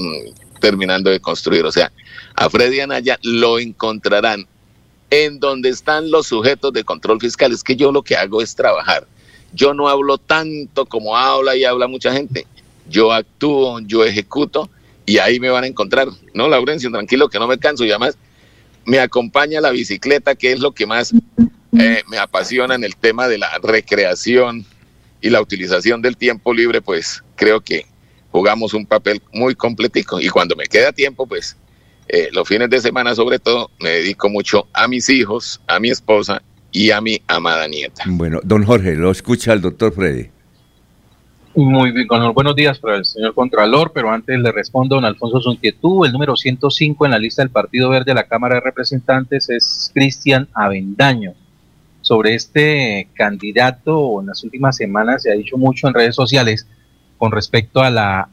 terminando 0.60 1.10
de 1.10 1.20
construir. 1.20 1.64
O 1.64 1.72
sea, 1.72 1.92
a 2.34 2.48
Freddy 2.50 2.80
Anaya 2.80 3.18
lo 3.22 3.58
encontrarán 3.58 4.46
en 5.10 5.40
donde 5.40 5.68
están 5.68 6.10
los 6.10 6.28
sujetos 6.28 6.72
de 6.72 6.84
control 6.84 7.20
fiscal. 7.20 7.52
Es 7.52 7.62
que 7.62 7.76
yo 7.76 7.92
lo 7.92 8.02
que 8.02 8.16
hago 8.16 8.40
es 8.40 8.54
trabajar. 8.54 9.06
Yo 9.52 9.74
no 9.74 9.88
hablo 9.88 10.18
tanto 10.18 10.86
como 10.86 11.16
habla 11.16 11.56
y 11.56 11.64
habla 11.64 11.88
mucha 11.88 12.12
gente. 12.12 12.46
Yo 12.88 13.12
actúo, 13.12 13.80
yo 13.80 14.04
ejecuto 14.04 14.70
y 15.06 15.18
ahí 15.18 15.40
me 15.40 15.50
van 15.50 15.64
a 15.64 15.66
encontrar. 15.66 16.08
No, 16.34 16.48
Laurencio, 16.48 16.90
tranquilo 16.90 17.28
que 17.28 17.38
no 17.38 17.48
me 17.48 17.58
canso 17.58 17.84
y 17.84 17.90
además 17.90 18.16
me 18.84 19.00
acompaña 19.00 19.60
la 19.60 19.70
bicicleta, 19.70 20.34
que 20.34 20.52
es 20.52 20.60
lo 20.60 20.72
que 20.72 20.86
más 20.86 21.12
eh, 21.78 22.02
me 22.08 22.18
apasiona 22.18 22.74
en 22.74 22.84
el 22.84 22.96
tema 22.96 23.28
de 23.28 23.38
la 23.38 23.58
recreación 23.58 24.64
y 25.20 25.30
la 25.30 25.40
utilización 25.40 26.00
del 26.00 26.16
tiempo 26.16 26.54
libre, 26.54 26.80
pues 26.80 27.22
creo 27.36 27.60
que 27.60 27.86
jugamos 28.30 28.74
un 28.74 28.86
papel 28.86 29.20
muy 29.32 29.54
completico. 29.54 30.20
Y 30.20 30.28
cuando 30.28 30.56
me 30.56 30.66
queda 30.66 30.92
tiempo, 30.92 31.26
pues 31.26 31.56
eh, 32.12 32.28
los 32.32 32.48
fines 32.48 32.68
de 32.70 32.80
semana 32.80 33.14
sobre 33.14 33.38
todo, 33.38 33.70
me 33.78 33.90
dedico 33.90 34.28
mucho 34.28 34.66
a 34.72 34.88
mis 34.88 35.08
hijos, 35.08 35.60
a 35.68 35.78
mi 35.78 35.90
esposa 35.90 36.42
y 36.72 36.90
a 36.90 37.00
mi 37.00 37.20
amada 37.28 37.68
nieta. 37.68 38.02
Bueno, 38.06 38.40
don 38.42 38.64
Jorge, 38.64 38.94
lo 38.96 39.10
escucha 39.10 39.52
el 39.52 39.60
doctor 39.60 39.92
Freddy. 39.92 40.28
Muy 41.54 41.92
bien, 41.92 42.06
con 42.06 42.20
los 42.22 42.34
buenos 42.34 42.56
días 42.56 42.78
para 42.78 42.96
el 42.96 43.04
señor 43.04 43.34
Contralor, 43.34 43.92
pero 43.92 44.10
antes 44.10 44.38
le 44.38 44.50
respondo, 44.50 44.96
don 44.96 45.04
Alfonso, 45.04 45.40
su 45.40 45.52
inquietud. 45.52 46.06
El 46.06 46.12
número 46.12 46.36
105 46.36 47.04
en 47.04 47.10
la 47.12 47.18
lista 47.18 47.42
del 47.42 47.50
Partido 47.50 47.90
Verde 47.90 48.06
de 48.06 48.14
la 48.14 48.28
Cámara 48.28 48.56
de 48.56 48.60
Representantes 48.62 49.48
es 49.50 49.90
Cristian 49.94 50.48
Avendaño. 50.52 51.34
Sobre 52.02 52.34
este 52.34 53.08
candidato, 53.14 54.20
en 54.20 54.28
las 54.28 54.42
últimas 54.42 54.76
semanas 54.76 55.22
se 55.22 55.30
ha 55.30 55.34
dicho 55.34 55.56
mucho 55.56 55.86
en 55.86 55.94
redes 55.94 56.14
sociales 56.14 56.66
con 57.18 57.30
respecto 57.30 57.82
a 57.82 57.90
la 57.90 58.28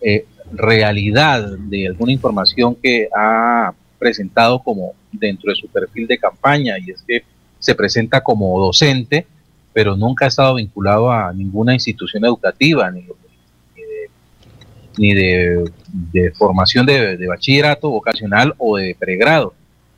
eh, 0.00 0.26
realidad 0.52 1.46
de 1.58 1.88
alguna 1.88 2.12
información 2.12 2.74
que 2.74 3.08
ha 3.14 3.72
presentado 3.98 4.60
como 4.62 4.92
dentro 5.12 5.50
de 5.50 5.56
su 5.56 5.68
perfil 5.68 6.06
de 6.06 6.18
campaña, 6.18 6.76
y 6.78 6.90
es 6.90 7.02
que 7.06 7.22
se 7.58 7.74
presenta 7.74 8.20
como 8.20 8.58
docente, 8.60 9.26
pero 9.72 9.96
nunca 9.96 10.24
ha 10.24 10.28
estado 10.28 10.54
vinculado 10.54 11.10
a 11.10 11.32
ninguna 11.32 11.74
institución 11.74 12.24
educativa, 12.24 12.90
ni, 12.90 13.04
ni 14.96 15.14
de, 15.14 15.70
ni 16.12 16.20
de- 16.20 16.30
formación 16.32 16.86
de, 16.86 17.26
bachillerato 17.26 17.90
vocacional 17.90 18.54
o 18.58 18.76
de 18.76 18.96
pregrado. 18.98 19.54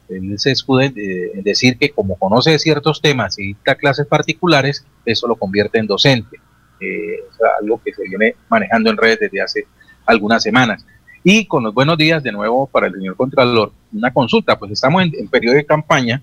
Él 0.09 0.35
se 0.39 0.51
escuda 0.51 0.87
en 0.87 0.95
de- 0.95 1.31
en 1.35 1.43
decir 1.43 1.77
que 1.79 1.91
como 1.91 2.17
conoce 2.17 2.59
ciertos 2.59 3.01
temas 3.01 3.39
y 3.39 3.49
dicta 3.49 3.75
clases 3.77 4.07
particulares, 4.07 4.85
eso 5.05 5.27
lo 5.29 5.37
convierte 5.37 5.79
en 5.79 5.87
docente. 5.87 6.37
Eh, 6.81 7.19
algo 7.61 7.81
que 7.85 7.93
se 7.93 8.03
viene 8.05 8.35
manejando 8.49 8.91
en 8.91 8.97
redes 8.97 9.21
desde 9.21 9.41
hace 9.43 9.67
algunas 10.11 10.43
semanas. 10.43 10.85
Y 11.23 11.45
con 11.45 11.63
los 11.63 11.75
buenos 11.75 11.99
días 11.99 12.23
de 12.23 12.33
nuevo 12.33 12.67
para 12.67 12.87
el 12.87 12.95
señor 12.95 13.17
Contralor, 13.17 13.73
una 13.93 14.13
consulta, 14.13 14.59
pues 14.59 14.73
estamos 14.73 15.03
en, 15.03 15.13
en 15.19 15.29
periodo 15.29 15.57
de 15.57 15.67
campaña 15.67 16.23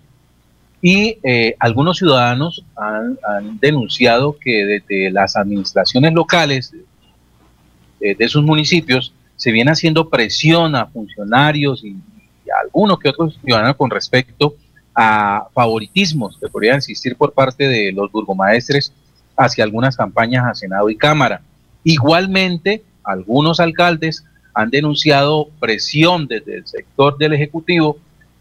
y 0.81 1.17
eh, 1.23 1.55
algunos 1.59 1.97
ciudadanos 1.97 2.63
han, 2.75 3.17
denunciado 3.59 4.37
que 4.39 4.65
desde 4.65 5.11
las 5.11 5.35
administraciones 5.35 6.13
locales 6.13 6.73
eh, 7.99 8.15
de 8.15 8.27
sus 8.27 8.43
municipios 8.43 9.13
se 9.35 9.51
viene 9.51 9.71
haciendo 9.71 10.09
presión 10.09 10.75
a 10.75 10.85
funcionarios 10.85 11.83
y, 11.83 11.89
y 11.89 12.49
a 12.49 12.61
algunos 12.63 12.99
que 12.99 13.09
otros 13.09 13.39
ciudadanos 13.43 13.75
con 13.75 13.89
respecto 13.89 14.55
a 14.93 15.47
favoritismos 15.53 16.37
que 16.39 16.47
podrían 16.47 16.77
existir 16.77 17.15
por 17.15 17.33
parte 17.33 17.67
de 17.67 17.91
los 17.91 18.11
burgomaestres 18.11 18.93
hacia 19.35 19.63
algunas 19.63 19.95
campañas 19.95 20.45
a 20.45 20.55
Senado 20.55 20.89
y 20.89 20.95
Cámara. 20.95 21.41
Igualmente, 21.83 22.83
algunos 23.07 23.59
alcaldes 23.59 24.23
han 24.53 24.69
denunciado 24.69 25.49
presión 25.59 26.27
desde 26.27 26.57
el 26.57 26.67
sector 26.67 27.17
del 27.17 27.33
Ejecutivo, 27.33 27.97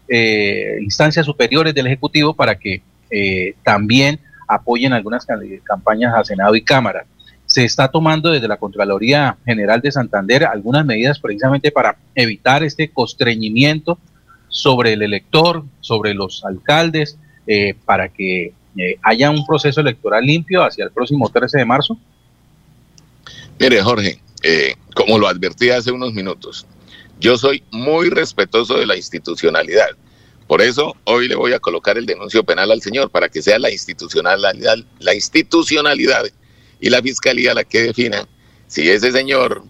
eh, 0.07 0.77
instancias 0.81 1.25
superiores 1.25 1.73
del 1.73 1.87
Ejecutivo, 1.87 2.33
para 2.33 2.55
que 2.57 2.81
eh, 3.09 3.53
también 3.63 4.19
apoyen 4.47 4.93
algunas 4.93 5.25
ca- 5.25 5.39
campañas 5.63 6.13
a 6.15 6.23
Senado 6.23 6.55
y 6.55 6.61
Cámara. 6.61 7.05
Se 7.45 7.63
está 7.63 7.87
tomando 7.87 8.29
desde 8.31 8.47
la 8.47 8.57
Contraloría 8.57 9.37
General 9.45 9.79
de 9.79 9.91
Santander 9.91 10.43
algunas 10.45 10.85
medidas 10.85 11.19
precisamente 11.19 11.71
para 11.71 11.95
evitar 12.15 12.63
este 12.63 12.89
constreñimiento 12.89 13.97
sobre 14.49 14.93
el 14.93 15.01
elector, 15.01 15.63
sobre 15.81 16.13
los 16.13 16.43
alcaldes, 16.43 17.17
eh, 17.45 17.73
para 17.85 18.09
que 18.09 18.53
haya 19.01 19.29
un 19.31 19.45
proceso 19.45 19.81
electoral 19.81 20.23
limpio 20.25 20.63
hacia 20.63 20.85
el 20.85 20.91
próximo 20.91 21.29
13 21.29 21.57
de 21.59 21.65
marzo. 21.65 21.97
Mire, 23.59 23.81
Jorge, 23.81 24.19
eh, 24.43 24.75
como 24.95 25.17
lo 25.17 25.27
advertí 25.27 25.69
hace 25.69 25.91
unos 25.91 26.13
minutos, 26.13 26.65
yo 27.19 27.37
soy 27.37 27.63
muy 27.71 28.09
respetuoso 28.09 28.77
de 28.77 28.85
la 28.85 28.95
institucionalidad. 28.95 29.89
Por 30.47 30.61
eso 30.61 30.95
hoy 31.03 31.27
le 31.27 31.35
voy 31.35 31.53
a 31.53 31.59
colocar 31.59 31.97
el 31.97 32.05
denuncio 32.05 32.43
penal 32.43 32.71
al 32.71 32.81
señor 32.81 33.09
para 33.09 33.27
que 33.27 33.41
sea 33.41 33.59
la 33.59 33.71
institucionalidad, 33.71 34.77
la 34.99 35.13
institucionalidad 35.13 36.25
y 36.79 36.89
la 36.89 37.01
fiscalía 37.01 37.53
la 37.53 37.63
que 37.63 37.83
defina 37.83 38.27
si 38.67 38.89
ese 38.89 39.11
señor 39.11 39.63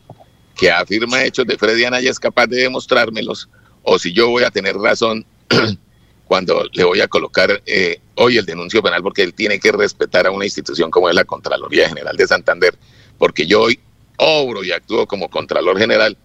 que 0.55 0.71
afirma 0.71 1.23
hechos 1.23 1.47
de 1.47 1.57
Freddy 1.57 1.85
Anaya 1.85 2.09
es 2.09 2.19
capaz 2.19 2.47
de 2.47 2.57
demostrármelos 2.57 3.49
o 3.83 3.97
si 3.97 4.11
yo 4.11 4.29
voy 4.29 4.43
a 4.43 4.51
tener 4.51 4.75
razón 4.75 5.25
cuando 6.27 6.65
le 6.73 6.83
voy 6.83 6.99
a 6.99 7.07
colocar 7.07 7.61
eh, 7.65 8.01
hoy 8.15 8.37
el 8.37 8.45
denuncio 8.45 8.83
penal 8.83 9.01
porque 9.01 9.23
él 9.23 9.33
tiene 9.33 9.59
que 9.59 9.71
respetar 9.71 10.27
a 10.27 10.31
una 10.31 10.45
institución 10.45 10.91
como 10.91 11.09
es 11.09 11.15
la 11.15 11.23
Contraloría 11.23 11.87
General 11.87 12.17
de 12.17 12.27
Santander, 12.27 12.77
porque 13.17 13.47
yo 13.47 13.61
hoy 13.61 13.79
obro 14.17 14.63
y 14.63 14.71
actúo 14.71 15.07
como 15.07 15.29
Contralor 15.29 15.77
General 15.77 16.17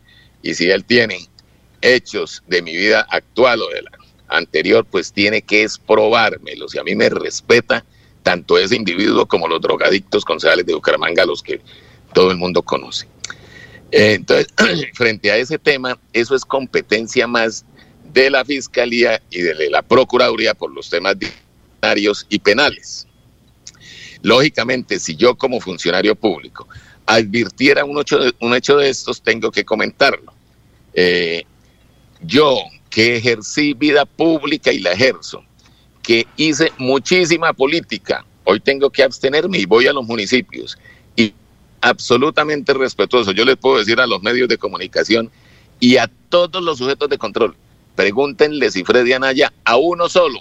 y 0.42 0.54
si 0.54 0.70
él 0.70 0.84
tiene 0.84 1.28
hechos 1.80 2.42
de 2.46 2.62
mi 2.62 2.76
vida 2.76 3.06
actual 3.10 3.62
o 3.62 3.68
de 3.68 3.82
la 3.82 3.90
anterior, 4.28 4.86
pues 4.90 5.12
tiene 5.12 5.42
que 5.42 5.66
probármelos 5.86 6.74
y 6.74 6.78
a 6.78 6.84
mí 6.84 6.94
me 6.94 7.08
respeta 7.08 7.84
tanto 8.22 8.56
ese 8.58 8.76
individuo 8.76 9.26
como 9.26 9.48
los 9.48 9.60
drogadictos 9.60 10.24
concejales 10.24 10.64
de 10.64 10.74
Bucaramanga, 10.74 11.26
los 11.26 11.42
que 11.42 11.60
todo 12.14 12.30
el 12.30 12.36
mundo 12.36 12.62
conoce. 12.62 13.06
Eh, 13.90 14.14
Entonces, 14.14 14.48
frente 14.94 15.30
a 15.30 15.36
ese 15.36 15.58
tema, 15.58 15.98
eso 16.12 16.34
es 16.34 16.44
competencia 16.44 17.26
más 17.26 17.64
de 18.12 18.30
la 18.30 18.44
Fiscalía 18.44 19.22
y 19.30 19.40
de 19.40 19.70
la 19.70 19.82
Procuraduría 19.82 20.54
por 20.54 20.72
los 20.72 20.88
temas 20.88 21.18
disciplinarios 21.18 22.26
y 22.28 22.38
penales. 22.38 23.06
Lógicamente, 24.22 25.00
si 25.00 25.16
yo 25.16 25.34
como 25.34 25.60
funcionario 25.60 26.14
público 26.14 26.68
advirtiera 27.06 27.84
un 27.84 27.98
hecho 27.98 28.18
de, 28.18 28.34
un 28.40 28.54
hecho 28.54 28.76
de 28.76 28.88
estos, 28.88 29.22
tengo 29.22 29.50
que 29.50 29.64
comentarlo. 29.64 30.32
Eh, 30.94 31.44
yo 32.22 32.58
que 32.90 33.16
ejercí 33.16 33.74
vida 33.74 34.04
pública 34.04 34.72
y 34.72 34.80
la 34.80 34.92
ejerzo, 34.92 35.42
que 36.02 36.26
hice 36.36 36.72
muchísima 36.78 37.52
política, 37.52 38.24
hoy 38.44 38.60
tengo 38.60 38.90
que 38.90 39.02
abstenerme 39.02 39.58
y 39.58 39.66
voy 39.66 39.86
a 39.86 39.92
los 39.92 40.04
municipios. 40.04 40.78
Y 41.16 41.32
absolutamente 41.80 42.74
respetuoso, 42.74 43.32
yo 43.32 43.44
les 43.44 43.56
puedo 43.56 43.78
decir 43.78 43.98
a 44.00 44.06
los 44.06 44.22
medios 44.22 44.48
de 44.48 44.58
comunicación 44.58 45.30
y 45.80 45.96
a 45.96 46.10
todos 46.28 46.62
los 46.62 46.78
sujetos 46.78 47.08
de 47.08 47.18
control, 47.18 47.56
pregúntenle 47.96 48.70
si 48.70 48.84
Freddy 48.84 49.12
Anaya 49.12 49.52
a 49.64 49.76
uno 49.76 50.08
solo, 50.08 50.40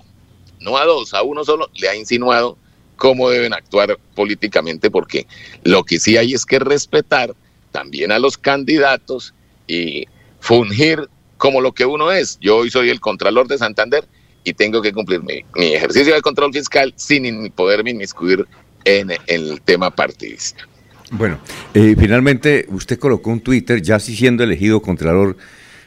no 0.60 0.78
a 0.78 0.86
dos, 0.86 1.14
a 1.14 1.24
uno 1.24 1.44
solo, 1.44 1.70
le 1.74 1.90
ha 1.90 1.96
insinuado 1.96 2.58
cómo 3.02 3.32
deben 3.32 3.52
actuar 3.52 3.98
políticamente, 4.14 4.92
porque 4.92 5.26
lo 5.64 5.84
que 5.84 5.98
sí 5.98 6.18
hay 6.18 6.36
es 6.36 6.46
que 6.46 6.60
respetar 6.60 7.34
también 7.72 8.12
a 8.12 8.20
los 8.20 8.38
candidatos 8.38 9.34
y 9.68 10.06
fungir 10.40 11.10
como 11.38 11.62
lo 11.62 11.72
que 11.72 11.84
uno 11.84 12.12
es. 12.12 12.38
Yo 12.42 12.58
hoy 12.58 12.70
soy 12.70 12.92
el 12.92 13.00
Contralor 13.00 13.48
de 13.48 13.58
Santander 13.58 14.06
y 14.44 14.54
tengo 14.54 14.84
que 14.84 14.94
cumplir 14.94 15.20
mi, 15.24 15.44
ejercicio 15.74 16.14
de 16.14 16.22
control 16.22 16.54
fiscal 16.54 16.94
sin 16.96 17.26
in- 17.26 17.52
poderme 17.52 17.90
inmiscuir 17.90 18.46
en, 18.86 19.10
en 19.10 19.20
el 19.26 19.62
tema 19.62 19.90
partidista. 19.90 20.68
Bueno, 21.10 21.40
eh, 21.74 21.96
finalmente 21.98 22.68
usted 22.70 23.00
colocó 23.00 23.32
un 23.32 23.40
Twitter 23.40 23.82
ya 23.82 24.00
sí 24.00 24.16
siendo 24.16 24.44
elegido 24.44 24.80
Contralor 24.80 25.38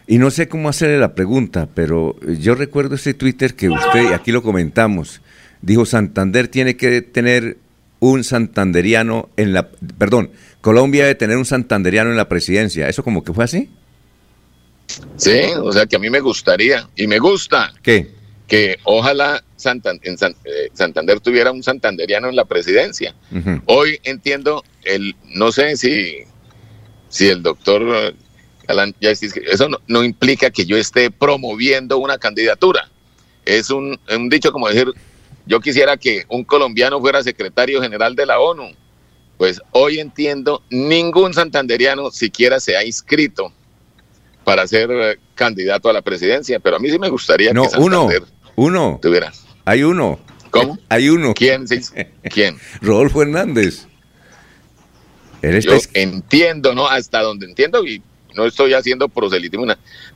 y 0.09 0.19
no 0.19 0.33
sé 0.33 0.49
cómo 0.49 0.69
hacerle 0.69 0.99
la 0.99 1.15
pregunta, 1.15 1.69
pero 1.73 2.17
yo 2.41 2.57
recuerdo 2.57 2.97
ese 2.97 3.15
Twitter 3.15 3.55
que 3.55 3.71
usted, 3.71 4.11
y 4.11 4.13
aquí 4.13 4.33
lo 4.33 4.43
comentamos, 4.43 5.21
dijo 5.65 5.87
Santander 5.87 6.49
tiene 6.49 6.77
que 6.77 7.03
tener 7.03 7.57
un 8.01 8.23
santanderiano 8.25 9.29
en 9.37 9.53
la, 9.55 9.69
perdón, 9.99 10.31
Colombia 10.61 11.05
debe 11.05 11.15
tener 11.15 11.37
un 11.37 11.45
santanderiano 11.47 12.11
en 12.11 12.17
la 12.17 12.29
presidencia. 12.29 12.89
¿Eso 12.89 13.03
como 13.03 13.25
que 13.25 13.33
fue 13.33 13.45
así? 13.45 13.69
Sí, 15.17 15.41
o 15.61 15.73
sea 15.73 15.87
que 15.87 15.97
a 15.97 15.99
mí 15.99 16.11
me 16.11 16.21
gustaría 16.21 16.89
y 16.97 17.07
me 17.07 17.19
gusta 17.19 17.73
¿Qué? 17.83 18.11
que 18.47 18.77
ojalá 18.85 19.43
Santan- 19.57 20.01
en 20.03 20.19
San- 20.19 20.37
eh, 20.45 20.69
Santander 20.75 21.21
tuviera 21.21 21.51
un 21.51 21.63
santanderiano 21.63 22.29
en 22.29 22.37
la 22.37 22.45
presidencia. 22.45 23.15
Hoy 23.67 23.99
entiendo 24.05 24.63
el, 24.85 25.17
no 25.35 25.51
sé 25.53 25.77
si, 25.77 26.19
si 27.09 27.29
el 27.29 27.43
doctor 27.43 27.83
eh, 27.95 28.15
Galán 28.69 28.95
ya 29.01 29.11
está 29.11 29.27
inscri- 29.27 29.47
eso 29.51 29.69
no, 29.71 29.79
no 29.87 30.05
implica 30.05 30.51
que 30.51 30.67
yo 30.67 30.77
esté 30.77 31.11
promoviendo 31.11 31.97
una 31.99 32.19
candidatura. 32.19 32.91
Es 33.47 33.71
un, 33.71 33.99
un 34.15 34.29
dicho 34.29 34.53
como 34.53 34.69
decir, 34.69 34.89
yo 35.47 35.61
quisiera 35.61 35.97
que 35.97 36.25
un 36.29 36.45
colombiano 36.45 37.01
fuera 37.01 37.23
secretario 37.23 37.81
general 37.83 38.15
de 38.17 38.27
la 38.27 38.39
ONU. 38.41 38.71
Pues 39.37 39.61
hoy 39.73 39.99
entiendo, 39.99 40.63
ningún 40.71 41.35
santanderiano 41.35 42.11
siquiera 42.11 42.61
se 42.61 42.77
ha 42.77 42.85
inscrito 42.85 43.53
para 44.45 44.67
ser 44.67 44.91
eh, 44.93 45.19
candidato 45.35 45.89
a 45.89 45.93
la 45.93 46.03
presidencia, 46.03 46.61
pero 46.61 46.77
a 46.77 46.79
mí 46.79 46.89
sí 46.91 46.99
me 46.99 47.09
gustaría 47.09 47.53
No, 47.53 47.69
que 47.69 47.79
uno, 47.79 48.03
Santander 48.09 48.23
uno. 48.57 48.99
tuviera. 49.03 49.33
Hay 49.65 49.83
uno. 49.83 50.19
¿Cómo? 50.51 50.79
Hay 50.89 51.09
uno. 51.09 51.35
¿Quién? 51.35 51.67
se- 51.67 52.13
¿Quién? 52.31 52.57
Rodolfo 52.81 53.23
Hernández. 53.23 53.87
Él 55.43 55.57
está 55.57 55.73
Yo 55.73 55.77
ins- 55.79 55.91
entiendo, 55.95 56.75
¿no? 56.75 56.87
Hasta 56.89 57.21
donde 57.23 57.47
entiendo, 57.47 57.85
y 57.85 58.01
no 58.35 58.47
estoy 58.47 58.73
haciendo 58.75 59.09
proselitismo, 59.09 59.67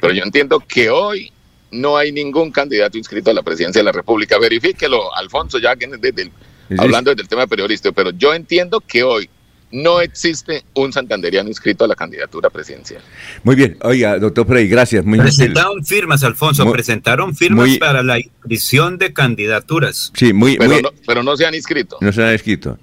pero 0.00 0.12
yo 0.12 0.22
entiendo 0.22 0.60
que 0.60 0.90
hoy 0.90 1.32
no 1.70 1.96
hay 1.96 2.12
ningún 2.12 2.50
candidato 2.50 2.96
inscrito 2.98 3.30
a 3.30 3.34
la 3.34 3.42
presidencia 3.42 3.80
de 3.80 3.84
la 3.84 3.92
República. 3.92 4.38
Verifíquelo, 4.38 5.14
Alfonso, 5.14 5.58
ya 5.58 5.76
que 5.76 5.86
desde 5.86 6.22
el- 6.22 6.32
Sí. 6.68 6.74
hablando 6.78 7.10
desde 7.10 7.22
el 7.22 7.28
tema 7.28 7.46
periodístico, 7.46 7.94
pero 7.94 8.10
yo 8.10 8.34
entiendo 8.34 8.80
que 8.80 9.02
hoy 9.02 9.28
no 9.70 10.00
existe 10.00 10.64
un 10.74 10.92
santanderiano 10.92 11.48
inscrito 11.48 11.84
a 11.84 11.88
la 11.88 11.94
candidatura 11.94 12.48
presidencial. 12.50 13.02
Muy 13.42 13.54
bien. 13.54 13.76
Oiga, 13.82 14.18
doctor 14.18 14.46
Frey, 14.46 14.66
gracias. 14.68 15.04
Muy 15.04 15.18
gentil. 15.18 15.34
Presentaron 15.36 15.84
firmas, 15.84 16.24
Alfonso, 16.24 16.64
Muy- 16.64 16.72
presentaron 16.72 17.34
firmas 17.36 17.68
muy- 17.68 17.78
para 17.78 18.02
la 18.02 18.18
inscripción 18.18 18.96
de 18.98 19.12
candidaturas. 19.12 20.10
Sí, 20.14 20.32
muy, 20.32 20.56
Pero, 20.56 20.70
muy, 20.72 20.82
no, 20.82 20.90
pero 21.06 21.22
no 21.22 21.36
se 21.36 21.44
han 21.46 21.54
inscrito. 21.54 21.98
No 22.00 22.12
se 22.12 22.22
han 22.22 22.32
escrito. 22.32 22.78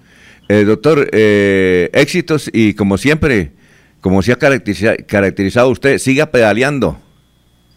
Eh, 0.48 0.64
doctor, 0.64 1.10
eh, 1.12 1.90
éxitos 1.94 2.50
y 2.54 2.76
como 2.76 3.00
siempre, 3.00 3.52
como 4.02 4.22
se 4.22 4.32
ha 4.32 4.38
caracteriza- 4.38 4.96
caracterizado 5.08 5.70
usted, 5.70 5.98
siga 5.98 6.28
pedaleando. 6.28 7.02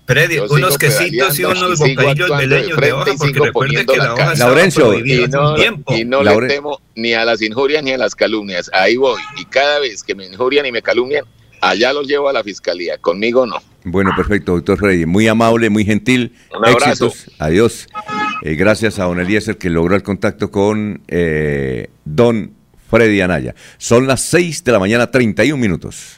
Freddy, 0.08 0.36
Yo 0.36 0.46
unos 0.48 0.78
quesitos 0.78 1.38
y 1.38 1.44
unos 1.44 1.86
y 1.86 1.94
bocadillos 1.94 2.30
de 2.38 2.46
de 2.46 2.92
hoja, 2.94 3.12
porque 3.18 3.38
recuerde 3.40 3.84
que 3.84 3.96
la 3.98 4.14
hoja 4.14 4.34
Laurencio, 4.36 4.88
prohibida 4.88 5.24
Y 5.24 5.28
no, 5.28 5.50
un 5.50 5.56
tiempo. 5.56 5.94
y 5.94 6.04
no 6.06 6.22
le 6.22 6.48
temo 6.48 6.80
ni 6.94 7.12
a 7.12 7.26
las 7.26 7.42
injurias 7.42 7.82
ni 7.82 7.92
a 7.92 7.98
las 7.98 8.14
calumnias. 8.14 8.70
Ahí 8.72 8.96
voy. 8.96 9.20
Y 9.38 9.44
cada 9.44 9.80
vez 9.80 10.02
que 10.02 10.14
me 10.14 10.24
injurian 10.24 10.64
y 10.64 10.72
me 10.72 10.80
calumnian, 10.80 11.26
allá 11.60 11.92
los 11.92 12.08
llevo 12.08 12.30
a 12.30 12.32
la 12.32 12.42
fiscalía. 12.42 12.96
Conmigo 12.96 13.44
no. 13.44 13.56
Bueno, 13.84 14.12
perfecto, 14.16 14.52
doctor 14.52 14.78
Freddy. 14.78 15.04
Muy 15.04 15.28
amable, 15.28 15.68
muy 15.68 15.84
gentil. 15.84 16.32
Un 16.56 16.66
abrazo. 16.66 17.08
Éxitos. 17.08 17.34
Adiós. 17.38 17.86
Eh, 18.44 18.54
gracias 18.54 18.98
a 18.98 19.04
don 19.04 19.20
Eliezer 19.20 19.58
que 19.58 19.68
logró 19.68 19.94
el 19.94 20.02
contacto 20.02 20.50
con 20.50 21.02
eh, 21.08 21.90
don 22.06 22.52
Freddy 22.90 23.20
Anaya. 23.20 23.54
Son 23.76 24.06
las 24.06 24.22
6 24.22 24.64
de 24.64 24.72
la 24.72 24.78
mañana, 24.78 25.10
31 25.10 25.60
minutos. 25.60 26.17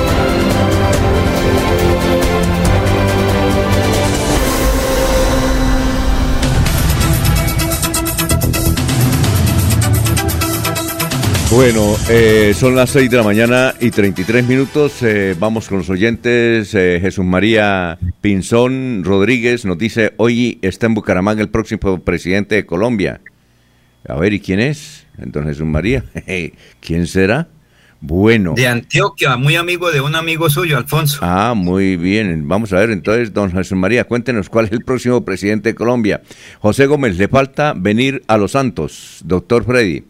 Bueno, 11.51 11.97
eh, 12.09 12.53
son 12.55 12.77
las 12.77 12.91
6 12.91 13.11
de 13.11 13.17
la 13.17 13.23
mañana 13.23 13.75
y 13.81 13.91
33 13.91 14.47
minutos. 14.47 15.03
eh, 15.03 15.35
vamos 15.37 15.67
con 15.67 15.79
los 15.79 15.89
oyentes. 15.89 16.73
Eh, 16.73 16.99
Jesús 17.01 17.25
María 17.25 17.99
Pinzón 18.21 19.03
Rodríguez 19.03 19.65
nos 19.65 19.77
dice, 19.77 20.13
hoy 20.15 20.59
está 20.61 20.85
en 20.85 20.93
Bucaramanga 20.93 21.41
el 21.41 21.49
próximo 21.49 21.99
presidente 21.99 22.55
de 22.55 22.65
Colombia. 22.65 23.19
A 24.07 24.15
ver, 24.15 24.31
¿y 24.31 24.39
quién 24.39 24.61
es? 24.61 25.05
Entonces 25.17 25.57
Jesús 25.57 25.67
María, 25.67 26.05
¿quién 26.79 27.05
será? 27.05 27.49
Bueno. 27.99 28.53
De 28.55 28.67
Antioquia, 28.67 29.35
muy 29.35 29.57
amigo 29.57 29.91
de 29.91 29.99
un 29.99 30.15
amigo 30.15 30.49
suyo, 30.49 30.77
Alfonso. 30.77 31.19
Ah, 31.21 31.53
muy 31.53 31.97
bien. 31.97 32.47
Vamos 32.47 32.71
a 32.71 32.79
ver 32.79 32.91
entonces, 32.91 33.33
don 33.33 33.51
Jesús 33.51 33.77
María, 33.77 34.05
cuéntenos 34.05 34.47
cuál 34.47 34.65
es 34.65 34.71
el 34.71 34.85
próximo 34.85 35.23
presidente 35.25 35.69
de 35.69 35.75
Colombia. 35.75 36.21
José 36.59 36.87
Gómez, 36.87 37.17
le 37.17 37.27
falta 37.27 37.73
venir 37.75 38.23
a 38.27 38.37
Los 38.37 38.53
Santos, 38.53 39.19
doctor 39.25 39.65
Freddy. 39.65 40.05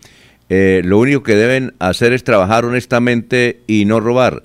Eh, 0.54 0.82
lo 0.84 1.00
único 1.00 1.24
que 1.24 1.36
deben 1.36 1.74
hacer 1.80 2.12
es 2.12 2.26
trabajar 2.26 2.66
honestamente 2.66 3.62
y 3.68 3.86
no 3.86 4.02
robar. 4.02 4.44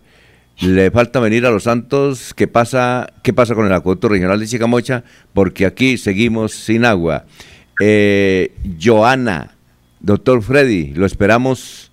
Le 0.61 0.93
falta 0.93 1.19
venir 1.19 1.45
a 1.47 1.51
Los 1.51 1.65
Santos. 1.65 2.33
¿Qué 2.33 2.47
pasa, 2.47 3.09
qué 3.25 3.33
pasa 3.33 3.57
con 3.57 3.67
el 3.67 3.73
acueducto 3.73 4.09
regional 4.09 4.39
de 4.39 4.47
Chicamocha? 4.47 5.03
Porque 5.35 5.67
aquí 5.67 5.99
seguimos 5.99 6.53
sin 6.53 6.85
agua. 6.85 7.25
Eh, 7.81 8.53
Joana, 8.81 9.57
doctor 9.99 10.43
Freddy, 10.43 10.95
lo 10.95 11.07
esperamos 11.07 11.91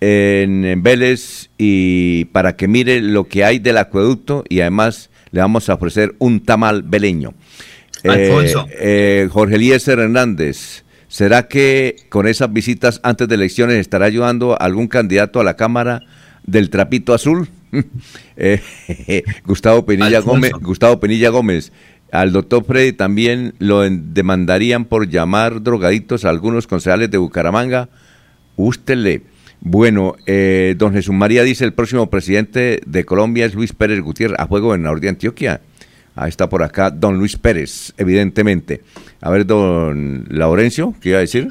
en, 0.00 0.64
en 0.64 0.82
Vélez 0.82 1.50
y 1.58 2.24
para 2.26 2.56
que 2.56 2.66
mire 2.66 3.02
lo 3.02 3.24
que 3.28 3.44
hay 3.44 3.58
del 3.58 3.76
acueducto 3.76 4.42
y 4.48 4.60
además 4.60 5.10
le 5.32 5.40
vamos 5.40 5.68
a 5.68 5.74
ofrecer 5.74 6.14
un 6.18 6.40
tamal 6.40 6.82
veleño. 6.82 7.34
Eh, 8.04 8.08
Alfonso. 8.08 8.66
eh, 8.70 9.28
Jorge 9.30 9.56
Eliezer 9.56 9.98
Hernández, 9.98 10.83
¿será 11.14 11.46
que 11.46 11.94
con 12.08 12.26
esas 12.26 12.52
visitas 12.52 12.98
antes 13.04 13.28
de 13.28 13.36
elecciones 13.36 13.76
estará 13.76 14.06
ayudando 14.06 14.54
a 14.54 14.56
algún 14.56 14.88
candidato 14.88 15.38
a 15.38 15.44
la 15.44 15.54
Cámara 15.54 16.02
del 16.44 16.70
Trapito 16.70 17.14
Azul? 17.14 17.48
Eh, 18.36 18.60
Gustavo 19.46 19.86
Penilla 19.86 20.18
Alfonso. 20.18 20.32
Gómez, 20.32 20.52
Gustavo 20.60 20.98
Penilla 21.00 21.28
Gómez. 21.30 21.70
Al 22.10 22.32
doctor 22.32 22.64
Freddy 22.64 22.92
también 22.92 23.54
lo 23.60 23.84
en- 23.84 24.12
demandarían 24.12 24.84
por 24.86 25.08
llamar 25.08 25.62
drogaditos 25.62 26.24
a 26.24 26.30
algunos 26.30 26.66
concejales 26.66 27.10
de 27.12 27.18
Bucaramanga. 27.18 27.88
Ústele. 28.56 29.22
Bueno, 29.60 30.14
eh, 30.26 30.74
don 30.76 30.92
Jesús 30.92 31.14
María 31.14 31.42
dice, 31.42 31.64
el 31.64 31.72
próximo 31.72 32.10
presidente 32.10 32.80
de 32.86 33.04
Colombia 33.04 33.46
es 33.46 33.54
Luis 33.54 33.72
Pérez 33.72 34.00
Gutiérrez, 34.00 34.38
a 34.38 34.46
juego 34.46 34.66
gobernador 34.68 35.00
de 35.00 35.08
Antioquia. 35.08 35.60
Ahí 36.16 36.28
está 36.28 36.48
por 36.48 36.62
acá 36.62 36.90
don 36.90 37.18
Luis 37.18 37.36
Pérez, 37.36 37.92
evidentemente. 37.96 38.82
A 39.20 39.30
ver, 39.30 39.46
don 39.46 40.26
Laurencio, 40.28 40.94
¿qué 41.00 41.10
iba 41.10 41.18
a 41.18 41.22
decir? 41.22 41.48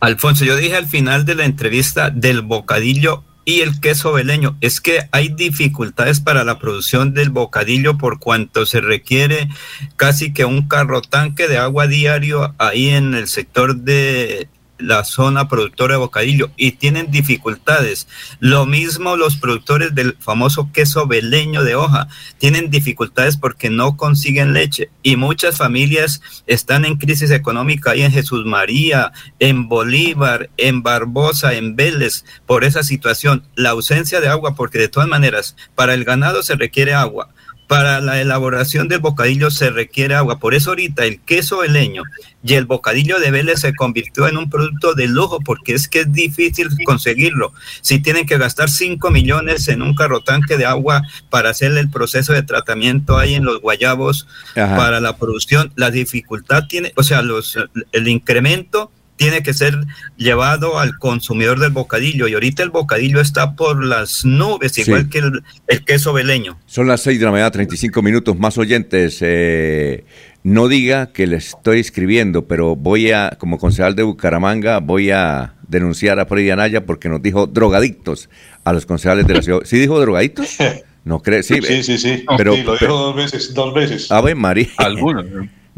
Alfonso, 0.00 0.44
yo 0.44 0.56
dije 0.56 0.76
al 0.76 0.86
final 0.86 1.24
de 1.24 1.34
la 1.34 1.44
entrevista 1.44 2.10
del 2.10 2.42
bocadillo 2.42 3.24
y 3.44 3.62
el 3.62 3.80
queso 3.80 4.12
veleño, 4.12 4.58
es 4.60 4.80
que 4.80 5.08
hay 5.10 5.28
dificultades 5.30 6.20
para 6.20 6.44
la 6.44 6.58
producción 6.58 7.14
del 7.14 7.30
bocadillo 7.30 7.96
por 7.96 8.18
cuanto 8.18 8.66
se 8.66 8.82
requiere 8.82 9.48
casi 9.96 10.34
que 10.34 10.44
un 10.44 10.68
carro 10.68 11.00
tanque 11.00 11.48
de 11.48 11.56
agua 11.56 11.86
diario 11.86 12.54
ahí 12.58 12.90
en 12.90 13.14
el 13.14 13.26
sector 13.26 13.76
de 13.76 14.48
la 14.78 15.04
zona 15.04 15.48
productora 15.48 15.94
de 15.94 15.98
bocadillo 15.98 16.50
y 16.56 16.72
tienen 16.72 17.10
dificultades. 17.10 18.08
Lo 18.40 18.66
mismo 18.66 19.16
los 19.16 19.36
productores 19.36 19.94
del 19.94 20.16
famoso 20.18 20.70
queso 20.72 21.06
veleño 21.06 21.64
de 21.64 21.74
hoja 21.74 22.08
tienen 22.38 22.70
dificultades 22.70 23.36
porque 23.36 23.70
no 23.70 23.96
consiguen 23.96 24.52
leche 24.52 24.90
y 25.02 25.16
muchas 25.16 25.56
familias 25.56 26.20
están 26.46 26.84
en 26.84 26.96
crisis 26.96 27.30
económica 27.30 27.90
ahí 27.90 28.02
en 28.02 28.12
Jesús 28.12 28.44
María, 28.44 29.12
en 29.38 29.68
Bolívar, 29.68 30.50
en 30.56 30.82
Barbosa, 30.82 31.54
en 31.54 31.76
Vélez 31.76 32.24
por 32.46 32.64
esa 32.64 32.82
situación, 32.82 33.42
la 33.54 33.70
ausencia 33.70 34.20
de 34.20 34.28
agua 34.28 34.54
porque 34.54 34.78
de 34.78 34.88
todas 34.88 35.08
maneras 35.08 35.56
para 35.74 35.94
el 35.94 36.04
ganado 36.04 36.42
se 36.42 36.56
requiere 36.56 36.94
agua. 36.94 37.30
Para 37.68 38.00
la 38.00 38.20
elaboración 38.20 38.88
del 38.88 38.98
bocadillo 38.98 39.50
se 39.50 39.70
requiere 39.70 40.14
agua. 40.14 40.38
Por 40.38 40.54
eso 40.54 40.70
ahorita 40.70 41.04
el 41.04 41.20
queso 41.20 41.58
veleño 41.58 42.02
y 42.42 42.54
el 42.54 42.64
bocadillo 42.64 43.20
de 43.20 43.30
Vélez 43.30 43.60
se 43.60 43.74
convirtió 43.74 44.26
en 44.26 44.38
un 44.38 44.48
producto 44.48 44.94
de 44.94 45.06
lujo 45.06 45.38
porque 45.40 45.74
es 45.74 45.86
que 45.86 46.00
es 46.00 46.12
difícil 46.12 46.68
conseguirlo. 46.84 47.52
Si 47.82 48.00
tienen 48.00 48.26
que 48.26 48.38
gastar 48.38 48.70
5 48.70 49.10
millones 49.10 49.68
en 49.68 49.82
un 49.82 49.94
carro 49.94 50.22
tanque 50.22 50.56
de 50.56 50.64
agua 50.64 51.02
para 51.30 51.50
hacer 51.50 51.76
el 51.76 51.90
proceso 51.90 52.32
de 52.32 52.42
tratamiento 52.42 53.18
ahí 53.18 53.34
en 53.34 53.44
los 53.44 53.60
guayabos 53.60 54.26
Ajá. 54.56 54.74
para 54.74 55.00
la 55.00 55.16
producción, 55.16 55.70
la 55.76 55.90
dificultad 55.90 56.64
tiene, 56.68 56.92
o 56.96 57.02
sea, 57.02 57.22
los, 57.22 57.58
el 57.92 58.08
incremento 58.08 58.90
tiene 59.18 59.42
que 59.42 59.52
ser 59.52 59.74
llevado 60.16 60.78
al 60.78 60.96
consumidor 60.98 61.60
del 61.60 61.72
bocadillo 61.72 62.26
y 62.28 62.32
ahorita 62.34 62.62
el 62.62 62.70
bocadillo 62.70 63.20
está 63.20 63.54
por 63.54 63.84
las 63.84 64.24
nubes, 64.24 64.72
Sí. 64.72 64.82
igual 64.82 65.10
que 65.10 65.18
el, 65.18 65.42
el 65.66 65.84
queso 65.84 66.14
veleño. 66.14 66.58
Son 66.64 66.86
las 66.86 67.02
6 67.02 67.18
de 67.18 67.24
la 67.26 67.32
mañana, 67.32 67.50
35 67.50 68.00
minutos 68.00 68.38
más 68.38 68.56
oyentes. 68.56 69.18
Eh, 69.20 70.04
no 70.44 70.68
diga 70.68 71.12
que 71.12 71.26
le 71.26 71.36
estoy 71.36 71.80
escribiendo, 71.80 72.46
pero 72.46 72.76
voy 72.76 73.10
a, 73.10 73.36
como 73.38 73.58
concejal 73.58 73.94
de 73.94 74.04
Bucaramanga, 74.04 74.78
voy 74.78 75.10
a 75.10 75.54
denunciar 75.68 76.18
a 76.20 76.24
Freddy 76.26 76.50
Anaya 76.50 76.86
porque 76.86 77.08
nos 77.10 77.20
dijo 77.20 77.46
drogadictos 77.46 78.30
a 78.64 78.72
los 78.72 78.86
concejales 78.86 79.26
de 79.26 79.34
la 79.34 79.42
ciudad. 79.42 79.60
¿Sí 79.64 79.78
dijo 79.78 80.00
drogadictos? 80.00 80.56
No 81.04 81.22
cree, 81.22 81.42
sí. 81.42 81.54
Sí, 81.62 81.82
sí, 81.82 81.96
sí. 81.96 82.24
Pero, 82.36 82.54
Sí, 82.54 82.62
lo 82.64 82.72
dijo 82.76 82.86
dos 82.92 83.16
veces, 83.16 83.54
dos 83.54 83.72
veces. 83.72 84.10
Ave 84.12 84.34
María. 84.34 84.68
Algunos. 84.76 85.24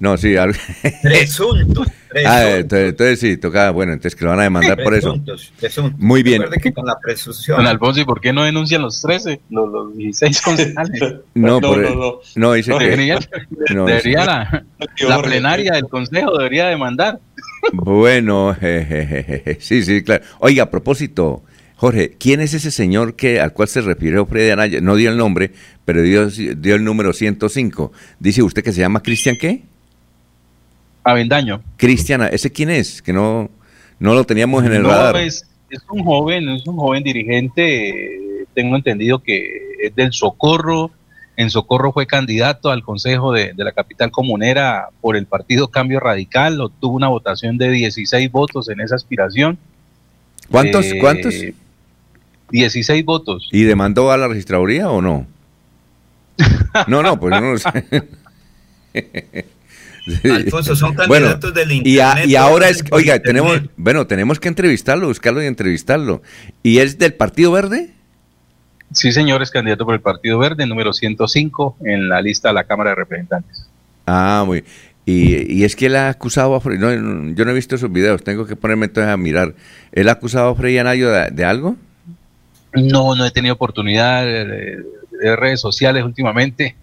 No, 0.01 0.17
sí. 0.17 0.35
al- 0.35 0.57
Presuntos. 1.03 1.87
ah, 2.27 2.57
entonces, 2.57 2.89
entonces 2.89 3.21
sí, 3.21 3.37
toca, 3.37 3.71
bueno, 3.71 3.93
entonces 3.93 4.17
que 4.19 4.25
lo 4.25 4.31
van 4.31 4.41
a 4.41 4.45
demandar 4.45 4.83
por 4.83 4.95
eso. 4.95 5.13
Presuntos. 5.13 5.53
Muy 5.99 6.23
bien. 6.23 6.41
Recuerde 6.41 6.63
que 6.63 6.73
con 6.73 6.87
la 6.87 6.99
presunción. 6.99 7.59
Don 7.59 7.67
Alfonso, 7.67 8.01
¿y 8.01 8.05
por 8.07 8.19
qué 8.19 8.33
no 8.33 8.43
denuncian 8.43 8.81
los 8.81 9.01
13, 9.03 9.41
los, 9.51 9.71
los 9.71 9.95
16 9.95 10.41
concejales? 10.45 11.01
No, 11.35 11.61
No, 11.61 11.61
por, 11.61 11.79
no, 11.79 11.95
no. 11.95 12.15
no, 12.35 12.53
dice 12.55 12.71
No, 12.71 12.79
que... 12.79 12.85
debería, 12.87 13.19
no, 13.75 13.85
debería 13.85 14.65
la 15.07 15.23
plenaria 15.23 15.73
del 15.75 15.85
consejo 15.85 16.37
debería 16.39 16.67
demandar. 16.69 17.21
Bueno, 17.75 18.57
jejeje, 18.59 19.59
sí, 19.61 19.83
sí, 19.83 20.03
claro. 20.03 20.25
Oiga, 20.39 20.63
a 20.65 20.71
propósito, 20.71 21.45
Jorge, 21.77 22.17
¿quién 22.19 22.41
es 22.41 22.55
ese 22.55 22.71
señor 22.71 23.17
que 23.17 23.39
al 23.39 23.53
cual 23.53 23.69
se 23.69 23.83
refirió 23.83 24.25
Freddy 24.25 24.49
Anaya? 24.51 24.81
No 24.81 24.97
dio 24.97 25.11
el 25.11 25.19
nombre, 25.19 25.53
pero 25.85 26.01
dio, 26.01 26.27
dio 26.31 26.75
el 26.75 26.85
número 26.85 27.13
105. 27.13 27.93
Dice 28.19 28.43
usted 28.43 28.65
que 28.65 28.73
se 28.73 28.81
llama 28.81 29.03
Cristian 29.03 29.37
qué? 29.39 29.65
Avendaño. 31.05 31.63
Cristiana, 31.77 32.29
¿ese 32.29 32.51
quién 32.51 32.71
es? 32.71 33.03
Que 33.03 33.13
no, 33.13 33.51
no 33.99 34.15
lo 34.15 34.25
teníamos 34.25 34.65
en 34.65 34.73
el 34.73 34.83
No, 34.83 34.89
radar. 34.89 35.17
Es, 35.17 35.47
es 35.71 35.81
un 35.91 36.05
joven, 36.05 36.49
es 36.49 36.67
un 36.67 36.77
joven 36.77 37.03
dirigente, 37.03 38.47
tengo 38.55 38.77
entendido 38.77 39.23
que 39.23 39.77
es 39.83 39.95
del 39.95 40.13
Socorro. 40.13 40.91
En 41.37 41.49
Socorro 41.49 41.93
fue 41.93 42.07
candidato 42.07 42.71
al 42.71 42.83
Consejo 42.83 43.33
de, 43.33 43.53
de 43.55 43.65
la 43.65 43.73
capital 43.73 44.11
comunera 44.11 44.89
por 45.01 45.17
el 45.17 45.27
partido 45.27 45.69
Cambio 45.69 46.01
Radical, 46.01 46.61
obtuvo 46.61 46.97
una 46.97 47.09
votación 47.09 47.57
de 47.57 47.71
16 47.71 48.31
votos 48.31 48.69
en 48.69 48.81
esa 48.81 48.97
aspiración. 48.97 49.59
¿Cuántos? 50.51 50.87
Eh, 50.87 50.99
¿Cuántos? 50.99 51.35
16 52.51 53.05
votos. 53.05 53.49
¿Y 53.53 53.63
demandó 53.63 54.11
a 54.11 54.17
la 54.17 54.29
registraduría 54.29 54.91
o 54.91 55.01
no? 55.01 55.27
No, 56.87 57.03
no, 57.03 57.19
pues 57.19 57.41
no 57.41 57.53
lo 57.53 57.59
sé. 57.59 58.05
Alfonso, 60.33 60.75
son 60.77 60.95
Bueno, 61.09 61.27
candidatos 61.29 61.55
del 61.55 61.73
y, 61.73 61.99
a- 62.01 62.09
internet. 62.09 62.29
y 62.29 62.37
ahora 62.37 62.69
es, 62.69 62.85
oiga, 62.91 63.17
internet. 63.17 63.43
tenemos, 63.45 63.71
bueno, 63.77 64.07
tenemos 64.07 64.41
que 64.41 64.49
entrevistarlo, 64.49 65.09
buscarlo 65.09 65.43
y 65.43 65.47
entrevistarlo. 65.47 66.23
¿Y 66.63 66.79
es 66.79 66.99
del 66.99 67.15
Partido 67.15 67.53
Verde? 67.53 67.91
Sí, 68.93 69.13
señor, 69.13 69.43
es 69.43 69.51
candidato 69.51 69.85
por 69.85 69.95
el 69.95 70.01
Partido 70.01 70.39
Verde, 70.39 70.67
número 70.67 70.93
105 70.93 71.77
en 71.85 72.09
la 72.09 72.21
lista 72.23 72.49
de 72.49 72.55
la 72.55 72.65
Cámara 72.65 72.91
de 72.91 72.97
Representantes. 72.97 73.67
Ah, 74.07 74.43
muy. 74.47 74.65
Y, 75.07 75.53
y 75.61 75.65
es 75.65 75.77
que 75.77 75.87
él 75.87 75.97
ha 75.97 76.09
acusado 76.09 76.55
a 76.55 76.61
Frey, 76.61 76.79
no, 76.79 76.91
no, 76.97 77.35
yo 77.35 77.45
no 77.45 77.51
he 77.53 77.55
visto 77.55 77.75
esos 77.77 77.91
videos, 77.93 78.23
tengo 78.23 78.47
que 78.47 78.57
ponerme 78.57 78.87
entonces 78.87 79.13
a 79.13 79.17
mirar. 79.17 79.55
¿Él 79.93 80.09
ha 80.09 80.13
acusado 80.13 80.51
a 80.51 80.55
Frey 80.55 80.77
Anayo 80.79 81.11
de, 81.11 81.31
de 81.31 81.45
algo? 81.45 81.77
No, 82.75 83.15
no 83.17 83.25
he 83.27 83.31
tenido 83.31 83.55
oportunidad 83.55 84.25
de, 84.25 84.45
de- 84.45 84.83
de 85.21 85.37
redes 85.37 85.61
sociales 85.61 86.03
últimamente. 86.05 86.77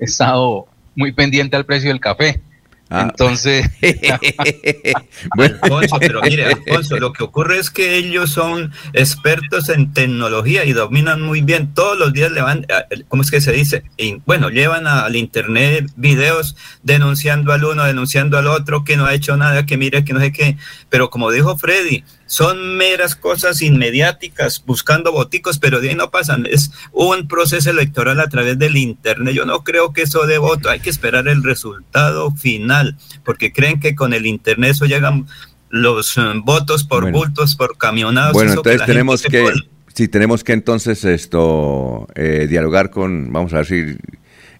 He 0.00 0.04
estado 0.04 0.66
muy 0.94 1.12
pendiente 1.12 1.54
al 1.56 1.64
precio 1.64 1.88
del 1.90 2.00
café. 2.00 2.40
Ah. 2.88 3.08
Entonces, 3.10 3.66
Alfonso, 5.36 5.96
pero 5.98 6.20
mire, 6.22 6.46
Alfonso, 6.46 6.96
lo 6.98 7.12
que 7.12 7.24
ocurre 7.24 7.58
es 7.58 7.70
que 7.70 7.96
ellos 7.96 8.30
son 8.30 8.72
expertos 8.92 9.68
en 9.68 9.92
tecnología 9.92 10.64
y 10.64 10.72
dominan 10.72 11.20
muy 11.22 11.40
bien. 11.40 11.74
Todos 11.74 11.98
los 11.98 12.12
días 12.12 12.30
le 12.32 12.42
van, 12.42 12.66
¿cómo 13.08 13.22
es 13.22 13.30
que 13.30 13.40
se 13.40 13.52
dice? 13.52 13.82
Y, 13.96 14.16
bueno, 14.26 14.50
llevan 14.50 14.86
a- 14.86 15.04
al 15.04 15.16
internet 15.16 15.90
videos 15.96 16.56
denunciando 16.82 17.52
al 17.52 17.64
uno, 17.64 17.84
denunciando 17.84 18.38
al 18.38 18.46
otro, 18.46 18.84
que 18.84 18.96
no 18.96 19.06
ha 19.06 19.14
hecho 19.14 19.36
nada, 19.36 19.66
que 19.66 19.76
mire, 19.76 20.04
que 20.04 20.12
no 20.12 20.20
sé 20.20 20.32
qué. 20.32 20.56
Pero 20.88 21.10
como 21.10 21.30
dijo 21.30 21.56
Freddy, 21.58 22.04
son 22.26 22.76
meras 22.76 23.14
cosas 23.14 23.62
inmediáticas, 23.62 24.62
buscando 24.66 25.12
boticos, 25.12 25.58
pero 25.58 25.80
de 25.80 25.90
ahí 25.90 25.94
no 25.94 26.10
pasan. 26.10 26.46
Es 26.50 26.72
un 26.92 27.28
proceso 27.28 27.70
electoral 27.70 28.20
a 28.20 28.28
través 28.28 28.58
del 28.58 28.76
internet. 28.76 29.34
Yo 29.34 29.46
no 29.46 29.62
creo 29.62 29.92
que 29.92 30.02
eso 30.02 30.26
de 30.26 30.38
voto, 30.38 30.68
hay 30.68 30.80
que 30.80 30.90
esperar 30.90 31.28
el 31.28 31.44
resultado 31.44 32.32
final, 32.32 32.96
porque 33.24 33.52
creen 33.52 33.80
que 33.80 33.94
con 33.94 34.12
el 34.12 34.26
internet 34.26 34.72
eso 34.72 34.86
llegan 34.86 35.26
los 35.70 36.18
eh, 36.18 36.22
votos 36.44 36.84
por 36.84 37.02
Bueno. 37.02 37.18
bultos, 37.18 37.54
por 37.54 37.78
camionados. 37.78 38.32
Bueno, 38.32 38.50
que 38.62 38.70
entonces 38.70 38.86
tenemos 38.86 39.22
que, 39.22 39.42
pone. 39.42 39.62
sí, 39.94 40.08
tenemos 40.08 40.42
que 40.42 40.52
entonces 40.52 41.04
esto 41.04 42.08
eh, 42.14 42.46
dialogar 42.48 42.90
con, 42.90 43.32
vamos 43.32 43.52
a 43.52 43.58
ver 43.58 43.66
si 43.66 43.96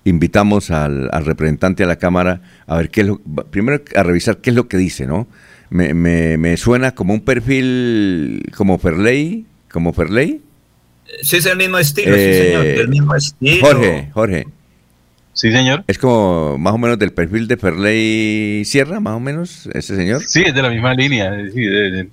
invitamos 0.04 0.70
al, 0.70 1.08
al 1.12 1.24
representante 1.24 1.82
a 1.82 1.86
la 1.86 1.96
Cámara 1.96 2.40
a 2.66 2.76
ver 2.76 2.90
qué 2.90 3.00
es 3.00 3.06
lo, 3.08 3.18
primero 3.50 3.82
a 3.96 4.02
revisar 4.04 4.38
qué 4.38 4.50
es 4.50 4.56
lo 4.56 4.68
que 4.68 4.76
dice, 4.76 5.06
¿no? 5.06 5.26
Me, 5.70 5.94
me, 5.94 6.36
me 6.38 6.56
suena 6.56 6.94
como 6.94 7.12
un 7.14 7.20
perfil 7.20 8.42
como 8.56 8.78
Ferley, 8.78 9.46
como 9.70 9.92
Ferley. 9.92 10.40
Sí, 11.22 11.36
es 11.36 11.46
el 11.46 11.56
mismo 11.56 11.78
estilo, 11.78 12.14
sí, 12.14 12.20
Eh, 12.22 12.42
señor, 12.46 12.66
el 12.66 12.88
mismo 12.88 13.14
estilo. 13.14 13.66
Jorge, 13.66 14.10
Jorge. 14.12 14.46
Sí, 15.32 15.52
señor. 15.52 15.84
Es 15.86 15.98
como 15.98 16.56
más 16.58 16.72
o 16.74 16.78
menos 16.78 16.98
del 16.98 17.12
perfil 17.12 17.46
de 17.46 17.56
Ferley 17.56 18.64
Sierra, 18.64 19.00
más 19.00 19.14
o 19.14 19.20
menos, 19.20 19.68
ese 19.74 19.96
señor. 19.96 20.22
sí, 20.24 20.42
es 20.46 20.54
de 20.54 20.62
la 20.62 20.70
misma 20.70 20.94
línea. 20.94 21.32
sí, 21.52 21.60
de- 21.60 21.90
de- 21.90 22.08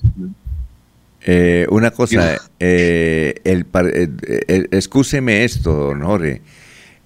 Eh, 1.26 1.66
una 1.70 1.92
cosa, 1.92 2.38
eh, 2.60 3.36
el, 3.46 3.64
par- 3.66 3.88
eh, 3.94 4.10
eh, 4.28 4.68
excúseme 4.72 5.46
esto, 5.46 5.72
don 5.74 6.02
Jorge. 6.02 6.42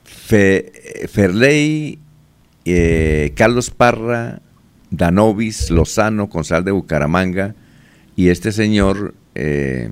Fe- 0.04 0.72
Ferley, 1.08 2.00
eh, 2.66 3.32
Carlos 3.36 3.70
Parra, 3.70 4.42
Danovis, 4.92 5.70
Lozano, 5.70 6.30
Consal 6.30 6.64
de 6.64 6.72
Bucaramanga 6.72 7.56
y 8.16 8.30
este 8.30 8.52
señor 8.52 9.14
eh, 9.36 9.90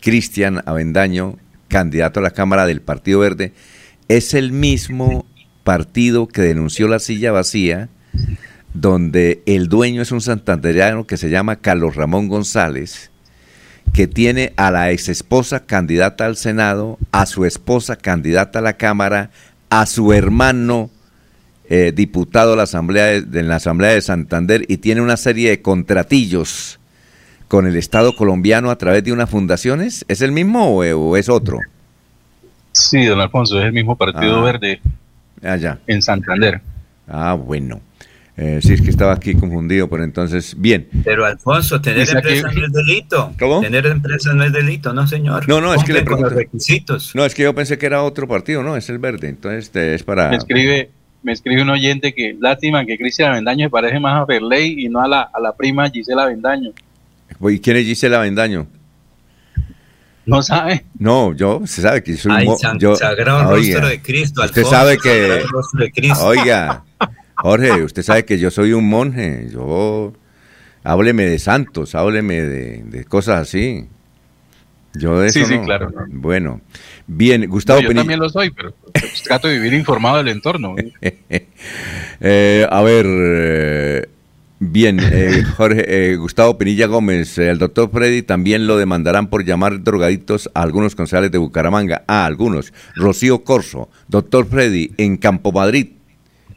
Cristian 0.00 0.62
Avendaño, 0.66 1.36
candidato 1.68 2.20
a 2.20 2.22
la 2.22 2.30
Cámara 2.30 2.66
del 2.66 2.80
Partido 2.80 3.20
Verde, 3.20 3.52
es 4.08 4.34
el 4.34 4.52
mismo 4.52 5.26
partido 5.64 6.28
que 6.28 6.42
denunció 6.42 6.88
la 6.88 7.00
silla 7.00 7.32
vacía, 7.32 7.88
donde 8.72 9.42
el 9.46 9.68
dueño 9.68 10.02
es 10.02 10.12
un 10.12 10.20
santandereano 10.20 11.06
que 11.06 11.16
se 11.16 11.28
llama 11.28 11.56
Carlos 11.56 11.96
Ramón 11.96 12.28
González, 12.28 13.10
que 13.92 14.06
tiene 14.06 14.52
a 14.56 14.70
la 14.70 14.90
ex 14.92 15.08
esposa 15.08 15.66
candidata 15.66 16.26
al 16.26 16.36
Senado, 16.36 16.98
a 17.10 17.26
su 17.26 17.44
esposa 17.44 17.96
candidata 17.96 18.60
a 18.60 18.62
la 18.62 18.74
Cámara, 18.74 19.30
a 19.70 19.86
su 19.86 20.12
hermano 20.12 20.90
eh, 21.68 21.92
diputado 21.94 22.50
de 22.52 22.56
la, 22.58 22.62
Asamblea 22.64 23.04
de, 23.06 23.22
de 23.22 23.42
la 23.42 23.56
Asamblea 23.56 23.90
de 23.92 24.00
Santander 24.00 24.64
y 24.68 24.76
tiene 24.78 25.00
una 25.00 25.16
serie 25.16 25.50
de 25.50 25.62
contratillos 25.62 26.78
con 27.48 27.66
el 27.66 27.76
Estado 27.76 28.14
colombiano 28.16 28.70
a 28.70 28.76
través 28.78 29.04
de 29.04 29.12
unas 29.12 29.30
fundaciones. 29.30 30.04
¿Es 30.08 30.20
el 30.20 30.32
mismo 30.32 30.66
o, 30.76 30.84
o 30.84 31.16
es 31.16 31.28
otro? 31.28 31.60
sí, 32.72 33.04
don 33.06 33.18
Alfonso, 33.20 33.58
es 33.58 33.64
el 33.66 33.72
mismo 33.72 33.96
Partido 33.96 34.40
Ah. 34.40 34.44
Verde 34.44 34.80
Ah, 35.42 35.56
ya. 35.56 35.78
en 35.86 36.02
Santander. 36.02 36.60
Ah, 37.08 37.34
bueno. 37.34 37.80
Eh, 38.38 38.60
sí, 38.62 38.74
es 38.74 38.82
que 38.82 38.90
estaba 38.90 39.14
aquí 39.14 39.34
confundido, 39.34 39.88
pero 39.88 40.04
entonces, 40.04 40.54
bien. 40.58 40.88
Pero 41.04 41.24
Alfonso, 41.24 41.80
tener 41.80 42.06
empresas 42.06 42.54
no 42.54 42.66
es 42.66 42.72
delito. 42.72 43.32
¿Cómo? 43.38 43.62
Tener 43.62 43.86
empresas 43.86 44.34
no 44.34 44.44
es 44.44 44.52
delito, 44.52 44.92
no 44.92 45.06
señor. 45.06 45.48
No, 45.48 45.62
no, 45.62 45.72
es 45.72 45.82
que 45.84 45.94
le 45.94 46.04
los 46.04 46.32
requisitos. 46.32 47.14
No, 47.14 47.24
es 47.24 47.34
que 47.34 47.44
yo 47.44 47.54
pensé 47.54 47.78
que 47.78 47.86
era 47.86 48.02
otro 48.02 48.28
partido, 48.28 48.62
no, 48.62 48.76
es 48.76 48.90
el 48.90 48.98
verde. 48.98 49.28
Entonces, 49.30 49.64
este, 49.64 49.94
es 49.94 50.02
para... 50.02 50.28
Me 50.28 50.36
escribe 50.36 50.90
me 51.26 51.32
escribe 51.32 51.60
un 51.62 51.70
oyente 51.70 52.14
que 52.14 52.36
lástima 52.38 52.86
que 52.86 52.96
Cristian 52.96 53.32
Avendaño 53.32 53.66
se 53.66 53.70
parece 53.70 53.98
más 53.98 54.22
a 54.22 54.26
Ferley 54.26 54.84
y 54.84 54.88
no 54.88 55.00
a 55.00 55.08
la, 55.08 55.22
a 55.22 55.40
la 55.40 55.56
prima 55.56 55.90
Gisela 55.90 56.22
Avendaño. 56.22 56.70
¿Y 57.40 57.58
quién 57.58 57.76
es 57.78 57.84
Gisela 57.84 58.18
Avendaño? 58.18 58.68
No 60.24 60.40
sabe. 60.40 60.84
No, 61.00 61.34
yo, 61.34 61.62
se 61.66 61.82
sabe 61.82 62.04
que 62.04 62.16
soy 62.16 62.30
un 62.30 62.36
Ay, 62.38 62.48
san- 62.60 62.78
yo, 62.78 62.94
sagrado 62.94 63.48
oiga, 63.48 63.80
rostro 63.80 63.88
de 63.88 64.00
Cristo, 64.00 64.40
Usted 64.44 64.60
Alfonso, 64.62 64.70
sabe 64.70 64.98
que, 64.98 65.08
de 65.10 66.12
oiga, 66.22 66.84
Jorge, 67.34 67.82
usted 67.82 68.02
sabe 68.04 68.24
que 68.24 68.38
yo 68.38 68.52
soy 68.52 68.72
un 68.72 68.88
monje. 68.88 69.48
Yo, 69.50 70.12
hábleme 70.84 71.24
de 71.24 71.40
santos, 71.40 71.96
hábleme 71.96 72.40
de, 72.40 72.82
de 72.84 73.04
cosas 73.04 73.40
así. 73.42 73.88
Yo 74.94 75.18
de 75.20 75.30
Sí, 75.32 75.40
eso 75.40 75.48
sí, 75.48 75.58
no. 75.58 75.64
claro, 75.64 75.90
no. 75.90 76.06
Bueno, 76.08 76.60
bien, 77.08 77.48
Gustavo 77.48 77.82
No, 77.82 77.88
yo 77.88 77.94
también 77.94 78.20
lo 78.20 78.28
soy, 78.28 78.50
pero 78.50 78.72
trato 79.24 79.48
de 79.48 79.54
vivir 79.54 79.74
informado 79.74 80.18
del 80.18 80.28
entorno. 80.28 80.74
Eh, 82.18 82.66
a 82.70 82.80
ver, 82.80 83.04
eh, 83.06 84.06
bien, 84.58 84.98
eh, 85.02 85.44
Jorge, 85.54 85.84
eh, 86.12 86.16
Gustavo 86.16 86.56
Pinilla 86.56 86.86
Gómez, 86.86 87.36
eh, 87.36 87.50
el 87.50 87.58
doctor 87.58 87.90
Freddy 87.90 88.22
también 88.22 88.66
lo 88.66 88.78
demandarán 88.78 89.26
por 89.26 89.44
llamar 89.44 89.84
drogaditos 89.84 90.50
a 90.54 90.62
algunos 90.62 90.94
concejales 90.94 91.30
de 91.30 91.36
Bucaramanga. 91.36 92.04
Ah, 92.08 92.24
algunos. 92.24 92.72
Rocío 92.94 93.44
Corso, 93.44 93.90
doctor 94.08 94.46
Freddy, 94.46 94.92
en 94.96 95.18
Campo 95.18 95.52
Madrid 95.52 95.88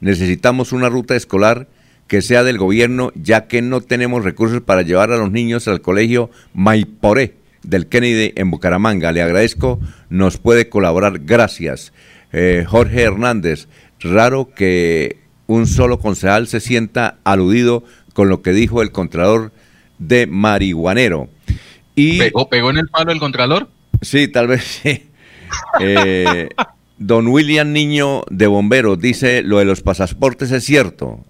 necesitamos 0.02 0.72
una 0.72 0.90
ruta 0.90 1.16
escolar 1.16 1.68
que 2.08 2.22
sea 2.22 2.44
del 2.44 2.58
gobierno, 2.58 3.12
ya 3.16 3.48
que 3.48 3.62
no 3.62 3.82
tenemos 3.82 4.24
recursos 4.24 4.62
para 4.62 4.82
llevar 4.82 5.12
a 5.12 5.18
los 5.18 5.32
niños 5.32 5.68
al 5.68 5.82
colegio 5.82 6.32
Maiporé 6.54 7.36
del 7.62 7.88
Kennedy 7.88 8.34
en 8.36 8.50
Bucaramanga. 8.50 9.12
Le 9.12 9.22
agradezco, 9.22 9.80
nos 10.10 10.38
puede 10.38 10.70
colaborar. 10.70 11.20
Gracias. 11.20 11.94
Eh, 12.32 12.66
Jorge 12.68 13.02
Hernández, 13.02 13.68
raro 14.00 14.54
que 14.54 15.18
un 15.48 15.66
solo 15.68 16.00
concejal 16.00 16.48
se 16.48 16.60
sienta 16.60 17.18
aludido 17.24 17.84
con 18.14 18.30
lo 18.30 18.42
que 18.42 18.52
dijo 18.52 18.82
el 18.82 18.92
contralor 18.92 19.52
de 19.98 20.28
marihuanero. 20.28 21.30
Y, 21.96 22.20
¿Pegó, 22.20 22.50
¿Pegó 22.50 22.70
en 22.70 22.78
el 22.78 22.88
palo 22.88 23.12
el 23.12 23.20
contralor? 23.20 23.70
Sí, 24.02 24.28
tal 24.28 24.48
vez 24.48 24.64
sí. 24.64 25.06
Eh, 25.80 26.48
don 27.00 27.26
William 27.28 27.74
Niño 27.74 28.22
de 28.30 28.46
Bomberos 28.46 29.00
dice, 29.00 29.42
lo 29.42 29.58
de 29.58 29.66
los 29.66 29.82
pasaportes 29.82 30.52
es 30.52 30.64
cierto. 30.64 31.26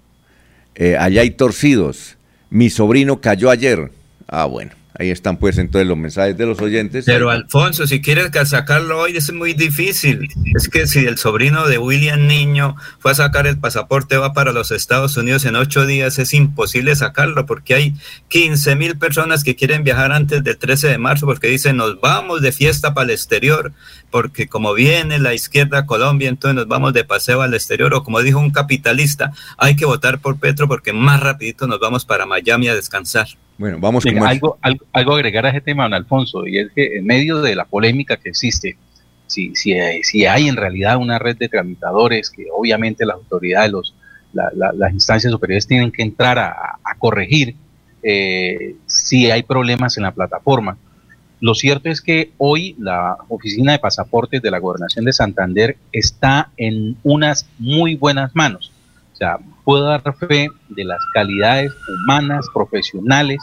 Eh, 0.76 0.97
allá 0.97 1.21
hay 1.21 1.31
torcidos. 1.31 2.17
Mi 2.49 2.69
sobrino 2.69 3.21
cayó 3.21 3.49
ayer. 3.49 3.91
Ah, 4.27 4.43
bueno. 4.43 4.71
Ahí 4.99 5.11
están 5.11 5.38
pues 5.38 5.57
entonces 5.57 5.88
los 5.88 5.97
mensajes 5.97 6.38
de 6.38 6.45
los 6.45 6.59
oyentes. 6.59 7.05
Pero 7.05 7.30
Alfonso, 7.30 7.88
si 7.88 8.01
quieres 8.01 8.31
sacarlo 8.49 8.99
hoy 8.99 9.15
es 9.15 9.31
muy 9.31 9.53
difícil. 9.53 10.27
Es 10.57 10.67
que 10.67 10.88
si 10.88 11.05
el 11.05 11.17
sobrino 11.17 11.67
de 11.67 11.77
William 11.77 12.27
Niño 12.27 12.76
fue 12.99 13.11
a 13.11 13.15
sacar 13.15 13.47
el 13.47 13.57
pasaporte, 13.57 14.17
va 14.17 14.34
para 14.34 14.51
los 14.51 14.71
Estados 14.71 15.15
Unidos 15.15 15.45
en 15.45 15.55
ocho 15.55 15.85
días, 15.85 16.19
es 16.19 16.34
imposible 16.34 16.93
sacarlo 16.97 17.45
porque 17.45 17.76
hay 17.76 17.95
15 18.27 18.76
mil 18.76 18.97
personas 18.97 19.45
que 19.45 19.55
quieren 19.55 19.85
viajar 19.85 20.11
antes 20.11 20.43
del 20.43 20.57
13 20.57 20.89
de 20.89 20.97
marzo 20.97 21.26
porque 21.26 21.47
dicen 21.47 21.77
nos 21.77 22.01
vamos 22.01 22.41
de 22.41 22.51
fiesta 22.51 22.93
para 22.93 23.05
el 23.05 23.11
exterior, 23.11 23.71
porque 24.11 24.48
como 24.48 24.73
viene 24.73 25.19
la 25.19 25.34
izquierda 25.34 25.80
a 25.80 25.86
Colombia, 25.86 26.30
entonces 26.30 26.56
nos 26.56 26.68
vamos 26.68 26.94
de 26.94 27.03
paseo 27.03 27.41
al 27.41 27.53
exterior. 27.53 27.94
O 27.94 28.03
como 28.03 28.22
dijo 28.22 28.40
un 28.40 28.52
capitalista, 28.52 29.31
hay 29.57 29.76
que 29.76 29.86
votar 29.86 30.19
por 30.19 30.40
Petro 30.40 30.68
porque 30.68 30.94
más 30.94 31.19
rapidito 31.22 31.68
nos 31.68 31.80
vamos 31.80 32.06
para 32.06 32.26
Miami 32.26 32.68
a 32.68 32.76
descansar. 32.76 33.27
Bueno, 33.57 33.77
vamos 33.80 34.06
con 34.06 34.18
algo, 34.26 34.57
algo, 34.61 34.86
algo 34.94 35.15
agregar 35.15 35.45
a 35.45 35.49
ese 35.49 35.61
tema, 35.61 35.84
don 35.84 35.94
Alfonso, 35.94 36.48
y 36.48 36.60
es 36.60 36.72
que 36.73 36.98
en 36.98 37.06
medio 37.06 37.41
de 37.41 37.56
la 37.56 37.65
polémica 37.65 38.15
que 38.15 38.30
existe, 38.30 38.77
si, 39.27 39.53
si, 39.53 39.76
si 40.03 40.26
hay 40.26 40.48
en 40.48 40.56
realidad 40.56 40.98
una 40.98 41.19
red 41.19 41.38
de 41.38 41.49
tramitadores 41.49 42.30
que 42.30 42.48
obviamente 42.52 43.06
las 43.06 43.18
autoridades, 43.18 43.72
los, 43.72 43.95
la, 44.34 44.49
la, 44.56 44.72
las 44.72 44.94
instancias 44.94 45.31
superiores 45.31 45.68
tienen 45.68 45.91
que 45.91 46.02
entrar 46.02 46.40
a, 46.40 46.52
a 46.84 46.95
corregir 46.98 47.56
eh, 48.02 48.76
si 48.86 49.30
hay 49.30 49.44
problemas 49.44 49.98
en 49.98 50.03
la 50.03 50.11
plataforma. 50.11 50.77
Lo 51.41 51.55
cierto 51.55 51.89
es 51.89 52.01
que 52.01 52.31
hoy 52.37 52.75
la 52.77 53.17
oficina 53.29 53.71
de 53.71 53.79
pasaportes 53.79 54.41
de 54.41 54.51
la 54.51 54.59
gobernación 54.59 55.05
de 55.05 55.13
Santander 55.13 55.77
está 55.91 56.49
en 56.57 56.97
unas 57.03 57.47
muy 57.57 57.95
buenas 57.95 58.35
manos. 58.35 58.73
O 59.13 59.15
sea, 59.15 59.37
puedo 59.63 59.85
dar 59.85 60.01
fe 60.15 60.49
de 60.69 60.83
las 60.83 60.99
calidades 61.13 61.71
humanas, 61.87 62.47
profesionales, 62.53 63.39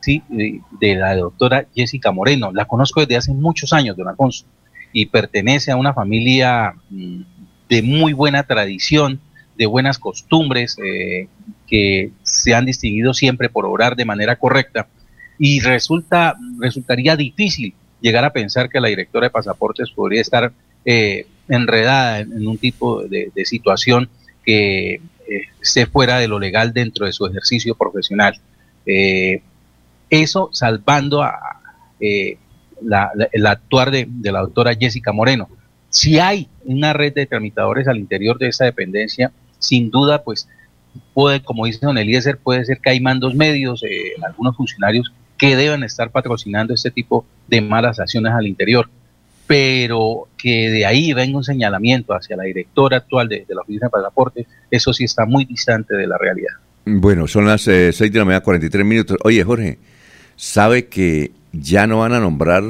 ¿sí? 0.00 0.22
de, 0.28 0.94
la 0.94 1.16
doctora 1.16 1.66
Jessica 1.74 2.12
Moreno. 2.12 2.52
La 2.52 2.66
conozco 2.66 3.00
desde 3.00 3.16
hace 3.16 3.32
muchos 3.32 3.72
años, 3.72 3.96
don 3.96 4.08
Alfonso, 4.08 4.44
y 4.92 5.06
pertenece 5.06 5.72
a 5.72 5.76
una 5.76 5.92
familia 5.92 6.74
mm, 6.90 7.22
de 7.68 7.82
muy 7.82 8.12
buena 8.12 8.44
tradición, 8.44 9.20
de 9.56 9.66
buenas 9.66 9.98
costumbres, 9.98 10.76
eh, 10.84 11.28
que 11.66 12.12
se 12.22 12.54
han 12.54 12.66
distinguido 12.66 13.14
siempre 13.14 13.48
por 13.48 13.66
obrar 13.66 13.96
de 13.96 14.04
manera 14.04 14.36
correcta. 14.36 14.86
Y 15.38 15.60
resulta, 15.60 16.36
resultaría 16.60 17.16
difícil 17.16 17.74
llegar 18.00 18.24
a 18.24 18.32
pensar 18.32 18.68
que 18.68 18.80
la 18.80 18.88
directora 18.88 19.26
de 19.26 19.30
pasaportes 19.30 19.90
podría 19.90 20.20
estar 20.20 20.52
eh, 20.84 21.26
enredada 21.48 22.20
en, 22.20 22.46
un 22.46 22.58
tipo 22.58 23.02
de, 23.04 23.30
situación 23.44 24.08
que 24.44 24.94
eh, 24.94 25.00
esté 25.60 25.86
fuera 25.86 26.18
de 26.18 26.28
lo 26.28 26.38
legal 26.38 26.72
dentro 26.72 27.06
de 27.06 27.12
su 27.12 27.26
ejercicio 27.26 27.74
profesional. 27.74 28.34
Eh, 28.86 29.42
eso 30.10 30.50
salvando 30.52 31.22
a, 31.22 31.38
eh, 32.00 32.36
la, 32.82 33.10
la, 33.14 33.28
el 33.32 33.46
actuar 33.46 33.90
de, 33.90 34.06
de, 34.08 34.32
la 34.32 34.40
doctora 34.40 34.74
Jessica 34.74 35.12
Moreno. 35.12 35.48
Si 35.88 36.18
hay 36.18 36.48
una 36.64 36.92
red 36.92 37.14
de 37.14 37.26
tramitadores 37.26 37.88
al 37.88 37.98
interior 37.98 38.38
de 38.38 38.48
esa 38.48 38.64
dependencia, 38.64 39.32
sin 39.58 39.90
duda, 39.90 40.22
pues 40.22 40.48
puede, 41.12 41.42
como 41.42 41.66
dice 41.66 41.86
don 41.86 41.98
Eliezer, 41.98 42.38
puede 42.38 42.64
ser 42.64 42.78
que 42.78 42.90
hay 42.90 43.00
mandos 43.00 43.34
medios, 43.34 43.82
eh, 43.84 44.12
algunos 44.26 44.56
funcionarios 44.56 45.12
que 45.38 45.56
deben 45.56 45.82
estar 45.82 46.10
patrocinando 46.10 46.74
este 46.74 46.90
tipo 46.90 47.26
de 47.48 47.60
malas 47.60 48.00
acciones 48.00 48.32
al 48.32 48.46
interior 48.46 48.88
pero 49.46 50.28
que 50.38 50.70
de 50.70 50.86
ahí 50.86 51.12
venga 51.12 51.36
un 51.36 51.44
señalamiento 51.44 52.14
hacia 52.14 52.36
la 52.36 52.44
directora 52.44 52.98
actual 52.98 53.28
de, 53.28 53.44
de 53.46 53.54
la 53.54 53.60
Oficina 53.62 53.86
de 53.86 53.90
Pasaportes, 53.90 54.46
eso 54.70 54.92
sí 54.92 55.04
está 55.04 55.26
muy 55.26 55.44
distante 55.44 55.94
de 55.94 56.06
la 56.06 56.16
realidad. 56.18 56.52
Bueno, 56.86 57.26
son 57.26 57.46
las 57.46 57.66
eh, 57.68 57.92
6 57.92 58.12
de 58.12 58.18
la 58.18 58.24
mañana, 58.24 58.42
43 58.42 58.84
minutos. 58.84 59.16
Oye, 59.24 59.42
Jorge, 59.44 59.78
¿sabe 60.36 60.86
que 60.86 61.32
ya 61.52 61.86
no 61.86 62.00
van 62.00 62.12
a 62.12 62.20
nombrar 62.20 62.62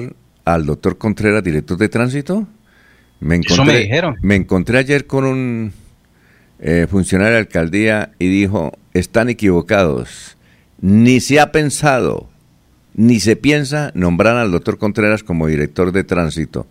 al 0.44 0.66
doctor 0.66 0.98
Contreras 0.98 1.42
director 1.42 1.76
de 1.78 1.88
tránsito? 1.88 2.46
Me 3.20 3.36
encontré, 3.36 3.54
eso 3.54 3.64
me 3.64 3.78
dijeron. 3.78 4.16
Me 4.22 4.34
encontré 4.34 4.78
ayer 4.78 5.06
con 5.06 5.24
un 5.24 5.72
eh, 6.60 6.86
funcionario 6.88 7.34
de 7.34 7.40
alcaldía 7.40 8.12
y 8.18 8.28
dijo, 8.28 8.72
están 8.92 9.28
equivocados, 9.28 10.36
ni 10.80 11.20
se 11.20 11.40
ha 11.40 11.50
pensado 11.50 12.28
ni 12.94 13.20
se 13.20 13.36
piensa 13.36 13.90
nombrar 13.94 14.36
al 14.36 14.50
doctor 14.50 14.78
Contreras 14.78 15.22
como 15.22 15.46
director 15.46 15.92
de 15.92 16.04
tránsito. 16.04 16.66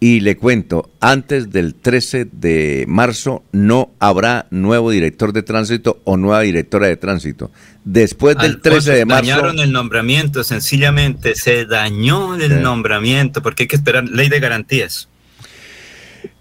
Y 0.00 0.18
le 0.18 0.36
cuento, 0.36 0.90
antes 0.98 1.52
del 1.52 1.76
13 1.76 2.24
de 2.24 2.84
marzo 2.88 3.44
no 3.52 3.92
habrá 4.00 4.46
nuevo 4.50 4.90
director 4.90 5.32
de 5.32 5.44
tránsito 5.44 6.00
o 6.02 6.16
nueva 6.16 6.40
directora 6.40 6.88
de 6.88 6.96
tránsito. 6.96 7.52
Después 7.84 8.36
del 8.36 8.60
13 8.60 8.94
de 8.94 9.04
marzo... 9.04 9.30
Dañaron 9.30 9.60
el 9.60 9.70
nombramiento, 9.70 10.42
sencillamente, 10.42 11.36
se 11.36 11.66
dañó 11.66 12.34
el 12.34 12.50
sí. 12.50 12.60
nombramiento, 12.60 13.42
porque 13.42 13.62
hay 13.62 13.68
que 13.68 13.76
esperar 13.76 14.08
ley 14.08 14.28
de 14.28 14.40
garantías. 14.40 15.08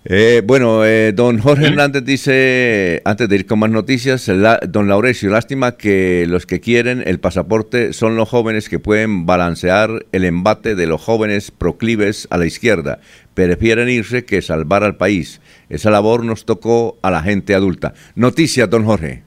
Eh, 0.04 0.42
bueno, 0.44 0.84
eh, 0.84 1.14
don 1.14 1.38
Jorge 1.38 1.68
Hernández 1.68 2.04
dice, 2.04 3.04
antes 3.06 3.30
de 3.30 3.36
ir 3.36 3.46
con 3.46 3.60
más 3.60 3.70
noticias, 3.70 4.28
la, 4.30 4.60
don 4.68 4.88
Laurecio, 4.88 5.30
lástima 5.30 5.74
que 5.74 6.26
los 6.28 6.48
que 6.48 6.60
quieren 6.60 7.04
el 7.06 7.20
pasaporte 7.20 7.94
son 7.94 8.16
los 8.16 8.28
jóvenes 8.28 8.68
que 8.68 8.80
pueden 8.80 9.28
balancear 9.28 10.08
el 10.12 10.26
embate 10.26 10.74
de 10.74 10.88
los 10.88 11.02
jóvenes 11.02 11.52
proclives 11.52 12.28
a 12.32 12.38
la 12.38 12.48
izquierda. 12.48 13.00
Prefieren 13.36 13.90
irse 13.90 14.26
que 14.26 14.42
salvar 14.42 14.84
al 14.84 14.96
país. 14.96 15.40
Esa 15.70 15.92
labor 15.92 16.26
nos 16.26 16.46
tocó 16.46 16.98
a 17.04 17.12
la 17.12 17.22
gente 17.22 17.54
adulta. 17.54 17.94
Noticias, 18.16 18.68
don 18.68 18.86
Jorge. 18.86 19.22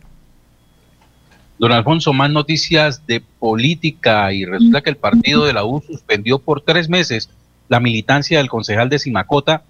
Don 1.60 1.70
Alfonso, 1.70 2.12
más 2.12 2.32
noticias 2.32 3.06
de 3.06 3.22
política 3.38 4.32
y 4.32 4.44
resulta 4.44 4.80
que 4.80 4.90
el 4.90 4.96
partido 4.96 5.44
de 5.44 5.52
la 5.52 5.64
U 5.64 5.80
suspendió 5.86 6.40
por 6.40 6.62
tres 6.62 6.88
meses 6.88 7.30
la 7.68 7.78
militancia 7.78 8.38
del 8.38 8.48
concejal 8.48 8.88
de 8.88 8.98
Simacota 8.98 9.62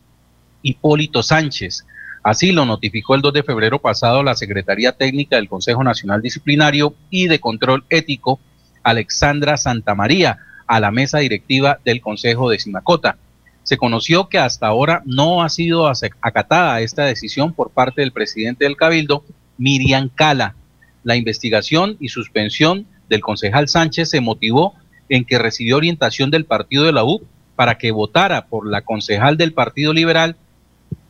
Hipólito 0.65 1.23
Sánchez. 1.23 1.87
Así 2.25 2.51
lo 2.51 2.65
notificó 2.65 3.15
el 3.15 3.21
2 3.21 3.35
de 3.35 3.43
febrero 3.45 3.79
pasado 3.79 4.23
la 4.23 4.35
Secretaría 4.35 4.93
Técnica 4.93 5.37
del 5.37 5.49
Consejo 5.49 5.85
Nacional 5.85 6.23
Disciplinario 6.23 6.95
y 7.11 7.29
de 7.29 7.39
Control 7.39 7.85
Ético, 7.91 8.41
Alexandra 8.83 9.57
Santamaría, 9.57 10.39
a 10.67 10.81
la 10.81 10.91
mesa 10.91 11.19
directiva 11.19 11.79
del 11.85 12.01
Consejo 12.01 12.49
de 12.49 12.59
Simacota. 12.59 13.19
Se 13.63 13.77
conoció 13.77 14.29
que 14.29 14.39
hasta 14.39 14.67
ahora 14.67 15.03
no 15.05 15.43
ha 15.43 15.51
sido 15.51 15.87
acatada 16.21 16.81
esta 16.81 17.05
decisión 17.05 17.53
por 17.53 17.71
parte 17.71 18.01
del 18.01 18.13
presidente 18.13 18.65
del 18.65 18.77
Cabildo, 18.77 19.25
Miriam 19.59 20.09
Cala. 20.09 20.55
La 21.03 21.17
investigación 21.17 21.99
y 22.01 22.09
suspensión 22.09 22.87
del 23.09 23.21
concejal 23.21 23.69
Sánchez 23.69 24.09
se 24.09 24.21
motivó 24.21 24.75
en 25.11 25.27
que 25.27 25.39
recibió 25.39 25.77
orientación 25.77 26.31
del 26.31 26.47
partido 26.47 26.85
de 26.85 26.93
la 26.93 27.05
U 27.05 27.23
para 27.57 27.77
que 27.77 27.93
votara 27.93 28.47
por 28.47 28.67
la 28.67 28.83
concejal 28.83 29.37
del 29.37 29.53
Partido 29.53 29.93
Liberal, 29.93 30.37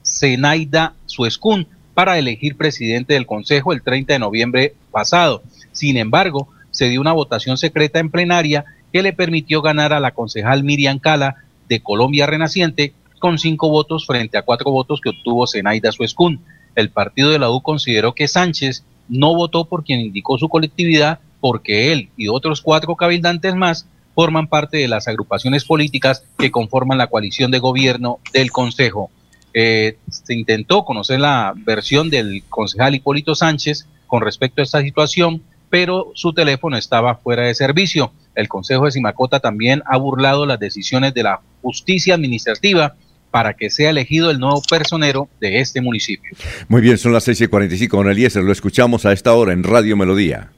Zenaida 0.05 0.95
Suescún 1.07 1.67
para 1.95 2.19
elegir 2.19 2.57
presidente 2.57 3.15
del 3.15 3.27
Consejo 3.27 3.73
el 3.73 3.83
30 3.83 4.13
de 4.13 4.19
noviembre 4.19 4.75
pasado. 4.91 5.43
Sin 5.73 5.97
embargo, 5.97 6.49
se 6.71 6.89
dio 6.89 7.01
una 7.01 7.13
votación 7.13 7.57
secreta 7.57 8.01
en 8.01 8.11
plenaria 8.11 8.65
que 8.93 9.03
le 9.03 9.13
permitió 9.13 9.63
ganar 9.63 9.93
a 9.93 10.01
la 10.01 10.13
concejal 10.13 10.65
Miriam 10.65 10.99
Cala 10.99 11.37
de 11.69 11.81
Colombia 11.81 12.27
Renaciente 12.27 12.95
con 13.19 13.39
cinco 13.39 13.71
votos 13.71 14.07
frente 14.07 14.37
a 14.37 14.43
cuatro 14.43 14.71
votos 14.71 15.01
que 15.01 15.11
obtuvo 15.11 15.47
Zenaida 15.47 15.93
Suescún. 15.93 16.41
El 16.75 16.91
partido 16.91 17.31
de 17.31 17.39
la 17.39 17.51
U 17.51 17.63
consideró 17.63 18.15
que 18.15 18.29
Sánchez 18.29 18.85
no 19.09 19.35
votó 19.35 19.65
por 19.67 19.85
quien 19.85 20.01
indicó 20.01 20.39
su 20.39 20.49
colectividad 20.49 21.21
porque 21.41 21.93
él 21.93 22.11
y 22.17 22.29
otros 22.29 22.61
cuatro 22.61 22.97
cabildantes 22.97 23.55
más 23.55 23.87
forman 24.15 24.47
parte 24.47 24.79
de 24.79 24.89
las 24.89 25.09
agrupaciones 25.09 25.65
políticas 25.65 26.25
que 26.39 26.51
conforman 26.51 26.99
la 26.99 27.09
coalición 27.09 27.51
de 27.51 27.59
gobierno 27.59 28.19
del 28.33 28.51
Consejo. 28.51 29.11
Eh, 29.55 29.99
se 30.11 30.35
intentó 30.35 30.85
conocer 30.85 31.21
la 31.21 31.55
versión 31.57 32.11
del 32.11 32.43
concejal 32.49 32.97
Hipólito 32.97 33.37
Sánchez 33.37 33.87
con 34.09 34.21
respecto 34.21 34.61
a 34.61 34.65
esta 34.65 34.83
situación, 34.83 35.43
pero 35.71 36.11
su 36.15 36.33
teléfono 36.33 36.77
estaba 36.77 37.15
fuera 37.17 37.47
de 37.47 37.55
servicio. 37.55 38.13
El 38.35 38.49
Consejo 38.49 38.85
de 38.85 38.91
Simacota 38.91 39.39
también 39.39 39.83
ha 39.87 39.97
burlado 39.97 40.45
las 40.45 40.59
decisiones 40.59 41.15
de 41.15 41.23
la 41.23 41.41
justicia 41.63 42.15
administrativa 42.15 42.97
para 43.31 43.55
que 43.55 43.71
sea 43.71 43.91
elegido 43.91 44.31
el 44.31 44.39
nuevo 44.39 44.63
personero 44.63 45.29
de 45.41 45.61
este 45.61 45.81
municipio. 45.81 46.37
Muy 46.69 46.81
bien, 46.81 46.99
son 46.99 47.13
las 47.13 47.25
6 47.25 47.41
y 47.41 47.47
45 47.49 47.97
con 47.97 48.09
Eliezer, 48.09 48.45
lo 48.45 48.53
escuchamos 48.53 49.07
a 49.07 49.13
esta 49.13 49.33
hora 49.35 49.53
en 49.53 49.65
Radio 49.65 49.97
Melodía. 49.97 50.51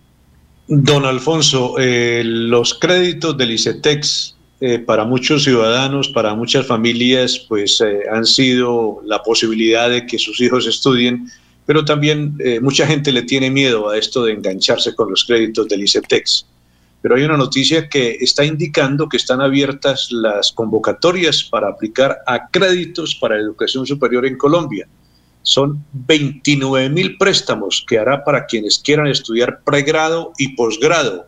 Don 0.69 1.05
Alfonso, 1.05 1.77
eh, 1.79 2.23
los 2.25 2.75
créditos 2.75 3.37
del 3.39 3.53
ICETEX 3.53 4.36
eh, 4.59 4.79
para 4.79 5.05
muchos 5.05 5.45
ciudadanos, 5.45 6.09
para 6.09 6.35
muchas 6.35 6.67
familias, 6.67 7.45
pues 7.47 7.79
eh, 7.83 8.05
han 8.11 8.25
sido 8.25 9.03
la 9.05 9.23
posibilidad 9.23 9.91
de 9.91 10.07
que 10.07 10.19
sus 10.19 10.41
hijos 10.41 10.67
estudien, 10.67 11.31
pero 11.67 11.85
también 11.85 12.35
eh, 12.39 12.59
mucha 12.61 12.87
gente 12.87 13.13
le 13.13 13.23
tiene 13.23 13.51
miedo 13.51 13.91
a 13.91 13.99
esto 13.99 14.25
de 14.25 14.33
engancharse 14.33 14.95
con 14.95 15.11
los 15.11 15.27
créditos 15.27 15.69
del 15.69 15.83
ICETEX. 15.83 16.47
Pero 17.03 17.17
hay 17.17 17.25
una 17.25 17.37
noticia 17.37 17.87
que 17.91 18.17
está 18.19 18.47
indicando 18.47 19.11
que 19.11 19.19
están 19.19 19.43
abiertas 19.43 20.09
las 20.11 20.53
convocatorias 20.53 21.45
para 21.45 21.69
aplicar 21.69 22.17
a 22.27 22.49
créditos 22.49 23.15
para 23.15 23.37
educación 23.37 23.87
superior 23.87 24.25
en 24.25 24.39
Colombia. 24.39 24.89
son 25.43 25.85
29 25.93 26.89
mil 26.89 27.19
préstamos 27.19 27.85
que 27.87 27.99
hará 27.99 28.25
para 28.25 28.47
quienes 28.47 28.79
quieran 28.79 29.07
estudiar 29.07 29.61
pregrado 29.65 30.33
y 30.39 30.57
posgrado. 30.57 31.27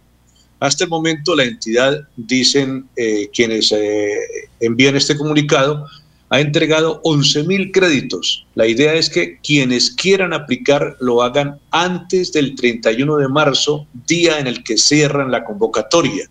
Hasta 0.60 0.84
el 0.84 0.90
momento 0.90 1.36
la 1.36 1.44
entidad, 1.44 2.08
dicen 2.16 2.88
eh, 2.96 3.28
quienes 3.32 3.70
eh, 3.72 4.18
envían 4.60 4.96
este 4.96 5.16
comunicado, 5.16 5.86
ha 6.30 6.40
entregado 6.40 7.00
11 7.04 7.44
mil 7.44 7.70
créditos. 7.72 8.46
La 8.54 8.66
idea 8.66 8.94
es 8.94 9.08
que 9.08 9.38
quienes 9.38 9.90
quieran 9.90 10.32
aplicar 10.32 10.96
lo 11.00 11.22
hagan 11.22 11.58
antes 11.70 12.32
del 12.32 12.54
31 12.54 13.16
de 13.16 13.28
marzo, 13.28 13.86
día 14.06 14.38
en 14.38 14.46
el 14.46 14.62
que 14.62 14.76
cierran 14.76 15.30
la 15.30 15.44
convocatoria. 15.44 16.28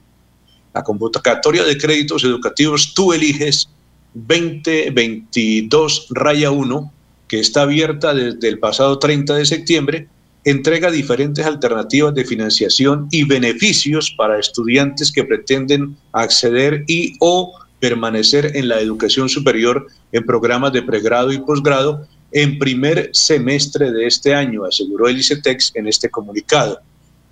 La 0.73 0.83
convocatoria 0.83 1.63
de 1.63 1.77
créditos 1.77 2.23
educativos 2.23 2.93
tú 2.93 3.13
eliges 3.13 3.69
2022 4.13 6.07
raya 6.11 6.51
1, 6.51 6.93
que 7.27 7.39
está 7.39 7.63
abierta 7.63 8.13
desde 8.13 8.47
el 8.47 8.59
pasado 8.59 8.99
30 8.99 9.35
de 9.35 9.45
septiembre, 9.45 10.07
entrega 10.49 10.89
diferentes 10.89 11.45
alternativas 11.45 12.15
de 12.15 12.23
financiación 12.23 13.09
y 13.11 13.25
beneficios 13.25 14.15
para 14.17 14.39
estudiantes 14.39 15.11
que 15.11 15.25
pretenden 15.25 15.97
acceder 16.13 16.85
y 16.87 17.15
o 17.19 17.53
permanecer 17.81 18.55
en 18.55 18.69
la 18.69 18.79
educación 18.79 19.27
superior 19.27 19.87
en 20.13 20.25
programas 20.25 20.71
de 20.71 20.83
pregrado 20.83 21.33
y 21.33 21.39
posgrado 21.39 22.07
en 22.31 22.57
primer 22.59 23.09
semestre 23.11 23.91
de 23.91 24.07
este 24.07 24.33
año, 24.33 24.63
aseguró 24.63 25.09
el 25.09 25.17
ICETEX 25.17 25.73
en 25.75 25.85
este 25.85 26.09
comunicado. 26.09 26.79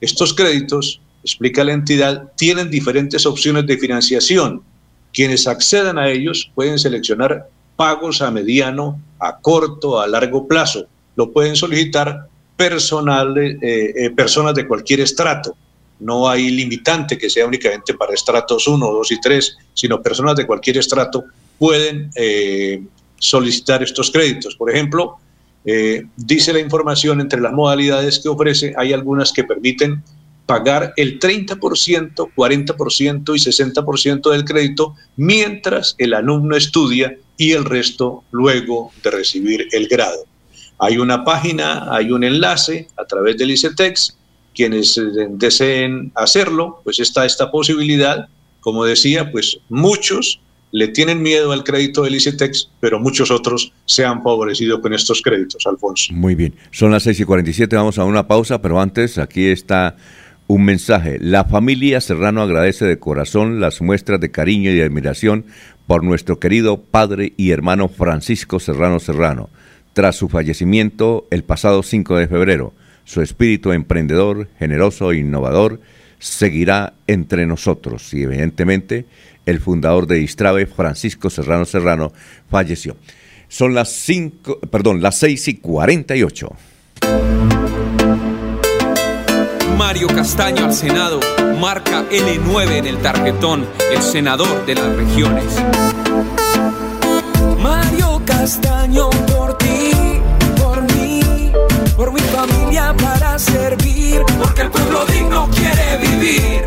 Estos 0.02 0.34
créditos, 0.34 1.00
explica 1.24 1.64
la 1.64 1.72
entidad, 1.72 2.34
tienen 2.36 2.70
diferentes 2.70 3.26
opciones 3.26 3.66
de 3.66 3.78
financiación. 3.78 4.62
Quienes 5.14 5.48
accedan 5.48 5.98
a 5.98 6.10
ellos 6.10 6.52
pueden 6.54 6.78
seleccionar 6.78 7.48
pagos 7.78 8.22
a 8.22 8.30
mediano, 8.30 9.02
a 9.20 9.38
corto, 9.38 10.02
a 10.02 10.08
largo 10.08 10.50
plazo. 10.50 10.88
Lo 11.16 11.32
pueden 11.32 11.56
solicitar 11.56 12.28
personal, 12.56 13.38
eh, 13.38 13.58
eh, 13.62 14.10
personas 14.12 14.54
de 14.56 14.68
cualquier 14.68 15.02
estrato. 15.02 15.56
No 16.00 16.28
hay 16.30 16.50
limitante 16.52 17.18
que 17.18 17.30
sea 17.30 17.46
únicamente 17.46 17.94
para 17.94 18.14
estratos 18.14 18.68
1, 18.68 18.86
2 18.86 19.12
y 19.12 19.20
3, 19.20 19.58
sino 19.74 20.02
personas 20.02 20.36
de 20.36 20.46
cualquier 20.46 20.78
estrato 20.78 21.26
pueden 21.58 22.10
eh, 22.16 22.84
solicitar 23.18 23.82
estos 23.82 24.12
créditos. 24.12 24.56
Por 24.56 24.70
ejemplo, 24.70 25.18
dice 26.16 26.54
la 26.54 26.60
información 26.60 27.22
entre 27.22 27.42
las 27.42 27.52
modalidades 27.52 28.20
que 28.20 28.30
ofrece, 28.30 28.76
hay 28.78 28.94
algunas 28.94 29.32
que 29.32 29.44
permiten 29.44 30.04
pagar 30.46 30.94
el 30.96 31.20
30%, 31.20 31.58
40% 32.36 33.36
y 33.36 33.40
60% 33.40 34.32
del 34.32 34.46
crédito 34.46 34.96
mientras 35.16 35.96
el 35.98 36.14
alumno 36.14 36.56
estudia 36.56 37.18
y 37.36 37.54
el 37.54 37.66
resto 37.66 38.24
luego 38.30 38.92
de 39.04 39.10
recibir 39.10 39.68
el 39.72 39.88
grado. 39.88 40.26
Hay 40.80 40.98
una 40.98 41.24
página, 41.24 41.94
hay 41.94 42.12
un 42.12 42.24
enlace 42.24 42.88
a 42.98 43.06
través 43.06 43.38
del 43.38 43.52
ICETEX. 43.52 44.18
Quienes 44.54 44.98
eh, 44.98 45.04
deseen 45.30 46.12
hacerlo, 46.16 46.82
pues 46.84 47.00
está 47.00 47.26
esta 47.26 47.52
posibilidad. 47.52 48.28
Como 48.60 48.86
decía, 48.86 49.32
pues 49.32 49.60
muchos 49.70 50.40
le 50.72 50.90
tienen 50.90 51.22
miedo 51.22 51.52
al 51.52 51.64
crédito 51.64 52.04
del 52.04 52.16
ICETEX, 52.16 52.70
pero 52.80 53.00
muchos 53.00 53.32
otros 53.32 53.72
se 53.86 54.04
han 54.04 54.22
favorecido 54.24 54.82
con 54.82 54.94
estos 54.94 55.22
créditos, 55.22 55.66
Alfonso. 55.66 56.12
Muy 56.14 56.36
bien, 56.36 56.54
son 56.72 56.92
las 56.92 57.04
6 57.04 57.22
y 57.22 57.24
47, 57.24 57.76
vamos 57.76 57.98
a 57.98 58.04
una 58.04 58.28
pausa, 58.28 58.62
pero 58.62 58.82
antes 58.82 59.18
aquí 59.18 59.46
está 59.46 59.96
un 60.48 60.66
mensaje. 60.66 61.18
La 61.22 61.46
familia 61.46 62.02
Serrano 62.02 62.42
agradece 62.42 62.86
de 62.86 63.00
corazón 63.00 63.62
las 63.62 63.82
muestras 63.82 64.20
de 64.20 64.32
cariño 64.32 64.72
y 64.72 64.82
admiración 64.82 65.46
por 65.88 66.04
nuestro 66.04 66.40
querido 66.40 66.82
padre 66.82 67.34
y 67.38 67.52
hermano 67.52 67.88
Francisco 67.88 68.60
Serrano 68.60 69.00
Serrano 69.00 69.50
tras 69.96 70.18
su 70.18 70.28
fallecimiento 70.28 71.26
el 71.32 71.46
pasado 71.46 71.82
5 71.82 72.18
de 72.18 72.28
febrero. 72.28 72.74
Su 73.06 73.22
espíritu 73.22 73.72
emprendedor, 73.72 74.50
generoso 74.60 75.14
e 75.14 75.20
innovador 75.20 75.80
seguirá 76.20 76.94
entre 77.08 77.46
nosotros 77.46 78.14
y 78.14 78.24
evidentemente 78.24 79.06
el 79.46 79.62
fundador 79.62 80.06
de 80.06 80.18
Distrave, 80.18 80.66
Francisco 80.66 81.30
Serrano 81.30 81.64
Serrano, 81.64 82.12
falleció. 82.50 82.98
Son 83.48 83.74
las 83.74 83.90
cinco, 83.90 84.60
perdón, 84.60 85.02
las 85.02 85.18
6 85.20 85.48
y 85.48 85.54
48. 85.56 86.50
Mario 89.78 90.08
Castaño 90.08 90.66
al 90.66 90.74
Senado, 90.74 91.22
marca 91.58 92.04
L9 92.10 92.72
en 92.80 92.86
el 92.88 92.98
tarjetón, 92.98 93.66
el 93.94 94.02
senador 94.02 94.66
de 94.66 94.76
las 94.76 94.94
regiones. 94.94 95.46
Mario 97.62 98.22
Castaño 98.26 99.10
por 102.06 102.14
mi 102.14 102.20
familia 102.20 102.94
para 103.02 103.40
servir, 103.40 104.22
porque 104.38 104.62
el 104.62 104.70
pueblo 104.70 105.06
digno 105.06 105.50
quiere 105.50 105.98
vivir. 105.98 106.64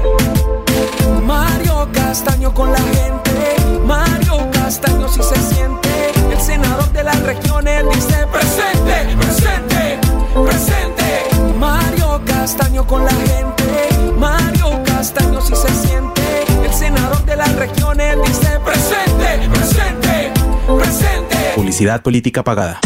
Mario 1.22 1.88
Castaño 1.92 2.52
con 2.52 2.72
la 2.72 2.78
gente, 2.78 3.56
Mario 3.84 4.50
Castaño 4.50 5.08
si 5.08 5.22
se 5.22 5.36
siente, 5.36 5.88
el 6.32 6.40
senador 6.40 6.90
de 6.90 7.04
las 7.04 7.20
regiones 7.22 7.84
dice 7.94 8.26
presente, 8.32 9.16
presente, 9.16 10.00
presente. 10.44 11.54
Mario 11.56 12.20
Castaño 12.24 12.84
con 12.84 13.04
la 13.04 13.12
gente, 13.12 14.12
Mario 14.18 14.82
Castaño 14.84 15.40
si 15.40 15.54
se 15.54 15.68
siente, 15.86 16.44
el 16.64 16.72
senador 16.72 17.24
de 17.24 17.36
las 17.36 17.54
regiones 17.54 18.16
dice 18.26 18.58
presente, 18.64 19.48
presente, 19.50 20.32
presente. 20.66 21.36
Publicidad 21.54 22.02
política 22.02 22.42
pagada. 22.42 22.80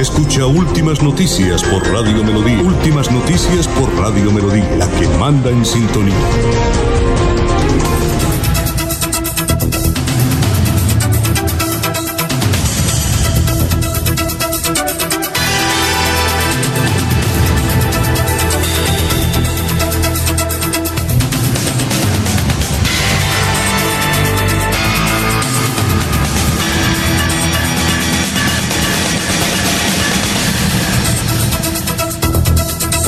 Escucha 0.00 0.46
Últimas 0.46 1.02
Noticias 1.02 1.62
por 1.62 1.86
Radio 1.86 2.24
Melodía. 2.24 2.62
Últimas 2.62 3.12
Noticias 3.12 3.68
por 3.68 3.94
Radio 3.98 4.32
Melodía, 4.32 4.74
la 4.78 4.90
que 4.92 5.06
manda 5.18 5.50
en 5.50 5.62
sintonía. 5.62 6.16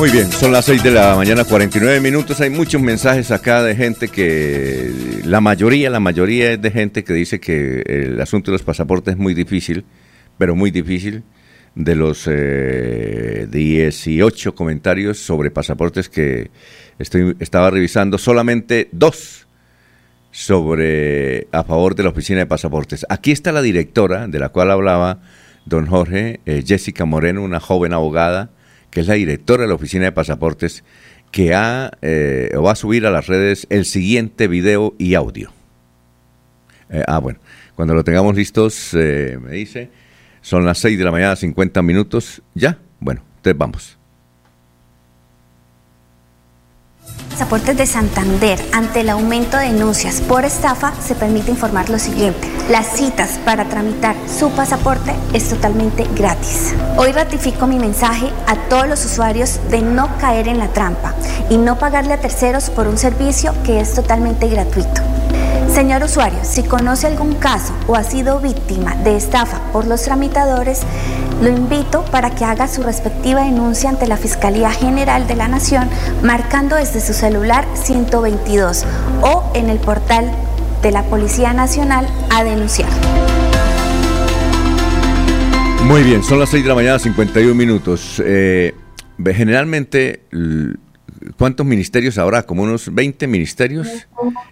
Muy 0.02 0.10
bien, 0.10 0.32
son 0.32 0.50
las 0.50 0.64
6 0.64 0.82
de 0.82 0.90
la 0.90 1.14
mañana, 1.14 1.44
49 1.44 2.00
minutos. 2.00 2.40
Hay 2.40 2.50
muchos 2.50 2.82
mensajes 2.82 3.30
acá 3.30 3.62
de 3.62 3.76
gente 3.76 4.08
que, 4.08 5.22
la 5.24 5.40
mayoría, 5.40 5.90
la 5.90 6.00
mayoría 6.00 6.50
es 6.50 6.60
de 6.60 6.72
gente 6.72 7.04
que 7.04 7.12
dice 7.12 7.38
que 7.38 7.82
el 7.86 8.20
asunto 8.20 8.50
de 8.50 8.56
los 8.56 8.64
pasaportes 8.64 9.14
es 9.14 9.20
muy 9.20 9.32
difícil, 9.32 9.84
pero 10.38 10.56
muy 10.56 10.72
difícil. 10.72 11.22
De 11.76 11.94
los 11.94 12.24
eh, 12.28 13.46
18 13.48 14.56
comentarios 14.56 15.20
sobre 15.20 15.52
pasaportes 15.52 16.08
que 16.08 16.50
estoy, 16.98 17.36
estaba 17.38 17.70
revisando, 17.70 18.18
solamente 18.18 18.88
dos 18.90 19.46
sobre 20.32 21.46
a 21.52 21.62
favor 21.62 21.94
de 21.94 22.02
la 22.02 22.08
oficina 22.08 22.40
de 22.40 22.46
pasaportes. 22.46 23.06
Aquí 23.08 23.30
está 23.30 23.52
la 23.52 23.62
directora 23.62 24.26
de 24.26 24.40
la 24.40 24.48
cual 24.48 24.72
hablaba 24.72 25.20
don 25.64 25.86
Jorge, 25.86 26.40
eh, 26.44 26.64
Jessica 26.66 27.04
Moreno, 27.04 27.44
una 27.44 27.60
joven 27.60 27.92
abogada 27.92 28.50
que 28.92 29.00
es 29.00 29.08
la 29.08 29.14
directora 29.14 29.62
de 29.62 29.68
la 29.68 29.74
Oficina 29.74 30.04
de 30.04 30.12
Pasaportes, 30.12 30.84
que 31.32 31.54
ha, 31.54 31.90
eh, 32.02 32.52
va 32.64 32.72
a 32.72 32.76
subir 32.76 33.06
a 33.06 33.10
las 33.10 33.26
redes 33.26 33.66
el 33.70 33.86
siguiente 33.86 34.46
video 34.46 34.94
y 34.98 35.14
audio. 35.14 35.50
Eh, 36.90 37.02
ah, 37.08 37.18
bueno, 37.18 37.40
cuando 37.74 37.94
lo 37.94 38.04
tengamos 38.04 38.36
listos, 38.36 38.90
eh, 38.92 39.38
me 39.42 39.52
dice, 39.52 39.90
son 40.42 40.66
las 40.66 40.78
6 40.78 40.98
de 40.98 41.04
la 41.04 41.10
mañana, 41.10 41.34
50 41.34 41.80
minutos, 41.80 42.42
¿ya? 42.54 42.78
Bueno, 43.00 43.22
entonces 43.36 43.58
vamos. 43.58 44.01
Pasaportes 47.30 47.76
de 47.76 47.86
Santander, 47.86 48.58
ante 48.72 49.00
el 49.00 49.10
aumento 49.10 49.56
de 49.56 49.72
denuncias 49.72 50.20
por 50.20 50.44
estafa, 50.44 50.92
se 51.00 51.14
permite 51.14 51.50
informar 51.50 51.88
lo 51.88 51.98
siguiente. 51.98 52.48
Las 52.70 52.86
citas 52.86 53.38
para 53.44 53.68
tramitar 53.68 54.14
su 54.28 54.50
pasaporte 54.50 55.14
es 55.32 55.48
totalmente 55.48 56.06
gratis. 56.14 56.74
Hoy 56.96 57.12
ratifico 57.12 57.66
mi 57.66 57.78
mensaje 57.78 58.30
a 58.46 58.56
todos 58.68 58.86
los 58.86 59.04
usuarios 59.04 59.60
de 59.70 59.82
no 59.82 60.16
caer 60.18 60.48
en 60.48 60.58
la 60.58 60.68
trampa 60.68 61.14
y 61.48 61.56
no 61.56 61.78
pagarle 61.78 62.14
a 62.14 62.20
terceros 62.20 62.70
por 62.70 62.86
un 62.86 62.98
servicio 62.98 63.54
que 63.64 63.80
es 63.80 63.94
totalmente 63.94 64.48
gratuito. 64.48 65.00
Señor 65.72 66.02
usuario, 66.02 66.38
si 66.42 66.64
conoce 66.64 67.06
algún 67.06 67.34
caso 67.36 67.72
o 67.86 67.96
ha 67.96 68.04
sido 68.04 68.40
víctima 68.40 68.94
de 68.96 69.16
estafa 69.16 69.58
por 69.72 69.86
los 69.86 70.02
tramitadores, 70.02 70.82
lo 71.40 71.48
invito 71.48 72.04
para 72.10 72.28
que 72.34 72.44
haga 72.44 72.68
su 72.68 72.82
respectiva 72.82 73.44
denuncia 73.44 73.88
ante 73.88 74.06
la 74.06 74.18
Fiscalía 74.18 74.70
General 74.70 75.26
de 75.26 75.34
la 75.34 75.48
Nación 75.48 75.88
marcando 76.22 76.76
desde 76.76 77.00
su 77.00 77.14
celular 77.14 77.64
122 77.72 78.84
o 79.22 79.50
en 79.54 79.70
el 79.70 79.78
portal 79.78 80.30
de 80.82 80.90
la 80.90 81.04
Policía 81.04 81.54
Nacional 81.54 82.06
a 82.28 82.44
denunciar. 82.44 82.90
Muy 85.84 86.02
bien, 86.02 86.22
son 86.22 86.38
las 86.38 86.50
6 86.50 86.64
de 86.64 86.68
la 86.68 86.74
mañana, 86.74 86.98
51 86.98 87.54
minutos. 87.54 88.22
Eh, 88.22 88.74
generalmente, 89.24 90.26
¿cuántos 91.36 91.66
ministerios 91.66 92.18
habrá? 92.18 92.42
Como 92.44 92.62
unos 92.62 92.92
20 92.94 93.26
ministerios. 93.26 93.88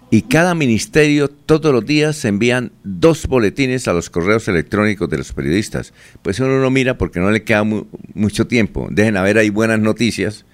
Y 0.09 0.23
cada 0.23 0.55
ministerio 0.55 1.29
todos 1.29 1.73
los 1.73 1.85
días 1.85 2.23
envían 2.25 2.71
dos 2.83 3.27
boletines 3.27 3.87
a 3.87 3.93
los 3.93 4.09
correos 4.09 4.47
electrónicos 4.47 5.09
de 5.09 5.17
los 5.17 5.31
periodistas. 5.33 5.93
Pues 6.21 6.39
uno 6.39 6.59
no 6.59 6.69
mira 6.69 6.97
porque 6.97 7.19
no 7.19 7.31
le 7.31 7.43
queda 7.43 7.63
mu- 7.63 7.85
mucho 8.13 8.47
tiempo. 8.47 8.87
Dejen 8.91 9.17
a 9.17 9.21
ver, 9.23 9.37
hay 9.37 9.49
buenas 9.49 9.79
noticias. 9.79 10.45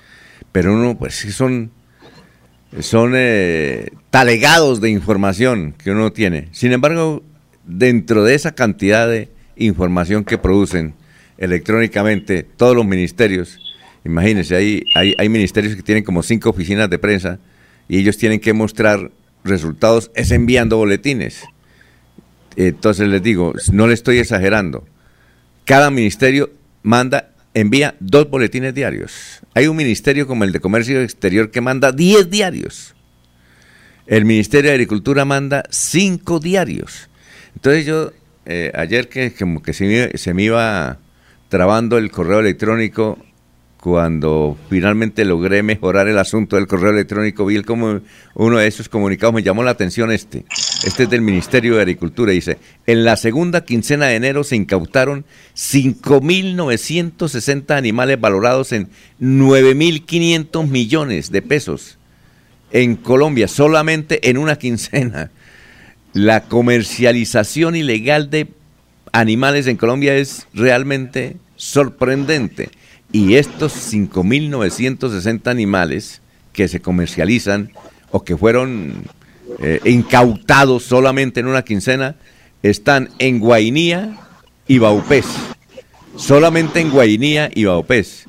Pero 0.52 0.74
uno, 0.74 0.98
pues 0.98 1.16
son, 1.16 1.72
son 2.80 3.14
eh, 3.16 3.90
talegados 4.10 4.82
de 4.82 4.90
información 4.90 5.74
que 5.78 5.92
uno 5.92 6.12
tiene. 6.14 6.48
Sin 6.52 6.72
embargo, 6.72 7.24
dentro 7.66 8.24
de 8.24 8.36
esa 8.36 8.54
cantidad 8.54 9.08
de 9.08 9.30
información 9.56 10.24
que 10.24 10.38
producen 10.38 10.94
electrónicamente 11.38 12.44
todos 12.44 12.76
los 12.76 12.86
ministerios, 12.86 13.60
imagínense, 14.08 14.56
hay, 14.56 14.84
hay, 14.96 15.14
hay 15.18 15.30
ministerios 15.30 15.76
que 15.76 15.84
tienen 15.84 16.04
como 16.04 16.24
cinco 16.24 16.50
oficinas 16.50 16.90
de 16.90 16.98
prensa 16.98 17.40
y 17.88 18.00
ellos 18.00 18.18
tienen 18.18 18.40
que 18.40 18.54
mostrar 18.54 19.12
resultados 19.44 20.12
es 20.16 20.32
enviando 20.32 20.78
boletines. 20.78 21.44
Entonces 22.56 23.08
les 23.08 23.22
digo, 23.22 23.54
no 23.72 23.88
le 23.88 23.94
estoy 23.94 24.18
exagerando. 24.18 24.86
Cada 25.66 25.92
ministerio 25.92 26.52
manda, 26.82 27.32
envía 27.54 27.96
dos 28.00 28.30
boletines 28.30 28.74
diarios. 28.74 29.42
Hay 29.54 29.68
un 29.68 29.78
ministerio 29.78 30.28
como 30.28 30.44
el 30.44 30.52
de 30.52 30.60
Comercio 30.60 31.02
Exterior 31.02 31.52
que 31.52 31.62
manda 31.62 31.92
10 31.92 32.30
diarios. 32.30 32.96
El 34.08 34.24
Ministerio 34.24 34.70
de 34.70 34.76
Agricultura 34.76 35.26
manda 35.26 35.64
5 35.70 36.40
diarios. 36.40 37.10
Entonces 37.56 37.86
yo, 37.86 38.12
eh, 38.46 38.72
ayer 38.74 39.10
que 39.10 39.34
que 39.34 39.74
se 39.74 39.86
me, 39.86 40.18
se 40.18 40.34
me 40.34 40.44
iba 40.44 41.00
trabando 41.50 41.98
el 41.98 42.10
correo 42.10 42.40
electrónico, 42.40 43.20
cuando 43.88 44.58
finalmente 44.70 45.24
logré 45.24 45.64
mejorar 45.64 46.10
el 46.10 46.18
asunto 46.18 46.58
del 46.58 46.68
correo 46.68 46.90
electrónico, 46.90 47.46
vi 47.46 47.64
como 47.64 48.02
uno 48.34 48.58
de 48.58 48.68
esos 48.68 48.90
comunicados, 48.90 49.34
me 49.34 49.44
llamó 49.44 49.64
la 49.64 49.72
atención 49.72 50.12
este. 50.12 50.44
Este 50.84 51.04
es 51.04 51.10
del 51.10 51.22
Ministerio 51.22 51.76
de 51.76 51.84
Agricultura. 51.84 52.34
Dice, 52.34 52.58
en 52.86 53.06
la 53.06 53.16
segunda 53.16 53.64
quincena 53.64 54.08
de 54.08 54.16
enero 54.16 54.44
se 54.44 54.58
incautaron 54.58 55.24
5.960 55.56 57.78
animales 57.78 58.20
valorados 58.20 58.74
en 58.74 58.90
9.500 59.22 60.68
millones 60.68 61.32
de 61.32 61.42
pesos 61.42 61.98
en 62.72 62.98
Colombia, 62.98 63.48
solamente 63.48 64.30
en 64.30 64.38
una 64.38 64.58
quincena. 64.58 65.32
La 66.12 66.44
comercialización 66.44 67.78
ilegal 67.78 68.30
de 68.30 68.50
animales 69.14 69.66
en 69.66 69.78
Colombia 69.78 70.18
es 70.18 70.46
realmente 70.54 71.38
sorprendente. 71.56 72.70
Y 73.12 73.36
estos 73.36 73.74
5.960 73.94 75.48
animales 75.48 76.22
que 76.52 76.68
se 76.68 76.82
comercializan 76.82 77.72
o 78.12 78.24
que 78.24 78.36
fueron 78.36 79.04
eh, 79.60 79.80
incautados 79.86 80.84
solamente 80.84 81.40
en 81.40 81.48
una 81.48 81.64
quincena 81.64 82.16
están 82.64 83.10
en 83.20 83.40
Guainía 83.40 84.18
y 84.68 84.80
Baupés. 84.80 85.26
Solamente 86.16 86.80
en 86.80 86.90
Guainía 86.90 87.50
y 87.54 87.66
Baupés. 87.66 88.26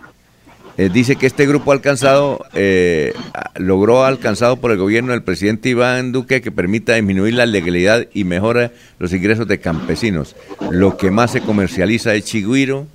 Eh, 0.77 0.91
dice 0.93 1.17
que 1.17 1.27
este 1.27 1.45
grupo 1.45 1.73
alcanzado, 1.73 2.45
eh, 2.55 3.13
logró 3.57 4.05
alcanzado 4.05 4.59
por 4.59 4.71
el 4.71 4.79
gobierno 4.79 5.11
del 5.11 5.25
presidente 5.25 5.71
Iván 5.71 6.13
Duque 6.13 6.41
que 6.41 6.53
permita 6.53 6.95
disminuir 6.95 7.35
la 7.35 7.47
legalidad 7.47 8.07
y 8.15 8.23
mejora 8.23 8.71
los 9.01 9.13
ingresos 9.13 9.49
de 9.49 9.59
campesinos. 9.59 10.37
Lo 10.71 10.97
que 10.97 11.11
más 11.11 11.33
se 11.33 11.41
comercializa 11.41 12.15
es 12.15 12.27
chigüiro 12.27 12.87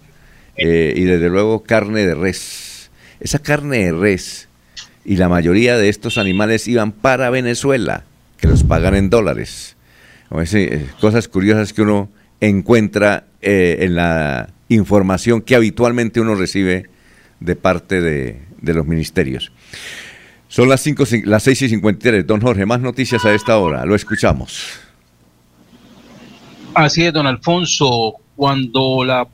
eh, 0.58 0.94
y 0.96 1.04
desde 1.04 1.30
luego 1.30 1.64
carne 1.64 2.06
de 2.06 2.16
res. 2.16 2.90
Esa 3.20 3.40
carne 3.40 3.86
de 3.86 3.92
res 3.94 4.48
y 5.06 5.16
la 5.18 5.30
mayoría 5.30 5.78
de 5.78 5.90
estos 5.90 6.18
animales 6.18 6.68
iban 6.68 6.92
para 6.92 7.30
Venezuela, 7.30 8.04
que 8.38 8.48
los 8.48 8.64
pagan 8.64 8.96
en 8.96 9.10
dólares. 9.10 9.76
Eh, 10.54 10.88
cosas 11.00 11.28
curiosas 11.28 11.74
que 11.74 11.82
uno 11.84 12.10
encuentra 12.42 13.26
eh, 13.42 13.78
en 13.82 13.96
la 13.96 14.50
información 14.70 15.42
que 15.42 15.56
habitualmente 15.56 16.20
uno 16.20 16.36
recibe 16.36 16.88
de 17.40 17.56
parte 17.56 18.02
de, 18.02 18.40
de 18.62 18.74
los 18.74 18.86
ministerios. 18.88 19.52
Son 20.48 20.70
las, 20.70 20.82
cinco, 20.82 21.04
cin- 21.06 21.26
las 21.26 21.44
6 21.44 21.64
y 21.64 21.70
53. 21.70 22.26
Don 22.28 22.42
Jorge, 22.42 22.66
más 22.66 22.80
noticias 22.80 23.26
a 23.26 23.34
esta 23.34 23.58
hora. 23.58 23.86
Lo 23.86 23.96
escuchamos. 23.96 24.80
Así 26.76 27.04
es, 27.06 27.14
don 27.14 27.28
Alfonso. 27.28 28.16
Cuando 28.36 29.04
la 29.04 29.28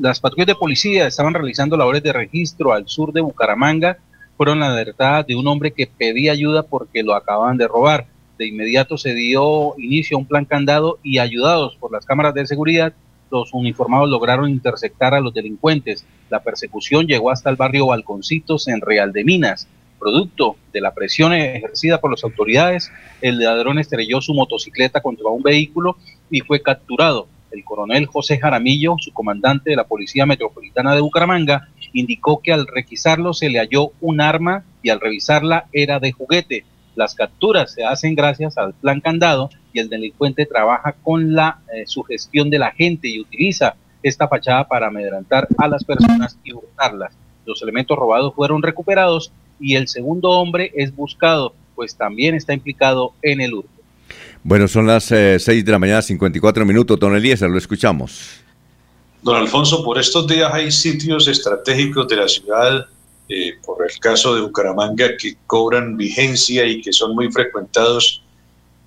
las 0.00 0.20
patrullas 0.20 0.46
de 0.46 0.54
policía 0.54 1.06
estaban 1.06 1.34
realizando 1.34 1.76
labores 1.76 2.02
de 2.02 2.12
registro 2.12 2.72
al 2.72 2.88
sur 2.88 3.12
de 3.12 3.20
Bucaramanga, 3.20 3.98
fueron 4.36 4.62
alertadas 4.62 5.26
de 5.26 5.36
un 5.36 5.46
hombre 5.46 5.72
que 5.72 5.86
pedía 5.86 6.32
ayuda 6.32 6.62
porque 6.62 7.02
lo 7.02 7.14
acababan 7.14 7.56
de 7.56 7.68
robar. 7.68 8.06
De 8.38 8.46
inmediato 8.46 8.98
se 8.98 9.14
dio 9.14 9.74
inicio 9.78 10.16
a 10.16 10.20
un 10.20 10.26
plan 10.26 10.44
candado 10.44 10.98
y 11.02 11.18
ayudados 11.18 11.76
por 11.76 11.92
las 11.92 12.04
cámaras 12.04 12.34
de 12.34 12.46
seguridad, 12.46 12.92
los 13.30 13.52
uniformados 13.52 14.08
lograron 14.08 14.48
interceptar 14.48 15.14
a 15.14 15.20
los 15.20 15.34
delincuentes. 15.34 16.04
La 16.30 16.42
persecución 16.42 17.06
llegó 17.06 17.30
hasta 17.30 17.50
el 17.50 17.56
barrio 17.56 17.86
Balconcitos 17.86 18.68
en 18.68 18.80
Real 18.80 19.12
de 19.12 19.24
Minas. 19.24 19.68
Producto 19.98 20.56
de 20.72 20.80
la 20.80 20.94
presión 20.94 21.32
ejercida 21.32 22.00
por 22.00 22.10
las 22.10 22.22
autoridades, 22.22 22.92
el 23.22 23.38
ladrón 23.38 23.78
estrelló 23.78 24.20
su 24.20 24.34
motocicleta 24.34 25.00
contra 25.00 25.28
un 25.28 25.42
vehículo 25.42 25.96
y 26.30 26.40
fue 26.40 26.60
capturado. 26.60 27.28
El 27.50 27.64
coronel 27.64 28.06
José 28.06 28.38
Jaramillo, 28.38 28.96
su 28.98 29.12
comandante 29.12 29.70
de 29.70 29.76
la 29.76 29.84
Policía 29.84 30.26
Metropolitana 30.26 30.94
de 30.94 31.00
Bucaramanga, 31.00 31.68
indicó 31.92 32.40
que 32.42 32.52
al 32.52 32.66
requisarlo 32.66 33.32
se 33.32 33.48
le 33.48 33.58
halló 33.58 33.92
un 34.00 34.20
arma 34.20 34.64
y 34.82 34.90
al 34.90 35.00
revisarla 35.00 35.66
era 35.72 35.98
de 35.98 36.12
juguete. 36.12 36.64
Las 36.94 37.14
capturas 37.14 37.72
se 37.72 37.84
hacen 37.84 38.14
gracias 38.14 38.56
al 38.56 38.74
plan 38.74 39.00
candado 39.00 39.50
y 39.72 39.80
el 39.80 39.88
delincuente 39.88 40.46
trabaja 40.46 40.94
con 41.02 41.34
la 41.34 41.60
eh, 41.74 41.86
sugestión 41.86 42.50
de 42.50 42.58
la 42.58 42.72
gente 42.72 43.08
y 43.08 43.20
utiliza 43.20 43.76
esta 44.02 44.28
fachada 44.28 44.66
para 44.66 44.86
amedrentar 44.86 45.46
a 45.58 45.68
las 45.68 45.84
personas 45.84 46.38
y 46.44 46.52
hurtarlas. 46.52 47.16
Los 47.44 47.62
elementos 47.62 47.98
robados 47.98 48.34
fueron 48.34 48.62
recuperados 48.62 49.32
y 49.60 49.76
el 49.76 49.88
segundo 49.88 50.30
hombre 50.30 50.72
es 50.74 50.94
buscado, 50.94 51.54
pues 51.74 51.96
también 51.96 52.34
está 52.34 52.54
implicado 52.54 53.12
en 53.22 53.40
el 53.40 53.54
hurto. 53.54 53.75
Bueno, 54.48 54.68
son 54.68 54.86
las 54.86 55.06
6 55.06 55.44
de 55.64 55.72
la 55.72 55.78
mañana, 55.80 56.00
54 56.00 56.64
minutos. 56.64 57.00
Don 57.00 57.16
Eliezer, 57.16 57.50
lo 57.50 57.58
escuchamos. 57.58 58.30
Don 59.20 59.34
Alfonso, 59.34 59.82
por 59.82 59.98
estos 59.98 60.24
días 60.28 60.52
hay 60.54 60.70
sitios 60.70 61.26
estratégicos 61.26 62.06
de 62.06 62.14
la 62.14 62.28
ciudad, 62.28 62.86
eh, 63.28 63.54
por 63.64 63.78
el 63.90 63.98
caso 63.98 64.36
de 64.36 64.42
Bucaramanga, 64.42 65.16
que 65.16 65.34
cobran 65.48 65.96
vigencia 65.96 66.64
y 66.64 66.80
que 66.80 66.92
son 66.92 67.16
muy 67.16 67.28
frecuentados 67.32 68.22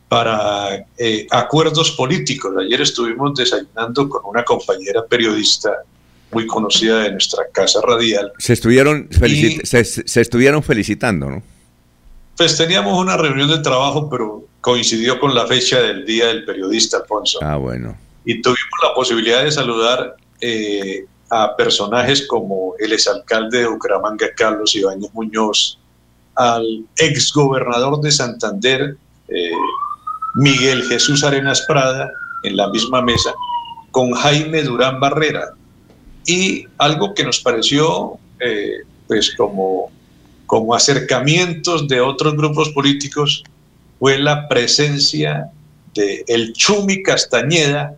para 0.07 0.77
eh, 0.97 1.27
acuerdos 1.29 1.91
políticos. 1.91 2.53
Ayer 2.57 2.79
estuvimos 2.79 3.33
desayunando 3.37 4.07
con 4.07 4.21
una 4.23 4.45
compañera 4.45 5.03
periodista 5.09 5.71
muy 6.31 6.47
conocida 6.47 6.99
de 7.01 7.11
nuestra 7.11 7.43
casa 7.51 7.81
radial. 7.85 8.31
Se 8.37 8.53
estuvieron, 8.53 9.09
felicit- 9.09 9.65
se, 9.65 9.83
se 9.83 10.21
estuvieron 10.21 10.63
felicitando, 10.63 11.29
¿no? 11.29 11.43
Pues 12.37 12.55
teníamos 12.55 12.97
una 12.97 13.17
reunión 13.17 13.49
de 13.49 13.57
trabajo, 13.59 14.09
pero 14.09 14.45
coincidió 14.61 15.19
con 15.19 15.33
la 15.33 15.47
fecha 15.47 15.81
del 15.81 16.05
Día 16.05 16.27
del 16.27 16.45
Periodista, 16.45 16.97
Alfonso. 16.97 17.39
Ah, 17.41 17.57
bueno. 17.57 17.97
y 18.25 18.41
tuvimos 18.41 18.79
la 18.83 18.93
posibilidad 18.93 19.43
de 19.43 19.51
saludar 19.51 20.15
eh, 20.41 21.05
a 21.29 21.55
personajes 21.55 22.27
como 22.27 22.73
el 22.79 22.93
exalcalde 22.93 23.59
de 23.59 23.67
Bucaramanga, 23.67 24.27
Carlos 24.35 24.75
Ibáñez 24.75 25.11
Muñoz, 25.13 25.79
al 26.35 26.85
exgobernador 26.97 28.01
de 28.01 28.11
Santander, 28.11 28.97
eh, 29.27 29.51
Miguel 30.35 30.83
Jesús 30.83 31.23
Arenas 31.23 31.61
Prada, 31.67 32.11
en 32.43 32.55
la 32.55 32.69
misma 32.69 33.01
mesa, 33.01 33.33
con 33.91 34.11
Jaime 34.11 34.63
Durán 34.63 34.99
Barrera. 34.99 35.53
Y 36.25 36.65
algo 36.77 37.13
que 37.13 37.23
nos 37.23 37.39
pareció, 37.39 38.17
eh, 38.39 38.77
pues 39.07 39.33
como, 39.35 39.91
como 40.45 40.73
acercamientos 40.73 41.87
de 41.87 42.01
otros 42.01 42.35
grupos 42.35 42.69
políticos, 42.69 43.43
fue 43.99 44.17
la 44.17 44.47
presencia 44.47 45.51
de 45.93 46.23
el 46.27 46.53
Chumi 46.53 47.03
Castañeda, 47.03 47.95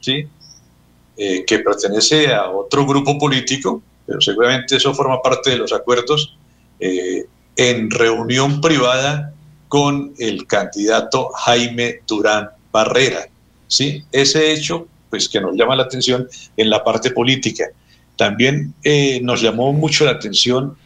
¿sí? 0.00 0.26
Eh, 1.16 1.44
que 1.46 1.60
pertenece 1.60 2.32
a 2.32 2.50
otro 2.50 2.84
grupo 2.86 3.18
político, 3.18 3.82
pero 4.06 4.20
seguramente 4.20 4.76
eso 4.76 4.94
forma 4.94 5.22
parte 5.22 5.50
de 5.50 5.56
los 5.56 5.72
acuerdos, 5.72 6.36
eh, 6.80 7.26
en 7.56 7.90
reunión 7.90 8.60
privada 8.60 9.32
con 9.68 10.12
el 10.18 10.46
candidato 10.46 11.28
Jaime 11.28 12.00
Durán 12.06 12.50
Barrera. 12.72 13.28
¿sí? 13.68 14.02
Ese 14.10 14.52
hecho, 14.52 14.88
pues 15.08 15.28
que 15.28 15.40
nos 15.40 15.54
llama 15.56 15.76
la 15.76 15.84
atención 15.84 16.26
en 16.56 16.70
la 16.70 16.82
parte 16.82 17.12
política. 17.12 17.66
También 18.16 18.74
eh, 18.82 19.20
nos 19.22 19.40
llamó 19.40 19.72
mucho 19.72 20.04
la 20.04 20.12
atención 20.12 20.76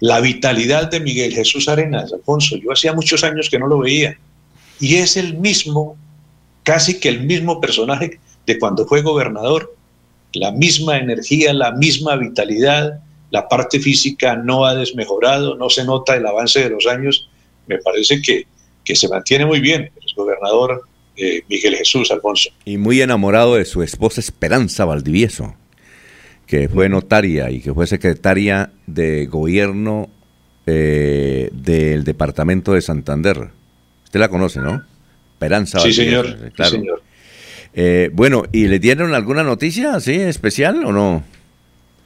la 0.00 0.20
vitalidad 0.20 0.90
de 0.90 1.00
Miguel 1.00 1.32
Jesús 1.32 1.68
Arenas, 1.68 2.12
Alfonso. 2.12 2.56
Yo 2.56 2.72
hacía 2.72 2.92
muchos 2.92 3.24
años 3.24 3.48
que 3.50 3.58
no 3.58 3.66
lo 3.66 3.78
veía. 3.78 4.16
Y 4.80 4.96
es 4.96 5.16
el 5.16 5.38
mismo, 5.38 5.96
casi 6.62 7.00
que 7.00 7.08
el 7.08 7.22
mismo 7.22 7.60
personaje 7.60 8.20
de 8.46 8.58
cuando 8.58 8.86
fue 8.86 9.02
gobernador. 9.02 9.74
La 10.34 10.52
misma 10.52 10.98
energía, 10.98 11.52
la 11.52 11.72
misma 11.72 12.16
vitalidad, 12.16 13.00
la 13.30 13.48
parte 13.48 13.80
física 13.80 14.36
no 14.36 14.66
ha 14.66 14.74
desmejorado, 14.74 15.56
no 15.56 15.68
se 15.70 15.84
nota 15.84 16.16
el 16.16 16.26
avance 16.26 16.60
de 16.60 16.70
los 16.70 16.86
años. 16.86 17.28
Me 17.66 17.78
parece 17.78 18.22
que, 18.22 18.46
que 18.84 18.94
se 18.94 19.08
mantiene 19.08 19.46
muy 19.46 19.60
bien 19.60 19.90
el 20.00 20.14
gobernador 20.14 20.82
eh, 21.16 21.42
Miguel 21.48 21.74
Jesús 21.74 22.12
Alfonso. 22.12 22.50
Y 22.64 22.76
muy 22.76 23.02
enamorado 23.02 23.56
de 23.56 23.64
su 23.64 23.82
esposa 23.82 24.20
Esperanza 24.20 24.84
Valdivieso, 24.84 25.56
que 26.48 26.68
fue 26.68 26.88
notaria 26.88 27.50
y 27.50 27.60
que 27.60 27.72
fue 27.72 27.86
secretaria 27.86 28.70
de 28.86 29.26
gobierno 29.26 30.08
eh, 30.66 31.50
del 31.52 32.02
departamento 32.04 32.72
de 32.72 32.80
Santander. 32.80 33.50
Usted 34.04 34.18
la 34.18 34.28
conoce, 34.28 34.58
¿no? 34.60 34.82
Esperanza 35.34 35.78
Sí, 35.80 35.92
señor. 35.92 36.50
claro. 36.54 36.70
Sí, 36.70 36.76
señor. 36.78 37.02
Eh, 37.74 38.10
bueno, 38.12 38.44
¿y 38.50 38.66
le 38.66 38.78
dieron 38.78 39.14
alguna 39.14 39.44
noticia 39.44 39.94
así 39.94 40.14
especial 40.14 40.84
o 40.84 40.90
no? 40.92 41.22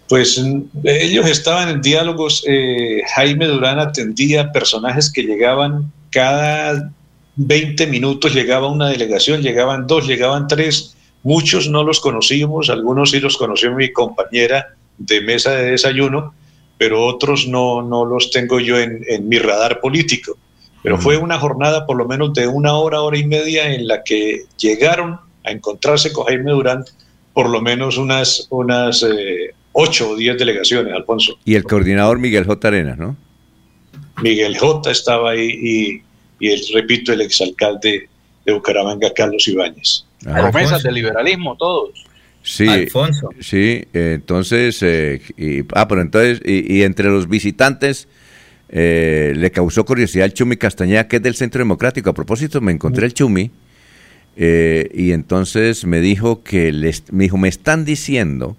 Pues 0.08 0.38
mm, 0.38 0.60
ellos 0.84 1.30
estaban 1.30 1.68
en 1.68 1.80
diálogos. 1.80 2.44
eh, 2.46 3.00
Jaime 3.14 3.46
Durán 3.46 3.78
atendía 3.78 4.50
personajes 4.52 5.10
que 5.10 5.22
llegaban 5.22 5.92
cada 6.10 6.90
20 7.36 7.86
minutos, 7.86 8.34
llegaba 8.34 8.70
una 8.70 8.88
delegación, 8.90 9.40
llegaban 9.40 9.86
dos, 9.86 10.06
llegaban 10.06 10.48
tres. 10.48 10.96
Muchos 11.22 11.68
no 11.68 11.84
los 11.84 12.00
conocíamos, 12.00 12.70
algunos 12.70 13.10
sí 13.10 13.20
los 13.20 13.36
conoció 13.36 13.72
mi 13.72 13.92
compañera 13.92 14.74
de 14.98 15.20
mesa 15.20 15.52
de 15.52 15.72
desayuno, 15.72 16.34
pero 16.78 17.04
otros 17.04 17.46
no, 17.46 17.82
no 17.82 18.04
los 18.04 18.30
tengo 18.30 18.58
yo 18.58 18.78
en, 18.78 19.04
en 19.08 19.28
mi 19.28 19.38
radar 19.38 19.80
político. 19.80 20.36
Pero 20.82 20.98
fue 20.98 21.16
una 21.16 21.38
jornada 21.38 21.86
por 21.86 21.96
lo 21.96 22.06
menos 22.08 22.34
de 22.34 22.48
una 22.48 22.74
hora, 22.74 23.02
hora 23.02 23.16
y 23.16 23.24
media 23.24 23.72
en 23.72 23.86
la 23.86 24.02
que 24.02 24.46
llegaron 24.58 25.20
a 25.44 25.52
encontrarse 25.52 26.12
con 26.12 26.24
Jaime 26.26 26.50
Durán 26.50 26.84
por 27.32 27.48
lo 27.48 27.60
menos 27.60 27.96
unas, 27.96 28.46
unas 28.50 29.02
eh, 29.02 29.54
ocho 29.72 30.10
o 30.10 30.16
diez 30.16 30.36
delegaciones, 30.38 30.92
Alfonso. 30.92 31.38
Y 31.44 31.54
el 31.54 31.64
coordinador 31.64 32.18
Miguel 32.18 32.44
J. 32.44 32.68
Arenas, 32.68 32.98
¿no? 32.98 33.16
Miguel 34.22 34.56
J 34.58 34.90
estaba 34.90 35.30
ahí 35.30 35.48
y, 35.62 36.02
y 36.44 36.50
el, 36.50 36.60
repito, 36.74 37.12
el 37.12 37.22
exalcalde 37.22 38.08
de 38.44 38.52
Bucaramanga, 38.52 39.12
Carlos 39.14 39.46
Ibáñez. 39.48 40.04
Promesas 40.22 40.82
del 40.82 40.94
liberalismo, 40.94 41.56
todos. 41.56 41.90
Sí, 42.42 42.66
sí, 43.40 43.84
eh, 43.92 44.12
entonces, 44.14 44.82
eh, 44.82 45.22
y, 45.36 45.60
ah, 45.74 45.86
pero 45.86 46.00
entonces, 46.00 46.40
y, 46.44 46.78
y 46.78 46.82
entre 46.82 47.08
los 47.08 47.28
visitantes 47.28 48.08
eh, 48.74 49.34
le 49.36 49.50
causó 49.50 49.84
curiosidad 49.84 50.24
el 50.24 50.32
Chumi 50.32 50.56
Castañeda, 50.56 51.06
que 51.06 51.16
es 51.16 51.22
del 51.22 51.34
Centro 51.34 51.58
Democrático. 51.58 52.08
A 52.08 52.14
propósito, 52.14 52.60
me 52.62 52.72
encontré 52.72 53.04
el 53.04 53.12
Chumi 53.12 53.50
eh, 54.36 54.90
y 54.94 55.12
entonces 55.12 55.84
me 55.84 56.00
dijo 56.00 56.42
que, 56.42 56.72
les, 56.72 57.12
me 57.12 57.24
dijo, 57.24 57.36
me 57.36 57.48
están 57.48 57.84
diciendo, 57.84 58.56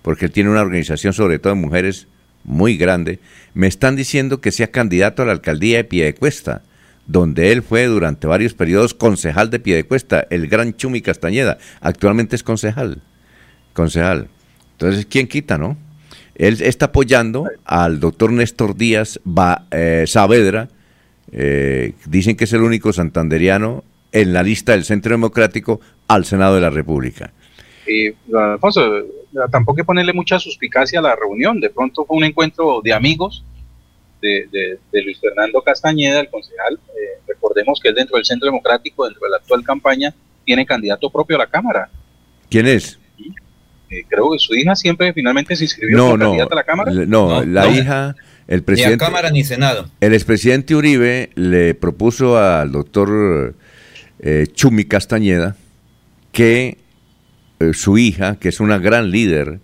porque 0.00 0.24
él 0.24 0.32
tiene 0.32 0.48
una 0.48 0.62
organización 0.62 1.12
sobre 1.12 1.38
todo 1.38 1.54
de 1.54 1.60
mujeres 1.60 2.08
muy 2.44 2.78
grande, 2.78 3.18
me 3.52 3.66
están 3.66 3.94
diciendo 3.94 4.40
que 4.40 4.52
sea 4.52 4.70
candidato 4.70 5.22
a 5.22 5.26
la 5.26 5.32
alcaldía 5.32 5.76
de 5.76 5.84
Piedecuesta, 5.84 6.62
donde 7.06 7.52
él 7.52 7.62
fue 7.62 7.86
durante 7.86 8.26
varios 8.26 8.54
periodos 8.54 8.94
concejal 8.94 9.50
de 9.50 9.58
Piedecuesta, 9.58 10.26
el 10.30 10.46
gran 10.48 10.74
Chumi 10.76 11.02
Castañeda, 11.02 11.58
actualmente 11.80 12.36
es 12.36 12.42
concejal, 12.42 13.02
concejal. 13.72 14.28
Entonces, 14.72 15.06
¿quién 15.06 15.26
quita, 15.26 15.58
no? 15.58 15.76
Él 16.34 16.56
está 16.62 16.86
apoyando 16.86 17.46
al 17.64 18.00
doctor 18.00 18.32
Néstor 18.32 18.76
Díaz 18.76 19.20
Ba- 19.24 19.66
eh, 19.70 20.04
Saavedra, 20.06 20.68
eh, 21.30 21.92
dicen 22.06 22.36
que 22.36 22.44
es 22.44 22.52
el 22.52 22.62
único 22.62 22.92
santanderiano 22.92 23.84
en 24.12 24.32
la 24.32 24.42
lista 24.42 24.72
del 24.72 24.84
Centro 24.84 25.10
Democrático 25.12 25.80
al 26.08 26.24
Senado 26.24 26.54
de 26.54 26.60
la 26.62 26.70
República. 26.70 27.32
Y, 27.86 28.12
Alfonso, 28.34 28.98
eh, 28.98 29.04
tampoco 29.50 29.72
hay 29.72 29.82
que 29.82 29.86
ponerle 29.86 30.12
mucha 30.12 30.38
suspicacia 30.38 31.00
a 31.00 31.02
la 31.02 31.16
reunión. 31.16 31.60
De 31.60 31.70
pronto 31.70 32.04
fue 32.04 32.16
un 32.16 32.24
encuentro 32.24 32.80
de 32.82 32.92
amigos 32.92 33.44
de, 34.22 34.48
de- 34.50 34.78
de 34.92 35.02
Luis 35.02 35.18
Fernando 35.20 35.60
Castañeda, 35.60 36.20
el 36.20 36.30
concejal. 36.30 36.78
Eh, 36.94 37.20
recordemos 37.28 37.78
que 37.82 37.88
él 37.90 37.94
dentro 37.96 38.16
del 38.16 38.24
Centro 38.24 38.46
Democrático, 38.46 39.04
dentro 39.04 39.24
de 39.26 39.30
la 39.30 39.36
actual 39.38 39.62
campaña, 39.64 40.14
tiene 40.46 40.64
candidato 40.64 41.10
propio 41.10 41.36
a 41.36 41.40
la 41.40 41.46
Cámara. 41.48 41.90
¿Quién 42.48 42.66
es? 42.66 42.98
Eh, 43.90 44.04
creo 44.08 44.30
que 44.32 44.38
su 44.38 44.54
hija 44.54 44.74
siempre 44.74 45.12
finalmente 45.12 45.54
se 45.56 45.64
inscribió 45.64 45.96
No, 45.98 46.04
como 46.04 46.16
no, 46.16 46.24
candidata 46.30 46.54
a 46.54 46.56
la 46.56 46.64
Cámara. 46.64 46.92
no, 46.92 47.44
la 47.44 47.68
hija, 47.68 48.16
el 48.48 48.58
Ni 48.58 48.62
a 48.62 48.64
presidente, 48.64 49.04
Cámara 49.04 49.30
ni 49.30 49.44
Senado. 49.44 49.90
el 50.00 50.14
expresidente 50.14 50.74
Uribe 50.74 51.30
le 51.34 51.74
propuso 51.74 52.38
al 52.38 52.72
doctor 52.72 53.54
eh, 54.20 54.46
Chumi 54.52 54.84
Castañeda 54.84 55.56
que 56.32 56.78
eh, 57.60 57.72
su 57.74 57.98
hija, 57.98 58.36
que 58.40 58.48
es 58.48 58.60
una 58.60 58.78
gran 58.78 59.10
líder, 59.10 59.60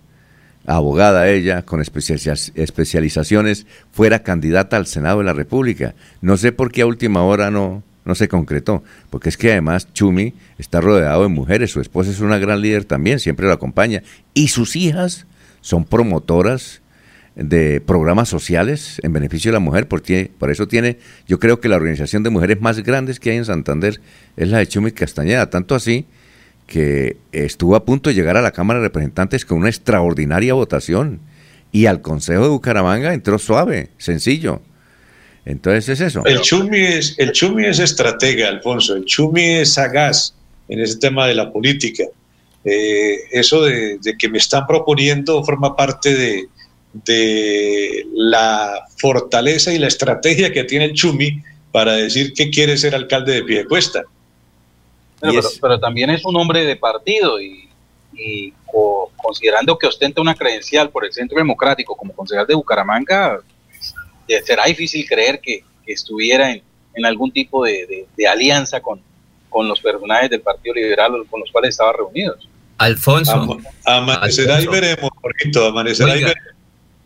abogada 0.69 1.29
ella, 1.29 1.63
con 1.63 1.81
especializa- 1.81 2.53
especializaciones, 2.55 3.67
fuera 3.91 4.23
candidata 4.23 4.77
al 4.77 4.87
Senado 4.87 5.19
de 5.19 5.25
la 5.25 5.33
República. 5.33 5.95
No 6.21 6.37
sé 6.37 6.53
por 6.53 6.71
qué 6.71 6.83
a 6.83 6.87
última 6.87 7.23
hora 7.23 7.51
no, 7.51 7.83
no 8.05 8.15
se 8.15 8.29
concretó, 8.29 8.85
porque 9.11 9.31
es 9.31 9.37
que 9.37 9.51
además 9.53 9.93
Chumi 9.95 10.35
está 10.59 10.81
rodeado 10.81 11.23
de 11.23 11.29
mujeres, 11.29 11.71
su 11.71 11.81
esposa 11.81 12.11
es 12.11 12.21
una 12.21 12.39
gran 12.39 12.61
líder 12.61 12.85
también, 12.85 13.19
siempre 13.19 13.47
lo 13.47 13.53
acompaña, 13.53 14.03
y 14.35 14.49
sus 14.49 14.77
hijas 14.77 15.27
son 15.63 15.85
promotoras 15.85 16.83
de 17.35 17.81
programas 17.81 18.29
sociales 18.29 19.01
en 19.03 19.13
beneficio 19.13 19.51
de 19.51 19.55
la 19.55 19.61
mujer, 19.61 19.89
porque 19.89 20.31
por 20.39 20.51
eso 20.51 20.69
tiene, 20.69 20.99
yo 21.27 21.39
creo 21.39 21.61
que 21.61 21.69
la 21.69 21.77
organización 21.77 22.23
de 22.25 22.31
mujeres 22.31 22.61
más 22.61 22.83
grandes 22.83 23.21
que 23.21 23.31
hay 23.31 23.37
en 23.39 23.45
Santander 23.45 24.01
es 24.37 24.49
la 24.49 24.59
de 24.59 24.67
Chumi 24.67 24.93
Castañeda, 24.93 25.49
tanto 25.49 25.75
así 25.75 26.07
que 26.69 27.17
estuvo 27.33 27.75
a 27.75 27.85
punto 27.85 28.11
de 28.11 28.15
llegar 28.15 28.37
a 28.37 28.43
la 28.43 28.53
Cámara 28.53 28.79
de 28.79 28.87
Representantes 28.87 29.45
con 29.45 29.59
una 29.59 29.71
extraordinaria 29.71 30.55
votación 30.55 31.21
y 31.73 31.87
al 31.87 32.03
Consejo 32.03 32.43
de 32.43 32.49
Bucaramanga 32.51 33.15
entró 33.15 33.39
suave, 33.39 33.89
sencillo. 33.97 34.63
Entonces 35.47 35.89
es 35.89 36.01
eso. 36.03 36.25
El 36.27 36.43
Chumi 36.43 36.79
es, 36.79 37.15
el 37.19 37.33
Chumi 37.33 37.65
es 37.65 37.79
estratega, 37.79 38.49
Alfonso. 38.49 38.95
El 38.95 39.07
Chumi 39.07 39.43
es 39.43 39.73
sagaz 39.73 40.35
en 40.69 40.81
ese 40.81 40.99
tema 40.99 41.27
de 41.27 41.35
la 41.35 41.51
política. 41.51 42.05
Eh, 42.65 43.17
eso 43.31 43.63
de, 43.63 43.99
que 44.19 44.29
me 44.29 44.37
están 44.37 44.67
proponiendo 44.67 45.43
forma 45.43 45.75
parte 45.75 46.15
de, 46.15 46.49
la 48.15 48.85
fortaleza 48.99 49.73
y 49.73 49.79
la 49.79 49.87
estrategia 49.87 50.53
que 50.53 50.65
tiene 50.65 50.87
el 50.87 50.93
Chumi 50.93 51.43
para 51.73 51.93
decir 51.93 52.33
que 52.35 52.51
quiere 52.51 52.77
ser 52.77 52.95
alcalde 52.95 53.35
de 53.35 53.43
Piedecuesta. 53.43 54.05
Pero, 55.21 55.79
también 55.81 56.11
es 56.11 56.25
un 56.25 56.37
hombre 56.37 56.65
de 56.65 56.77
partido 56.77 57.41
y, 57.41 57.69
y 58.15 58.53
co- 58.71 59.11
considerando 59.17 59.77
que 59.79 59.87
ostenta 59.87 60.21
una 60.21 60.35
credencial 60.35 60.91
por 60.91 61.05
el 61.05 61.13
Centro 61.13 61.39
Democrático 61.39 61.97
como 61.97 62.13
concejal 62.15 62.47
de 62.47 62.55
Bucaramanga, 62.55 63.41
eh, 64.29 64.43
será 64.45 64.65
difícil 64.67 65.07
creer 65.09 65.41
que, 65.41 65.65
que 65.85 65.93
estuviera 65.93 66.51
en, 66.53 66.63
en 66.95 67.07
algún 67.07 67.33
tipo 67.33 67.65
de, 67.65 67.87
de- 67.87 68.07
de 68.17 68.29
alianza 68.29 68.81
con, 68.81 69.01
con 69.49 69.67
los 69.69 69.81
personajes 69.81 70.31
del 70.31 70.41
Partido 70.41 70.75
Liberal 70.75 71.13
con 71.31 71.41
los 71.41 71.51
cuales 71.51 71.71
estaba 71.71 71.93
reunidos. 71.93 72.49
Alfonso. 72.79 73.33
Am- 73.33 73.59
amanecerá 73.85 74.61
y 74.63 74.67
veremos, 74.67 75.11
Jorgito, 75.21 75.67
amanecerá 75.67 76.17
y 76.17 76.21
veremos. 76.25 76.55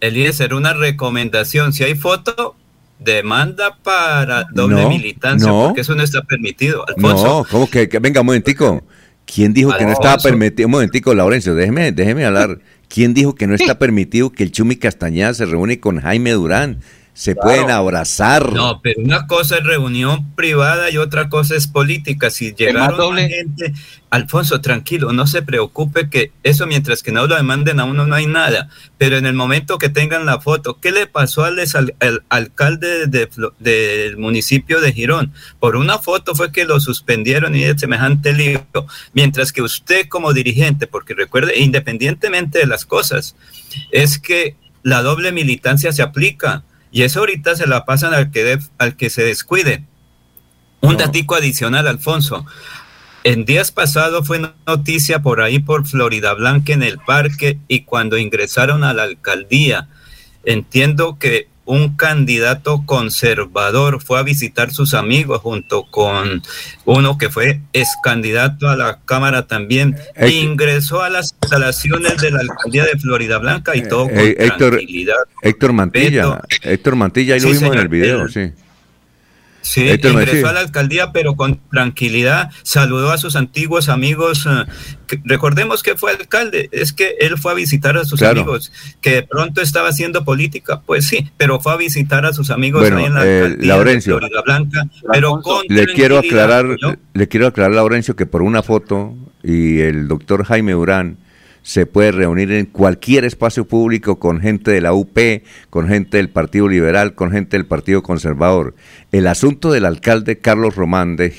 Eliezer, 0.00 0.52
una 0.52 0.72
recomendación. 0.74 1.72
Si 1.72 1.84
hay 1.84 1.94
foto, 1.94 2.56
demanda 3.04 3.76
para 3.82 4.44
doble 4.52 4.82
No, 4.82 4.88
militancia, 4.88 5.48
no. 5.48 5.64
porque 5.66 5.80
eso 5.82 5.94
no 5.94 6.02
está 6.02 6.22
permitido. 6.22 6.84
Alfonso, 6.88 7.24
No, 7.24 7.44
¿cómo 7.50 7.68
que, 7.70 7.88
que- 7.88 7.98
venga 7.98 8.20
un 8.20 8.26
momentico? 8.26 8.82
¿Quién 9.24 9.52
dijo 9.54 9.74
que 9.76 9.84
no 9.84 9.92
estaba 9.92 10.18
permitido? 10.18 10.66
Un 10.66 10.72
momentico, 10.72 11.14
Laurencio, 11.14 11.54
déjeme, 11.54 11.92
déjeme 11.92 12.24
hablar. 12.24 12.58
¿Quién 12.88 13.14
dijo 13.14 13.34
que 13.34 13.46
no 13.46 13.54
está 13.54 13.78
permitido 13.78 14.30
que 14.30 14.42
el 14.42 14.50
Chumi 14.52 14.76
Castañeda 14.76 15.32
se 15.34 15.46
reúne 15.46 15.80
con 15.80 16.00
Jaime 16.00 16.32
Durán? 16.32 16.80
Se 17.14 17.36
pueden 17.36 17.70
abrazar. 17.70 18.52
No, 18.52 18.80
pero 18.80 19.02
una 19.02 19.26
cosa 19.26 19.58
es 19.58 19.64
reunión 19.64 20.34
privada 20.34 20.90
y 20.90 20.96
otra 20.96 21.28
cosa 21.28 21.54
es 21.54 21.66
política. 21.66 22.30
Si 22.30 22.54
llegaron 22.54 22.98
doble- 22.98 23.28
gente, 23.28 23.74
Alfonso, 24.08 24.62
tranquilo, 24.62 25.12
no 25.12 25.26
se 25.26 25.42
preocupe 25.42 26.08
que 26.08 26.32
eso 26.42 26.66
mientras 26.66 27.02
que 27.02 27.12
no 27.12 27.26
lo 27.26 27.36
demanden 27.36 27.80
a 27.80 27.84
uno 27.84 28.06
no 28.06 28.14
hay 28.14 28.24
nada. 28.26 28.70
Pero 28.96 29.18
en 29.18 29.26
el 29.26 29.34
momento 29.34 29.76
que 29.76 29.90
tengan 29.90 30.24
la 30.24 30.40
foto, 30.40 30.80
¿qué 30.80 30.90
le 30.90 31.06
pasó 31.06 31.44
al, 31.44 31.60
alcalde 32.30 33.06
de 33.06 33.28
del 33.58 34.16
municipio 34.16 34.80
de 34.80 34.92
Girón? 34.92 35.34
Por 35.60 35.76
una 35.76 35.98
foto 35.98 36.34
fue 36.34 36.50
que 36.50 36.64
lo 36.64 36.80
suspendieron 36.80 37.54
y 37.54 37.64
de 37.64 37.78
semejante 37.78 38.32
lío. 38.32 38.64
Mientras 39.12 39.52
que 39.52 39.60
usted 39.60 40.08
como 40.08 40.32
dirigente, 40.32 40.86
porque 40.86 41.12
recuerde, 41.12 41.58
independientemente 41.58 42.58
de 42.58 42.66
las 42.66 42.86
cosas, 42.86 43.36
es 43.90 44.18
que 44.18 44.56
la 44.82 45.02
doble 45.02 45.30
militancia 45.30 45.92
se 45.92 46.02
aplica. 46.02 46.64
Y 46.92 47.02
eso 47.02 47.20
ahorita 47.20 47.56
se 47.56 47.66
la 47.66 47.84
pasan 47.84 48.14
al 48.14 48.30
que, 48.30 48.44
de- 48.44 48.62
al 48.78 48.96
que 48.96 49.10
se 49.10 49.24
descuide. 49.24 49.84
Un 50.80 50.96
datico 50.96 51.34
adicional, 51.34 51.88
Alfonso. 51.88 52.44
En 53.24 53.44
días 53.44 53.70
pasados 53.70 54.26
fue 54.26 54.40
noticia 54.66 55.22
por 55.22 55.40
ahí 55.40 55.58
por 55.60 55.86
Florida 55.86 56.34
Blanca 56.34 56.72
en 56.72 56.82
el 56.82 56.98
parque 56.98 57.58
y 57.68 57.82
cuando 57.82 58.18
ingresaron 58.18 58.84
a 58.84 58.92
la 58.92 59.04
alcaldía. 59.04 59.88
Entiendo 60.44 61.18
que 61.18 61.48
un 61.64 61.96
candidato 61.96 62.82
conservador, 62.86 64.02
fue 64.02 64.18
a 64.18 64.22
visitar 64.22 64.72
sus 64.72 64.94
amigos 64.94 65.40
junto 65.40 65.84
con 65.90 66.42
uno 66.84 67.18
que 67.18 67.30
fue 67.30 67.60
ex 67.72 67.88
candidato 68.02 68.68
a 68.68 68.76
la 68.76 68.98
Cámara 69.04 69.46
también, 69.46 69.96
Eh, 70.16 70.28
ingresó 70.30 71.02
a 71.02 71.08
las 71.08 71.34
instalaciones 71.40 72.16
de 72.18 72.30
la 72.32 72.40
alcaldía 72.40 72.84
de 72.84 72.98
Florida 72.98 73.38
Blanca 73.38 73.76
y 73.76 73.82
todo 73.82 74.08
con 74.08 74.18
Eh, 74.18 74.34
Héctor, 74.38 74.72
tranquilidad. 74.72 75.14
Héctor 75.42 75.72
Mantilla, 75.72 76.40
Héctor 76.62 76.96
Mantilla, 76.96 77.34
ahí 77.34 77.40
lo 77.40 77.48
Sí, 77.48 77.54
vimos 77.54 77.74
en 77.74 77.78
el 77.80 77.88
video, 77.88 78.28
sí. 78.28 78.52
Sí, 79.62 79.88
Héctor 79.88 80.12
ingresó 80.12 80.32
Mejía. 80.34 80.50
a 80.50 80.52
la 80.52 80.60
alcaldía, 80.60 81.12
pero 81.12 81.34
con 81.36 81.60
tranquilidad, 81.70 82.50
saludó 82.64 83.10
a 83.12 83.18
sus 83.18 83.36
antiguos 83.36 83.88
amigos. 83.88 84.46
eh, 84.46 84.64
recordemos 85.24 85.82
que 85.82 85.94
fue 85.96 86.10
alcalde, 86.12 86.68
es 86.72 86.92
que 86.92 87.14
él 87.20 87.38
fue 87.38 87.52
a 87.52 87.54
visitar 87.54 87.96
a 87.96 88.04
sus 88.04 88.18
Claro. 88.18 88.40
amigos, 88.40 88.72
que 89.00 89.10
de 89.10 89.22
pronto 89.22 89.60
estaba 89.60 89.88
haciendo 89.90 90.24
política, 90.24 90.80
pues 90.84 91.06
sí, 91.06 91.30
pero 91.36 91.60
fue 91.60 91.72
a 91.72 91.76
visitar 91.76 92.26
a 92.26 92.32
sus 92.32 92.50
amigos 92.50 92.82
Bueno, 92.82 92.96
ahí 92.98 93.04
en 93.04 93.14
la 93.14 93.26
eh, 93.26 93.40
alcaldía 93.42 93.68
Laurencio. 93.68 94.18
de 94.20 94.28
Blanca, 94.44 94.86
pero 95.12 95.40
con 95.40 95.62
Le 95.68 95.86
quiero 95.86 96.18
aclarar, 96.18 96.64
¿no? 96.80 96.96
le 97.14 97.28
quiero 97.28 97.46
aclarar, 97.46 97.72
Laurencio, 97.76 98.16
que 98.16 98.26
por 98.26 98.42
una 98.42 98.62
foto 98.62 99.14
y 99.44 99.80
el 99.80 100.08
doctor 100.08 100.44
Jaime 100.44 100.74
Urán 100.74 101.18
se 101.62 101.86
puede 101.86 102.12
reunir 102.12 102.50
en 102.52 102.66
cualquier 102.66 103.24
espacio 103.24 103.66
público 103.66 104.18
con 104.18 104.40
gente 104.40 104.70
de 104.72 104.80
la 104.80 104.92
UP, 104.92 105.18
con 105.70 105.88
gente 105.88 106.16
del 106.16 106.28
Partido 106.28 106.68
Liberal, 106.68 107.14
con 107.14 107.30
gente 107.30 107.56
del 107.56 107.66
Partido 107.66 108.02
Conservador. 108.02 108.74
El 109.12 109.26
asunto 109.26 109.70
del 109.70 109.84
alcalde 109.84 110.38
Carlos 110.38 110.74
Román 110.74 111.16
de, 111.16 111.30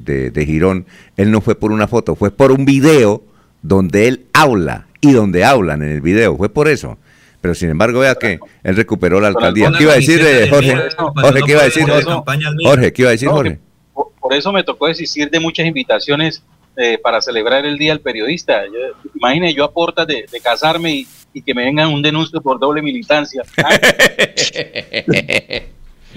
de, 0.00 0.30
de 0.30 0.46
Girón, 0.46 0.86
él 1.16 1.30
no 1.30 1.40
fue 1.40 1.56
por 1.56 1.72
una 1.72 1.88
foto, 1.88 2.14
fue 2.14 2.30
por 2.30 2.52
un 2.52 2.64
video 2.64 3.24
donde 3.62 4.08
él 4.08 4.26
habla 4.32 4.86
y 5.00 5.12
donde 5.12 5.44
hablan 5.44 5.82
en 5.82 5.90
el 5.90 6.00
video, 6.00 6.36
fue 6.36 6.48
por 6.48 6.68
eso. 6.68 6.98
Pero 7.40 7.56
sin 7.56 7.70
embargo, 7.70 7.98
vea 7.98 8.14
que 8.14 8.38
él 8.62 8.76
recuperó 8.76 9.20
la 9.20 9.26
alcaldía. 9.26 9.72
¿Qué 9.76 9.82
iba 9.82 9.92
a 9.94 9.96
decir 9.96 10.20
eh, 10.20 10.24
de 10.24 10.48
Jorge? 10.48 10.76
Jorge, 10.96 11.40
¿qué 11.44 11.52
iba 11.52 11.60
a 11.60 11.64
decir 11.64 11.82
ir 11.82 11.94
de 11.94 12.02
Jorge? 12.04 12.92
¿qué 12.92 13.02
iba 13.02 13.08
a 13.08 13.12
decir 13.12 13.28
Jorge? 13.28 13.58
Por, 13.92 14.12
por 14.20 14.32
eso 14.32 14.52
me 14.52 14.62
tocó 14.62 14.86
desistir 14.86 15.28
de 15.28 15.40
muchas 15.40 15.66
invitaciones 15.66 16.44
eh, 16.76 16.98
para 17.02 17.20
celebrar 17.20 17.66
el 17.66 17.78
Día 17.78 17.92
del 17.92 18.00
Periodista. 18.00 18.64
Yo, 18.66 19.10
imagine 19.14 19.54
yo 19.54 19.64
a 19.64 19.72
puertas 19.72 20.06
de, 20.06 20.26
de 20.30 20.40
casarme 20.40 20.92
y, 20.92 21.06
y 21.32 21.42
que 21.42 21.54
me 21.54 21.64
vengan 21.64 21.92
un 21.92 22.02
denuncio 22.02 22.40
por 22.40 22.58
doble 22.58 22.82
militancia. 22.82 23.42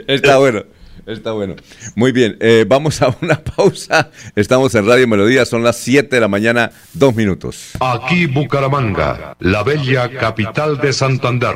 Está 0.07 0.38
bueno, 0.38 0.64
está 1.06 1.32
bueno. 1.32 1.56
Muy 1.95 2.11
bien, 2.11 2.36
eh, 2.41 2.65
vamos 2.68 3.02
a 3.02 3.15
una 3.22 3.41
pausa. 3.41 4.11
Estamos 4.36 4.76
en 4.76 4.86
Radio 4.86 5.07
Melodía, 5.07 5.45
son 5.45 5.64
las 5.64 5.77
7 5.77 6.14
de 6.14 6.19
la 6.19 6.27
mañana, 6.27 6.72
dos 6.94 7.15
minutos. 7.15 7.72
Aquí 7.80 8.26
Bucaramanga, 8.26 9.38
la 9.40 9.64
bella 9.64 10.10
capital 10.10 10.77
de 10.80 10.91
Santander. 10.91 11.56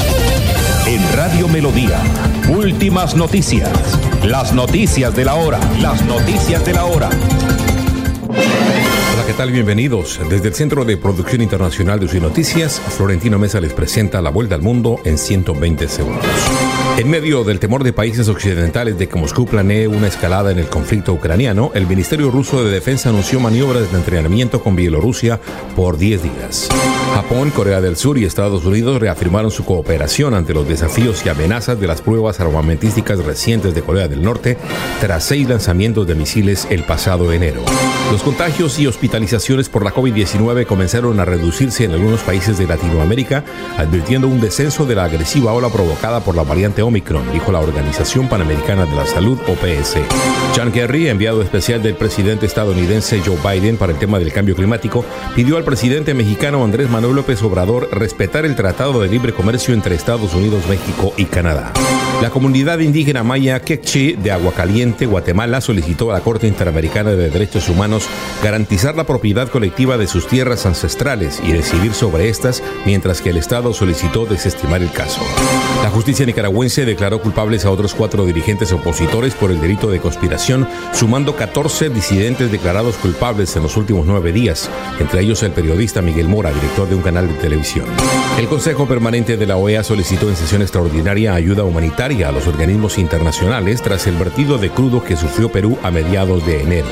En 0.91 1.01
Radio 1.15 1.47
Melodía, 1.47 2.01
últimas 2.49 3.15
noticias. 3.15 3.69
Las 4.25 4.51
noticias 4.51 5.15
de 5.15 5.23
la 5.23 5.35
hora. 5.35 5.57
Las 5.79 6.03
noticias 6.05 6.65
de 6.65 6.73
la 6.73 6.83
hora. 6.83 7.07
Hola, 8.27 9.25
¿qué 9.25 9.31
tal? 9.31 9.51
Bienvenidos. 9.51 10.19
Desde 10.29 10.49
el 10.49 10.53
Centro 10.53 10.83
de 10.83 10.97
Producción 10.97 11.41
Internacional 11.41 11.97
de 12.01 12.09
Sus 12.09 12.21
Noticias, 12.21 12.81
Florentino 12.97 13.39
Mesa 13.39 13.61
les 13.61 13.71
presenta 13.71 14.21
la 14.21 14.31
vuelta 14.31 14.55
al 14.55 14.63
mundo 14.63 14.99
en 15.05 15.17
120 15.17 15.87
segundos. 15.87 16.25
En 17.01 17.09
medio 17.09 17.43
del 17.43 17.59
temor 17.59 17.83
de 17.83 17.93
países 17.93 18.29
occidentales 18.29 18.95
de 18.99 19.09
que 19.09 19.17
Moscú 19.17 19.47
planee 19.47 19.87
una 19.87 20.05
escalada 20.05 20.51
en 20.51 20.59
el 20.59 20.67
conflicto 20.67 21.11
ucraniano, 21.13 21.71
el 21.73 21.87
Ministerio 21.87 22.29
Ruso 22.29 22.63
de 22.63 22.69
Defensa 22.69 23.09
anunció 23.09 23.39
maniobras 23.39 23.91
de 23.91 23.97
entrenamiento 23.97 24.61
con 24.61 24.75
Bielorrusia 24.75 25.39
por 25.75 25.97
10 25.97 26.21
días. 26.21 26.69
Japón, 27.15 27.49
Corea 27.49 27.81
del 27.81 27.97
Sur 27.97 28.19
y 28.19 28.25
Estados 28.25 28.65
Unidos 28.65 29.01
reafirmaron 29.01 29.49
su 29.49 29.65
cooperación 29.65 30.35
ante 30.35 30.53
los 30.53 30.67
desafíos 30.67 31.25
y 31.25 31.29
amenazas 31.29 31.79
de 31.79 31.87
las 31.87 32.01
pruebas 32.01 32.39
armamentísticas 32.39 33.17
recientes 33.25 33.73
de 33.73 33.81
Corea 33.81 34.07
del 34.07 34.21
Norte 34.21 34.57
tras 34.99 35.23
seis 35.23 35.49
lanzamientos 35.49 36.05
de 36.05 36.13
misiles 36.13 36.67
el 36.69 36.83
pasado 36.83 37.33
enero. 37.33 37.65
Los 38.11 38.21
contagios 38.21 38.77
y 38.77 38.85
hospitalizaciones 38.85 39.69
por 39.69 39.83
la 39.83 39.91
COVID-19 39.91 40.67
comenzaron 40.67 41.19
a 41.19 41.25
reducirse 41.25 41.83
en 41.83 41.93
algunos 41.93 42.21
países 42.21 42.59
de 42.59 42.67
Latinoamérica, 42.67 43.43
advirtiendo 43.77 44.27
un 44.27 44.39
descenso 44.39 44.85
de 44.85 44.95
la 44.95 45.05
agresiva 45.05 45.51
ola 45.53 45.69
provocada 45.69 46.19
por 46.19 46.35
la 46.35 46.43
variante 46.43 46.81
Omicron, 46.81 46.90
dijo 46.93 47.51
la 47.51 47.59
Organización 47.59 48.27
Panamericana 48.27 48.85
de 48.85 48.95
la 48.95 49.05
Salud, 49.05 49.39
OPS. 49.47 49.95
John 50.55 50.71
Kerry, 50.71 51.07
enviado 51.07 51.41
especial 51.41 51.81
del 51.81 51.95
presidente 51.95 52.45
estadounidense 52.45 53.21
Joe 53.25 53.37
Biden 53.37 53.77
para 53.77 53.93
el 53.93 53.99
tema 53.99 54.19
del 54.19 54.33
cambio 54.33 54.55
climático, 54.55 55.05
pidió 55.33 55.55
al 55.55 55.63
presidente 55.63 56.13
mexicano 56.13 56.63
Andrés 56.63 56.89
Manuel 56.89 57.15
López 57.15 57.41
Obrador 57.43 57.87
respetar 57.93 58.45
el 58.45 58.55
Tratado 58.55 58.99
de 58.99 59.07
Libre 59.07 59.33
Comercio 59.33 59.73
entre 59.73 59.95
Estados 59.95 60.33
Unidos, 60.33 60.67
México 60.67 61.13
y 61.15 61.25
Canadá. 61.25 61.71
La 62.21 62.29
comunidad 62.29 62.79
indígena 62.79 63.23
maya 63.23 63.61
Quechí 63.61 64.13
de 64.13 64.31
Aguacaliente, 64.31 65.07
Guatemala, 65.07 65.59
solicitó 65.59 66.11
a 66.11 66.13
la 66.13 66.19
Corte 66.19 66.47
Interamericana 66.47 67.11
de 67.11 67.31
Derechos 67.31 67.67
Humanos 67.67 68.07
garantizar 68.43 68.95
la 68.95 69.05
propiedad 69.05 69.47
colectiva 69.49 69.97
de 69.97 70.07
sus 70.07 70.27
tierras 70.27 70.65
ancestrales 70.65 71.41
y 71.43 71.53
decidir 71.53 71.93
sobre 71.93 72.29
estas, 72.29 72.61
mientras 72.85 73.21
que 73.21 73.31
el 73.31 73.37
Estado 73.37 73.73
solicitó 73.73 74.25
desestimar 74.25 74.83
el 74.83 74.91
caso. 74.91 75.21
La 75.83 75.89
justicia 75.89 76.27
nicaragüense 76.27 76.85
declaró 76.85 77.21
culpables 77.21 77.65
a 77.65 77.71
otros 77.71 77.95
cuatro 77.95 78.23
dirigentes 78.25 78.71
opositores 78.71 79.33
por 79.33 79.49
el 79.49 79.59
delito 79.59 79.89
de 79.89 79.99
conspiración, 79.99 80.67
sumando 80.93 81.35
14 81.35 81.89
disidentes 81.89 82.51
declarados 82.51 82.97
culpables 82.97 83.55
en 83.55 83.63
los 83.63 83.75
últimos 83.77 84.05
nueve 84.05 84.31
días, 84.31 84.69
entre 84.99 85.21
ellos 85.21 85.41
el 85.41 85.51
periodista 85.51 86.03
Miguel 86.03 86.27
Mora, 86.27 86.51
director 86.51 86.87
de 86.87 86.95
un 86.95 87.01
canal 87.01 87.27
de 87.27 87.33
televisión. 87.33 87.87
El 88.37 88.47
Consejo 88.47 88.87
Permanente 88.87 89.37
de 89.37 89.47
la 89.47 89.57
OEA 89.57 89.83
solicitó 89.83 90.29
en 90.29 90.35
sesión 90.35 90.61
extraordinaria 90.61 91.33
ayuda 91.33 91.63
humanitaria 91.63 92.29
a 92.29 92.31
los 92.31 92.45
organismos 92.45 92.99
internacionales 92.99 93.81
tras 93.81 94.05
el 94.05 94.17
vertido 94.17 94.59
de 94.59 94.69
crudo 94.69 95.03
que 95.03 95.17
sufrió 95.17 95.51
Perú 95.51 95.79
a 95.81 95.89
mediados 95.89 96.45
de 96.45 96.61
enero. 96.61 96.89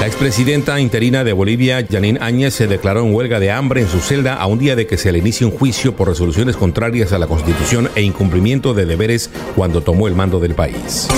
La 0.00 0.06
expresidenta 0.06 0.78
interina 0.78 1.24
de 1.24 1.32
Bolivia, 1.32 1.84
Janine 1.88 2.20
Áñez, 2.22 2.54
se 2.54 2.68
declaró 2.68 3.04
en 3.04 3.12
huelga 3.12 3.40
de 3.40 3.50
hambre 3.50 3.80
en 3.80 3.88
su 3.88 3.98
celda 3.98 4.34
a 4.34 4.46
un 4.46 4.60
día 4.60 4.76
de 4.76 4.86
que 4.86 4.96
se 4.96 5.10
le 5.10 5.18
inicie 5.18 5.44
un 5.44 5.52
juicio 5.52 5.96
por 5.96 6.06
resoluciones 6.06 6.56
contrarias 6.56 7.12
a 7.12 7.18
la 7.18 7.26
Constitución 7.26 7.90
e 7.96 8.02
incumplimiento 8.02 8.74
de 8.74 8.86
deberes 8.86 9.28
cuando 9.56 9.80
tomó 9.80 10.06
el 10.06 10.14
mando 10.14 10.38
del 10.38 10.54
país. 10.54 11.08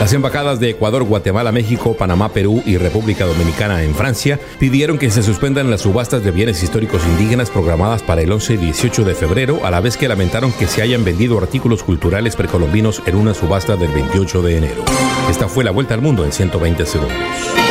Las 0.00 0.12
embajadas 0.12 0.58
de 0.58 0.70
Ecuador, 0.70 1.04
Guatemala, 1.04 1.52
México, 1.52 1.96
Panamá, 1.96 2.32
Perú 2.32 2.60
y 2.66 2.76
República 2.76 3.24
Dominicana 3.24 3.84
en 3.84 3.94
Francia 3.94 4.40
pidieron 4.58 4.98
que 4.98 5.12
se 5.12 5.22
suspendan 5.22 5.70
las 5.70 5.82
subastas 5.82 6.24
de 6.24 6.32
bienes 6.32 6.60
históricos 6.60 7.02
indígenas 7.06 7.50
programadas 7.50 8.02
para 8.02 8.22
el 8.22 8.32
11 8.32 8.54
y 8.54 8.56
18 8.56 9.04
de 9.04 9.14
febrero, 9.14 9.60
a 9.64 9.70
la 9.70 9.80
vez 9.80 9.96
que 9.96 10.08
lamentaron 10.08 10.52
que 10.52 10.66
se 10.66 10.82
hayan 10.82 11.04
vendido 11.04 11.38
artículos 11.38 11.84
culturales 11.84 12.34
precolombinos 12.34 13.00
en 13.06 13.14
una 13.14 13.32
subasta 13.32 13.76
del 13.76 13.92
28 13.92 14.42
de 14.42 14.56
enero. 14.56 14.84
Esta 15.30 15.46
fue 15.46 15.62
la 15.62 15.70
vuelta 15.70 15.94
al 15.94 16.00
mundo 16.00 16.24
en 16.24 16.32
120 16.32 16.84
segundos. 16.84 17.63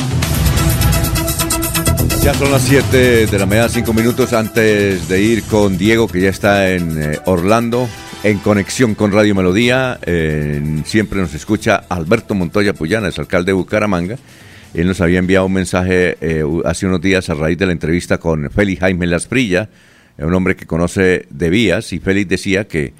Ya 2.23 2.35
son 2.35 2.52
las 2.52 2.61
7 2.65 3.27
de 3.27 3.39
la 3.39 3.47
mañana, 3.47 3.70
5 3.70 3.94
minutos 3.94 4.35
antes 4.35 5.09
de 5.09 5.23
ir 5.23 5.43
con 5.44 5.78
Diego, 5.78 6.06
que 6.06 6.20
ya 6.20 6.28
está 6.28 6.70
en 6.70 7.02
eh, 7.02 7.19
Orlando, 7.24 7.89
en 8.24 8.36
conexión 8.39 8.94
con 8.94 9.11
Radio 9.11 9.35
Melodía. 9.35 9.98
Siempre 10.85 11.19
nos 11.19 11.32
escucha 11.32 11.77
Alberto 11.89 12.35
Montoya 12.35 12.74
Puyana, 12.74 13.09
es 13.09 13.19
alcalde 13.19 13.52
de 13.52 13.55
Bucaramanga. 13.55 14.19
Él 14.74 14.86
nos 14.86 15.01
había 15.01 15.19
enviado 15.19 15.47
un 15.47 15.55
mensaje 15.55 16.19
eh, 16.20 16.44
hace 16.66 16.86
unos 16.86 17.01
días 17.01 17.31
a 17.31 17.35
raíz 17.35 17.56
de 17.56 17.65
la 17.65 17.73
entrevista 17.73 18.19
con 18.19 18.51
Félix 18.51 18.81
Jaime 18.81 19.06
Lasprilla, 19.06 19.70
un 20.19 20.35
hombre 20.35 20.56
que 20.56 20.66
conoce 20.66 21.24
de 21.31 21.48
vías, 21.48 21.90
y 21.94 22.01
Félix 22.01 22.28
decía 22.28 22.69
que 22.69 22.93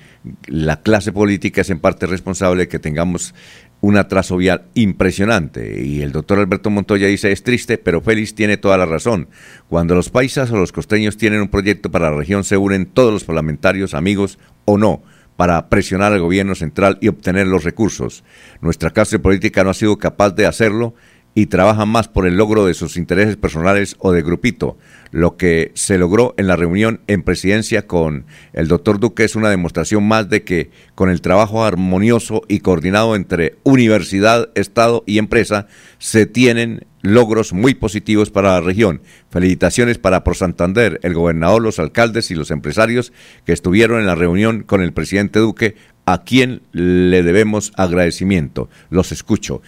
la 0.46 0.80
clase 0.80 1.12
política 1.12 1.60
es 1.60 1.70
en 1.70 1.80
parte 1.80 2.06
responsable 2.06 2.62
de 2.62 2.68
que 2.68 2.78
tengamos 2.78 3.34
un 3.80 3.96
atraso 3.98 4.36
vial 4.38 4.64
impresionante. 4.74 5.82
Y 5.82 6.01
el 6.01 6.12
doctor 6.12 6.38
Alberto 6.38 6.70
Montoya 6.70 7.06
dice, 7.06 7.32
es 7.32 7.42
triste, 7.42 7.76
pero 7.76 8.01
Félix 8.01 8.34
tiene 8.34 8.56
toda 8.56 8.78
la 8.78 8.86
razón. 8.86 9.28
Cuando 9.68 9.94
los 9.94 10.09
paisas 10.09 10.51
o 10.51 10.56
los 10.56 10.72
costeños 10.72 11.18
tienen 11.18 11.42
un 11.42 11.48
proyecto 11.48 11.90
para 11.90 12.10
la 12.10 12.16
región, 12.16 12.44
se 12.44 12.56
unen 12.56 12.86
todos 12.86 13.12
los 13.12 13.24
parlamentarios, 13.24 13.92
amigos 13.92 14.38
o 14.64 14.78
no, 14.78 15.02
para 15.36 15.68
presionar 15.68 16.12
al 16.12 16.20
gobierno 16.20 16.55
central 16.55 16.96
y 17.01 17.09
obtener 17.09 17.46
los 17.46 17.64
recursos. 17.64 18.24
Nuestra 18.62 18.90
clase 18.90 19.18
política 19.18 19.64
no 19.64 19.70
ha 19.70 19.74
sido 19.74 19.98
capaz 19.98 20.30
de 20.30 20.46
hacerlo 20.46 20.94
y 21.35 21.47
trabaja 21.47 21.85
más 21.85 22.09
por 22.09 22.27
el 22.27 22.36
logro 22.36 22.65
de 22.65 22.74
sus 22.74 22.97
intereses 22.97 23.36
personales 23.36 23.97
o 23.98 24.12
de 24.12 24.23
grupito. 24.23 24.78
Lo 25.11 25.36
que 25.36 25.73
se 25.74 25.98
logró 25.98 26.35
en 26.39 26.47
la 26.47 26.56
reunión 26.56 27.01
en 27.06 27.23
presidencia 27.23 27.86
con 27.86 28.27
el 28.52 28.69
doctor 28.69 28.98
Duque 28.98 29.24
es 29.24 29.36
una 29.36 29.51
demostración 29.51 30.06
más 30.06 30.28
de 30.28 30.44
que 30.44 30.70
con 30.94 31.11
el 31.11 31.20
trabajo 31.20 31.65
armonioso 31.65 32.43
y 32.48 32.61
coordinado 32.61 33.16
entre 33.16 33.56
universidad, 33.65 34.51
Estado 34.55 35.02
y 35.06 35.19
empresa 35.19 35.66
se 35.98 36.27
tienen 36.27 36.86
logros 37.05 37.52
muy 37.52 37.74
positivos 37.74 38.31
para 38.31 38.52
la 38.52 38.61
región. 38.61 39.02
Felicitaciones 39.31 39.98
para 39.98 40.24
Pro 40.24 40.35
Santander, 40.35 40.98
el 41.02 41.15
gobernador, 41.15 41.62
los 41.62 41.78
alcaldes 41.78 42.31
y 42.31 42.35
los 42.35 42.51
empresarios 42.51 43.12
que 43.44 43.52
estuvieron 43.52 44.01
en 44.01 44.06
la 44.06 44.15
reunión 44.15 44.62
con 44.62 44.81
el 44.82 44.93
presidente 44.93 45.39
Duque 45.39 45.77
a 46.06 46.22
quien 46.24 46.62
le 46.72 47.22
debemos 47.22 47.72
agradecimiento. 47.76 48.68
Los 48.90 49.12
escucho. 49.12 49.62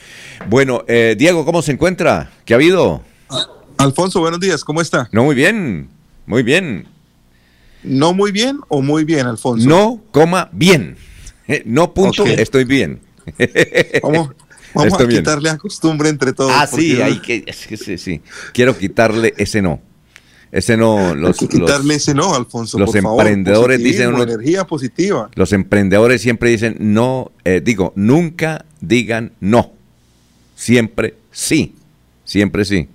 Bueno, 0.49 0.85
eh, 0.89 1.15
Diego, 1.19 1.45
¿cómo 1.45 1.63
se 1.63 1.73
encuentra? 1.73 2.31
¿Qué 2.45 2.55
ha 2.55 2.57
habido? 2.57 3.03
Alfonso, 3.79 4.21
buenos 4.21 4.41
días, 4.41 4.65
¿cómo 4.65 4.81
está? 4.81 5.09
No, 5.13 5.25
muy 5.25 5.35
bien, 5.35 5.89
muy 6.27 6.43
bien. 6.43 6.87
¿No 7.83 8.13
muy 8.15 8.33
bien 8.33 8.59
o 8.69 8.83
muy 8.83 9.05
bien, 9.05 9.27
Alfonso? 9.27 9.69
No, 9.69 10.03
coma, 10.11 10.49
bien. 10.53 10.97
No, 11.65 11.93
punto, 11.95 12.25
estoy 12.25 12.65
bien. 12.65 13.01
Vamos, 14.03 14.31
vamos 14.73 14.93
Estoy 14.93 15.05
a 15.05 15.09
bien. 15.09 15.21
quitarle 15.23 15.51
a 15.51 15.59
costumbre 15.59 16.09
entre 16.09 16.33
todos. 16.33 16.53
Ah, 16.55 16.67
sí, 16.67 17.01
hay 17.01 17.19
que 17.21 17.45
sí, 17.53 17.99
sí. 17.99 18.23
Quiero 18.53 18.77
quitarle 18.77 19.35
ese 19.37 19.63
no. 19.63 19.81
Ese 20.57 20.77
no, 20.77 21.15
los, 21.15 21.41
hay 21.41 21.49
que 21.49 21.59
quitarle 21.59 21.95
los- 21.95 21.97
ese 21.97 22.15
no, 22.15 22.35
Alfonso. 22.35 22.79
los 22.79 22.91
por 22.91 23.03
favor. 23.03 23.21
emprendedores 23.27 23.83
dicen 23.83 24.09
uno- 24.15 24.23
energía 24.23 24.67
positiva. 24.67 25.29
los 25.35 25.53
emprendedores 25.53 26.23
siempre 26.23 26.51
dicen 26.51 26.77
no, 26.81 27.31
eh, 27.45 27.61
digo, 27.63 27.93
nunca 27.95 28.65
digan 28.81 29.33
no. 29.41 29.73
Siempre 30.55 31.15
sí. 31.31 31.75
Siempre 32.25 32.65
sí. 32.65 32.89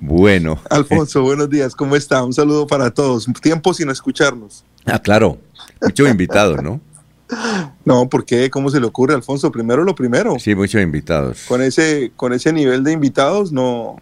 Bueno. 0.00 0.60
Alfonso, 0.70 1.22
buenos 1.22 1.48
días, 1.48 1.74
¿cómo 1.74 1.96
está? 1.96 2.24
Un 2.24 2.32
saludo 2.32 2.66
para 2.66 2.90
todos. 2.90 3.26
Tiempo 3.40 3.72
sin 3.74 3.90
escucharnos. 3.90 4.64
Ah, 4.84 5.00
claro. 5.00 5.38
Muchos 5.80 6.08
invitados, 6.08 6.62
¿no? 6.62 6.80
No, 7.84 8.08
¿por 8.08 8.24
qué? 8.24 8.50
¿Cómo 8.50 8.70
se 8.70 8.80
le 8.80 8.86
ocurre, 8.86 9.14
Alfonso? 9.14 9.52
Primero 9.52 9.84
lo 9.84 9.94
primero. 9.94 10.36
Sí, 10.38 10.54
muchos 10.54 10.80
invitados. 10.82 11.42
Con 11.46 11.60
ese, 11.62 12.10
con 12.16 12.32
ese 12.32 12.52
nivel 12.54 12.82
de 12.84 12.92
invitados 12.92 13.52
no 13.52 13.96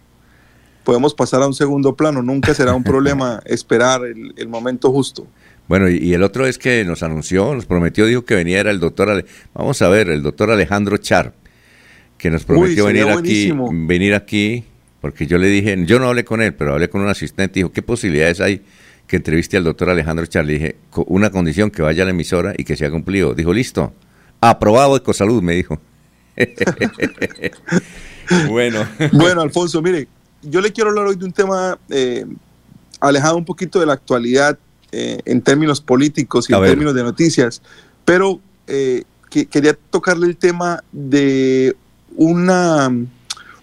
podemos 0.87 1.13
pasar 1.13 1.41
a 1.41 1.47
un 1.47 1.53
segundo 1.53 1.97
plano. 1.97 2.21
Nunca 2.21 2.53
será 2.53 2.73
un 2.73 2.81
problema 2.85 3.41
esperar 3.45 4.05
el, 4.05 4.33
el 4.37 4.47
momento 4.47 4.89
justo. 4.89 5.27
Bueno, 5.67 5.89
y, 5.89 5.97
y 5.97 6.13
el 6.13 6.23
otro 6.23 6.47
es 6.47 6.57
que 6.57 6.85
nos 6.85 7.03
anunció, 7.03 7.53
nos 7.53 7.65
prometió, 7.65 8.05
dijo 8.05 8.23
que 8.23 8.35
venía 8.35 8.61
era 8.61 8.71
el 8.71 8.79
doctor, 8.79 9.09
Ale- 9.09 9.25
vamos 9.53 9.81
a 9.81 9.89
ver, 9.89 10.07
el 10.09 10.23
doctor 10.23 10.49
Alejandro 10.49 10.95
Char, 10.95 11.33
que 12.17 12.29
nos 12.31 12.45
prometió 12.45 12.85
venir 12.85 13.03
aquí, 13.03 13.11
buenísimo. 13.51 13.69
venir 13.85 14.15
aquí, 14.15 14.63
porque 15.01 15.27
yo 15.27 15.37
le 15.37 15.47
dije, 15.49 15.75
yo 15.85 15.99
no 15.99 16.07
hablé 16.07 16.23
con 16.23 16.41
él, 16.41 16.53
pero 16.53 16.71
hablé 16.71 16.89
con 16.89 17.01
un 17.01 17.09
asistente 17.09 17.55
dijo, 17.59 17.73
¿qué 17.73 17.81
posibilidades 17.81 18.39
hay 18.39 18.61
que 19.07 19.17
entreviste 19.17 19.57
al 19.57 19.65
doctor 19.65 19.89
Alejandro 19.89 20.25
Char? 20.25 20.45
Le 20.45 20.53
dije, 20.53 20.77
"Co- 20.89 21.03
una 21.09 21.31
condición 21.31 21.69
que 21.69 21.81
vaya 21.81 22.03
a 22.03 22.05
la 22.05 22.11
emisora 22.11 22.53
y 22.57 22.63
que 22.63 22.77
sea 22.77 22.89
cumplido. 22.89 23.33
Dijo, 23.35 23.51
listo, 23.51 23.93
aprobado 24.39 24.95
Ecosalud, 24.95 25.43
me 25.43 25.53
dijo. 25.53 25.81
bueno. 28.49 28.85
Bueno, 29.13 29.41
Alfonso, 29.41 29.81
mire, 29.81 30.07
yo 30.41 30.61
le 30.61 30.71
quiero 30.71 30.89
hablar 30.89 31.07
hoy 31.07 31.15
de 31.15 31.25
un 31.25 31.31
tema 31.31 31.77
eh, 31.89 32.25
alejado 32.99 33.37
un 33.37 33.45
poquito 33.45 33.79
de 33.79 33.85
la 33.85 33.93
actualidad 33.93 34.57
eh, 34.91 35.19
en 35.25 35.41
términos 35.41 35.81
políticos 35.81 36.49
y 36.49 36.53
A 36.53 36.57
en 36.57 36.61
ver. 36.61 36.71
términos 36.71 36.93
de 36.95 37.03
noticias, 37.03 37.61
pero 38.05 38.39
eh, 38.67 39.03
que- 39.29 39.45
quería 39.45 39.77
tocarle 39.89 40.27
el 40.27 40.37
tema 40.37 40.83
de 40.91 41.75
una, 42.15 42.87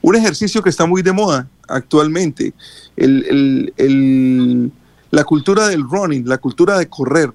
un 0.03 0.17
ejercicio 0.17 0.63
que 0.63 0.71
está 0.71 0.87
muy 0.87 1.03
de 1.03 1.13
moda 1.13 1.49
actualmente, 1.69 2.53
el- 2.97 3.25
el- 3.29 3.75
el- 3.77 4.73
la 5.11 5.25
cultura 5.25 5.69
del 5.69 5.83
running, 5.89 6.29
la 6.29 6.39
cultura 6.39 6.79
de 6.79 6.89
correr. 6.89 7.33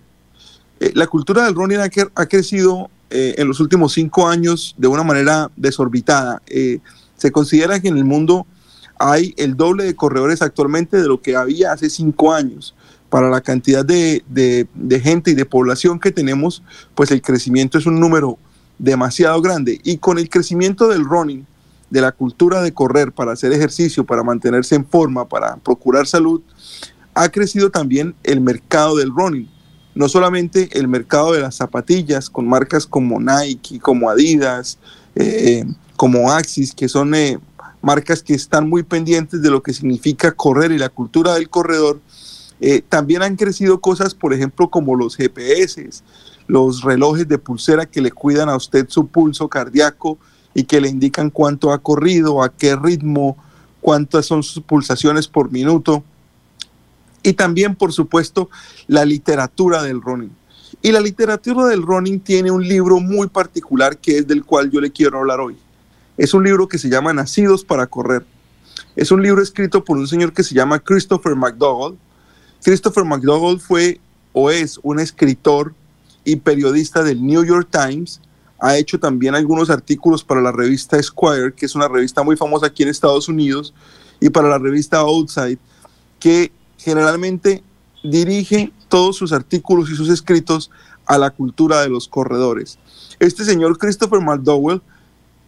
Eh, 0.79 0.91
la 0.95 1.07
cultura 1.07 1.45
del 1.45 1.55
running 1.55 1.79
ha, 1.79 1.89
ha 2.15 2.25
crecido 2.27 2.89
eh, 3.11 3.33
en 3.39 3.47
los 3.47 3.59
últimos 3.59 3.93
cinco 3.93 4.27
años 4.27 4.75
de 4.77 4.87
una 4.87 5.01
manera 5.03 5.49
desorbitada. 5.55 6.43
Eh, 6.45 6.77
se 7.17 7.31
considera 7.31 7.79
que 7.79 7.87
en 7.87 7.97
el 7.97 8.05
mundo 8.05 8.45
hay 8.99 9.33
el 9.37 9.55
doble 9.57 9.85
de 9.85 9.95
corredores 9.95 10.41
actualmente 10.41 10.97
de 10.97 11.07
lo 11.07 11.21
que 11.21 11.35
había 11.35 11.71
hace 11.71 11.89
cinco 11.89 12.33
años. 12.33 12.75
Para 13.09 13.31
la 13.31 13.41
cantidad 13.41 13.83
de, 13.83 14.23
de- 14.27 14.99
gente 14.99 15.31
y 15.31 15.33
de 15.33 15.45
población 15.45 15.99
que 15.99 16.11
tenemos, 16.11 16.61
pues 16.93 17.09
el 17.09 17.23
crecimiento 17.23 17.79
es 17.79 17.87
un 17.87 17.99
número 17.99 18.37
demasiado 18.77 19.41
grande. 19.41 19.81
Y 19.83 19.97
con 19.97 20.19
el 20.19 20.29
crecimiento 20.29 20.87
del 20.87 21.05
running, 21.05 21.45
de 21.89 22.01
la 22.01 22.11
cultura 22.11 22.61
de 22.61 22.71
correr 22.71 23.11
para 23.11 23.31
hacer 23.31 23.51
ejercicio, 23.51 24.05
para 24.05 24.21
mantenerse 24.21 24.75
en 24.75 24.85
forma, 24.85 25.27
para 25.27 25.55
procurar 25.55 26.05
salud, 26.05 26.41
ha 27.15 27.29
crecido 27.29 27.71
también 27.71 28.13
el 28.23 28.41
mercado 28.41 28.95
del 28.97 29.09
running. 29.09 29.49
No 29.95 30.07
solamente 30.07 30.69
el 30.73 30.87
mercado 30.87 31.33
de 31.33 31.41
las 31.41 31.55
zapatillas 31.55 32.29
con 32.29 32.47
marcas 32.47 32.85
como 32.85 33.19
Nike, 33.19 33.79
como 33.79 34.09
Adidas, 34.09 34.77
eh, 35.15 35.65
como 35.95 36.31
Axis, 36.31 36.75
que 36.75 36.87
son 36.87 37.15
eh, 37.15 37.39
marcas 37.81 38.23
que 38.23 38.33
están 38.33 38.69
muy 38.69 38.83
pendientes 38.83 39.41
de 39.41 39.49
lo 39.49 39.63
que 39.63 39.73
significa 39.73 40.31
correr 40.31 40.71
y 40.71 40.77
la 40.77 40.89
cultura 40.89 41.33
del 41.33 41.49
corredor. 41.49 41.99
Eh, 42.61 42.81
también 42.87 43.21
han 43.21 43.35
crecido 43.35 43.79
cosas, 43.79 44.13
por 44.13 44.33
ejemplo, 44.33 44.69
como 44.69 44.95
los 44.95 45.15
GPS, 45.15 45.89
los 46.47 46.81
relojes 46.81 47.27
de 47.27 47.37
pulsera 47.37 47.85
que 47.85 48.01
le 48.01 48.11
cuidan 48.11 48.49
a 48.49 48.55
usted 48.55 48.87
su 48.89 49.07
pulso 49.07 49.47
cardíaco 49.47 50.17
y 50.53 50.63
que 50.63 50.81
le 50.81 50.89
indican 50.89 51.29
cuánto 51.29 51.71
ha 51.71 51.77
corrido, 51.77 52.43
a 52.43 52.49
qué 52.49 52.75
ritmo, 52.75 53.37
cuántas 53.79 54.25
son 54.25 54.43
sus 54.43 54.61
pulsaciones 54.63 55.27
por 55.27 55.51
minuto. 55.51 56.03
Y 57.23 57.33
también, 57.33 57.75
por 57.75 57.93
supuesto, 57.93 58.49
la 58.87 59.05
literatura 59.05 59.83
del 59.83 60.01
running. 60.01 60.31
Y 60.81 60.91
la 60.91 61.01
literatura 61.01 61.65
del 61.65 61.81
running 61.81 62.19
tiene 62.19 62.51
un 62.51 62.65
libro 62.67 62.99
muy 62.99 63.27
particular 63.27 63.97
que 63.97 64.19
es 64.19 64.27
del 64.27 64.43
cual 64.43 64.69
yo 64.69 64.79
le 64.79 64.91
quiero 64.91 65.19
hablar 65.19 65.39
hoy. 65.39 65.57
Es 66.19 66.33
un 66.33 66.43
libro 66.43 66.67
que 66.67 66.77
se 66.77 66.89
llama 66.89 67.13
Nacidos 67.13 67.63
para 67.63 67.87
Correr. 67.87 68.25
Es 68.97 69.09
un 69.09 69.23
libro 69.23 69.41
escrito 69.41 69.85
por 69.85 69.97
un 69.97 70.05
señor 70.05 70.33
que 70.33 70.43
se 70.43 70.53
llama 70.53 70.79
Christopher 70.79 71.33
McDougall. 71.33 71.97
Christopher 72.61 73.05
McDougall 73.05 73.57
fue 73.57 74.01
o 74.33 74.51
es 74.51 74.81
un 74.83 74.99
escritor 74.99 75.73
y 76.25 76.35
periodista 76.35 77.03
del 77.03 77.25
New 77.25 77.45
York 77.45 77.69
Times. 77.71 78.19
Ha 78.59 78.77
hecho 78.77 78.99
también 78.99 79.33
algunos 79.33 79.69
artículos 79.69 80.21
para 80.21 80.41
la 80.41 80.51
revista 80.51 80.97
Esquire, 80.97 81.53
que 81.55 81.65
es 81.65 81.73
una 81.73 81.87
revista 81.87 82.21
muy 82.21 82.35
famosa 82.35 82.65
aquí 82.65 82.83
en 82.83 82.89
Estados 82.89 83.29
Unidos, 83.29 83.73
y 84.19 84.29
para 84.29 84.49
la 84.49 84.57
revista 84.57 84.97
Outside, 84.97 85.57
que 86.19 86.51
generalmente 86.77 87.63
dirige 88.03 88.73
todos 88.89 89.15
sus 89.15 89.31
artículos 89.31 89.89
y 89.89 89.95
sus 89.95 90.09
escritos 90.09 90.69
a 91.05 91.17
la 91.17 91.29
cultura 91.29 91.79
de 91.81 91.87
los 91.87 92.09
corredores. 92.09 92.77
Este 93.19 93.45
señor 93.45 93.77
Christopher 93.77 94.19
McDowell 94.19 94.81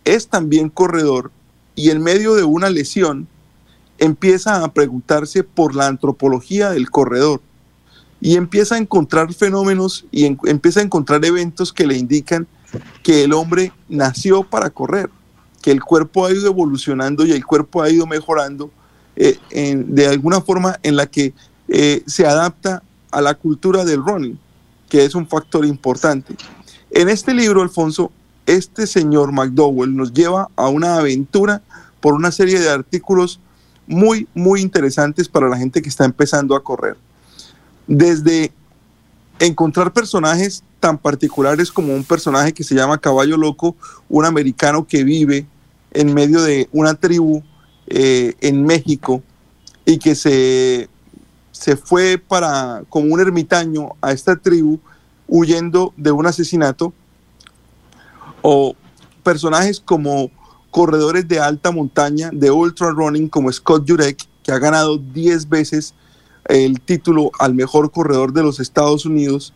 es 0.06 0.28
también 0.28 0.70
corredor 0.70 1.32
y 1.76 1.90
en 1.90 2.02
medio 2.02 2.36
de 2.36 2.44
una 2.44 2.70
lesión 2.70 3.28
empieza 3.98 4.64
a 4.64 4.74
preguntarse 4.74 5.44
por 5.44 5.76
la 5.76 5.88
antropología 5.88 6.72
del 6.72 6.90
corredor 6.90 7.42
y 8.20 8.36
empieza 8.36 8.76
a 8.76 8.78
encontrar 8.78 9.34
fenómenos 9.34 10.06
y 10.12 10.26
empieza 10.26 10.80
a 10.80 10.84
encontrar 10.84 11.24
eventos 11.26 11.74
que 11.74 11.88
le 11.88 11.98
indican 11.98 12.48
que 13.04 13.24
el 13.24 13.34
hombre 13.34 13.74
nació 13.90 14.44
para 14.44 14.70
correr, 14.70 15.10
que 15.62 15.72
el 15.72 15.84
cuerpo 15.84 16.26
ha 16.26 16.32
ido 16.32 16.48
evolucionando 16.48 17.26
y 17.26 17.32
el 17.32 17.46
cuerpo 17.46 17.82
ha 17.82 17.90
ido 17.90 18.06
mejorando 18.06 18.72
eh, 19.16 19.38
de 19.88 20.08
alguna 20.08 20.42
forma 20.42 20.80
en 20.84 20.96
la 20.96 21.08
que 21.08 21.34
eh, 21.68 22.04
se 22.06 22.26
adapta 22.26 22.82
a 23.12 23.22
la 23.22 23.34
cultura 23.34 23.84
del 23.84 24.04
running, 24.04 24.40
que 24.90 25.04
es 25.04 25.16
un 25.16 25.28
factor 25.28 25.66
importante. 25.66 26.36
En 26.92 27.10
este 27.10 27.34
libro, 27.34 27.62
Alfonso, 27.62 28.12
este 28.46 28.88
señor 28.88 29.32
McDowell 29.32 29.96
nos 29.96 30.14
lleva 30.14 30.50
a 30.56 30.68
una 30.68 30.98
aventura 30.98 31.62
por 32.00 32.14
una 32.14 32.32
serie 32.32 32.60
de 32.60 32.70
artículos 32.70 33.40
muy, 33.88 34.28
muy 34.34 34.62
interesantes 34.62 35.28
para 35.28 35.50
la 35.50 35.58
gente 35.58 35.82
que 35.82 35.90
está 35.90 36.06
empezando 36.06 36.56
a 36.56 36.64
correr. 36.64 36.98
Desde 37.88 38.52
encontrar 39.40 39.92
personajes 39.92 40.64
tan 40.80 40.98
particulares 40.98 41.72
como 41.72 41.94
un 41.94 42.04
personaje 42.04 42.54
que 42.54 42.64
se 42.64 42.76
llama 42.76 43.00
Caballo 43.00 43.38
Loco, 43.38 43.76
un 44.10 44.26
americano 44.26 44.86
que 44.88 45.04
vive 45.04 45.46
en 45.92 46.14
medio 46.14 46.42
de 46.42 46.70
una 46.72 46.96
tribu 46.96 47.44
eh, 47.88 48.36
en 48.42 48.64
México 48.64 49.22
y 49.86 49.98
que 49.98 50.16
se, 50.16 50.90
se 51.52 51.76
fue 51.76 52.18
para, 52.18 52.84
como 52.90 53.14
un 53.14 53.20
ermitaño 53.20 53.90
a 54.02 54.12
esta 54.12 54.36
tribu 54.36 54.80
huyendo 55.28 55.94
de 55.98 56.12
un 56.12 56.26
asesinato, 56.26 56.94
o 58.42 58.76
personajes 59.24 59.80
como 59.80 60.32
corredores 60.72 61.28
de 61.28 61.40
alta 61.40 61.72
montaña, 61.72 62.30
de 62.34 62.50
ultra 62.50 62.92
running, 62.92 63.28
como 63.28 63.52
Scott 63.52 63.88
Jurek, 63.88 64.26
que 64.44 64.52
ha 64.52 64.60
ganado 64.60 64.98
10 64.98 65.50
veces 65.50 65.94
el 66.46 66.82
título 66.82 67.32
al 67.40 67.54
mejor 67.54 67.92
corredor 67.92 68.34
de 68.34 68.44
los 68.44 68.60
Estados 68.60 69.06
Unidos, 69.06 69.54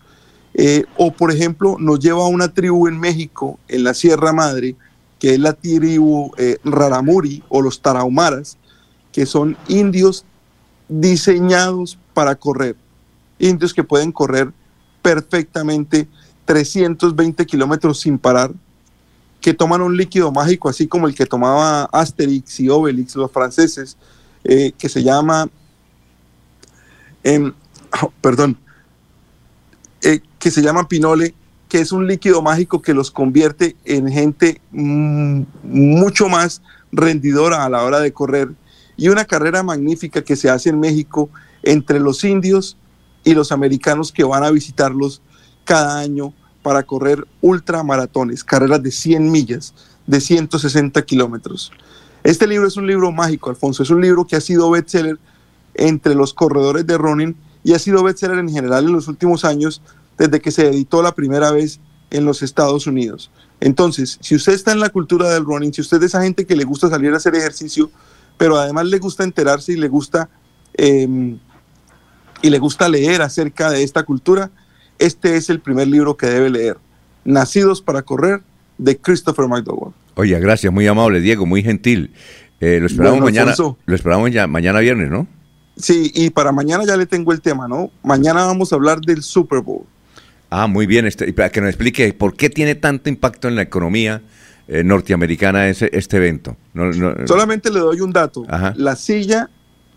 eh, 0.54 0.86
o 0.98 1.12
por 1.12 1.32
ejemplo 1.32 1.78
nos 1.80 2.00
lleva 2.00 2.24
a 2.24 2.28
una 2.28 2.54
tribu 2.54 2.88
en 2.88 3.00
México, 3.00 3.60
en 3.68 3.84
la 3.84 3.94
Sierra 3.94 4.32
Madre, 4.32 4.76
que 5.20 5.34
es 5.34 5.40
la 5.40 5.54
tribu 5.54 6.32
eh, 6.38 6.58
Raramuri 6.64 7.44
o 7.50 7.62
los 7.62 7.82
Tarahumaras, 7.82 8.58
que 9.12 9.26
son 9.26 9.58
indios 9.68 10.26
diseñados 10.88 11.98
para 12.14 12.36
correr, 12.36 12.76
indios 13.40 13.74
que 13.74 13.84
pueden 13.84 14.12
correr 14.12 14.52
perfectamente 15.02 16.08
320 16.46 17.46
kilómetros 17.46 18.00
sin 18.00 18.18
parar, 18.18 18.52
que 19.46 19.54
toman 19.54 19.84
un 19.84 19.96
líquido 19.96 20.32
mágico, 20.32 20.70
así 20.70 20.88
como 20.88 21.06
el 21.06 21.14
que 21.14 21.28
tomaba 21.28 21.84
Asterix 21.92 22.62
y 22.62 22.68
Obelix, 22.68 23.16
los 23.16 23.32
franceses, 23.32 23.96
eh, 24.44 24.72
que 24.76 24.90
se 24.90 25.04
llama, 25.04 25.48
em, 27.24 27.54
oh, 28.02 28.12
perdón, 28.22 28.58
eh, 30.02 30.20
que 30.40 30.50
se 30.50 30.64
llama 30.64 30.88
Pinole, 30.88 31.36
que 31.70 31.80
es 31.80 31.92
un 31.92 32.08
líquido 32.08 32.42
mágico 32.42 32.82
que 32.82 32.96
los 32.96 33.12
convierte 33.12 33.76
en 33.86 34.12
gente 34.12 34.62
mm, 34.72 35.44
mucho 35.62 36.28
más 36.28 36.64
rendidora 36.92 37.66
a 37.66 37.70
la 37.70 37.84
hora 37.84 38.00
de 38.00 38.12
correr. 38.12 38.50
Y 38.98 39.10
una 39.10 39.26
carrera 39.26 39.62
magnífica 39.62 40.24
que 40.24 40.36
se 40.36 40.50
hace 40.50 40.70
en 40.70 40.80
México 40.80 41.30
entre 41.62 42.00
los 42.00 42.24
indios 42.24 42.78
y 43.24 43.36
los 43.36 43.52
americanos 43.52 44.12
que 44.12 44.24
van 44.24 44.44
a 44.44 44.50
visitarlos 44.50 45.22
cada 45.66 46.00
año 46.00 46.34
para 46.66 46.82
correr 46.82 47.28
ultramaratones, 47.42 48.44
carreras 48.44 48.82
de 48.82 48.90
100 48.90 49.32
millas, 49.32 49.76
de 50.08 50.20
160 50.20 51.00
kilómetros. 51.04 51.72
Este 52.24 52.48
libro 52.48 52.68
es 52.68 52.76
un 52.76 52.88
libro 52.88 53.12
mágico, 53.12 53.52
Alfonso, 53.52 53.84
es 53.84 53.92
un 53.92 54.02
libro 54.02 54.26
que 54.26 54.36
ha 54.36 54.42
sido 54.42 54.72
bestseller 54.72 55.20
entre 55.76 56.16
los 56.16 56.34
corredores 56.34 56.88
de 56.88 56.98
running 56.98 57.36
y 57.64 57.74
ha 57.74 57.78
sido 57.78 58.02
bestseller 58.02 58.40
en 58.40 58.50
general 58.50 58.86
en 58.86 58.94
los 58.94 59.08
últimos 59.08 59.46
años 59.46 59.80
desde 60.18 60.42
que 60.42 60.50
se 60.50 60.68
editó 60.68 61.04
la 61.04 61.14
primera 61.14 61.52
vez 61.52 61.80
en 62.10 62.26
los 62.26 62.42
Estados 62.42 62.88
Unidos. 62.88 63.30
Entonces, 63.60 64.18
si 64.22 64.34
usted 64.34 64.54
está 64.54 64.72
en 64.72 64.80
la 64.80 64.90
cultura 64.90 65.30
del 65.30 65.46
running, 65.46 65.72
si 65.72 65.82
usted 65.82 65.98
es 65.98 66.06
esa 66.06 66.24
gente 66.24 66.48
que 66.48 66.56
le 66.56 66.64
gusta 66.64 66.90
salir 66.90 67.14
a 67.14 67.18
hacer 67.18 67.36
ejercicio, 67.36 67.92
pero 68.40 68.58
además 68.58 68.88
le 68.88 68.98
gusta 68.98 69.24
enterarse 69.24 69.74
y 69.74 69.78
le 69.78 69.88
gusta 69.88 70.30
eh, 70.74 71.38
y 72.42 72.50
le 72.50 72.58
gusta 72.58 72.90
leer 72.90 73.22
acerca 73.22 73.70
de 73.70 73.84
esta 73.84 74.02
cultura, 74.02 74.50
este 75.00 75.36
es 75.38 75.50
el 75.50 75.60
primer 75.60 75.88
libro 75.88 76.16
que 76.18 76.28
debe 76.28 76.50
leer. 76.50 76.78
Nacidos 77.24 77.82
para 77.82 78.02
correr 78.02 78.42
de 78.78 78.98
Christopher 78.98 79.48
McDowell. 79.48 79.94
Oye, 80.16 80.40
gracias, 80.40 80.72
muy 80.72 80.88
amable, 80.88 81.20
Diego, 81.22 81.46
muy 81.46 81.64
gentil. 81.64 82.12
Eh, 82.62 82.80
lo 82.80 82.86
esperamos 82.88 83.20
Bueno, 83.20 83.26
mañana, 83.26 83.52
Alfonso. 83.52 83.78
lo 83.86 83.96
esperamos 83.96 84.32
ya, 84.32 84.48
mañana 84.48 84.80
viernes, 84.80 85.10
¿no? 85.10 85.28
Sí, 85.78 86.12
y 86.16 86.30
para 86.30 86.52
mañana 86.54 86.86
ya 86.86 86.96
le 86.96 87.06
tengo 87.06 87.34
el 87.34 87.42
tema, 87.42 87.68
¿no? 87.68 87.92
Mañana 88.04 88.46
vamos 88.46 88.72
a 88.72 88.76
hablar 88.76 89.02
del 89.02 89.24
Super 89.24 89.60
Bowl. 89.60 89.84
Ah, 90.50 90.68
muy 90.68 90.86
bien, 90.86 91.06
este, 91.06 91.28
y 91.28 91.34
para 91.34 91.50
que 91.50 91.60
nos 91.60 91.70
explique 91.70 92.14
por 92.14 92.36
qué 92.36 92.50
tiene 92.50 92.76
tanto 92.76 93.10
impacto 93.10 93.48
en 93.50 93.56
la 93.56 93.62
economía 93.64 94.22
eh, 94.68 94.84
norteamericana 94.84 95.68
ese, 95.68 95.90
este 95.94 96.18
evento. 96.18 96.56
No, 96.74 96.86
no- 96.92 97.28
Solamente 97.28 97.70
le 97.72 97.80
doy 97.80 98.00
un 98.02 98.12
dato. 98.14 98.46
Ajá. 98.48 98.74
La 98.78 98.96
silla 98.96 99.50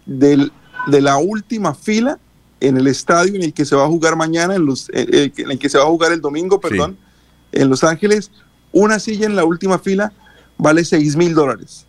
del- 0.04 0.50
de 0.88 1.00
la 1.00 1.16
última 1.18 1.74
fila 1.74 2.18
en 2.60 2.76
el 2.76 2.86
estadio 2.86 3.34
en 3.36 3.42
el 3.42 3.52
que 3.52 3.64
se 3.64 3.76
va 3.76 3.84
a 3.84 3.88
jugar 3.88 4.16
mañana, 4.16 4.54
en, 4.54 4.64
los, 4.64 4.88
eh, 4.90 5.06
eh, 5.12 5.32
en 5.36 5.50
el 5.52 5.58
que 5.58 5.68
se 5.68 5.78
va 5.78 5.84
a 5.84 5.88
jugar 5.88 6.12
el 6.12 6.20
domingo, 6.20 6.60
perdón, 6.60 6.96
en 7.52 7.68
Los 7.68 7.84
Ángeles, 7.84 8.30
una 8.72 8.98
silla 8.98 9.26
en 9.26 9.36
la 9.36 9.44
última 9.44 9.78
fila 9.78 10.12
vale 10.58 10.84
6 10.84 11.16
mil 11.16 11.34
dólares. 11.34 11.84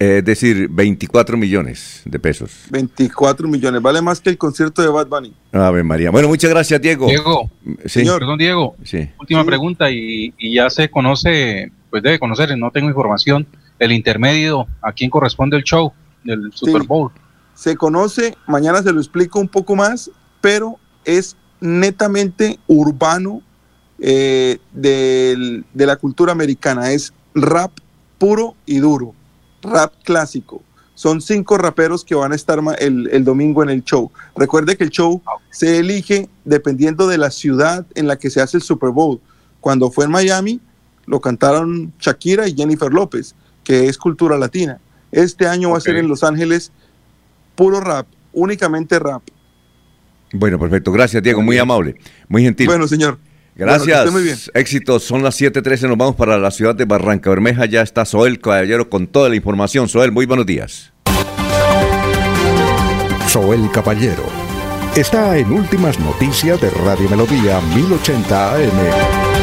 eh, 0.00 0.18
es 0.18 0.24
decir, 0.24 0.68
24 0.70 1.36
millones 1.36 2.02
de 2.04 2.18
pesos. 2.20 2.52
24 2.70 3.48
millones. 3.48 3.82
Vale 3.82 4.00
más 4.00 4.20
que 4.20 4.30
el 4.30 4.38
concierto 4.38 4.80
de 4.80 4.86
Bad 4.88 5.08
Bunny. 5.08 5.34
Ave 5.50 5.82
María. 5.82 6.10
Bueno, 6.12 6.28
muchas 6.28 6.50
gracias, 6.50 6.80
Diego. 6.80 7.06
Diego, 7.08 7.50
Sí. 7.84 8.04
perdón 8.04 8.38
Diego, 8.38 8.76
Sí. 8.84 9.08
última 9.18 9.44
pregunta 9.44 9.90
y, 9.90 10.32
y 10.38 10.54
ya 10.54 10.70
se 10.70 10.88
conoce, 10.88 11.72
pues 11.90 12.02
debe 12.04 12.18
conocer, 12.20 12.56
no 12.56 12.70
tengo 12.70 12.88
información, 12.88 13.44
el 13.80 13.90
intermedio, 13.92 14.66
a 14.82 14.92
quién 14.92 15.10
corresponde 15.10 15.56
el 15.56 15.64
show 15.64 15.92
del 16.24 16.50
Super 16.54 16.82
Bowl. 16.84 17.10
Se 17.58 17.76
conoce, 17.76 18.36
mañana 18.46 18.84
se 18.84 18.92
lo 18.92 19.00
explico 19.00 19.40
un 19.40 19.48
poco 19.48 19.74
más, 19.74 20.12
pero 20.40 20.78
es 21.04 21.36
netamente 21.60 22.60
urbano 22.68 23.42
eh, 23.98 24.58
del- 24.72 25.64
de 25.74 25.86
la 25.86 25.96
cultura 25.96 26.30
americana. 26.30 26.92
Es 26.92 27.12
rap 27.34 27.72
puro 28.16 28.54
y 28.64 28.78
duro, 28.78 29.12
rap 29.60 29.92
clásico. 30.04 30.62
Son 30.94 31.20
cinco 31.20 31.58
raperos 31.58 32.04
que 32.04 32.14
van 32.14 32.30
a 32.30 32.36
estar 32.36 32.60
el, 32.78 33.08
el 33.10 33.24
domingo 33.24 33.64
en 33.64 33.70
el 33.70 33.82
show. 33.82 34.12
Recuerde 34.36 34.76
que 34.76 34.84
el 34.84 34.90
show 34.90 35.20
se 35.50 35.78
elige 35.80 36.28
dependiendo 36.44 37.08
de 37.08 37.18
la 37.18 37.32
ciudad 37.32 37.84
en 37.96 38.06
la 38.06 38.20
que 38.20 38.30
se 38.30 38.40
hace 38.40 38.58
el 38.58 38.62
Super 38.62 38.90
Bowl. 38.90 39.20
Cuando 39.60 39.90
fue 39.90 40.04
en 40.04 40.12
Miami, 40.12 40.60
lo 41.06 41.20
cantaron 41.20 41.92
Shakira 41.98 42.46
y 42.46 42.54
Jennifer 42.54 42.92
López, 42.92 43.34
que 43.64 43.88
es 43.88 43.98
cultura 43.98 44.38
latina. 44.38 44.78
Este 45.10 45.48
año 45.48 45.70
va 45.70 45.78
a 45.78 45.80
ser 45.80 45.96
en 45.96 46.06
Los 46.06 46.22
Ángeles 46.22 46.70
puro 47.58 47.80
rap, 47.80 48.06
únicamente 48.32 49.00
rap. 49.00 49.22
Bueno, 50.32 50.60
perfecto. 50.60 50.92
Gracias, 50.92 51.20
Diego. 51.22 51.42
Muy 51.42 51.58
amable. 51.58 51.96
Muy 52.28 52.44
gentil. 52.44 52.68
Bueno, 52.68 52.86
señor. 52.86 53.18
Gracias. 53.56 53.96
Bueno, 53.96 54.12
muy 54.12 54.22
bien. 54.22 54.38
Éxitos. 54.54 55.02
Son 55.02 55.24
las 55.24 55.40
7:13. 55.40 55.88
Nos 55.88 55.98
vamos 55.98 56.14
para 56.14 56.38
la 56.38 56.52
ciudad 56.52 56.76
de 56.76 56.84
Barranca 56.84 57.30
Bermeja. 57.30 57.66
Ya 57.66 57.82
está 57.82 58.04
Soel 58.04 58.40
Caballero 58.40 58.88
con 58.88 59.08
toda 59.08 59.28
la 59.28 59.34
información. 59.34 59.88
Soel, 59.88 60.12
muy 60.12 60.26
buenos 60.26 60.46
días. 60.46 60.92
Soel 63.26 63.68
Caballero 63.72 64.24
está 64.94 65.36
en 65.36 65.50
Últimas 65.52 65.98
Noticias 65.98 66.60
de 66.60 66.70
Radio 66.70 67.10
Melodía 67.10 67.60
1080 67.74 68.54
AM. 68.54 69.37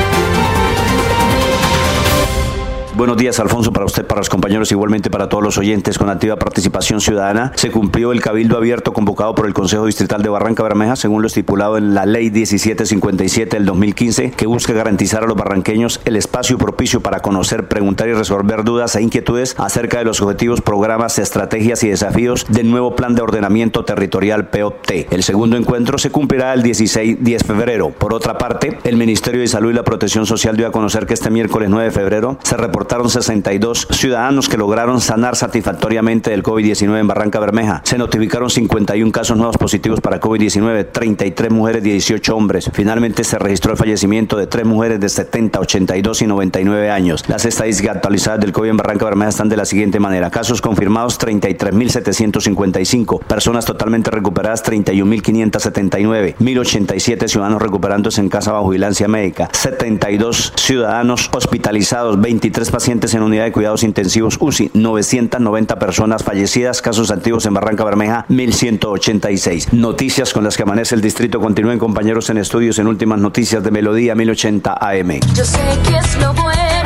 Buenos 2.96 3.18
días, 3.18 3.42
Alfonso, 3.42 3.74
para 3.74 3.86
usted, 3.86 4.06
para 4.06 4.22
los 4.22 4.30
compañeros, 4.30 4.72
igualmente 4.72 5.10
para 5.10 5.28
todos 5.28 5.44
los 5.44 5.58
oyentes 5.58 5.98
con 5.98 6.10
activa 6.10 6.38
participación 6.38 7.02
ciudadana. 7.02 7.52
Se 7.56 7.70
cumplió 7.70 8.14
el 8.14 8.22
cabildo 8.22 8.56
abierto 8.56 8.94
convocado 8.94 9.36
por 9.36 9.48
el 9.48 9.54
Consejo 9.54 9.86
Distrital 9.86 10.24
de 10.24 10.30
Barranca 10.30 10.64
Bermeja, 10.64 10.96
según 10.96 11.22
lo 11.22 11.28
estipulado 11.28 11.78
en 11.78 11.94
la 11.94 12.06
Ley 12.06 12.32
1757 12.32 13.58
del 13.58 13.66
2015, 13.66 14.32
que 14.32 14.48
busca 14.48 14.72
garantizar 14.72 15.26
a 15.26 15.28
los 15.28 15.36
barranqueños 15.36 16.00
el 16.06 16.16
espacio 16.16 16.58
propicio 16.58 17.02
para 17.02 17.20
conocer, 17.20 17.68
preguntar 17.68 18.08
y 18.08 18.14
resolver 18.14 18.64
dudas 18.64 18.96
e 18.96 19.02
inquietudes 19.02 19.56
acerca 19.58 19.98
de 19.98 20.06
los 20.06 20.22
objetivos, 20.22 20.62
programas, 20.62 21.20
estrategias 21.20 21.84
y 21.84 21.90
desafíos 21.90 22.46
del 22.48 22.72
nuevo 22.72 22.96
Plan 22.96 23.14
de 23.14 23.24
Ordenamiento 23.24 23.84
Territorial 23.84 24.48
POT. 24.48 24.92
El 25.12 25.24
segundo 25.24 25.58
encuentro 25.58 25.98
se 25.98 26.12
cumplirá 26.12 26.54
el 26.54 26.64
16 26.64 27.18
10 27.20 27.42
de 27.42 27.46
febrero. 27.46 27.90
Por 27.90 28.14
otra 28.14 28.38
parte, 28.38 28.78
el 28.86 28.96
Ministerio 28.96 29.42
de 29.42 29.48
Salud 29.48 29.72
y 29.72 29.74
la 29.74 29.84
Protección 29.84 30.26
Social 30.26 30.56
dio 30.56 30.68
a 30.68 30.72
conocer 30.72 31.06
que 31.06 31.14
este 31.14 31.30
miércoles 31.30 31.70
9 31.70 31.84
de 31.84 31.92
febrero 31.92 32.40
se 32.42 32.56
reportaron 32.86 33.10
62 33.10 33.88
ciudadanos 33.90 34.48
que 34.48 34.58
lograron 34.58 35.02
sanar 35.02 35.36
satisfactoriamente 35.36 36.30
del 36.30 36.44
COVID-19 36.44 37.00
en 37.00 37.08
Barranca 37.08 37.40
Bermeja. 37.40 37.82
Se 37.84 37.98
notificaron 37.98 38.52
51 38.52 39.12
casos 39.12 39.36
nuevos 39.38 39.58
positivos 39.58 40.02
para 40.02 40.22
COVID-19, 40.22 40.92
33 40.92 41.52
mujeres 41.52 41.84
y 41.84 41.90
18 41.90 42.36
hombres. 42.36 42.70
Finalmente 42.74 43.24
se 43.24 43.40
registró 43.40 43.72
el 43.72 43.78
fallecimiento 43.78 44.38
de 44.38 44.46
tres 44.46 44.68
mujeres 44.68 45.00
de 45.00 45.10
70, 45.10 45.62
82 45.62 46.22
y 46.22 46.28
99 46.28 46.92
años. 46.92 47.28
Las 47.28 47.46
estadísticas 47.46 47.96
actualizadas 47.96 48.42
del 48.42 48.52
COVID 48.52 48.70
en 48.70 48.78
Barranca 48.78 49.06
Bermeja 49.06 49.30
están 49.30 49.50
de 49.50 49.58
la 49.58 49.66
siguiente 49.66 50.00
manera. 50.00 50.30
Casos 50.30 50.62
confirmados 50.62 51.20
33.755. 51.20 53.24
Personas 53.24 53.66
totalmente 53.66 54.12
recuperadas 54.12 54.64
31.579. 54.64 56.36
1.087 56.38 57.30
ciudadanos 57.30 57.64
recuperándose 57.64 58.22
en 58.22 58.30
casa 58.30 58.52
bajo 58.52 58.70
vigilancia 58.70 59.08
médica. 59.08 59.50
72 59.54 60.54
ciudadanos 60.56 61.32
hospitalizados. 61.34 62.22
23 62.22 62.75
pacientes 62.76 63.14
en 63.14 63.24
unidad 63.24 63.46
de 63.46 63.54
cuidados 63.54 63.84
intensivos 63.84 64.38
UCI. 64.38 64.72
990 64.74 65.80
personas 65.80 66.26
fallecidas. 66.26 66.82
Casos 66.82 67.10
activos 67.10 67.46
en 67.46 67.54
Barranca 67.54 67.86
Bermeja 67.86 68.26
1.186. 68.28 69.72
Noticias 69.72 70.34
con 70.34 70.44
las 70.44 70.58
que 70.58 70.64
amanece 70.64 70.94
el 70.94 71.00
distrito. 71.00 71.40
Continúen 71.40 71.80
compañeros 71.80 72.30
en 72.32 72.38
estudios 72.38 72.78
en 72.78 72.88
últimas 72.88 73.18
noticias 73.18 73.64
de 73.64 73.72
Melodía 73.72 74.14
1080 74.14 74.74
AM. 74.74 75.22
Yo 75.34 75.46
sé 75.46 75.60
que 75.88 75.98
es 76.00 76.18
lo 76.20 76.34
bueno. 76.34 76.85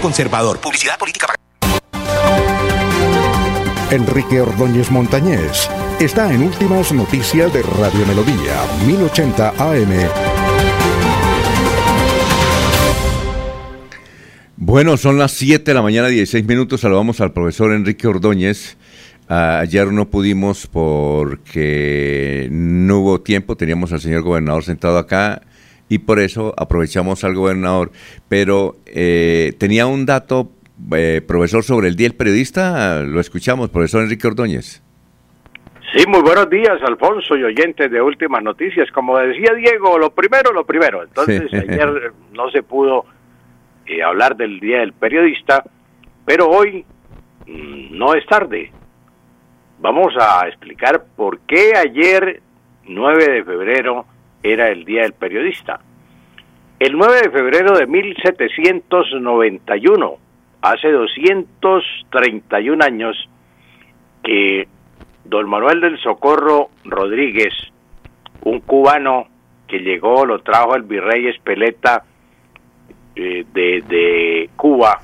Conservador. 0.00 0.58
Publicidad 0.58 0.98
política 0.98 1.28
Enrique 3.90 4.42
Ordóñez 4.42 4.90
Montañés 4.90 5.70
está 5.98 6.30
en 6.30 6.42
Últimas 6.42 6.92
Noticias 6.92 7.50
de 7.54 7.62
Radio 7.62 8.04
Melodía, 8.06 8.60
1080 8.86 9.48
AM. 9.56 9.88
Bueno, 14.56 14.98
son 14.98 15.16
las 15.16 15.32
7 15.32 15.64
de 15.64 15.74
la 15.74 15.80
mañana, 15.80 16.08
16 16.08 16.44
minutos. 16.44 16.82
Saludamos 16.82 17.22
al 17.22 17.32
profesor 17.32 17.72
Enrique 17.72 18.06
Ordóñez. 18.06 18.76
Ah, 19.26 19.60
ayer 19.60 19.90
no 19.90 20.10
pudimos 20.10 20.66
porque 20.66 22.48
no 22.50 22.98
hubo 22.98 23.20
tiempo, 23.22 23.56
teníamos 23.56 23.90
al 23.92 24.02
señor 24.02 24.20
gobernador 24.20 24.64
sentado 24.64 24.98
acá 24.98 25.40
y 25.88 25.98
por 25.98 26.18
eso 26.18 26.54
aprovechamos 26.56 27.24
al 27.24 27.34
gobernador. 27.34 27.90
Pero 28.28 28.76
eh, 28.86 29.52
tenía 29.58 29.86
un 29.86 30.06
dato, 30.06 30.50
eh, 30.94 31.22
profesor, 31.26 31.62
sobre 31.64 31.88
el 31.88 31.96
Día 31.96 32.08
del 32.08 32.16
Periodista. 32.16 33.02
Lo 33.02 33.20
escuchamos, 33.20 33.70
profesor 33.70 34.02
Enrique 34.02 34.26
Ordóñez. 34.26 34.82
Sí, 35.96 36.04
muy 36.06 36.20
buenos 36.20 36.50
días, 36.50 36.78
Alfonso 36.86 37.34
y 37.36 37.44
oyentes 37.44 37.90
de 37.90 38.02
Últimas 38.02 38.42
Noticias. 38.42 38.90
Como 38.92 39.16
decía 39.18 39.54
Diego, 39.54 39.98
lo 39.98 40.10
primero, 40.10 40.52
lo 40.52 40.64
primero. 40.66 41.02
Entonces, 41.02 41.44
Sí. 41.50 41.56
ayer 41.68 42.12
no 42.34 42.50
se 42.50 42.62
pudo 42.62 43.06
eh, 43.86 44.02
hablar 44.02 44.36
del 44.36 44.60
Día 44.60 44.80
del 44.80 44.92
Periodista, 44.92 45.64
pero 46.26 46.50
hoy 46.50 46.84
mm, 47.46 47.96
no 47.96 48.14
es 48.14 48.26
tarde. 48.26 48.70
Vamos 49.80 50.12
a 50.20 50.46
explicar 50.46 51.04
por 51.16 51.38
qué 51.40 51.72
ayer, 51.74 52.42
9 52.86 53.32
de 53.32 53.44
febrero, 53.44 54.04
era 54.42 54.68
el 54.68 54.84
Día 54.84 55.02
del 55.02 55.12
Periodista. 55.12 55.78
El 56.78 56.96
9 56.96 57.22
de 57.22 57.30
febrero 57.30 57.76
de 57.76 57.86
1791, 57.86 60.16
hace 60.62 60.92
231 60.92 62.84
años, 62.84 63.28
que 64.22 64.68
don 65.24 65.48
Manuel 65.48 65.80
del 65.80 65.98
Socorro 65.98 66.70
Rodríguez, 66.84 67.52
un 68.42 68.60
cubano 68.60 69.26
que 69.66 69.80
llegó, 69.80 70.24
lo 70.24 70.38
trajo 70.40 70.76
el 70.76 70.82
virrey 70.82 71.26
Espeleta 71.26 72.04
eh, 73.16 73.44
de, 73.52 73.82
de 73.88 74.48
Cuba, 74.56 75.00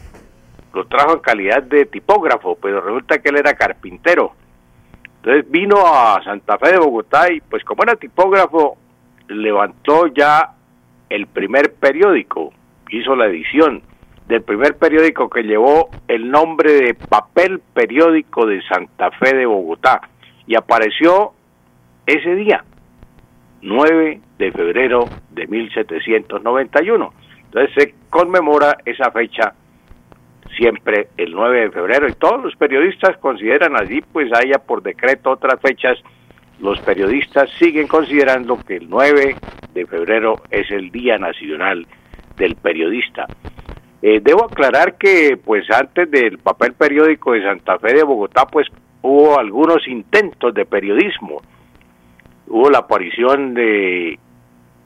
lo 0.72 0.86
trajo 0.86 1.14
en 1.14 1.20
calidad 1.20 1.64
de 1.64 1.86
tipógrafo, 1.86 2.56
pero 2.60 2.80
resulta 2.80 3.18
que 3.18 3.30
él 3.30 3.38
era 3.38 3.54
carpintero. 3.54 4.32
Entonces 5.16 5.50
vino 5.50 5.84
a 5.86 6.22
Santa 6.22 6.56
Fe 6.58 6.70
de 6.72 6.78
Bogotá 6.78 7.32
y 7.32 7.40
pues 7.40 7.64
como 7.64 7.82
era 7.82 7.96
tipógrafo, 7.96 8.76
levantó 9.28 10.06
ya 10.08 10.54
el 11.08 11.26
primer 11.26 11.74
periódico, 11.74 12.52
hizo 12.90 13.16
la 13.16 13.26
edición 13.26 13.82
del 14.28 14.42
primer 14.42 14.76
periódico 14.76 15.28
que 15.28 15.42
llevó 15.42 15.90
el 16.08 16.30
nombre 16.30 16.72
de 16.72 16.94
Papel 16.94 17.60
Periódico 17.72 18.46
de 18.46 18.62
Santa 18.62 19.10
Fe 19.12 19.36
de 19.36 19.46
Bogotá 19.46 20.00
y 20.46 20.56
apareció 20.56 21.32
ese 22.06 22.34
día, 22.34 22.64
9 23.62 24.20
de 24.38 24.52
febrero 24.52 25.04
de 25.30 25.46
1791. 25.46 27.12
Entonces 27.44 27.74
se 27.76 27.94
conmemora 28.10 28.78
esa 28.84 29.10
fecha 29.10 29.54
siempre 30.56 31.08
el 31.16 31.32
9 31.32 31.60
de 31.60 31.70
febrero 31.70 32.08
y 32.08 32.12
todos 32.12 32.42
los 32.42 32.54
periodistas 32.56 33.16
consideran 33.18 33.76
allí, 33.80 34.02
pues 34.12 34.30
haya 34.32 34.58
por 34.58 34.82
decreto 34.82 35.30
otras 35.30 35.60
fechas, 35.60 35.98
los 36.60 36.78
periodistas 36.80 37.50
siguen 37.58 37.88
considerando 37.88 38.58
que 38.58 38.76
el 38.76 38.88
9 38.88 39.36
de 39.74 39.86
febrero 39.86 40.36
es 40.50 40.70
el 40.70 40.90
Día 40.90 41.18
Nacional 41.18 41.86
del 42.36 42.56
Periodista. 42.56 43.26
Eh, 44.02 44.20
debo 44.22 44.44
aclarar 44.44 44.96
que 44.96 45.38
pues 45.42 45.70
antes 45.70 46.10
del 46.10 46.38
papel 46.38 46.74
periódico 46.74 47.32
de 47.32 47.42
Santa 47.42 47.78
Fe 47.78 47.94
de 47.94 48.04
Bogotá 48.04 48.46
pues 48.46 48.68
hubo 49.02 49.38
algunos 49.38 49.86
intentos 49.88 50.54
de 50.54 50.66
periodismo. 50.66 51.40
Hubo 52.46 52.70
la 52.70 52.78
aparición 52.78 53.54
de, 53.54 54.18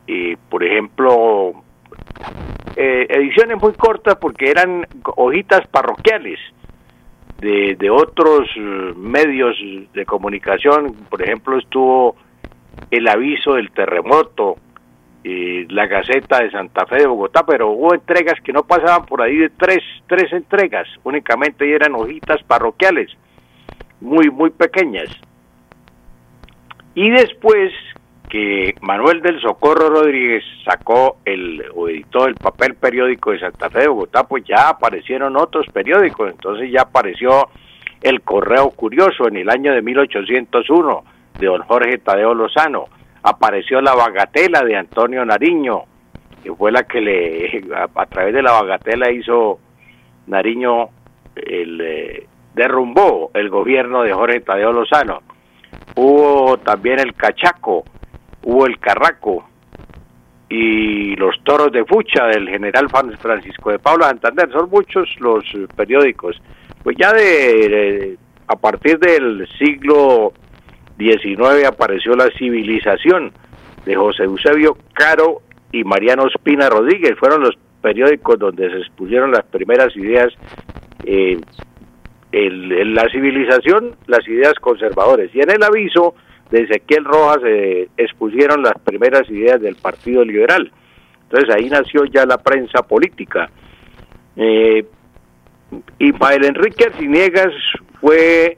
eh, 0.06 0.36
por 0.48 0.62
ejemplo, 0.62 1.52
eh, 2.76 3.06
ediciones 3.08 3.60
muy 3.60 3.72
cortas 3.72 4.16
porque 4.20 4.50
eran 4.50 4.86
hojitas 5.16 5.66
parroquiales 5.66 6.38
de, 7.38 7.76
de 7.78 7.90
otros 7.90 8.48
eh, 8.56 8.92
medios 8.96 9.56
de 9.92 10.04
comunicación. 10.04 10.94
Por 11.08 11.22
ejemplo, 11.22 11.58
estuvo 11.58 12.16
el 12.90 13.08
aviso 13.08 13.54
del 13.54 13.70
terremoto, 13.70 14.56
eh, 15.24 15.66
la 15.70 15.86
Gaceta 15.86 16.38
de 16.38 16.50
Santa 16.50 16.86
Fe 16.86 16.96
de 16.96 17.06
Bogotá, 17.06 17.44
pero 17.46 17.70
hubo 17.70 17.94
entregas 17.94 18.40
que 18.42 18.52
no 18.52 18.62
pasaban 18.62 19.06
por 19.06 19.22
ahí 19.22 19.36
de 19.36 19.50
tres, 19.50 19.80
tres 20.06 20.32
entregas 20.32 20.88
únicamente 21.04 21.66
y 21.66 21.72
eran 21.72 21.94
hojitas 21.94 22.42
parroquiales, 22.44 23.10
muy, 24.00 24.30
muy 24.30 24.50
pequeñas. 24.50 25.08
Y 26.94 27.10
después 27.10 27.72
que 28.28 28.74
Manuel 28.82 29.22
del 29.22 29.40
Socorro 29.40 29.88
Rodríguez 29.88 30.44
sacó 30.64 31.16
el 31.24 31.64
o 31.74 31.88
editó 31.88 32.26
el 32.26 32.34
papel 32.34 32.74
periódico 32.74 33.32
de 33.32 33.40
Santa 33.40 33.70
Fe 33.70 33.80
de 33.80 33.88
Bogotá, 33.88 34.24
pues 34.24 34.44
ya 34.44 34.68
aparecieron 34.68 35.36
otros 35.36 35.66
periódicos, 35.72 36.30
entonces 36.30 36.70
ya 36.70 36.82
apareció 36.82 37.48
el 38.02 38.20
Correo 38.20 38.70
Curioso 38.70 39.28
en 39.28 39.38
el 39.38 39.50
año 39.50 39.72
de 39.72 39.82
1801 39.82 41.04
de 41.38 41.46
don 41.46 41.62
Jorge 41.62 41.98
Tadeo 41.98 42.34
Lozano, 42.34 42.86
apareció 43.22 43.80
la 43.80 43.94
Bagatela 43.94 44.62
de 44.62 44.76
Antonio 44.76 45.24
Nariño, 45.24 45.84
que 46.42 46.52
fue 46.52 46.70
la 46.70 46.82
que 46.84 47.00
le 47.00 47.64
a, 47.94 48.06
través 48.06 48.34
de 48.34 48.42
la 48.42 48.52
Bagatela 48.52 49.10
hizo 49.10 49.58
Nariño 50.26 50.90
el 51.34 51.80
eh, 51.80 52.26
derrumbó 52.54 53.30
el 53.34 53.48
gobierno 53.48 54.02
de 54.02 54.12
Jorge 54.12 54.40
Tadeo 54.40 54.72
Lozano. 54.72 55.22
Hubo 55.94 56.58
también 56.58 56.98
el 56.98 57.14
Cachaco, 57.14 57.84
hubo 58.50 58.64
el 58.66 58.78
Carraco 58.78 59.46
y 60.48 61.14
los 61.16 61.34
Toros 61.44 61.70
de 61.70 61.84
Fucha 61.84 62.24
del 62.28 62.48
general 62.48 62.88
Fran- 62.88 63.18
Francisco 63.18 63.70
de 63.70 63.78
Paula 63.78 64.06
Santander. 64.06 64.50
Son 64.50 64.70
muchos 64.70 65.06
los 65.20 65.44
eh, 65.54 65.66
periódicos. 65.76 66.40
Pues 66.82 66.96
ya 66.98 67.12
de, 67.12 68.16
a 68.46 68.56
partir 68.56 68.98
del 68.98 69.46
siglo 69.58 70.32
XIX 70.96 71.66
apareció 71.66 72.14
la 72.16 72.30
civilización 72.38 73.32
de 73.84 73.94
José 73.94 74.22
Eusebio 74.24 74.78
Caro 74.94 75.42
y 75.70 75.84
Mariano 75.84 76.26
Espina 76.28 76.70
Rodríguez. 76.70 77.18
Fueron 77.18 77.42
los 77.42 77.54
periódicos 77.82 78.38
donde 78.38 78.70
se 78.70 78.78
expusieron 78.78 79.30
las 79.30 79.44
primeras 79.44 79.94
ideas 79.94 80.32
eh, 81.04 81.38
la 82.32 83.08
civilización, 83.10 83.94
las 84.06 84.26
ideas 84.26 84.54
conservadoras. 84.60 85.28
Y 85.34 85.40
en 85.40 85.50
el 85.50 85.62
aviso 85.62 86.14
de 86.50 86.62
Ezequiel 86.62 87.04
Rojas 87.04 87.42
se 87.42 87.88
expusieron 87.96 88.62
las 88.62 88.74
primeras 88.84 89.28
ideas 89.30 89.60
del 89.60 89.76
Partido 89.76 90.24
Liberal. 90.24 90.70
Entonces 91.24 91.54
ahí 91.54 91.68
nació 91.68 92.04
ya 92.06 92.24
la 92.24 92.38
prensa 92.38 92.82
política. 92.82 93.50
Eh, 94.36 94.86
Ismael 95.98 96.44
Enrique 96.44 96.84
Arciniegas 96.84 97.52
fue 98.00 98.56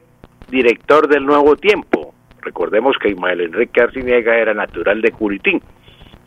director 0.48 1.08
del 1.08 1.24
Nuevo 1.26 1.56
Tiempo. 1.56 2.14
Recordemos 2.42 2.96
que 3.02 3.10
Ismael 3.10 3.40
Enrique 3.40 3.80
Arciniegas 3.80 4.36
era 4.36 4.54
natural 4.54 5.02
de 5.02 5.10
Curitín, 5.10 5.60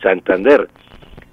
Santander. 0.02 0.68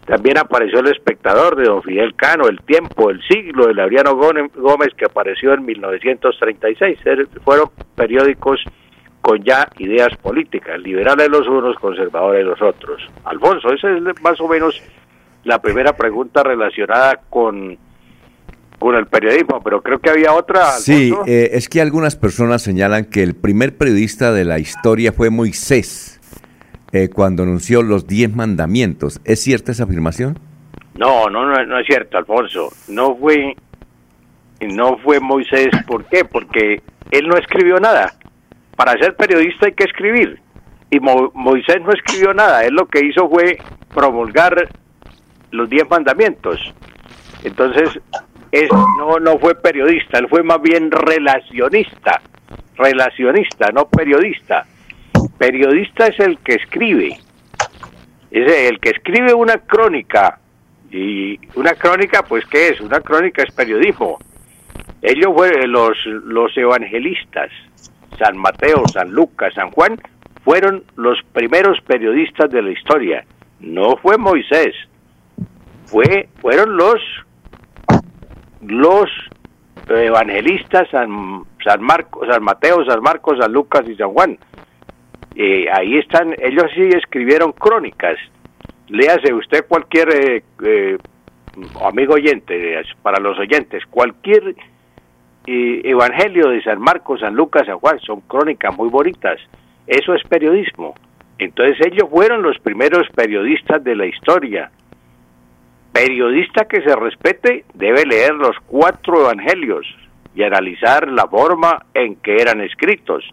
También 0.05 0.37
apareció 0.37 0.79
El 0.79 0.87
Espectador 0.87 1.55
de 1.55 1.65
don 1.65 1.83
Fidel 1.83 2.15
Cano, 2.15 2.47
El 2.47 2.59
Tiempo, 2.61 3.11
El 3.11 3.21
Siglo 3.27 3.67
de 3.67 3.73
Laureano 3.75 4.15
Gómez, 4.15 4.51
Gómez, 4.55 4.89
que 4.97 5.05
apareció 5.05 5.53
en 5.53 5.65
1936. 5.65 6.99
Er- 7.05 7.27
Fueron 7.43 7.69
periódicos 7.95 8.59
con 9.21 9.43
ya 9.43 9.67
ideas 9.77 10.15
políticas, 10.17 10.79
liberales 10.79 11.29
los 11.29 11.47
unos, 11.47 11.75
conservadores 11.77 12.45
los 12.45 12.61
otros. 12.61 13.01
Alfonso, 13.23 13.71
esa 13.71 13.89
es 13.95 14.01
más 14.21 14.39
o 14.41 14.47
menos 14.47 14.81
la 15.43 15.61
primera 15.61 15.95
pregunta 15.95 16.43
relacionada 16.43 17.21
con, 17.29 17.77
con 18.79 18.95
el 18.95 19.05
periodismo, 19.07 19.61
pero 19.63 19.81
creo 19.81 19.99
que 19.99 20.09
había 20.09 20.33
otra. 20.33 20.71
Sí, 20.71 21.13
eh, 21.27 21.51
es 21.53 21.69
que 21.69 21.81
algunas 21.81 22.15
personas 22.15 22.63
señalan 22.63 23.05
que 23.05 23.23
el 23.23 23.35
primer 23.35 23.77
periodista 23.77 24.31
de 24.33 24.45
la 24.45 24.59
historia 24.59 25.11
fue 25.11 25.29
Moisés 25.29 26.19
eh, 26.91 27.09
cuando 27.09 27.43
anunció 27.43 27.83
los 27.83 28.07
diez 28.07 28.35
mandamientos. 28.35 29.21
¿Es 29.23 29.41
cierta 29.41 29.71
esa 29.71 29.83
afirmación? 29.83 30.39
No, 30.95 31.29
no, 31.29 31.45
no, 31.45 31.63
no 31.65 31.79
es 31.79 31.85
cierto, 31.85 32.17
Alfonso. 32.17 32.69
No 32.87 33.15
fue, 33.15 33.55
no 34.61 34.97
fue 34.97 35.19
Moisés. 35.19 35.69
¿Por 35.87 36.05
qué? 36.05 36.25
Porque 36.25 36.81
él 37.11 37.27
no 37.27 37.37
escribió 37.37 37.79
nada. 37.79 38.13
Para 38.83 38.97
ser 38.97 39.15
periodista 39.15 39.67
hay 39.67 39.73
que 39.73 39.83
escribir. 39.83 40.39
Y 40.89 40.99
Mo- 40.99 41.29
Moisés 41.35 41.79
no 41.81 41.91
escribió 41.91 42.33
nada. 42.33 42.65
Él 42.65 42.73
lo 42.73 42.87
que 42.87 43.05
hizo 43.05 43.29
fue 43.29 43.59
promulgar 43.93 44.69
los 45.51 45.69
diez 45.69 45.87
mandamientos. 45.87 46.59
Entonces, 47.43 47.99
es, 48.51 48.67
no, 48.97 49.19
no 49.19 49.37
fue 49.37 49.53
periodista. 49.53 50.17
Él 50.17 50.27
fue 50.29 50.41
más 50.41 50.59
bien 50.63 50.89
relacionista. 50.89 52.21
Relacionista, 52.75 53.69
no 53.71 53.87
periodista. 53.87 54.65
Periodista 55.37 56.07
es 56.07 56.19
el 56.19 56.39
que 56.39 56.55
escribe. 56.55 57.19
Es 58.31 58.51
el 58.51 58.79
que 58.79 58.89
escribe 58.89 59.35
una 59.35 59.57
crónica 59.59 60.39
Y 60.89 61.39
una 61.53 61.75
crónica, 61.75 62.23
pues, 62.23 62.45
¿qué 62.47 62.69
es? 62.69 62.81
Una 62.81 62.99
crónica 62.99 63.43
es 63.43 63.53
periodismo. 63.53 64.17
Ellos 65.03 65.31
fueron 65.35 65.71
los, 65.71 65.95
los 66.05 66.57
evangelistas, 66.57 67.51
San 68.21 68.37
Mateo, 68.37 68.83
San 68.93 69.11
Lucas, 69.11 69.53
San 69.55 69.71
Juan, 69.71 69.99
fueron 70.43 70.83
los 70.95 71.17
primeros 71.33 71.79
periodistas 71.81 72.51
de 72.51 72.61
la 72.61 72.71
historia. 72.71 73.25
No 73.59 73.95
fue 73.97 74.17
Moisés, 74.17 74.75
fue, 75.85 76.29
fueron 76.39 76.77
los, 76.77 76.99
los 78.61 79.09
evangelistas 79.89 80.89
San, 80.89 81.43
San 81.63 81.81
Marcos, 81.81 82.27
San 82.29 82.43
Mateo, 82.43 82.85
San 82.85 83.01
Marcos, 83.01 83.37
San 83.39 83.51
Lucas 83.51 83.83
y 83.87 83.95
San 83.95 84.11
Juan. 84.13 84.37
Eh, 85.35 85.65
ahí 85.71 85.97
están, 85.97 86.35
ellos 86.39 86.65
sí 86.75 86.89
escribieron 86.95 87.53
crónicas. 87.53 88.17
Léase 88.87 89.33
usted 89.33 89.65
cualquier 89.67 90.09
eh, 90.09 90.43
eh, 90.63 90.97
amigo 91.83 92.15
oyente, 92.15 92.81
para 93.01 93.19
los 93.19 93.39
oyentes, 93.39 93.83
cualquier 93.89 94.55
eh, 95.47 95.81
evangelio 95.83 96.49
de 96.49 96.61
San 96.63 96.79
Marcos, 96.79 97.21
San 97.21 97.35
Lucas, 97.35 97.65
San 97.65 97.79
Juan, 97.79 97.99
son 97.99 98.21
crónicas 98.21 98.75
muy 98.77 98.89
bonitas. 98.89 99.39
Eso 99.87 100.13
es 100.13 100.23
periodismo. 100.23 100.95
Entonces 101.37 101.77
ellos 101.87 102.07
fueron 102.09 102.43
los 102.43 102.59
primeros 102.59 103.07
periodistas 103.15 103.83
de 103.83 103.95
la 103.95 104.05
historia. 104.05 104.71
Periodista 105.91 106.65
que 106.65 106.81
se 106.81 106.95
respete 106.95 107.65
debe 107.73 108.05
leer 108.05 108.33
los 108.35 108.55
cuatro 108.67 109.21
evangelios 109.21 109.85
y 110.35 110.43
analizar 110.43 111.07
la 111.07 111.27
forma 111.27 111.85
en 111.93 112.15
que 112.17 112.35
eran 112.35 112.61
escritos. 112.61 113.23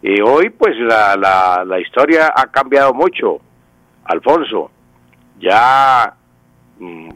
Y 0.00 0.20
hoy 0.20 0.50
pues 0.50 0.76
la, 0.78 1.16
la, 1.16 1.64
la 1.64 1.78
historia 1.78 2.32
ha 2.34 2.46
cambiado 2.46 2.94
mucho, 2.94 3.40
Alfonso. 4.04 4.70
Ya 5.38 6.14
mm, 6.78 7.10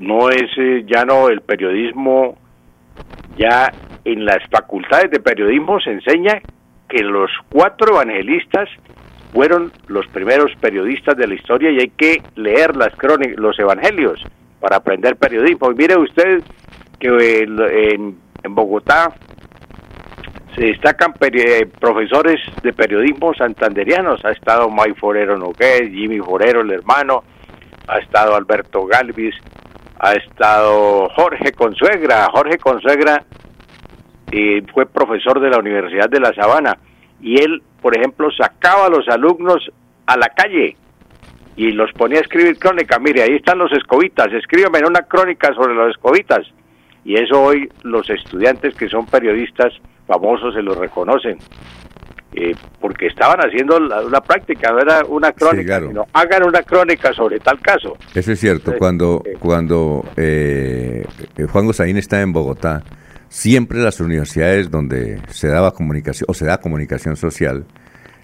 no 0.00 0.30
es, 0.30 0.50
eh, 0.56 0.84
ya 0.86 1.04
no 1.04 1.28
el 1.28 1.40
periodismo, 1.42 2.36
ya 3.36 3.72
en 4.04 4.24
las 4.24 4.38
facultades 4.50 5.10
de 5.10 5.20
periodismo 5.20 5.80
se 5.80 5.90
enseña 5.90 6.40
que 6.88 7.02
los 7.02 7.30
cuatro 7.50 7.94
evangelistas 7.94 8.68
fueron 9.32 9.72
los 9.88 10.06
primeros 10.08 10.50
periodistas 10.60 11.16
de 11.16 11.26
la 11.26 11.34
historia 11.34 11.70
y 11.70 11.80
hay 11.80 11.90
que 11.90 12.22
leer 12.36 12.76
las 12.76 12.94
crónicas, 12.96 13.38
los 13.38 13.58
evangelios 13.58 14.24
para 14.60 14.76
aprender 14.76 15.16
periodismo. 15.16 15.70
Y 15.70 15.74
mire 15.74 15.98
usted 15.98 16.42
que 16.98 17.42
en, 17.42 18.16
en 18.42 18.54
Bogotá 18.54 19.12
se 20.58 20.66
destacan 20.66 21.14
eh, 21.20 21.66
profesores 21.78 22.40
de 22.62 22.72
periodismo 22.72 23.32
santanderianos. 23.34 24.24
Ha 24.24 24.32
estado 24.32 24.68
May 24.68 24.92
Forero 24.94 25.38
Nogués, 25.38 25.88
Jimmy 25.90 26.18
Forero, 26.18 26.62
el 26.62 26.72
hermano, 26.72 27.22
ha 27.86 27.98
estado 27.98 28.34
Alberto 28.34 28.84
Galvis, 28.86 29.34
ha 29.98 30.12
estado 30.12 31.08
Jorge 31.10 31.52
Consuegra. 31.52 32.28
Jorge 32.32 32.58
Consuegra 32.58 33.24
eh, 34.30 34.62
fue 34.72 34.86
profesor 34.86 35.40
de 35.40 35.50
la 35.50 35.58
Universidad 35.58 36.08
de 36.08 36.20
La 36.20 36.32
Sabana 36.34 36.78
y 37.20 37.40
él, 37.40 37.62
por 37.80 37.96
ejemplo, 37.96 38.30
sacaba 38.30 38.86
a 38.86 38.90
los 38.90 39.08
alumnos 39.08 39.70
a 40.06 40.16
la 40.16 40.28
calle 40.28 40.76
y 41.56 41.72
los 41.72 41.92
ponía 41.92 42.18
a 42.18 42.22
escribir 42.22 42.58
crónica. 42.58 42.98
Mire, 42.98 43.22
ahí 43.22 43.34
están 43.34 43.58
los 43.58 43.72
escobitas, 43.72 44.32
escríbeme 44.32 44.80
una 44.86 45.02
crónica 45.02 45.52
sobre 45.54 45.74
los 45.74 45.90
escobitas. 45.90 46.46
Y 47.04 47.16
eso 47.16 47.42
hoy 47.42 47.68
los 47.82 48.08
estudiantes 48.10 48.74
que 48.74 48.88
son 48.88 49.06
periodistas 49.06 49.72
famosos 50.06 50.54
se 50.54 50.62
lo 50.62 50.74
reconocen. 50.74 51.38
Eh, 52.40 52.54
porque 52.80 53.08
estaban 53.08 53.40
haciendo 53.40 53.80
la, 53.80 54.00
una 54.00 54.20
práctica, 54.20 54.70
no 54.70 54.78
era 54.78 55.04
una 55.08 55.32
crónica, 55.32 55.66
claro. 55.66 55.88
sino 55.88 56.06
hagan 56.12 56.44
una 56.44 56.62
crónica 56.62 57.12
sobre 57.12 57.40
tal 57.40 57.58
caso. 57.58 57.96
Eso 58.14 58.30
es 58.30 58.38
cierto. 58.38 58.74
Cuando, 58.78 59.24
sí. 59.24 59.32
cuando 59.40 60.04
eh, 60.16 61.04
eh, 61.36 61.46
Juan 61.50 61.66
Gosaín 61.66 61.96
está 61.96 62.20
en 62.20 62.32
Bogotá, 62.32 62.84
siempre 63.28 63.80
las 63.80 63.98
universidades 63.98 64.70
donde 64.70 65.20
se 65.30 65.48
daba 65.48 65.72
comunicación 65.74 66.26
o 66.28 66.34
se 66.34 66.44
da 66.44 66.60
comunicación 66.60 67.16
social 67.16 67.64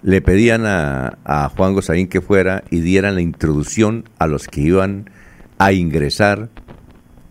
le 0.03 0.21
pedían 0.21 0.65
a, 0.65 1.19
a 1.25 1.49
Juan 1.49 1.75
Gosaín 1.75 2.07
que 2.07 2.21
fuera 2.21 2.63
y 2.71 2.81
dieran 2.81 3.17
la 3.17 3.21
introducción 3.21 4.05
a 4.21 4.29
los 4.29 4.47
que 4.47 4.61
iban 4.61 5.11
a 5.59 5.73
ingresar 5.73 6.51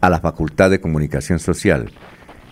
a 0.01 0.09
la 0.09 0.19
Facultad 0.19 0.69
de 0.69 0.81
Comunicación 0.81 1.39
Social. 1.39 1.91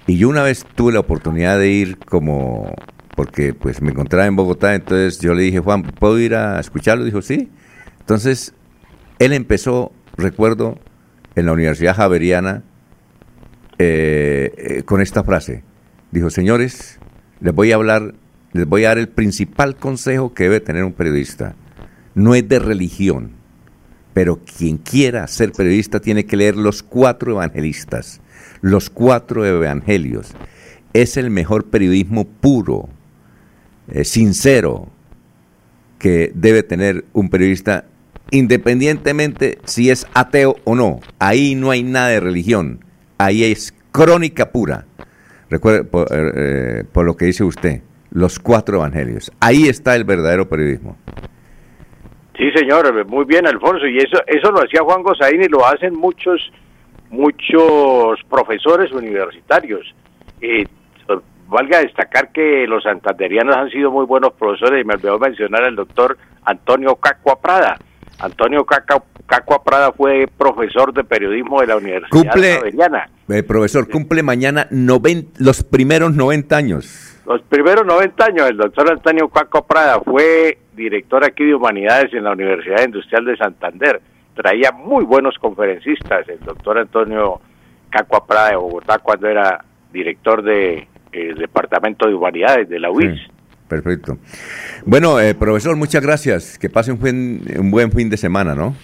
Y 0.07 0.17
yo 0.17 0.29
una 0.29 0.43
vez 0.43 0.65
tuve 0.75 0.93
la 0.93 1.01
oportunidad 1.01 1.59
de 1.59 1.69
ir 1.69 1.97
como, 1.97 2.73
porque 3.15 3.53
pues 3.53 3.81
me 3.81 3.91
encontraba 3.91 4.25
en 4.25 4.35
Bogotá, 4.35 4.75
entonces 4.75 5.19
yo 5.19 5.33
le 5.33 5.43
dije, 5.43 5.59
Juan, 5.59 5.83
¿puedo 5.83 6.19
ir 6.19 6.35
a 6.35 6.59
escucharlo? 6.59 7.03
Dijo, 7.03 7.21
sí. 7.21 7.49
Entonces, 7.99 8.53
él 9.19 9.33
empezó, 9.33 9.91
recuerdo, 10.17 10.79
en 11.35 11.45
la 11.45 11.53
Universidad 11.53 11.95
Javeriana 11.95 12.63
eh, 13.77 14.53
eh, 14.57 14.83
con 14.83 15.01
esta 15.01 15.23
frase. 15.23 15.63
Dijo, 16.11 16.29
señores, 16.29 16.99
les 17.39 17.53
voy 17.53 17.71
a 17.71 17.75
hablar, 17.75 18.15
les 18.53 18.65
voy 18.67 18.85
a 18.85 18.89
dar 18.89 18.97
el 18.97 19.09
principal 19.09 19.75
consejo 19.75 20.33
que 20.33 20.43
debe 20.43 20.59
tener 20.59 20.83
un 20.83 20.93
periodista. 20.93 21.55
No 22.13 22.35
es 22.35 22.47
de 22.47 22.59
religión, 22.59 23.31
pero 24.13 24.39
quien 24.39 24.77
quiera 24.77 25.27
ser 25.27 25.51
periodista 25.51 25.99
tiene 25.99 26.25
que 26.25 26.37
leer 26.37 26.57
los 26.57 26.83
cuatro 26.83 27.31
evangelistas, 27.31 28.21
los 28.61 28.89
cuatro 28.89 29.45
evangelios. 29.45 30.33
Es 30.93 31.15
el 31.15 31.29
mejor 31.29 31.69
periodismo 31.69 32.27
puro, 32.27 32.89
eh, 33.89 34.03
sincero, 34.03 34.87
que 35.99 36.31
debe 36.33 36.63
tener 36.63 37.05
un 37.13 37.29
periodista, 37.29 37.85
independientemente 38.31 39.59
si 39.65 39.89
es 39.89 40.07
ateo 40.13 40.55
o 40.63 40.75
no. 40.75 40.99
Ahí 41.19 41.55
no 41.55 41.71
hay 41.71 41.83
nada 41.83 42.09
de 42.09 42.19
religión, 42.19 42.83
ahí 43.17 43.43
es 43.43 43.73
crónica 43.91 44.51
pura. 44.51 44.85
Recuerde, 45.49 45.83
por, 45.83 46.07
eh, 46.11 46.31
eh, 46.35 46.83
por 46.91 47.05
lo 47.05 47.15
que 47.15 47.25
dice 47.25 47.43
usted, 47.43 47.81
los 48.09 48.39
cuatro 48.39 48.77
evangelios. 48.77 49.31
Ahí 49.39 49.67
está 49.67 49.95
el 49.95 50.03
verdadero 50.03 50.47
periodismo. 50.47 50.97
Sí, 52.37 52.49
señor, 52.55 53.05
muy 53.07 53.25
bien, 53.25 53.45
Alfonso, 53.45 53.85
y 53.85 53.97
eso 53.97 54.17
eso 54.25 54.51
lo 54.51 54.63
hacía 54.63 54.81
Juan 54.81 55.03
Gosaín 55.03 55.43
y 55.43 55.47
lo 55.47 55.65
hacen 55.65 55.93
muchos 55.93 56.51
muchos 57.11 58.19
profesores 58.29 58.91
universitarios. 58.91 59.93
Valga 61.51 61.79
destacar 61.79 62.31
que 62.31 62.65
los 62.65 62.83
santanderianos 62.83 63.55
han 63.55 63.69
sido 63.69 63.91
muy 63.91 64.05
buenos 64.05 64.33
profesores 64.33 64.81
y 64.81 64.87
me 64.87 64.93
olvidó 64.95 65.19
mencionar 65.19 65.63
al 65.63 65.75
doctor 65.75 66.17
Antonio 66.45 66.95
Cacua 66.95 67.39
Prada. 67.41 67.77
Antonio 68.19 68.65
Cacua 68.65 69.63
Prada 69.63 69.91
fue 69.91 70.27
profesor 70.37 70.93
de 70.93 71.03
periodismo 71.03 71.59
de 71.61 71.67
la 71.67 71.77
Universidad 71.77 72.09
Cumple-. 72.09 73.07
Eh, 73.29 73.43
profesor, 73.43 73.89
cumple 73.89 74.23
mañana 74.23 74.67
noven- 74.71 75.27
los 75.39 75.63
primeros 75.63 76.13
90 76.15 76.55
años. 76.55 77.21
Los 77.25 77.41
primeros 77.43 77.85
90 77.85 78.25
años, 78.25 78.49
el 78.49 78.57
doctor 78.57 78.91
Antonio 78.91 79.27
Caco 79.29 79.65
Prada 79.65 79.99
fue 80.01 80.57
director 80.73 81.23
aquí 81.23 81.45
de 81.45 81.55
Humanidades 81.55 82.13
en 82.13 82.23
la 82.23 82.31
Universidad 82.31 82.83
Industrial 82.85 83.25
de 83.25 83.37
Santander. 83.37 84.01
Traía 84.35 84.71
muy 84.71 85.03
buenos 85.03 85.35
conferencistas, 85.39 86.27
el 86.29 86.39
doctor 86.39 86.77
Antonio 86.77 87.41
Caco 87.89 88.25
Prada 88.25 88.49
de 88.51 88.55
Bogotá 88.55 88.99
cuando 88.99 89.27
era 89.27 89.63
director 89.91 90.41
de 90.41 90.87
eh, 91.11 91.33
Departamento 91.37 92.07
de 92.07 92.13
Humanidades 92.15 92.69
de 92.69 92.79
la 92.79 92.89
UIS. 92.91 93.19
Sí, 93.19 93.31
perfecto. 93.67 94.17
Bueno, 94.85 95.19
eh, 95.19 95.33
profesor, 95.35 95.75
muchas 95.75 96.01
gracias. 96.01 96.57
Que 96.57 96.69
pase 96.69 96.91
un 96.91 96.99
buen, 96.99 97.41
un 97.57 97.71
buen 97.71 97.91
fin 97.91 98.09
de 98.09 98.17
semana, 98.17 98.55
¿no? 98.55 98.75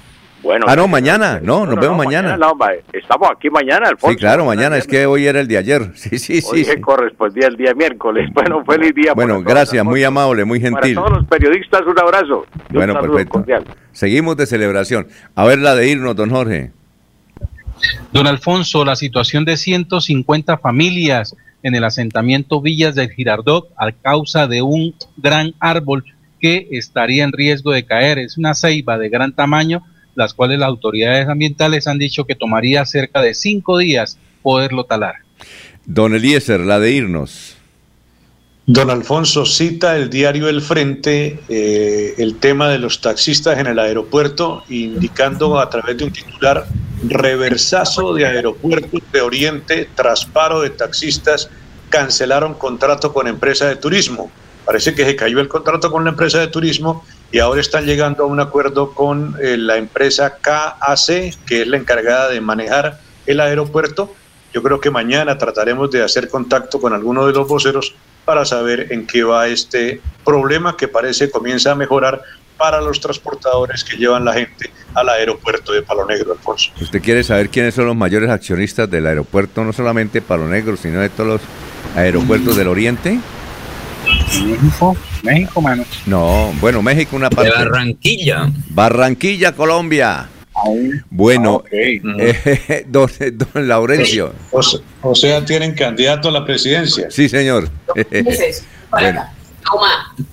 Bueno, 0.43 0.65
ah, 0.69 0.75
no, 0.75 0.87
mañana. 0.87 1.39
No, 1.43 1.65
nos 1.65 1.75
no, 1.75 1.81
vemos 1.81 1.97
no, 1.97 2.03
mañana. 2.03 2.37
no, 2.37 2.53
ma- 2.55 2.69
estamos 2.93 3.27
aquí 3.35 3.49
mañana, 3.49 3.89
Alfonso. 3.89 4.13
Sí, 4.13 4.17
claro, 4.19 4.45
mañana. 4.45 4.77
Es 4.77 4.85
que 4.87 5.05
hoy 5.05 5.25
era 5.25 5.39
el 5.41 5.47
de 5.47 5.57
ayer. 5.57 5.91
Sí, 5.95 6.19
sí, 6.19 6.35
Hoy 6.35 6.59
sí. 6.59 6.65
que 6.65 6.75
sí. 6.77 6.81
correspondía 6.81 7.47
el 7.47 7.57
día 7.57 7.73
miércoles. 7.73 8.29
Bueno, 8.33 8.63
feliz 8.63 8.93
día. 8.93 9.13
Bueno, 9.13 9.33
para 9.33 9.43
todos, 9.43 9.53
gracias, 9.55 9.83
muy 9.83 10.03
amable, 10.03 10.45
muy 10.45 10.61
gentil. 10.61 10.95
Para 10.95 11.07
todos 11.07 11.17
los 11.19 11.27
periodistas, 11.27 11.81
un 11.87 11.99
abrazo. 11.99 12.45
un 12.69 12.75
Bueno, 12.75 12.93
perfecto. 13.01 13.31
cordial. 13.33 13.63
Seguimos 13.91 14.37
de 14.37 14.45
celebración. 14.45 15.07
A 15.35 15.43
ver 15.45 15.57
la 15.59 15.75
de 15.75 15.89
irnos, 15.89 16.15
don 16.15 16.29
Jorge. 16.29 16.71
Don 18.13 18.25
Alfonso, 18.27 18.85
la 18.85 18.95
situación 18.95 19.43
de 19.43 19.57
150 19.57 20.57
familias 20.59 21.35
en 21.67 21.75
el 21.75 21.83
asentamiento 21.83 22.61
Villas 22.61 22.95
del 22.95 23.11
Girardot 23.11 23.69
a 23.75 23.91
causa 23.91 24.47
de 24.47 24.61
un 24.61 24.95
gran 25.17 25.53
árbol 25.59 26.05
que 26.39 26.69
estaría 26.71 27.25
en 27.25 27.33
riesgo 27.33 27.73
de 27.73 27.85
caer. 27.85 28.19
Es 28.19 28.37
una 28.37 28.53
ceiba 28.53 28.97
de 28.97 29.09
gran 29.09 29.33
tamaño, 29.33 29.83
las 30.15 30.33
cuales 30.33 30.59
las 30.59 30.69
autoridades 30.69 31.27
ambientales 31.27 31.87
han 31.87 31.99
dicho 31.99 32.23
que 32.23 32.35
tomaría 32.35 32.85
cerca 32.85 33.21
de 33.21 33.33
cinco 33.33 33.77
días 33.79 34.17
poderlo 34.41 34.85
talar. 34.85 35.15
Don 35.85 36.15
Eliezer, 36.15 36.61
la 36.61 36.79
de 36.79 36.91
irnos. 36.93 37.56
Don 38.69 38.89
Alfonso 38.89 39.45
cita 39.45 39.95
el 39.95 40.09
diario 40.09 40.49
El 40.49 40.61
Frente 40.61 41.39
eh, 41.47 42.15
el 42.17 42.35
tema 42.35 42.67
de 42.67 42.77
los 42.77 42.99
taxistas 42.99 43.57
en 43.59 43.67
el 43.67 43.79
aeropuerto, 43.79 44.65
indicando 44.67 45.57
a 45.57 45.69
través 45.69 45.95
de 45.95 46.03
un 46.03 46.11
titular 46.11 46.67
reversazo 47.07 48.13
de 48.13 48.25
aeropuertos 48.25 49.01
de 49.13 49.21
Oriente 49.21 49.87
tras 49.95 50.25
paro 50.25 50.59
de 50.59 50.71
taxistas, 50.71 51.49
cancelaron 51.87 52.55
contrato 52.55 53.13
con 53.13 53.29
empresa 53.29 53.69
de 53.69 53.77
turismo. 53.77 54.29
Parece 54.65 54.93
que 54.93 55.05
se 55.05 55.15
cayó 55.15 55.39
el 55.39 55.47
contrato 55.47 55.89
con 55.89 56.03
la 56.03 56.09
empresa 56.09 56.39
de 56.39 56.47
turismo 56.47 57.05
y 57.31 57.39
ahora 57.39 57.61
están 57.61 57.85
llegando 57.85 58.25
a 58.25 58.27
un 58.27 58.41
acuerdo 58.41 58.91
con 58.93 59.37
eh, 59.41 59.55
la 59.55 59.77
empresa 59.77 60.39
KAC, 60.41 61.37
que 61.45 61.61
es 61.61 61.67
la 61.69 61.77
encargada 61.77 62.27
de 62.27 62.41
manejar 62.41 62.99
el 63.27 63.39
aeropuerto. 63.39 64.13
Yo 64.53 64.61
creo 64.61 64.81
que 64.81 64.91
mañana 64.91 65.37
trataremos 65.37 65.89
de 65.89 66.03
hacer 66.03 66.27
contacto 66.27 66.81
con 66.81 66.91
alguno 66.91 67.25
de 67.25 67.31
los 67.31 67.47
voceros 67.47 67.95
para 68.27 68.43
saber 68.43 68.87
en 68.91 69.07
qué 69.07 69.23
va 69.23 69.47
este 69.47 70.01
problema 70.25 70.75
que 70.75 70.89
parece 70.89 71.31
comienza 71.31 71.71
a 71.71 71.75
mejorar 71.75 72.21
para 72.57 72.81
los 72.81 72.99
transportadores 72.99 73.85
que 73.85 73.95
llevan 73.95 74.25
la 74.25 74.33
gente 74.33 74.69
al 74.93 75.07
aeropuerto 75.07 75.71
de 75.71 75.81
Palo 75.81 76.05
Negro, 76.05 76.33
Alfonso. 76.33 76.71
¿Usted 76.81 77.01
quiere 77.01 77.23
saber 77.23 77.49
quiénes 77.49 77.73
son 77.73 77.85
los 77.85 77.95
mayores 77.95 78.29
accionistas 78.29 78.91
del 78.91 79.07
aeropuerto, 79.07 79.63
no 79.63 79.71
solamente 79.71 80.21
Palo 80.21 80.45
Negro, 80.45 80.75
sino 80.75 80.99
de 80.99 81.07
todos 81.07 81.29
los 81.29 81.41
aeropuertos 81.95 82.57
del 82.57 82.67
Oriente? 82.67 83.17
México, 84.43 84.97
México, 85.23 85.61
mano. 85.61 85.85
No, 86.05 86.53
bueno, 86.59 86.81
México 86.81 87.15
una 87.15 87.29
parte. 87.29 87.51
Barranquilla. 87.51 88.51
Barranquilla, 88.71 89.53
Colombia. 89.53 90.27
Bueno, 91.09 91.63
eh, 91.71 92.01
don, 92.87 93.09
don 93.33 93.67
Laurencio. 93.67 94.33
O, 94.51 94.61
se- 94.63 94.79
o 95.01 95.13
sea, 95.15 95.43
tienen 95.45 95.73
candidato 95.75 96.29
a 96.29 96.31
la 96.31 96.45
presidencia. 96.45 97.09
Sí, 97.11 97.29
señor. 97.29 97.69
Bueno, 98.89 99.25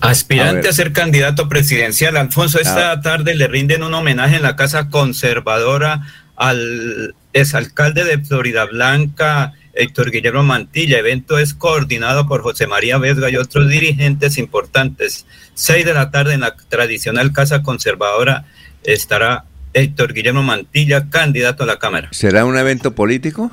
Aspirante 0.01 0.69
A 0.69 0.73
ser 0.73 0.93
candidato 0.93 1.49
presidencial. 1.49 2.17
Alfonso, 2.17 2.61
esta 2.61 2.93
Ah. 2.93 3.01
tarde 3.01 3.35
le 3.35 3.49
rinden 3.49 3.83
un 3.83 3.93
homenaje 3.93 4.37
en 4.37 4.43
la 4.43 4.55
Casa 4.55 4.89
Conservadora 4.91 6.03
al 6.37 7.15
exalcalde 7.33 8.05
de 8.05 8.19
Florida 8.25 8.65
Blanca, 8.67 9.55
Héctor 9.73 10.13
Guillermo 10.13 10.45
Mantilla. 10.45 10.99
Evento 11.01 11.37
es 11.39 11.53
coordinado 11.53 12.29
por 12.29 12.43
José 12.43 12.69
María 12.69 12.97
Vesga 12.99 13.29
y 13.29 13.37
otros 13.37 13.69
dirigentes 13.69 14.39
importantes. 14.39 15.27
Seis 15.55 15.85
de 15.85 15.95
la 15.95 16.13
tarde 16.13 16.35
en 16.35 16.41
la 16.41 16.55
tradicional 16.69 17.33
Casa 17.33 17.65
Conservadora 17.65 18.45
estará 18.85 19.47
Héctor 19.75 20.15
Guillermo 20.15 20.43
Mantilla, 20.43 21.11
candidato 21.11 21.65
a 21.65 21.67
la 21.67 21.79
Cámara. 21.79 22.09
¿Será 22.13 22.45
un 22.45 22.57
evento 22.57 22.95
político? 22.95 23.51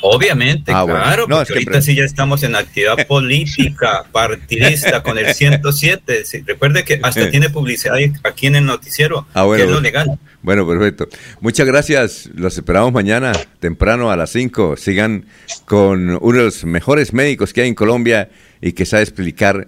Obviamente, 0.00 0.70
Ah, 0.72 0.82
bueno. 0.84 1.02
claro, 1.02 1.26
No, 1.28 1.36
porque 1.38 1.54
ahorita 1.54 1.82
sí 1.82 1.96
ya 1.96 2.04
estamos 2.04 2.44
en 2.44 2.54
actividad 2.54 3.04
política, 3.08 4.04
partidista 4.12 5.02
con 5.02 5.18
el 5.18 5.34
107. 5.34 6.24
Sí, 6.24 6.42
recuerde 6.46 6.84
que 6.84 7.00
hasta 7.02 7.30
tiene 7.30 7.50
publicidad 7.50 7.96
aquí 8.22 8.46
en 8.46 8.54
el 8.56 8.64
noticiero, 8.64 9.26
Ah, 9.34 9.42
bueno. 9.42 9.64
que 9.64 9.68
es 9.68 9.74
lo 9.74 9.80
legal. 9.80 10.18
Bueno, 10.42 10.66
perfecto. 10.68 11.08
Muchas 11.40 11.66
gracias. 11.66 12.30
Los 12.32 12.56
esperamos 12.56 12.92
mañana 12.92 13.32
temprano 13.58 14.12
a 14.12 14.16
las 14.16 14.30
5. 14.30 14.76
Sigan 14.76 15.24
con 15.64 16.16
uno 16.22 16.38
de 16.38 16.44
los 16.44 16.64
mejores 16.64 17.12
médicos 17.12 17.52
que 17.52 17.62
hay 17.62 17.68
en 17.68 17.74
Colombia 17.74 18.30
y 18.60 18.72
que 18.72 18.86
sabe 18.86 19.02
explicar 19.02 19.66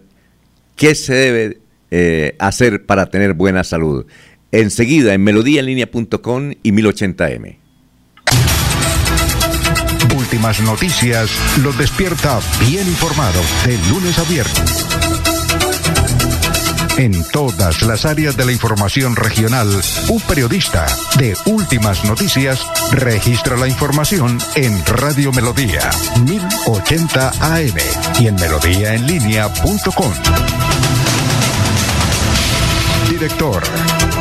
qué 0.77 0.95
se 0.95 1.13
debe 1.15 1.59
eh, 1.91 2.37
hacer 2.39 2.87
para 2.87 3.07
tener 3.07 3.35
buena 3.35 3.65
salud. 3.65 4.07
Enseguida 4.53 5.15
en 5.15 5.23
melodíaenlínea.com 5.23 6.53
y 6.63 6.73
1080m. 6.73 7.57
Últimas 10.17 10.61
noticias 10.61 11.31
los 11.63 11.77
despierta 11.79 12.41
bien 12.69 12.87
informados 12.87 13.47
de 13.65 13.79
lunes 13.89 14.19
a 14.19 14.25
viernes. 14.25 14.87
En 17.01 17.25
todas 17.33 17.83
las 17.83 18.05
áreas 18.05 18.37
de 18.37 18.45
la 18.45 18.53
información 18.53 19.17
regional, 19.17 19.69
un 20.09 20.21
periodista 20.21 20.85
de 21.17 21.35
Últimas 21.47 22.05
Noticias 22.05 22.67
registra 22.93 23.57
la 23.57 23.69
información 23.69 24.37
en 24.55 24.85
Radio 24.85 25.33
Melodía 25.33 25.89
1080 26.27 27.31
AM 27.41 27.77
y 28.21 28.27
en 28.27 28.35
melodíaenlínea.com. 28.35 30.13
Director 33.21 33.63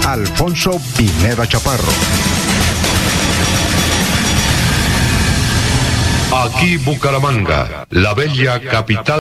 Alfonso 0.07 0.77
Pineda 0.97 1.47
Chaparro. 1.47 1.87
Aquí 6.43 6.75
Bucaramanga, 6.75 7.87
la 7.91 8.13
bella 8.13 8.59
capital. 8.59 9.17